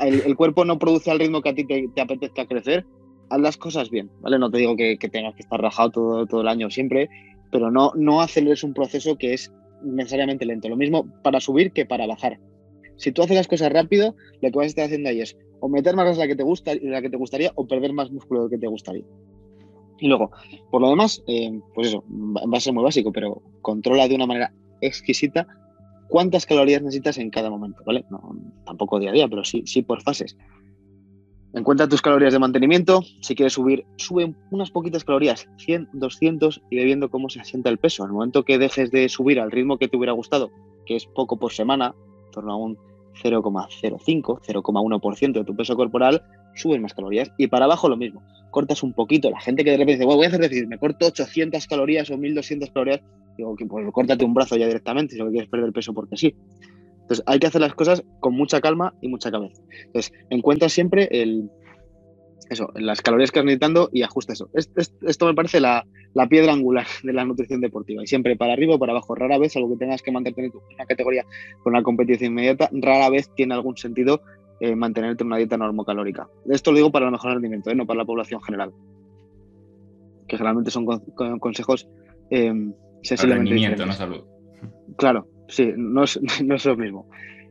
El, 0.00 0.36
cuerpo 0.36 0.64
no 0.64 0.78
produce 0.78 1.10
al 1.10 1.18
ritmo 1.18 1.42
que 1.42 1.48
a 1.48 1.54
ti 1.54 1.64
te, 1.64 2.00
apetezca 2.00 2.46
crecer. 2.46 2.86
Haz 3.28 3.40
las 3.40 3.56
cosas 3.56 3.90
bien, 3.90 4.10
¿vale? 4.20 4.38
No 4.38 4.50
te 4.50 4.58
digo 4.58 4.76
que, 4.76 4.96
tengas 5.10 5.34
que 5.34 5.42
estar 5.42 5.60
rajado 5.60 5.90
todo, 5.90 6.26
todo 6.26 6.42
el 6.42 6.48
año 6.48 6.70
siempre, 6.70 7.08
pero 7.50 7.72
no, 7.72 7.92
no 7.96 8.20
aceleres 8.20 8.62
un 8.62 8.72
proceso 8.72 9.16
que 9.16 9.34
es 9.34 9.52
necesariamente 9.84 10.44
lento. 10.46 10.68
Lo 10.68 10.76
mismo 10.76 11.06
para 11.22 11.40
subir 11.40 11.72
que 11.72 11.86
para 11.86 12.06
bajar. 12.06 12.38
Si 12.96 13.12
tú 13.12 13.22
haces 13.22 13.36
las 13.36 13.48
cosas 13.48 13.72
rápido, 13.72 14.14
lo 14.40 14.50
que 14.50 14.58
vas 14.58 14.64
a 14.64 14.68
estar 14.68 14.84
haciendo 14.84 15.08
ahí 15.08 15.20
es 15.20 15.36
o 15.60 15.68
meter 15.68 15.94
más 15.94 16.06
grasa 16.06 16.20
la 16.22 16.26
que 16.26 16.36
te 16.36 16.42
gusta, 16.42 16.72
la 16.82 17.00
que 17.00 17.10
te 17.10 17.16
gustaría 17.16 17.52
o 17.54 17.66
perder 17.66 17.92
más 17.92 18.10
músculo 18.10 18.40
de 18.40 18.46
lo 18.46 18.50
que 18.50 18.58
te 18.58 18.66
gustaría. 18.66 19.04
Y 19.98 20.08
luego, 20.08 20.32
por 20.70 20.80
lo 20.80 20.90
demás, 20.90 21.22
eh, 21.28 21.52
pues 21.74 21.88
eso, 21.88 22.04
va 22.08 22.56
a 22.56 22.60
ser 22.60 22.72
muy 22.72 22.82
básico, 22.82 23.12
pero 23.12 23.40
controla 23.60 24.08
de 24.08 24.16
una 24.16 24.26
manera 24.26 24.52
exquisita 24.80 25.46
cuántas 26.08 26.44
calorías 26.44 26.82
necesitas 26.82 27.16
en 27.18 27.30
cada 27.30 27.48
momento, 27.48 27.82
¿vale? 27.86 28.04
Tampoco 28.66 28.98
día 28.98 29.10
a 29.10 29.12
día, 29.12 29.28
pero 29.28 29.44
sí, 29.44 29.62
sí 29.64 29.82
por 29.82 30.02
fases. 30.02 30.36
Encuentra 31.54 31.86
tus 31.86 32.00
calorías 32.00 32.32
de 32.32 32.38
mantenimiento. 32.38 33.02
Si 33.20 33.34
quieres 33.34 33.52
subir, 33.52 33.84
sube 33.96 34.34
unas 34.50 34.70
poquitas 34.70 35.04
calorías, 35.04 35.48
100, 35.58 35.90
200 35.92 36.62
y 36.70 36.82
viendo 36.82 37.10
cómo 37.10 37.28
se 37.28 37.40
asienta 37.40 37.68
el 37.68 37.78
peso. 37.78 38.02
En 38.02 38.08
el 38.08 38.14
momento 38.14 38.44
que 38.44 38.58
dejes 38.58 38.90
de 38.90 39.08
subir 39.10 39.38
al 39.38 39.50
ritmo 39.50 39.76
que 39.76 39.88
te 39.88 39.96
hubiera 39.98 40.12
gustado, 40.12 40.50
que 40.86 40.96
es 40.96 41.04
poco 41.04 41.38
por 41.38 41.52
semana, 41.52 41.94
en 42.24 42.30
torno 42.30 42.52
a 42.52 42.56
un 42.56 42.78
0,05, 43.22 44.40
0,1% 44.40 45.32
de 45.32 45.44
tu 45.44 45.54
peso 45.54 45.76
corporal, 45.76 46.22
subes 46.54 46.80
más 46.80 46.94
calorías. 46.94 47.30
Y 47.36 47.48
para 47.48 47.66
abajo 47.66 47.88
lo 47.88 47.98
mismo. 47.98 48.22
Cortas 48.50 48.82
un 48.82 48.94
poquito. 48.94 49.30
La 49.30 49.40
gente 49.40 49.62
que 49.62 49.72
de 49.72 49.76
repente 49.76 49.98
dice, 49.98 50.06
voy 50.06 50.24
a 50.24 50.28
hacer 50.28 50.40
decir, 50.40 50.66
me 50.66 50.78
corto 50.78 51.06
800 51.06 51.66
calorías 51.66 52.10
o 52.10 52.16
1200 52.16 52.70
calorías, 52.70 53.02
digo, 53.36 53.54
pues 53.68 53.92
córtate 53.92 54.24
un 54.24 54.32
brazo 54.32 54.56
ya 54.56 54.66
directamente 54.66 55.14
si 55.14 55.18
lo 55.18 55.30
quieres 55.30 55.50
perder 55.50 55.72
peso 55.72 55.92
porque 55.92 56.16
sí. 56.16 56.34
Entonces, 57.02 57.22
hay 57.26 57.38
que 57.38 57.46
hacer 57.46 57.60
las 57.60 57.74
cosas 57.74 58.02
con 58.20 58.34
mucha 58.34 58.60
calma 58.60 58.94
y 59.00 59.08
mucha 59.08 59.30
cabeza. 59.30 59.60
Entonces, 59.86 60.12
encuentra 60.30 60.68
siempre 60.68 61.08
el, 61.10 61.50
eso, 62.52 62.70
las 62.74 63.00
calorías 63.00 63.30
que 63.30 63.38
estás 63.38 63.46
necesitando 63.46 63.88
y 63.92 64.02
ajusta 64.02 64.32
eso. 64.32 64.50
Esto, 64.54 65.26
me 65.26 65.34
parece 65.34 65.60
la, 65.60 65.84
piedra 66.28 66.52
angular 66.52 66.86
de 67.02 67.12
la 67.12 67.24
nutrición 67.24 67.60
deportiva. 67.60 68.02
Y 68.02 68.06
siempre 68.06 68.36
para 68.36 68.52
arriba 68.52 68.74
o 68.74 68.78
para 68.78 68.92
abajo. 68.92 69.14
Rara 69.14 69.38
vez, 69.38 69.56
algo 69.56 69.70
que 69.70 69.78
tengas 69.78 70.02
que 70.02 70.12
mantener 70.12 70.46
en 70.46 70.52
una 70.74 70.86
categoría 70.86 71.24
con 71.62 71.74
una 71.74 71.82
competición 71.82 72.32
inmediata, 72.32 72.68
rara 72.72 73.10
vez 73.10 73.30
tiene 73.34 73.54
algún 73.54 73.76
sentido 73.76 74.22
eh, 74.60 74.76
mantenerte 74.76 75.22
en 75.22 75.28
una 75.28 75.38
dieta 75.38 75.56
normocalórica. 75.56 76.28
Esto 76.48 76.70
lo 76.70 76.76
digo 76.76 76.92
para 76.92 77.06
el 77.06 77.12
mejor 77.12 77.32
rendimiento, 77.32 77.70
¿eh? 77.70 77.74
no 77.74 77.86
para 77.86 77.98
la 77.98 78.04
población 78.04 78.42
general. 78.42 78.72
Que 80.28 80.36
generalmente 80.36 80.70
son 80.70 80.86
consejos 81.40 81.88
eh, 82.30 82.52
sensiblemente. 83.02 83.84
no 83.84 83.92
salud. 83.92 84.24
Claro, 84.96 85.26
sí, 85.52 85.72
no 85.76 86.04
es, 86.04 86.20
no 86.44 86.54
es 86.54 86.64
lo 86.64 86.76
mismo. 86.76 87.06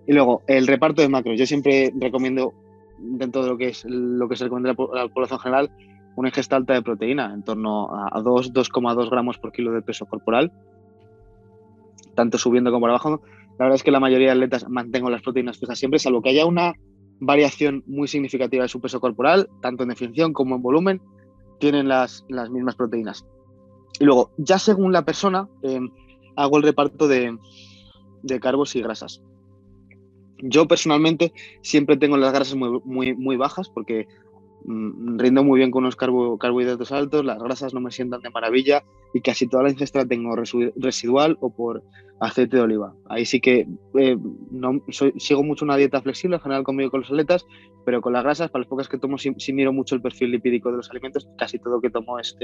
Y 0.07 0.13
luego, 0.13 0.43
el 0.47 0.67
reparto 0.67 1.01
de 1.01 1.09
macros. 1.09 1.37
Yo 1.39 1.45
siempre 1.45 1.93
recomiendo, 1.99 2.53
dentro 2.97 3.43
de 3.43 3.49
lo 3.49 3.57
que 3.57 3.69
es 3.69 3.85
lo 3.85 4.27
que 4.27 4.35
se 4.35 4.45
recomienda 4.45 4.71
a 4.71 5.03
la 5.03 5.07
población 5.07 5.39
general, 5.39 5.71
una 6.15 6.29
ingesta 6.29 6.55
alta 6.55 6.73
de 6.73 6.81
proteína, 6.81 7.33
en 7.33 7.43
torno 7.43 7.89
a 7.93 8.19
2, 8.21 8.53
2,2 8.53 9.09
gramos 9.09 9.37
por 9.37 9.51
kilo 9.51 9.71
de 9.71 9.81
peso 9.81 10.05
corporal, 10.05 10.51
tanto 12.15 12.37
subiendo 12.37 12.71
como 12.71 12.87
abajo. 12.87 13.21
La 13.57 13.65
verdad 13.65 13.75
es 13.75 13.83
que 13.83 13.91
la 13.91 13.99
mayoría 13.99 14.27
de 14.27 14.33
atletas 14.33 14.67
mantengo 14.67 15.09
las 15.09 15.21
proteínas 15.21 15.57
fijas 15.57 15.79
siempre, 15.79 15.99
salvo 15.99 16.21
que 16.21 16.29
haya 16.29 16.45
una 16.45 16.73
variación 17.19 17.83
muy 17.85 18.07
significativa 18.07 18.63
de 18.63 18.69
su 18.69 18.81
peso 18.81 18.99
corporal, 18.99 19.47
tanto 19.61 19.83
en 19.83 19.89
definición 19.89 20.33
como 20.33 20.55
en 20.55 20.61
volumen, 20.61 21.01
tienen 21.59 21.87
las, 21.87 22.25
las 22.27 22.49
mismas 22.49 22.75
proteínas. 22.75 23.25
Y 23.99 24.05
luego, 24.05 24.31
ya 24.37 24.57
según 24.57 24.91
la 24.91 25.05
persona, 25.05 25.47
eh, 25.61 25.79
hago 26.35 26.57
el 26.57 26.63
reparto 26.63 27.07
de, 27.07 27.37
de 28.23 28.39
carbos 28.39 28.75
y 28.75 28.81
grasas. 28.81 29.21
Yo 30.43 30.67
personalmente 30.67 31.33
siempre 31.61 31.97
tengo 31.97 32.17
las 32.17 32.33
grasas 32.33 32.55
muy, 32.55 33.15
muy, 33.15 33.37
bajas 33.37 33.69
porque 33.69 34.07
mm, 34.65 35.19
rindo 35.19 35.43
muy 35.43 35.59
bien 35.59 35.71
con 35.71 35.83
unos 35.83 35.95
carbohidratos 35.95 36.91
altos, 36.91 37.23
las 37.23 37.37
grasas 37.37 37.73
no 37.73 37.79
me 37.79 37.91
sientan 37.91 38.21
de 38.21 38.31
maravilla 38.31 38.83
y 39.13 39.21
casi 39.21 39.47
toda 39.47 39.63
la 39.63 39.69
ingesta 39.69 40.05
tengo 40.05 40.35
residual 40.35 41.37
o 41.41 41.53
por 41.53 41.83
aceite 42.21 42.57
de 42.57 42.63
oliva. 42.63 42.93
Ahí 43.09 43.25
sí 43.25 43.41
que 43.41 43.67
eh, 43.95 44.17
no, 44.51 44.81
sigo 45.17 45.43
mucho 45.43 45.65
una 45.65 45.75
dieta 45.75 46.01
flexible, 46.01 46.37
en 46.37 46.41
general 46.41 46.63
conmigo 46.63 46.91
con 46.91 47.01
los 47.01 47.11
aletas, 47.11 47.45
pero 47.83 47.99
con 47.99 48.13
las 48.13 48.23
grasas, 48.23 48.51
para 48.51 48.61
las 48.61 48.69
pocas 48.69 48.87
que 48.87 48.99
tomo, 48.99 49.17
sí, 49.17 49.33
miro 49.53 49.73
mucho 49.73 49.95
el 49.95 50.01
perfil 50.01 50.31
lipídico 50.31 50.69
de 50.69 50.77
los 50.77 50.89
alimentos, 50.91 51.27
casi 51.37 51.57
todo 51.57 51.81
que 51.81 51.89
tomo 51.89 52.19
es, 52.19 52.37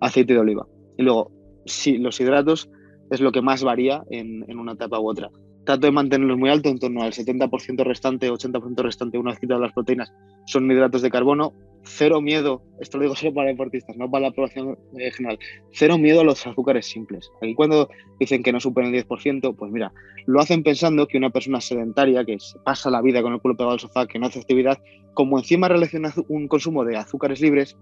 aceite 0.00 0.34
de 0.34 0.38
oliva. 0.38 0.66
Y 0.96 1.02
luego, 1.02 1.32
sí, 1.66 1.98
los 1.98 2.20
hidratos 2.20 2.70
es 3.12 3.20
lo 3.20 3.32
que 3.32 3.42
más 3.42 3.62
varía 3.62 4.02
en, 4.10 4.44
en 4.48 4.58
una 4.58 4.72
etapa 4.72 4.98
u 4.98 5.08
otra 5.08 5.30
trato 5.64 5.86
de 5.86 5.92
mantenerlos 5.92 6.38
muy 6.38 6.50
alto, 6.50 6.68
en 6.68 6.78
torno 6.78 7.02
al 7.02 7.12
70% 7.12 7.84
restante, 7.84 8.30
80% 8.30 8.82
restante, 8.82 9.18
una 9.18 9.30
vez 9.30 9.40
quitado 9.40 9.60
las 9.60 9.72
proteínas, 9.72 10.12
son 10.46 10.70
hidratos 10.70 11.02
de 11.02 11.10
carbono. 11.10 11.52
Cero 11.84 12.20
miedo, 12.20 12.62
esto 12.80 12.98
lo 12.98 13.02
digo 13.02 13.16
solo 13.16 13.34
para 13.34 13.48
deportistas, 13.48 13.96
no 13.96 14.08
para 14.08 14.28
la 14.28 14.32
población 14.32 14.78
general, 14.94 15.38
cero 15.72 15.98
miedo 15.98 16.20
a 16.20 16.24
los 16.24 16.46
azúcares 16.46 16.86
simples. 16.86 17.30
Aquí 17.42 17.54
cuando 17.54 17.88
dicen 18.20 18.42
que 18.42 18.52
no 18.52 18.60
superan 18.60 18.94
el 18.94 19.04
10%, 19.04 19.56
pues 19.56 19.72
mira, 19.72 19.92
lo 20.26 20.40
hacen 20.40 20.62
pensando 20.62 21.08
que 21.08 21.18
una 21.18 21.30
persona 21.30 21.60
sedentaria 21.60 22.24
que 22.24 22.38
pasa 22.64 22.90
la 22.90 23.02
vida 23.02 23.20
con 23.22 23.32
el 23.32 23.40
culo 23.40 23.56
pegado 23.56 23.72
al 23.72 23.80
sofá, 23.80 24.06
que 24.06 24.20
no 24.20 24.26
hace 24.26 24.38
actividad, 24.38 24.78
como 25.14 25.38
encima 25.38 25.68
relaciona 25.68 26.12
un 26.28 26.46
consumo 26.46 26.84
de 26.84 26.96
azúcares 26.96 27.40
libres, 27.40 27.76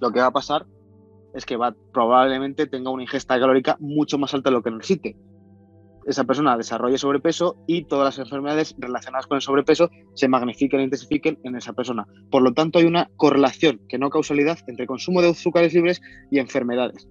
lo 0.00 0.12
que 0.12 0.20
va 0.20 0.26
a 0.26 0.32
pasar 0.32 0.66
es 1.34 1.46
que 1.46 1.56
va, 1.56 1.74
probablemente 1.92 2.66
tenga 2.66 2.90
una 2.90 3.02
ingesta 3.02 3.38
calórica 3.38 3.76
mucho 3.80 4.18
más 4.18 4.34
alta 4.34 4.50
de 4.50 4.56
lo 4.56 4.62
que 4.62 4.70
necesite 4.70 5.16
esa 6.06 6.24
persona 6.24 6.56
desarrolle 6.56 6.98
sobrepeso 6.98 7.56
y 7.66 7.84
todas 7.84 8.04
las 8.04 8.18
enfermedades 8.18 8.74
relacionadas 8.78 9.26
con 9.26 9.36
el 9.36 9.42
sobrepeso 9.42 9.90
se 10.14 10.28
magnifiquen 10.28 10.80
e 10.80 10.84
intensifiquen 10.84 11.38
en 11.44 11.56
esa 11.56 11.72
persona. 11.72 12.06
Por 12.30 12.42
lo 12.42 12.52
tanto, 12.52 12.78
hay 12.78 12.86
una 12.86 13.10
correlación, 13.16 13.80
que 13.88 13.98
no 13.98 14.10
causalidad, 14.10 14.58
entre 14.66 14.86
consumo 14.86 15.22
de 15.22 15.28
azúcares 15.28 15.74
libres 15.74 16.00
y 16.30 16.38
enfermedades. 16.38 17.08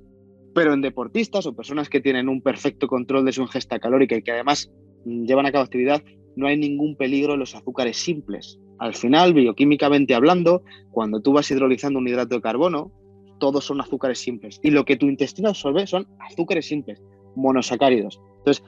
Pero 0.54 0.74
en 0.74 0.82
deportistas 0.82 1.46
o 1.46 1.56
personas 1.56 1.90
que 1.90 2.02
tienen 2.02 2.30
un 2.30 2.42
perfecto 2.42 2.88
control 2.88 3.26
de 3.26 3.32
su 3.32 3.42
ingesta 3.42 3.80
calórica 3.80 4.16
y 4.16 4.24
que 4.24 4.32
además 4.32 4.72
mm, 5.06 5.26
llevan 5.26 5.46
a 5.46 5.52
cabo 5.52 5.64
actividad, 5.64 6.02
no 6.36 6.48
hay 6.48 6.58
ningún 6.58 6.96
peligro 6.96 7.34
en 7.34 7.40
los 7.40 7.56
azúcares 7.56 7.98
simples. 7.98 8.60
Al 8.80 8.96
final, 8.96 9.34
bioquímicamente 9.34 10.16
hablando, 10.16 10.64
cuando 10.92 11.22
tú 11.22 11.34
vas 11.34 11.52
hidrolizando 11.52 12.00
un 12.00 12.08
hidrato 12.08 12.36
de 12.36 12.42
carbono, 12.42 12.92
todos 13.40 13.66
son 13.66 13.82
azúcares 13.82 14.20
simples. 14.20 14.60
Y 14.64 14.72
lo 14.72 14.86
que 14.86 14.98
tu 14.98 15.08
intestino 15.08 15.50
absorbe 15.50 15.88
son 15.88 16.08
azúcares 16.20 16.68
simples, 16.68 17.02
monosacáridos. 17.36 18.22
Entonces, 18.40 18.64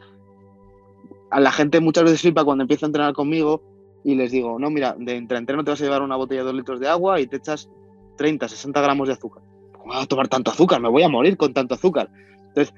a 1.30 1.40
la 1.40 1.52
gente 1.52 1.80
muchas 1.80 2.04
veces 2.04 2.22
flipa 2.22 2.44
cuando 2.44 2.64
empieza 2.64 2.86
a 2.86 2.88
entrenar 2.88 3.14
conmigo 3.14 3.62
y 4.04 4.16
les 4.16 4.32
digo, 4.32 4.60
no, 4.60 4.70
mira, 4.70 4.96
de 4.98 5.16
entre 5.16 5.38
entreno 5.38 5.64
te 5.64 5.72
vas 5.72 5.82
a 5.82 5.84
llevar 5.84 6.02
una 6.02 6.16
botella 6.16 6.42
de 6.42 6.48
dos 6.48 6.56
litros 6.56 6.80
de 6.80 6.88
agua 6.88 7.20
y 7.20 7.28
te 7.28 7.38
echas 7.38 7.70
30, 8.18 8.48
60 8.48 8.82
gramos 8.82 9.08
de 9.08 9.14
azúcar. 9.14 9.44
¿Cómo 9.74 9.94
voy 9.94 10.04
a 10.04 10.08
tomar 10.08 10.28
tanto 10.28 10.52
azúcar? 10.52 10.82
Me 10.82 10.90
voy 10.90 11.04
a 11.04 11.10
morir 11.10 11.38
con 11.38 11.54
tanto 11.54 11.76
azúcar. 11.76 12.10
Entonces, 12.48 12.74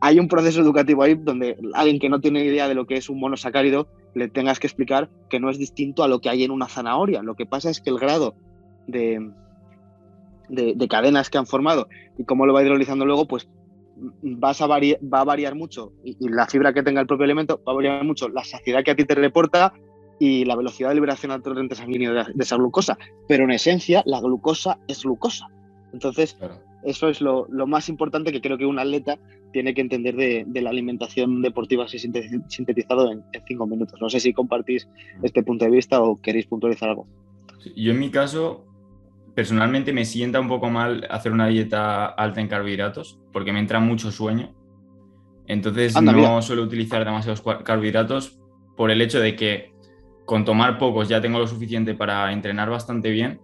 hay 0.00 0.18
un 0.18 0.28
proceso 0.28 0.60
educativo 0.60 1.02
ahí 1.02 1.14
donde 1.14 1.58
alguien 1.74 1.98
que 1.98 2.08
no 2.08 2.20
tiene 2.20 2.44
idea 2.44 2.68
de 2.68 2.74
lo 2.74 2.86
que 2.86 2.96
es 2.96 3.10
un 3.10 3.20
monosacárido 3.20 3.88
le 4.14 4.28
tengas 4.28 4.58
que 4.58 4.66
explicar 4.66 5.10
que 5.28 5.40
no 5.40 5.50
es 5.50 5.58
distinto 5.58 6.02
a 6.02 6.08
lo 6.08 6.20
que 6.20 6.30
hay 6.30 6.44
en 6.44 6.50
una 6.50 6.68
zanahoria. 6.68 7.22
Lo 7.22 7.34
que 7.34 7.46
pasa 7.46 7.70
es 7.70 7.80
que 7.80 7.90
el 7.90 7.98
grado 7.98 8.34
de, 8.86 9.30
de, 10.50 10.88
cadenas 10.88 11.30
que 11.30 11.38
han 11.38 11.46
formado 11.46 11.88
y 12.18 12.24
cómo 12.24 12.46
lo 12.46 12.52
va 12.52 12.62
hidrolizando 12.62 13.06
luego, 13.06 13.26
pues 13.26 13.48
vas 14.22 14.60
a 14.60 14.66
va 14.66 15.20
a 15.20 15.24
variar 15.24 15.54
mucho 15.54 15.92
y, 16.04 16.16
la 16.28 16.46
fibra 16.46 16.72
que 16.72 16.82
tenga 16.82 17.00
el 17.00 17.06
propio 17.06 17.24
elemento 17.24 17.62
va 17.66 17.72
a 17.72 17.76
variar 17.76 18.04
mucho 18.04 18.28
la 18.28 18.44
saciedad 18.44 18.82
que 18.82 18.90
a 18.90 18.96
ti 18.96 19.04
te 19.04 19.14
reporta 19.14 19.74
y 20.18 20.44
la 20.44 20.56
velocidad 20.56 20.90
de 20.90 20.96
liberación 20.96 21.32
al 21.32 21.42
torrente 21.42 21.74
sanguíneo 21.74 22.12
de, 22.12 22.24
esa 22.38 22.56
glucosa. 22.56 22.98
Pero 23.26 23.44
en 23.44 23.52
esencia, 23.52 24.02
la 24.04 24.20
glucosa 24.20 24.78
es 24.86 25.02
glucosa. 25.02 25.46
Entonces, 25.94 26.36
eso 26.84 27.08
es 27.08 27.22
lo, 27.22 27.46
más 27.66 27.88
importante 27.88 28.30
que 28.30 28.42
creo 28.42 28.58
que 28.58 28.66
un 28.66 28.78
atleta 28.78 29.18
tiene 29.50 29.72
que 29.72 29.80
entender 29.80 30.14
de, 30.16 30.60
la 30.60 30.70
alimentación 30.70 31.40
deportiva 31.40 31.84
así 31.84 31.98
sintetizado 31.98 33.10
en, 33.10 33.24
en, 33.32 33.42
cinco 33.48 33.66
minutos. 33.66 33.98
No 33.98 34.10
sé 34.10 34.20
si 34.20 34.34
compartís 34.34 34.86
mm. 34.86 35.24
este 35.24 35.42
punto 35.42 35.64
de 35.64 35.70
vista 35.70 36.02
o 36.02 36.20
queréis 36.20 36.46
puntualizar 36.46 36.90
algo. 36.90 37.06
Yo 37.74 37.92
en 37.92 37.98
mi 37.98 38.10
caso, 38.10 38.66
personalmente 39.34 39.92
me 39.92 40.04
sienta 40.04 40.40
un 40.40 40.48
poco 40.48 40.70
mal 40.70 41.06
hacer 41.10 41.32
una 41.32 41.46
dieta 41.46 42.06
alta 42.06 42.40
en 42.40 42.48
carbohidratos 42.48 43.20
porque 43.32 43.52
me 43.52 43.60
entra 43.60 43.80
mucho 43.80 44.10
sueño. 44.10 44.54
Entonces 45.46 46.00
no 46.00 46.42
suelo 46.42 46.62
utilizar 46.62 47.04
demasiados 47.04 47.42
carbohidratos 47.64 48.38
por 48.76 48.90
el 48.90 49.00
hecho 49.02 49.20
de 49.20 49.34
que 49.34 49.72
con 50.24 50.44
tomar 50.44 50.78
pocos 50.78 51.08
ya 51.08 51.20
tengo 51.20 51.38
lo 51.38 51.46
suficiente 51.46 51.94
para 51.94 52.32
entrenar 52.32 52.70
bastante 52.70 53.10
bien 53.10 53.40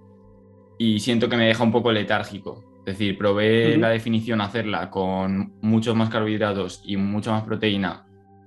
y 0.78 1.00
siento 1.00 1.28
que 1.28 1.36
me 1.36 1.46
deja 1.46 1.64
un 1.64 1.72
poco 1.72 1.90
letárgico. 1.90 2.64
Es 2.86 2.98
decir, 2.98 3.18
probé 3.18 3.76
la 3.76 3.88
definición 3.88 4.40
hacerla 4.40 4.90
con 4.90 5.54
muchos 5.60 5.96
más 5.96 6.08
carbohidratos 6.08 6.82
y 6.84 6.96
mucha 6.96 7.32
más 7.32 7.42
proteína 7.42 8.06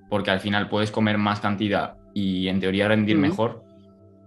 porque 0.09 0.31
al 0.31 0.39
final 0.39 0.69
puedes 0.69 0.91
comer 0.91 1.17
más 1.17 1.39
cantidad 1.39 1.97
y 2.13 2.47
en 2.47 2.59
teoría 2.59 2.87
rendir 2.87 3.17
mejor 3.17 3.63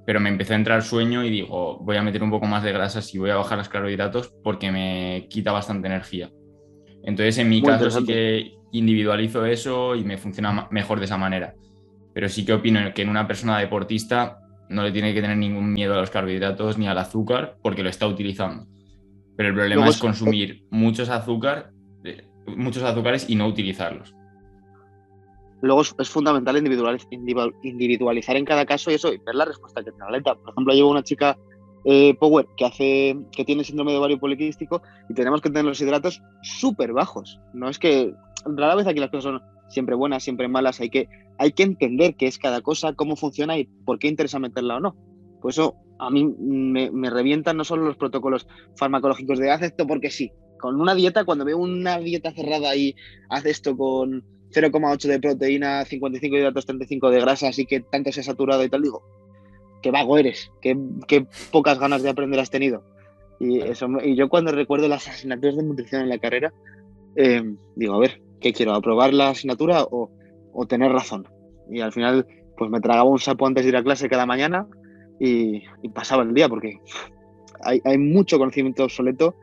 pero 0.04 0.20
me 0.20 0.28
empezó 0.28 0.52
a 0.52 0.56
entrar 0.56 0.82
sueño 0.82 1.24
y 1.24 1.30
digo, 1.30 1.78
voy 1.78 1.96
a 1.96 2.02
meter 2.02 2.22
un 2.22 2.30
poco 2.30 2.46
más 2.46 2.62
de 2.62 2.72
grasas 2.72 3.14
y 3.14 3.18
voy 3.18 3.30
a 3.30 3.36
bajar 3.36 3.58
los 3.58 3.68
carbohidratos 3.68 4.32
porque 4.42 4.72
me 4.72 5.26
quita 5.28 5.52
bastante 5.52 5.86
energía. 5.86 6.30
Entonces, 7.04 7.38
en 7.38 7.48
mi 7.48 7.62
caso 7.62 7.90
sí 7.90 8.04
que 8.04 8.52
individualizo 8.72 9.44
eso 9.44 9.94
y 9.94 10.04
me 10.04 10.18
funciona 10.18 10.68
mejor 10.70 10.98
de 10.98 11.04
esa 11.04 11.18
manera. 11.18 11.54
Pero 12.14 12.28
sí 12.28 12.44
que 12.44 12.52
opino 12.52 12.80
que 12.94 13.02
en 13.02 13.08
una 13.08 13.26
persona 13.26 13.58
deportista 13.58 14.38
no 14.68 14.82
le 14.82 14.92
tiene 14.92 15.14
que 15.14 15.20
tener 15.20 15.36
ningún 15.36 15.72
miedo 15.72 15.94
a 15.94 16.00
los 16.00 16.10
carbohidratos 16.10 16.78
ni 16.78 16.86
al 16.86 16.98
azúcar 16.98 17.56
porque 17.62 17.82
lo 17.82 17.88
está 17.88 18.06
utilizando. 18.06 18.66
Pero 19.36 19.48
el 19.50 19.54
problema 19.54 19.88
es 19.88 19.98
consumir 19.98 20.64
muchos 20.70 21.08
azúcar, 21.08 21.70
eh, 22.04 22.28
muchos 22.46 22.82
azúcares 22.82 23.28
y 23.28 23.34
no 23.34 23.46
utilizarlos 23.46 24.14
luego 25.62 25.82
es, 25.82 26.10
fundamental 26.10 26.56
individualizar 26.56 28.36
en 28.36 28.44
cada 28.44 28.66
caso 28.66 28.90
y 28.90 28.94
eso, 28.94 29.12
y 29.12 29.18
ver 29.18 29.34
la 29.34 29.44
respuesta 29.44 29.82
que 29.82 29.90
tiene 29.90 30.04
la 30.10 30.18
atleta. 30.18 30.34
Por 30.34 30.50
ejemplo, 30.50 30.74
llevo 30.74 30.90
una 30.90 31.04
chica 31.04 31.38
eh, 31.84 32.14
Power 32.14 32.46
que 32.56 33.44
tiene 33.44 33.64
síndrome 33.64 33.92
de 33.92 33.98
ovario 33.98 34.18
poliquístico 34.18 34.82
y 35.08 35.14
tenemos 35.14 35.40
que 35.40 35.50
tener 35.50 35.64
los 35.64 35.80
hidratos 35.80 36.20
súper 36.42 36.92
bajos. 36.92 37.40
No 37.54 37.68
es 37.68 37.78
que 37.78 38.12
rara 38.44 38.74
vez 38.74 38.86
aquí 38.86 39.00
las 39.00 39.10
cosas 39.10 39.24
son 39.24 39.42
siempre 39.68 39.94
buenas, 39.94 40.22
siempre 40.22 40.48
malas, 40.48 40.80
hay 40.80 40.90
que, 40.90 41.08
que 41.56 41.62
entender 41.62 42.16
qué 42.16 42.26
es 42.26 42.38
cada 42.38 42.60
cosa, 42.60 42.94
cómo 42.94 43.16
funciona 43.16 43.56
y 43.56 43.64
por 43.64 43.98
qué 43.98 44.08
interesa 44.08 44.38
meterla 44.38 44.76
o 44.76 44.80
no. 44.80 44.96
Por 45.40 45.50
eso 45.50 45.76
a 45.98 46.10
mí 46.10 46.24
me, 46.24 46.90
me 46.90 47.08
revientan 47.08 47.56
no 47.56 47.64
solo 47.64 47.84
los 47.84 47.96
protocolos 47.96 48.46
farmacológicos 48.76 49.38
de 49.38 49.50
haz 49.50 49.62
esto 49.62 49.86
porque 49.86 50.10
sí. 50.10 50.32
Con 50.60 50.80
una 50.80 50.94
dieta, 50.94 51.24
cuando 51.24 51.44
veo 51.44 51.58
una 51.58 51.98
dieta 51.98 52.30
cerrada 52.32 52.76
y 52.76 52.94
haz 53.28 53.46
esto 53.46 53.76
con 53.76 54.24
0,8 54.52 55.08
de 55.08 55.20
proteína, 55.20 55.84
55 55.84 56.34
de 56.34 56.40
hidratos, 56.40 56.66
35 56.66 57.10
de 57.10 57.20
grasa, 57.20 57.48
así 57.48 57.66
que 57.66 57.80
tanto 57.80 58.12
se 58.12 58.20
ha 58.20 58.24
saturado 58.24 58.64
y 58.64 58.68
tal, 58.68 58.82
digo, 58.82 59.02
qué 59.82 59.90
vago 59.90 60.18
eres, 60.18 60.50
qué, 60.60 60.76
pocas 61.50 61.78
ganas 61.78 62.02
de 62.02 62.10
aprender 62.10 62.40
has 62.40 62.50
tenido. 62.50 62.84
Y, 63.40 63.60
eso, 63.60 63.88
y 64.02 64.14
yo 64.14 64.28
cuando 64.28 64.52
recuerdo 64.52 64.88
las 64.88 65.08
asignaturas 65.08 65.56
de 65.56 65.64
nutrición 65.64 66.02
en 66.02 66.08
la 66.08 66.18
carrera, 66.18 66.52
em, 67.16 67.56
digo, 67.74 67.94
a 67.94 67.98
ver, 67.98 68.22
¿qué 68.40 68.52
quiero? 68.52 68.74
¿Aprobar 68.74 69.12
la 69.12 69.30
asignatura 69.30 69.84
o, 69.90 70.10
tener 70.68 70.92
razón? 70.92 71.26
Y 71.70 71.80
al 71.80 71.92
final, 71.92 72.26
pues 72.56 72.70
me 72.70 72.80
tragaba 72.80 73.08
un 73.08 73.18
sapo 73.18 73.46
antes 73.46 73.64
de 73.64 73.70
ir 73.70 73.76
a 73.76 73.82
clase 73.82 74.08
cada 74.08 74.26
mañana 74.26 74.66
y, 75.18 75.62
pasaba 75.94 76.22
el 76.22 76.34
día, 76.34 76.48
porque 76.48 76.78
hay, 77.62 77.80
hay 77.84 77.98
mucho 77.98 78.38
conocimiento 78.38 78.84
obsoleto 78.84 79.34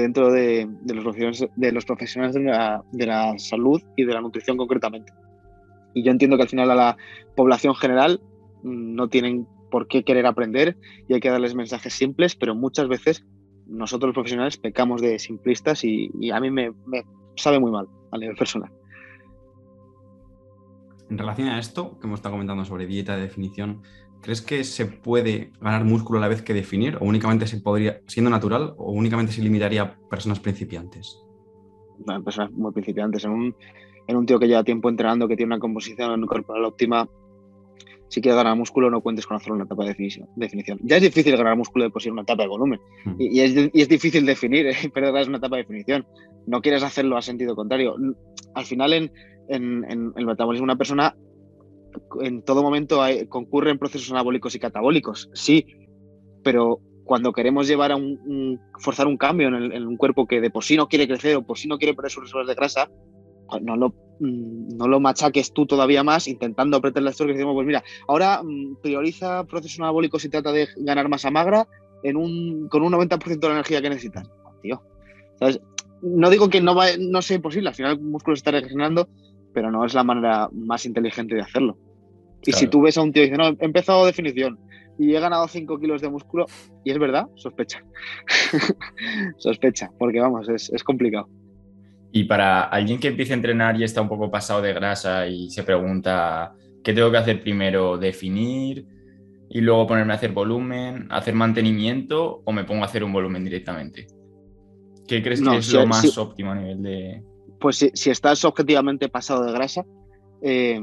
dentro 0.00 0.32
de, 0.32 0.68
los 0.86 1.02
profesionales, 1.02 1.48
de, 1.54 1.72
los 1.72 1.84
profesionales 1.84 2.34
de 2.34 3.06
la, 3.06 3.34
salud 3.38 3.82
y 3.96 4.04
de 4.04 4.14
la 4.14 4.20
nutrición 4.20 4.56
concretamente. 4.56 5.12
Y 5.94 6.02
yo 6.02 6.10
entiendo 6.10 6.36
que 6.36 6.44
al 6.44 6.48
final 6.48 6.70
a 6.70 6.74
la 6.74 6.96
población 7.36 7.74
general 7.74 8.20
mm, 8.62 8.94
no 8.94 9.08
tienen 9.08 9.46
por 9.70 9.88
qué 9.88 10.02
querer 10.02 10.26
aprender 10.26 10.76
y 11.08 11.14
hay 11.14 11.20
que 11.20 11.30
darles 11.30 11.54
mensajes 11.54 11.92
simples, 11.92 12.36
pero 12.36 12.54
muchas 12.54 12.88
veces 12.88 13.24
nosotros 13.66 14.08
los 14.08 14.14
profesionales 14.14 14.56
pecamos 14.56 15.00
de 15.02 15.18
simplistas 15.18 15.84
y, 15.84 16.10
a 16.30 16.40
mí 16.40 16.50
me, 16.50 16.72
me, 16.86 17.04
sabe 17.36 17.58
muy 17.58 17.70
mal 17.70 17.86
a 18.12 18.18
nivel 18.18 18.36
personal. 18.36 18.70
En 21.10 21.18
relación 21.18 21.48
a 21.48 21.58
esto 21.58 21.98
que 21.98 22.06
hemos 22.06 22.18
estado 22.18 22.34
comentando 22.34 22.64
sobre 22.64 22.86
dieta 22.86 23.16
de 23.16 23.22
definición, 23.22 23.82
¿Crees 24.22 24.40
que 24.40 24.62
se 24.62 24.86
puede 24.86 25.50
ganar 25.60 25.84
músculo 25.84 26.20
a 26.20 26.22
la 26.22 26.28
vez 26.28 26.42
que 26.42 26.54
definir? 26.54 26.96
¿O 27.00 27.04
únicamente 27.04 27.48
se 27.48 27.60
podría, 27.60 28.00
siendo 28.06 28.30
natural, 28.30 28.72
o 28.78 28.92
únicamente 28.92 29.32
se 29.32 29.42
limitaría 29.42 29.82
a 29.82 30.08
personas 30.08 30.38
principiantes? 30.38 31.18
personas 32.24 32.52
muy 32.52 32.72
principiantes. 32.72 33.24
En 33.24 33.32
un, 33.32 33.56
en 34.06 34.16
un 34.16 34.24
tío 34.24 34.38
que 34.38 34.46
lleva 34.46 34.62
tiempo 34.62 34.88
entrenando, 34.88 35.26
que 35.26 35.36
tiene 35.36 35.48
una 35.48 35.58
composición 35.58 36.24
corporal 36.26 36.64
óptima, 36.64 37.08
si 38.08 38.20
quieres 38.20 38.36
ganar 38.36 38.56
músculo, 38.56 38.90
no 38.90 39.00
cuentes 39.00 39.26
con 39.26 39.38
hacer 39.38 39.52
una 39.52 39.64
etapa 39.64 39.82
de 39.84 39.88
definición. 40.36 40.78
Ya 40.82 40.96
es 40.96 41.02
difícil 41.02 41.36
ganar 41.36 41.56
músculo 41.56 41.84
de 41.84 41.90
por 41.90 42.02
una 42.08 42.22
etapa 42.22 42.44
de 42.44 42.48
volumen. 42.48 42.80
Hmm. 43.04 43.14
Y, 43.18 43.40
es, 43.40 43.88
difícil 43.88 44.24
definir, 44.24 44.66
¿eh? 44.68 44.76
pero 44.94 45.16
es 45.16 45.26
una 45.26 45.38
etapa 45.38 45.56
de 45.56 45.62
definición. 45.62 46.06
No 46.46 46.60
quieres 46.60 46.84
hacerlo 46.84 47.16
a 47.16 47.22
sentido 47.22 47.56
contrario. 47.56 47.96
Al 48.54 48.64
final, 48.66 48.92
en, 48.92 49.12
en, 49.48 49.84
en 49.90 50.12
el 50.16 50.26
metabolismo 50.26 50.66
de 50.66 50.72
una 50.72 50.76
persona 50.76 51.16
en 52.22 52.42
todo 52.42 52.62
momento 52.62 53.00
concurren 53.28 53.78
procesos 53.78 54.10
anabólicos 54.10 54.54
y 54.54 54.58
catabólicos, 54.58 55.30
sí, 55.34 55.66
pero 56.42 56.80
cuando 57.04 57.32
queremos 57.32 57.66
llevar 57.66 57.92
a 57.92 57.96
un, 57.96 58.60
forzar 58.78 59.06
un 59.06 59.16
cambio 59.16 59.48
en, 59.48 59.86
un 59.86 59.96
cuerpo 59.96 60.26
que 60.26 60.40
de 60.40 60.50
por 60.50 60.64
sí 60.64 60.76
no 60.76 60.88
quiere 60.88 61.06
crecer 61.06 61.36
o 61.36 61.42
por 61.42 61.58
sí 61.58 61.68
no 61.68 61.78
quiere 61.78 61.94
perder 61.94 62.10
sus 62.10 62.24
reservas 62.24 62.46
de 62.46 62.54
grasa, 62.54 62.90
pues 63.48 63.62
no 63.62 63.76
lo, 63.76 63.90
mm, 64.20 64.76
no 64.76 64.88
lo 64.88 65.00
machaques 65.00 65.52
tú 65.52 65.66
todavía 65.66 66.02
más 66.02 66.28
intentando 66.28 66.76
apretar 66.76 67.02
las 67.02 67.16
torres 67.16 67.34
y 67.34 67.38
decimos, 67.38 67.54
pues 67.54 67.66
mira, 67.66 67.82
ahora 68.08 68.42
mm, 68.42 68.76
prioriza 68.82 69.44
proceso 69.44 69.82
anabólico 69.82 70.18
si 70.18 70.28
trata 70.28 70.52
de 70.52 70.68
ganar 70.76 71.08
masa 71.08 71.30
magra 71.30 71.66
en 72.02 72.16
un, 72.16 72.68
con 72.68 72.82
un 72.82 72.92
90% 72.92 73.40
de 73.40 73.48
la 73.48 73.54
energía 73.54 73.82
que 73.82 73.90
necesitas. 73.90 74.30
Tío, 74.62 74.80
¿sabes? 75.38 75.60
No 76.02 76.30
digo 76.30 76.48
que 76.48 76.60
no, 76.60 76.74
va, 76.74 76.86
no 76.98 77.20
sea 77.22 77.36
imposible, 77.36 77.68
al 77.68 77.74
final 77.74 77.92
el 77.92 78.00
músculo 78.00 78.36
se 78.36 78.40
está 78.40 78.52
regenerando, 78.52 79.08
pero 79.52 79.70
no 79.70 79.84
es 79.84 79.94
la 79.94 80.04
manera 80.04 80.48
más 80.52 80.86
inteligente 80.86 81.34
de 81.34 81.42
hacerlo. 81.42 81.78
Y 82.44 82.52
si 82.52 82.66
tú 82.66 82.82
ves 82.82 82.98
a 82.98 83.02
un 83.02 83.12
tío 83.12 83.22
y 83.22 83.26
dice, 83.26 83.38
no, 83.38 83.48
he 83.48 83.64
empezado 83.64 84.04
definición 84.04 84.58
y 84.98 85.14
he 85.14 85.20
ganado 85.20 85.46
5 85.48 85.78
kilos 85.78 86.02
de 86.02 86.10
músculo, 86.10 86.46
y 86.84 86.90
es 86.90 86.98
verdad, 86.98 87.26
sospecha. 87.36 87.84
sospecha, 89.38 89.90
porque 89.98 90.20
vamos, 90.20 90.48
es, 90.48 90.70
es, 90.70 90.84
complicado. 90.84 91.28
Y 92.12 92.24
para 92.24 92.64
alguien 92.64 93.00
que 93.00 93.08
empiece 93.08 93.32
a 93.32 93.36
entrenar 93.36 93.80
y 93.80 93.84
está 93.84 94.02
un 94.02 94.08
poco 94.08 94.30
pasado 94.30 94.60
de 94.60 94.72
grasa 94.72 95.26
y 95.26 95.50
se 95.50 95.62
pregunta, 95.62 96.52
¿qué 96.84 96.92
tengo 96.92 97.10
que 97.10 97.16
hacer 97.16 97.40
primero? 97.40 97.96
¿Definir 97.96 98.86
y 99.48 99.60
luego 99.60 99.86
ponerme 99.86 100.12
a 100.12 100.16
hacer 100.16 100.32
volumen, 100.32 101.06
hacer 101.10 101.34
mantenimiento 101.34 102.42
o 102.44 102.52
me 102.52 102.64
pongo 102.64 102.82
a 102.82 102.86
hacer 102.86 103.02
un 103.02 103.12
volumen 103.12 103.44
directamente? 103.44 104.06
¿Qué 105.06 105.22
crees 105.22 105.40
que 105.40 105.56
es 105.56 105.72
lo 105.72 105.86
más 105.86 106.18
óptimo 106.18 106.52
a 106.52 106.54
nivel 106.54 106.82
de...? 106.82 107.22
Pues 107.62 107.76
si, 107.76 107.90
si 107.94 108.10
estás 108.10 108.44
objetivamente 108.44 109.08
pasado 109.08 109.44
de 109.44 109.52
grasa, 109.52 109.84
eh, 110.42 110.80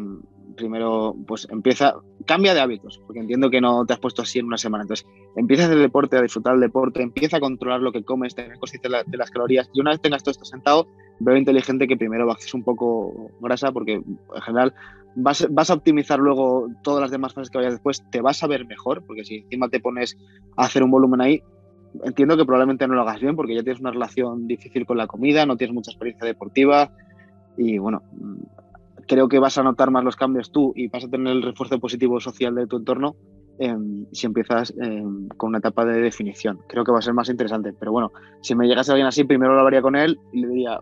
primero, 0.55 1.15
pues 1.27 1.47
empieza, 1.49 1.95
cambia 2.25 2.53
de 2.53 2.59
hábitos, 2.59 3.01
porque 3.05 3.19
entiendo 3.19 3.49
que 3.49 3.61
no 3.61 3.85
te 3.85 3.93
has 3.93 3.99
puesto 3.99 4.21
así 4.21 4.39
en 4.39 4.45
una 4.45 4.57
semana. 4.57 4.83
Entonces, 4.83 5.05
empieza 5.35 5.63
a 5.63 5.65
hacer 5.67 5.79
deporte, 5.79 6.17
a 6.17 6.21
disfrutar 6.21 6.53
del 6.53 6.61
deporte, 6.61 7.01
empieza 7.01 7.37
a 7.37 7.39
controlar 7.39 7.81
lo 7.81 7.91
que 7.91 8.03
comes, 8.03 8.35
tener 8.35 8.57
conciencia 8.57 9.03
de, 9.05 9.17
las 9.17 9.31
calorías. 9.31 9.69
Y 9.73 9.81
una 9.81 9.91
vez 9.91 10.01
tengas 10.01 10.23
todo 10.23 10.31
esto 10.31 10.45
sentado, 10.45 10.87
veo 11.19 11.35
inteligente 11.35 11.87
que 11.87 11.97
primero 11.97 12.25
bajes 12.25 12.53
un 12.53 12.63
poco 12.63 13.31
grasa, 13.39 13.71
porque 13.71 13.93
en 13.93 14.41
general 14.41 14.73
vas, 15.15 15.47
vas, 15.49 15.69
a 15.69 15.73
optimizar 15.75 16.19
luego 16.19 16.67
todas 16.83 17.01
las 17.01 17.11
demás 17.11 17.33
fases 17.33 17.49
que 17.49 17.57
vayas 17.57 17.73
después, 17.73 18.03
te 18.11 18.21
vas 18.21 18.43
a 18.43 18.47
ver 18.47 18.65
mejor, 18.65 19.03
porque 19.05 19.23
si 19.23 19.37
encima 19.37 19.69
te 19.69 19.79
pones 19.79 20.17
a 20.57 20.65
hacer 20.65 20.83
un 20.83 20.91
volumen 20.91 21.21
ahí, 21.21 21.41
entiendo 22.03 22.37
que 22.37 22.45
probablemente 22.45 22.87
no 22.87 22.95
lo 22.95 23.01
hagas 23.01 23.19
bien, 23.19 23.35
porque 23.35 23.55
ya 23.55 23.63
tienes 23.63 23.81
una 23.81 23.91
relación 23.91 24.47
difícil 24.47 24.85
con 24.85 24.97
la 24.97 25.07
comida, 25.07 25.45
no 25.45 25.57
tienes 25.57 25.73
mucha 25.73 25.91
experiencia 25.91 26.25
deportiva. 26.25 26.91
Y 27.57 27.77
bueno, 27.77 28.03
creo 29.07 29.27
que 29.27 29.39
vas 29.39 29.57
a 29.57 29.63
notar 29.63 29.91
más 29.91 30.03
los 30.03 30.15
cambios 30.15 30.51
tú 30.51 30.71
y 30.75 30.87
vas 30.87 31.03
a 31.03 31.09
tener 31.09 31.33
el 31.33 31.41
refuerzo 31.41 31.79
positivo 31.79 32.19
social 32.19 32.55
de 32.55 32.67
tu 32.67 32.77
entorno 32.77 33.15
em, 33.57 34.05
si 34.11 34.27
empiezas 34.27 34.73
em, 34.79 35.27
con 35.29 35.49
una 35.49 35.57
etapa 35.57 35.83
de 35.85 35.99
definición. 35.99 36.59
Creo 36.67 36.83
que 36.83 36.91
va 36.91 36.99
a 36.99 37.01
ser 37.01 37.13
más 37.13 37.29
interesante. 37.29 37.73
Pero 37.73 37.91
bueno, 37.91 38.11
si 38.41 38.55
me 38.55 38.67
llegase 38.67 38.91
alguien 38.91 39.07
así, 39.07 39.23
primero 39.23 39.53
lo 39.53 39.59
hablaría 39.59 39.81
con 39.81 39.95
él 39.95 40.19
y 40.31 40.41
le 40.41 40.47
diría, 40.47 40.79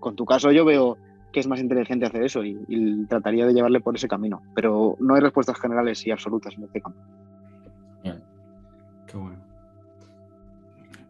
con 0.00 0.14
tu 0.14 0.24
caso 0.24 0.52
yo 0.52 0.64
veo 0.64 0.98
que 1.32 1.40
es 1.40 1.48
más 1.48 1.60
inteligente 1.60 2.04
hacer 2.04 2.22
eso 2.22 2.44
y, 2.44 3.06
trataría 3.08 3.46
de 3.46 3.54
llevarle 3.54 3.80
por 3.80 3.96
ese 3.96 4.06
camino. 4.06 4.42
Pero 4.54 4.96
no 5.00 5.14
hay 5.14 5.22
respuestas 5.22 5.58
generales 5.58 6.06
y 6.06 6.10
absolutas 6.10 6.54
en 6.56 6.64
este 6.64 6.80
campo. 6.80 6.98
Qué 9.06 9.18
bueno. 9.18 9.51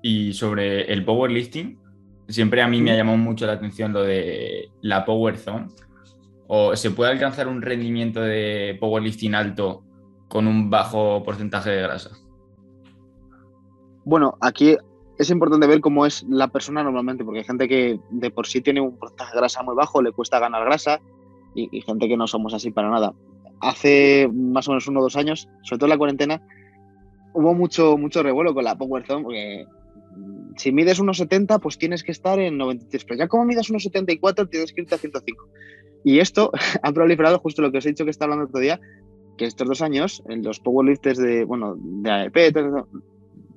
Y 0.02 0.32
sobre 0.32 0.92
el 0.92 1.04
powerlifting, 1.04 1.78
siempre 2.28 2.62
a 2.62 2.68
mí 2.68 2.80
me 2.80 2.90
ha 2.90 2.96
llamado 2.96 3.18
mucho 3.18 3.46
la 3.46 3.52
atención 3.52 3.92
lo 3.92 4.02
de 4.02 4.68
la 4.80 5.04
power 5.04 5.36
zone 5.36 5.68
¿O 6.54 6.76
se 6.76 6.90
puede 6.90 7.12
alcanzar 7.12 7.48
un 7.48 7.62
rendimiento 7.62 8.20
de 8.20 8.76
powerlifting 8.78 9.34
alto 9.34 9.84
con 10.28 10.46
un 10.46 10.68
bajo 10.68 11.22
porcentaje 11.22 11.70
de 11.70 11.80
grasa? 11.80 12.10
Bueno, 14.04 14.36
aquí 14.38 14.76
es 15.18 15.30
importante 15.30 15.66
ver 15.66 15.80
cómo 15.80 16.04
es 16.04 16.24
la 16.28 16.48
persona 16.48 16.82
normalmente, 16.82 17.24
porque 17.24 17.38
hay 17.38 17.44
gente 17.46 17.68
que 17.68 17.98
de 18.10 18.30
por 18.30 18.46
sí 18.46 18.60
tiene 18.60 18.82
un 18.82 18.98
porcentaje 18.98 19.32
de 19.32 19.38
grasa 19.38 19.62
muy 19.62 19.74
bajo, 19.74 20.02
le 20.02 20.12
cuesta 20.12 20.40
ganar 20.40 20.62
grasa, 20.64 21.00
y, 21.54 21.80
gente 21.80 22.06
que 22.06 22.18
no 22.18 22.26
somos 22.26 22.52
así 22.52 22.70
para 22.70 22.90
nada. 22.90 23.14
Hace 23.60 24.28
más 24.30 24.68
o 24.68 24.72
menos 24.72 24.86
uno 24.88 25.00
o 25.00 25.04
dos 25.04 25.16
años, 25.16 25.48
sobre 25.62 25.78
todo 25.78 25.86
en 25.86 25.90
la 25.90 25.98
cuarentena, 25.98 26.42
hubo 27.32 27.54
mucho, 27.54 27.96
mucho 27.96 28.22
revuelo 28.22 28.52
con 28.52 28.64
la 28.64 28.76
Power 28.76 29.06
Zone, 29.06 29.22
porque 29.22 29.64
si 30.56 30.72
mides 30.72 30.98
unos 30.98 31.18
70, 31.18 31.58
pues 31.58 31.78
tienes 31.78 32.02
que 32.02 32.12
estar 32.12 32.38
en 32.38 32.58
93, 32.58 33.04
pero 33.04 33.18
ya 33.18 33.28
como 33.28 33.44
midas 33.44 33.70
unos 33.70 33.82
74, 33.84 34.48
tienes 34.48 34.72
que 34.72 34.82
irte 34.82 34.94
a 34.94 34.98
105. 34.98 35.48
Y 36.04 36.18
esto 36.18 36.50
ha 36.82 36.92
proliferado 36.92 37.38
justo 37.38 37.62
lo 37.62 37.72
que 37.72 37.78
os 37.78 37.86
he 37.86 37.90
dicho 37.90 38.04
que 38.04 38.10
está 38.10 38.24
hablando 38.24 38.46
otro 38.46 38.60
día, 38.60 38.80
que 39.36 39.46
estos 39.46 39.66
dos 39.66 39.82
años, 39.82 40.22
los 40.26 40.60
powerlifters 40.60 41.18
de, 41.18 41.44
bueno, 41.44 41.76
de 41.76 42.10
AEP, 42.10 42.36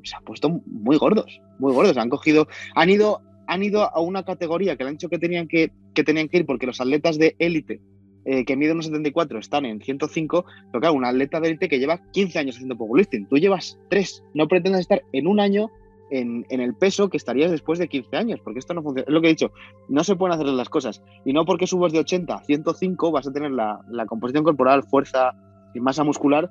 se 0.03 0.15
han 0.15 0.23
puesto 0.23 0.49
muy 0.65 0.97
gordos, 0.97 1.41
muy 1.59 1.73
gordos. 1.73 1.97
Han 1.97 2.09
cogido, 2.09 2.47
han 2.75 2.89
ido, 2.89 3.21
han 3.47 3.63
ido 3.63 3.83
a 3.83 3.99
una 4.01 4.23
categoría 4.23 4.75
que 4.75 4.83
le 4.83 4.89
han 4.89 4.95
dicho 4.95 5.09
que 5.09 5.19
tenían 5.19 5.47
que, 5.47 5.71
que 5.93 6.03
tenían 6.03 6.29
que 6.29 6.37
ir 6.37 6.45
porque 6.45 6.67
los 6.67 6.79
atletas 6.79 7.17
de 7.17 7.35
élite 7.39 7.81
eh, 8.25 8.43
que 8.43 8.55
miden 8.55 8.73
unos 8.73 8.85
74 8.87 9.37
están 9.37 9.65
en 9.65 9.81
105, 9.81 10.45
pero 10.71 10.79
claro, 10.79 10.95
un 10.95 11.05
atleta 11.05 11.39
de 11.39 11.49
élite 11.49 11.69
que 11.69 11.77
lleva 11.77 12.01
15 12.11 12.39
años 12.39 12.55
haciendo 12.55 12.75
powerlifting, 12.75 13.27
tú 13.27 13.37
llevas 13.37 13.77
3, 13.89 14.23
no 14.33 14.47
pretendas 14.47 14.81
estar 14.81 15.03
en 15.13 15.27
un 15.27 15.39
año 15.39 15.69
en, 16.09 16.45
el 16.49 16.75
peso 16.75 17.09
que 17.09 17.17
estarías 17.17 17.51
después 17.51 17.79
de 17.79 17.87
15 17.87 18.15
años, 18.17 18.39
porque 18.43 18.59
esto 18.59 18.73
no 18.73 18.83
funciona. 18.83 19.05
Es 19.07 19.13
lo 19.13 19.21
que 19.21 19.27
he 19.27 19.31
dicho, 19.31 19.51
no 19.89 20.03
se 20.03 20.15
pueden 20.15 20.33
hacer 20.33 20.47
las 20.47 20.69
cosas. 20.69 21.01
Y 21.25 21.33
no 21.33 21.45
porque 21.45 21.67
subas 21.67 21.91
de 21.91 21.99
80 21.99 22.33
a 22.33 22.43
105 22.43 23.11
vas 23.11 23.27
a 23.27 23.31
tener 23.31 23.51
la, 23.51 23.79
composición 24.07 24.43
corporal, 24.43 24.83
fuerza 24.83 25.31
y 25.73 25.79
masa 25.79 26.03
muscular 26.03 26.49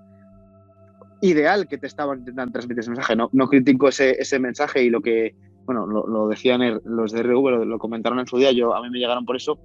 ideal 1.22 1.66
que 1.68 1.78
te 1.78 1.86
estaban 1.86 2.18
intentando 2.18 2.52
transmitir 2.52 2.80
ese 2.80 2.90
mensaje. 2.90 3.16
No, 3.16 3.30
no 3.32 3.48
critico 3.48 3.88
ese, 3.88 4.10
ese 4.20 4.38
mensaje 4.38 4.82
y 4.82 4.90
lo 4.90 5.00
que, 5.00 5.34
bueno, 5.64 5.86
lo, 5.86 6.28
decían 6.28 6.80
los 6.84 7.12
de 7.12 7.22
RV, 7.22 7.50
lo, 7.50 7.64
lo, 7.64 7.78
comentaron 7.78 8.18
en 8.18 8.26
su 8.26 8.36
día, 8.36 8.52
yo 8.52 8.74
a 8.74 8.82
mí 8.82 8.90
me 8.90 8.98
llegaron 8.98 9.24
por 9.24 9.36
eso, 9.36 9.58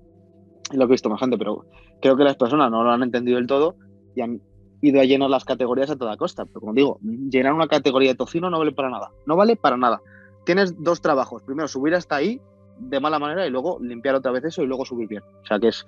y 0.72 0.78
lo 0.78 0.86
que 0.86 0.92
he 0.92 0.96
visto 0.96 1.10
más 1.10 1.20
gente, 1.20 1.38
pero 1.38 1.66
creo 2.02 2.16
que 2.16 2.24
las 2.24 2.38
personas 2.38 2.72
no 2.72 2.84
lo 2.84 2.92
han 2.92 3.04
entendido 3.04 3.38
del 3.38 3.48
todo 3.48 3.76
y 4.16 4.22
han, 4.22 4.42
ido 4.82 5.02
a 5.02 5.06
llenar 5.06 5.30
las 5.30 5.46
categorías 5.46 5.90
a 5.90 5.96
toda 5.96 6.18
costa. 6.18 6.46
Pero 6.46 6.60
como 6.60 6.74
digo, 6.74 7.00
llenar 7.02 7.54
una 7.54 7.68
categoría 7.68 8.10
de 8.10 8.16
tocino 8.16 8.50
no 8.50 8.60
vale 8.60 8.72
para 8.72 8.90
nada. 8.90 9.12
No 9.26 9.36
vale 9.36 9.56
para 9.56 9.78
nada. 9.78 10.02
Tienes 10.46 10.82
dos 10.82 11.02
trabajos. 11.02 11.44
Primero, 11.44 11.68
subir 11.68 11.96
hasta 11.96 12.16
ahí 12.16 12.42
de 12.80 13.00
mala 13.00 13.20
manera 13.20 13.46
y 13.46 13.50
luego 13.50 13.78
limpiar 13.82 14.16
otra 14.16 14.32
vez 14.32 14.46
eso 14.46 14.64
y 14.64 14.68
luego 14.68 14.86
subir 14.86 15.08
bien. 15.08 15.24
O 15.44 15.46
sea 15.46 15.60
que 15.60 15.68
es, 15.68 15.86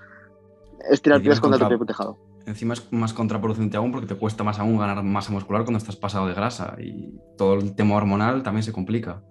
es 0.89 1.01
tirar 1.01 1.21
pies 1.21 1.39
contra, 1.39 1.67
tu 1.69 1.85
tejado. 1.85 2.17
Encima 2.45 2.73
es 2.73 2.91
más 2.91 3.13
contraproducente 3.13 3.77
aún 3.77 3.91
porque 3.91 4.07
te 4.07 4.15
cuesta 4.15 4.43
más 4.43 4.59
aún 4.59 4.77
ganar 4.77 5.01
masa 5.03 5.31
muscular 5.31 5.63
cuando 5.63 5.77
estás 5.77 5.95
pasado 5.95 6.27
de 6.27 6.33
grasa 6.33 6.75
y 6.79 7.13
todo 7.37 7.53
el 7.55 7.75
tema 7.75 7.95
hormonal 7.95 8.43
también 8.43 8.63
se 8.63 8.73
complica. 8.73 9.21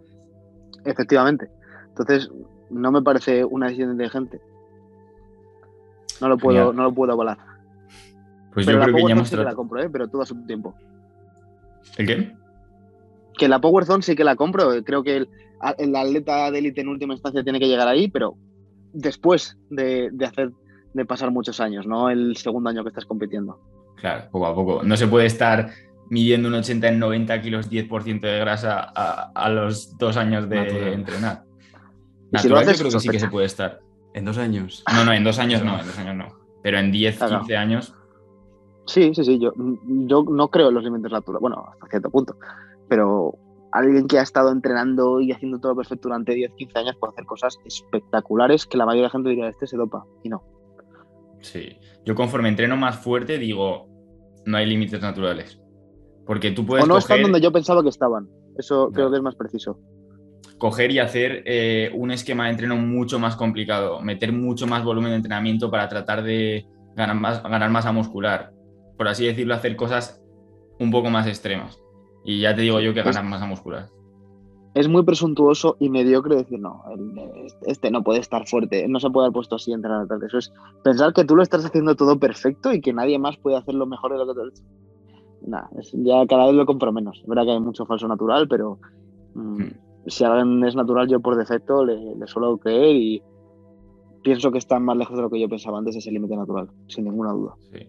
Efectivamente. 0.84 1.50
Entonces, 1.88 2.30
no 2.70 2.92
me 2.92 3.02
parece 3.02 3.44
una 3.44 3.66
decisión 3.66 3.90
inteligente. 3.90 4.40
No 6.20 6.28
lo 6.28 6.38
puedo, 6.38 6.72
no 6.72 6.84
lo 6.84 6.94
puedo 6.94 7.12
avalar. 7.12 7.49
Pues 8.52 8.66
yo 8.66 8.80
creo 8.80 8.94
que 8.94 9.02
ya 9.02 9.12
hemos 9.12 9.28
sí 9.28 9.36
que 9.36 9.44
la 9.44 9.54
compro, 9.54 9.82
¿eh? 9.82 9.88
pero 9.90 10.08
todo 10.08 10.22
a 10.22 10.26
su 10.26 10.34
tiempo. 10.46 10.74
¿El 11.96 12.06
qué? 12.06 12.32
Que 13.38 13.48
la 13.48 13.60
Power 13.60 13.84
Zone 13.84 14.02
sí 14.02 14.16
que 14.16 14.24
la 14.24 14.36
compro. 14.36 14.82
Creo 14.84 15.02
que 15.02 15.16
el, 15.78 15.96
atleta 15.96 16.50
de 16.50 16.58
élite 16.58 16.80
en 16.80 16.88
última 16.88 17.14
instancia 17.14 17.42
tiene 17.42 17.60
que 17.60 17.68
llegar 17.68 17.88
ahí, 17.88 18.08
pero 18.08 18.36
después 18.92 19.58
de, 19.70 20.10
hacer 20.24 20.50
de 20.94 21.04
pasar 21.04 21.30
muchos 21.30 21.60
años, 21.60 21.86
no 21.86 22.10
el 22.10 22.36
segundo 22.36 22.70
año 22.70 22.82
que 22.82 22.88
estás 22.88 23.06
compitiendo. 23.06 23.60
Claro, 23.96 24.28
poco 24.30 24.46
a 24.46 24.54
poco. 24.54 24.82
No 24.82 24.96
se 24.96 25.06
puede 25.06 25.26
estar 25.26 25.70
midiendo 26.08 26.48
un 26.48 26.54
80 26.54 26.88
en 26.88 26.98
90 26.98 27.40
kilos, 27.40 27.70
10% 27.70 28.20
de 28.20 28.38
grasa 28.40 28.80
a, 28.80 29.48
los 29.48 29.96
dos 29.96 30.16
años 30.16 30.48
de 30.48 30.92
entrenar. 30.92 31.44
si 32.36 32.48
lo 32.48 32.56
haces, 32.56 32.78
creo 32.78 32.90
que 32.90 33.00
sí 33.00 33.08
que 33.08 33.20
se 33.20 33.28
puede 33.28 33.46
estar. 33.46 33.80
¿En 34.12 34.24
dos 34.24 34.38
años? 34.38 34.82
No, 34.92 35.04
no, 35.04 35.12
en 35.12 35.22
dos 35.22 35.38
años 35.38 35.62
no, 35.62 35.78
en 35.78 35.86
dos 35.86 35.98
años 35.98 36.16
no. 36.16 36.40
Pero 36.62 36.78
en 36.78 36.90
10, 36.90 37.18
15 37.18 37.56
años 37.56 37.94
Sí, 38.90 39.14
sí, 39.14 39.24
sí. 39.24 39.38
Yo, 39.38 39.52
yo 39.86 40.24
no 40.24 40.48
creo 40.48 40.68
en 40.68 40.74
los 40.74 40.82
límites 40.82 41.12
naturales. 41.12 41.40
Bueno, 41.40 41.64
hasta 41.72 41.86
cierto 41.86 42.10
punto. 42.10 42.36
Pero 42.88 43.38
alguien 43.70 44.08
que 44.08 44.18
ha 44.18 44.22
estado 44.22 44.50
entrenando 44.50 45.20
y 45.20 45.30
haciendo 45.30 45.60
todo 45.60 45.76
perfecto 45.76 46.08
durante 46.08 46.34
10, 46.34 46.54
15 46.56 46.78
años 46.80 46.96
puede 46.98 47.12
hacer 47.12 47.24
cosas 47.24 47.56
espectaculares 47.64 48.66
que 48.66 48.76
la 48.76 48.86
mayoría 48.86 49.02
de 49.02 49.06
la 49.06 49.10
gente 49.10 49.28
diría, 49.28 49.48
este 49.48 49.68
se 49.68 49.76
dopa. 49.76 50.04
Y 50.24 50.28
no. 50.28 50.42
Sí. 51.40 51.78
Yo 52.04 52.16
conforme 52.16 52.48
entreno 52.48 52.76
más 52.76 52.98
fuerte 52.98 53.38
digo, 53.38 53.86
no 54.44 54.56
hay 54.56 54.66
límites 54.66 55.00
naturales. 55.00 55.60
Porque 56.26 56.50
tú 56.50 56.66
puedes. 56.66 56.84
O 56.84 56.88
no 56.88 56.98
están 56.98 57.22
donde 57.22 57.40
yo 57.40 57.52
pensaba 57.52 57.84
que 57.84 57.90
estaban. 57.90 58.28
Eso 58.58 58.90
creo 58.92 59.08
que 59.08 59.18
es 59.18 59.22
más 59.22 59.36
preciso. 59.36 59.78
Coger 60.58 60.90
y 60.90 60.98
hacer 60.98 61.44
eh, 61.46 61.92
un 61.94 62.10
esquema 62.10 62.46
de 62.46 62.50
entreno 62.50 62.76
mucho 62.76 63.20
más 63.20 63.36
complicado, 63.36 64.02
meter 64.02 64.32
mucho 64.32 64.66
más 64.66 64.82
volumen 64.82 65.10
de 65.10 65.16
entrenamiento 65.16 65.70
para 65.70 65.88
tratar 65.88 66.24
de 66.24 66.66
ganar, 66.96 67.16
más, 67.16 67.40
ganar 67.42 67.70
masa 67.70 67.92
muscular 67.92 68.52
por 69.00 69.08
así 69.08 69.24
decirlo, 69.24 69.54
hacer 69.54 69.76
cosas 69.76 70.22
un 70.78 70.90
poco 70.90 71.08
más 71.08 71.26
extremas. 71.26 71.82
Y 72.22 72.42
ya 72.42 72.54
te 72.54 72.60
digo 72.60 72.80
yo 72.80 72.92
que 72.92 73.00
ganan 73.00 73.30
masa 73.30 73.46
muscular. 73.46 73.88
Es 74.74 74.88
muy 74.90 75.04
presuntuoso 75.04 75.78
y 75.80 75.88
mediocre 75.88 76.36
decir, 76.36 76.60
no, 76.60 76.82
este 77.66 77.90
no 77.90 78.04
puede 78.04 78.20
estar 78.20 78.46
fuerte, 78.46 78.86
no 78.88 79.00
se 79.00 79.08
puede 79.08 79.28
haber 79.28 79.32
puesto 79.32 79.56
así 79.56 79.72
entrenar 79.72 80.06
Eso 80.26 80.36
es 80.36 80.52
pensar 80.84 81.14
que 81.14 81.24
tú 81.24 81.34
lo 81.34 81.42
estás 81.42 81.64
haciendo 81.64 81.96
todo 81.96 82.18
perfecto 82.18 82.74
y 82.74 82.82
que 82.82 82.92
nadie 82.92 83.18
más 83.18 83.38
puede 83.38 83.56
hacerlo 83.56 83.86
mejor 83.86 84.12
de 84.12 84.18
lo 84.18 84.26
que 84.26 84.34
tú 84.34 84.40
has 84.42 84.48
hecho. 84.48 84.68
nada, 85.46 85.70
ya 85.94 86.26
cada 86.26 86.44
vez 86.44 86.54
lo 86.56 86.66
compro 86.66 86.92
menos. 86.92 87.20
Es 87.22 87.26
verdad 87.26 87.44
que 87.44 87.52
hay 87.52 87.60
mucho 87.60 87.86
falso 87.86 88.06
natural, 88.06 88.48
pero 88.48 88.80
mm, 89.32 89.62
hmm. 89.62 89.72
si 90.08 90.24
alguien 90.24 90.62
es 90.62 90.76
natural, 90.76 91.08
yo 91.08 91.20
por 91.20 91.38
defecto 91.38 91.86
le, 91.86 92.26
suelo 92.26 92.58
creer 92.58 92.96
y 92.96 93.22
pienso 94.22 94.52
que 94.52 94.58
están 94.58 94.84
más 94.84 94.98
lejos 94.98 95.16
de 95.16 95.22
lo 95.22 95.30
que 95.30 95.40
yo 95.40 95.48
pensaba 95.48 95.78
antes 95.78 95.94
de 95.94 96.00
ese 96.00 96.10
límite 96.10 96.36
natural, 96.36 96.68
sin 96.86 97.04
ninguna 97.04 97.32
duda. 97.32 97.54
Sí. 97.72 97.88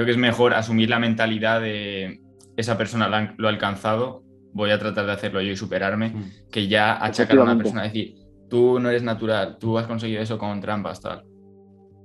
Creo 0.00 0.06
que 0.06 0.12
es 0.12 0.18
mejor 0.18 0.54
asumir 0.54 0.88
la 0.88 0.98
mentalidad 0.98 1.60
de 1.60 2.22
esa 2.56 2.78
persona 2.78 3.34
lo 3.36 3.46
ha 3.46 3.50
alcanzado, 3.50 4.22
voy 4.54 4.70
a 4.70 4.78
tratar 4.78 5.04
de 5.04 5.12
hacerlo 5.12 5.42
yo 5.42 5.52
y 5.52 5.56
superarme, 5.58 6.08
hmm. 6.08 6.50
que 6.50 6.68
ya 6.68 7.04
achacar 7.04 7.38
a 7.38 7.42
una 7.42 7.58
persona, 7.58 7.82
decir, 7.82 8.14
tú 8.48 8.80
no 8.80 8.88
eres 8.88 9.02
natural, 9.02 9.58
tú 9.60 9.76
has 9.76 9.86
conseguido 9.86 10.22
eso 10.22 10.38
con 10.38 10.58
trampas, 10.62 11.02
tal. 11.02 11.24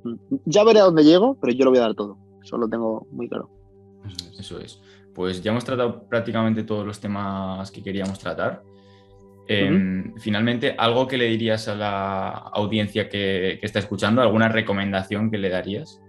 Mm, 0.03 0.15
ya 0.43 0.65
veré 0.65 0.81
a 0.81 0.83
dónde 0.83 1.05
llego, 1.05 1.39
pero 1.39 1.53
yo 1.53 1.63
lo 1.63 1.71
voy 1.71 1.79
a 1.79 1.83
dar 1.83 1.95
todo. 1.95 2.17
Eso 2.43 2.57
lo 2.57 2.67
tengo 2.67 3.07
muy 3.11 3.29
claro. 3.29 3.49
Eso 4.37 4.59
es. 4.59 4.81
Pues 5.13 5.41
ya 5.41 5.51
hemos 5.51 5.63
tratado 5.63 6.05
prácticamente 6.09 6.63
todos 6.63 6.85
los 6.85 6.99
temas 6.99 7.71
que 7.71 7.81
queríamos 7.81 8.19
tratar. 8.19 8.61
Em, 9.47 10.13
finalmente, 10.17 10.75
¿algo 10.77 11.07
que 11.07 11.17
le 11.17 11.27
dirías 11.27 11.69
a 11.69 11.75
la 11.75 12.27
audiencia 12.27 13.07
que, 13.07 13.57
está 13.61 13.79
escuchando? 13.79 14.21
¿Alguna 14.21 14.49
recomendación 14.49 15.31
que 15.31 15.37
le 15.37 15.47
darías? 15.47 16.01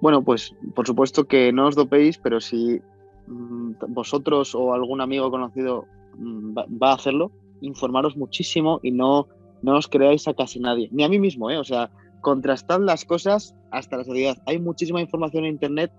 Bueno, 0.00 0.22
pues 0.22 0.54
por 0.74 0.86
supuesto 0.86 1.24
que 1.24 1.52
no 1.52 1.66
os 1.66 1.76
dopéis, 1.76 2.18
pero 2.18 2.40
si 2.40 2.80
mm, 3.26 3.72
vosotros 3.88 4.54
o 4.54 4.72
algún 4.72 5.00
amigo 5.00 5.30
conocido 5.30 5.84
mm, 6.16 6.56
va, 6.56 6.90
a 6.90 6.94
hacerlo, 6.94 7.30
informaros 7.60 8.16
muchísimo 8.16 8.80
y 8.82 8.92
no, 8.92 9.28
no 9.62 9.76
os 9.76 9.88
creáis 9.88 10.26
a 10.26 10.34
casi 10.34 10.58
nadie, 10.58 10.88
ni 10.92 11.04
a 11.04 11.08
mí 11.08 11.18
mismo, 11.18 11.50
¿eh? 11.50 11.58
O 11.58 11.64
sea, 11.64 11.90
contrastad 12.22 12.80
las 12.80 13.04
cosas 13.04 13.54
hasta 13.70 13.98
la 13.98 14.04
sociedad. 14.04 14.36
Hay 14.46 14.58
muchísima 14.58 15.00
información 15.00 15.44
en 15.44 15.52
Internet 15.52 15.92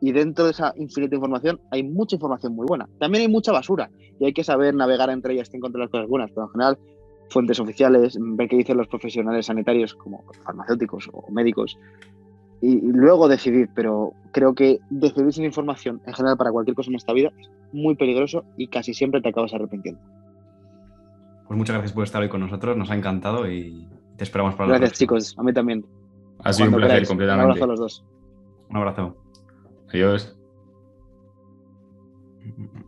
y 0.00 0.12
dentro 0.12 0.44
de 0.46 0.50
esa 0.50 0.74
infinita 0.76 1.14
información 1.14 1.60
hay 1.70 1.84
mucha 1.84 2.16
información 2.16 2.54
muy 2.54 2.66
buena. 2.66 2.88
También 2.98 3.22
hay 3.22 3.28
mucha 3.28 3.52
basura 3.52 3.90
y 4.18 4.24
hay 4.24 4.32
que 4.32 4.44
saber 4.44 4.74
navegar 4.74 5.10
entre 5.10 5.34
ellas 5.34 5.52
encontrar 5.54 5.82
las 5.82 5.90
cosas 5.90 6.08
buenas, 6.08 6.30
pero 6.30 6.46
en 6.46 6.52
general 6.52 6.78
fuentes 7.30 7.58
oficiales, 7.58 8.18
ver 8.20 8.48
qué 8.48 8.56
dicen 8.56 8.76
los 8.76 8.88
profesionales 8.88 9.46
sanitarios 9.46 9.94
como 9.94 10.24
farmacéuticos 10.44 11.08
o 11.12 11.30
médicos 11.30 11.78
y, 12.64 12.80
luego 12.80 13.28
decidir, 13.28 13.68
pero 13.74 14.14
creo 14.32 14.54
que 14.54 14.80
decidir 14.88 15.32
sin 15.32 15.44
información 15.44 16.00
en 16.06 16.14
general 16.14 16.38
para 16.38 16.50
cualquier 16.50 16.74
cosa 16.74 16.90
en 16.90 16.96
esta 16.96 17.12
vida 17.12 17.30
es 17.38 17.48
muy 17.72 17.94
peligroso 17.94 18.44
y 18.56 18.68
casi 18.68 18.94
siempre 18.94 19.20
te 19.20 19.28
acabas 19.28 19.52
arrepintiendo. 19.52 20.00
Pues 21.46 21.58
muchas 21.58 21.74
gracias 21.74 21.92
por 21.92 22.04
estar 22.04 22.22
hoy 22.22 22.30
con 22.30 22.40
nosotros, 22.40 22.76
nos 22.76 22.90
ha 22.90 22.94
encantado 22.94 23.50
y 23.50 23.86
te 24.16 24.24
esperamos 24.24 24.54
para 24.54 24.70
Gracias, 24.70 24.98
chicos. 24.98 25.34
A 25.38 25.42
mí 25.42 25.52
también. 25.52 25.84
Ha 26.42 26.52
sido 26.52 26.70
un 26.70 26.76
placer, 26.76 27.06
completamente. 27.06 27.44
Un 27.44 27.50
abrazo 27.50 27.64
a 27.64 27.68
los 27.68 27.80
dos. 27.80 28.04
Un 28.70 28.76
abrazo. 28.76 29.16
Adiós. 29.90 30.34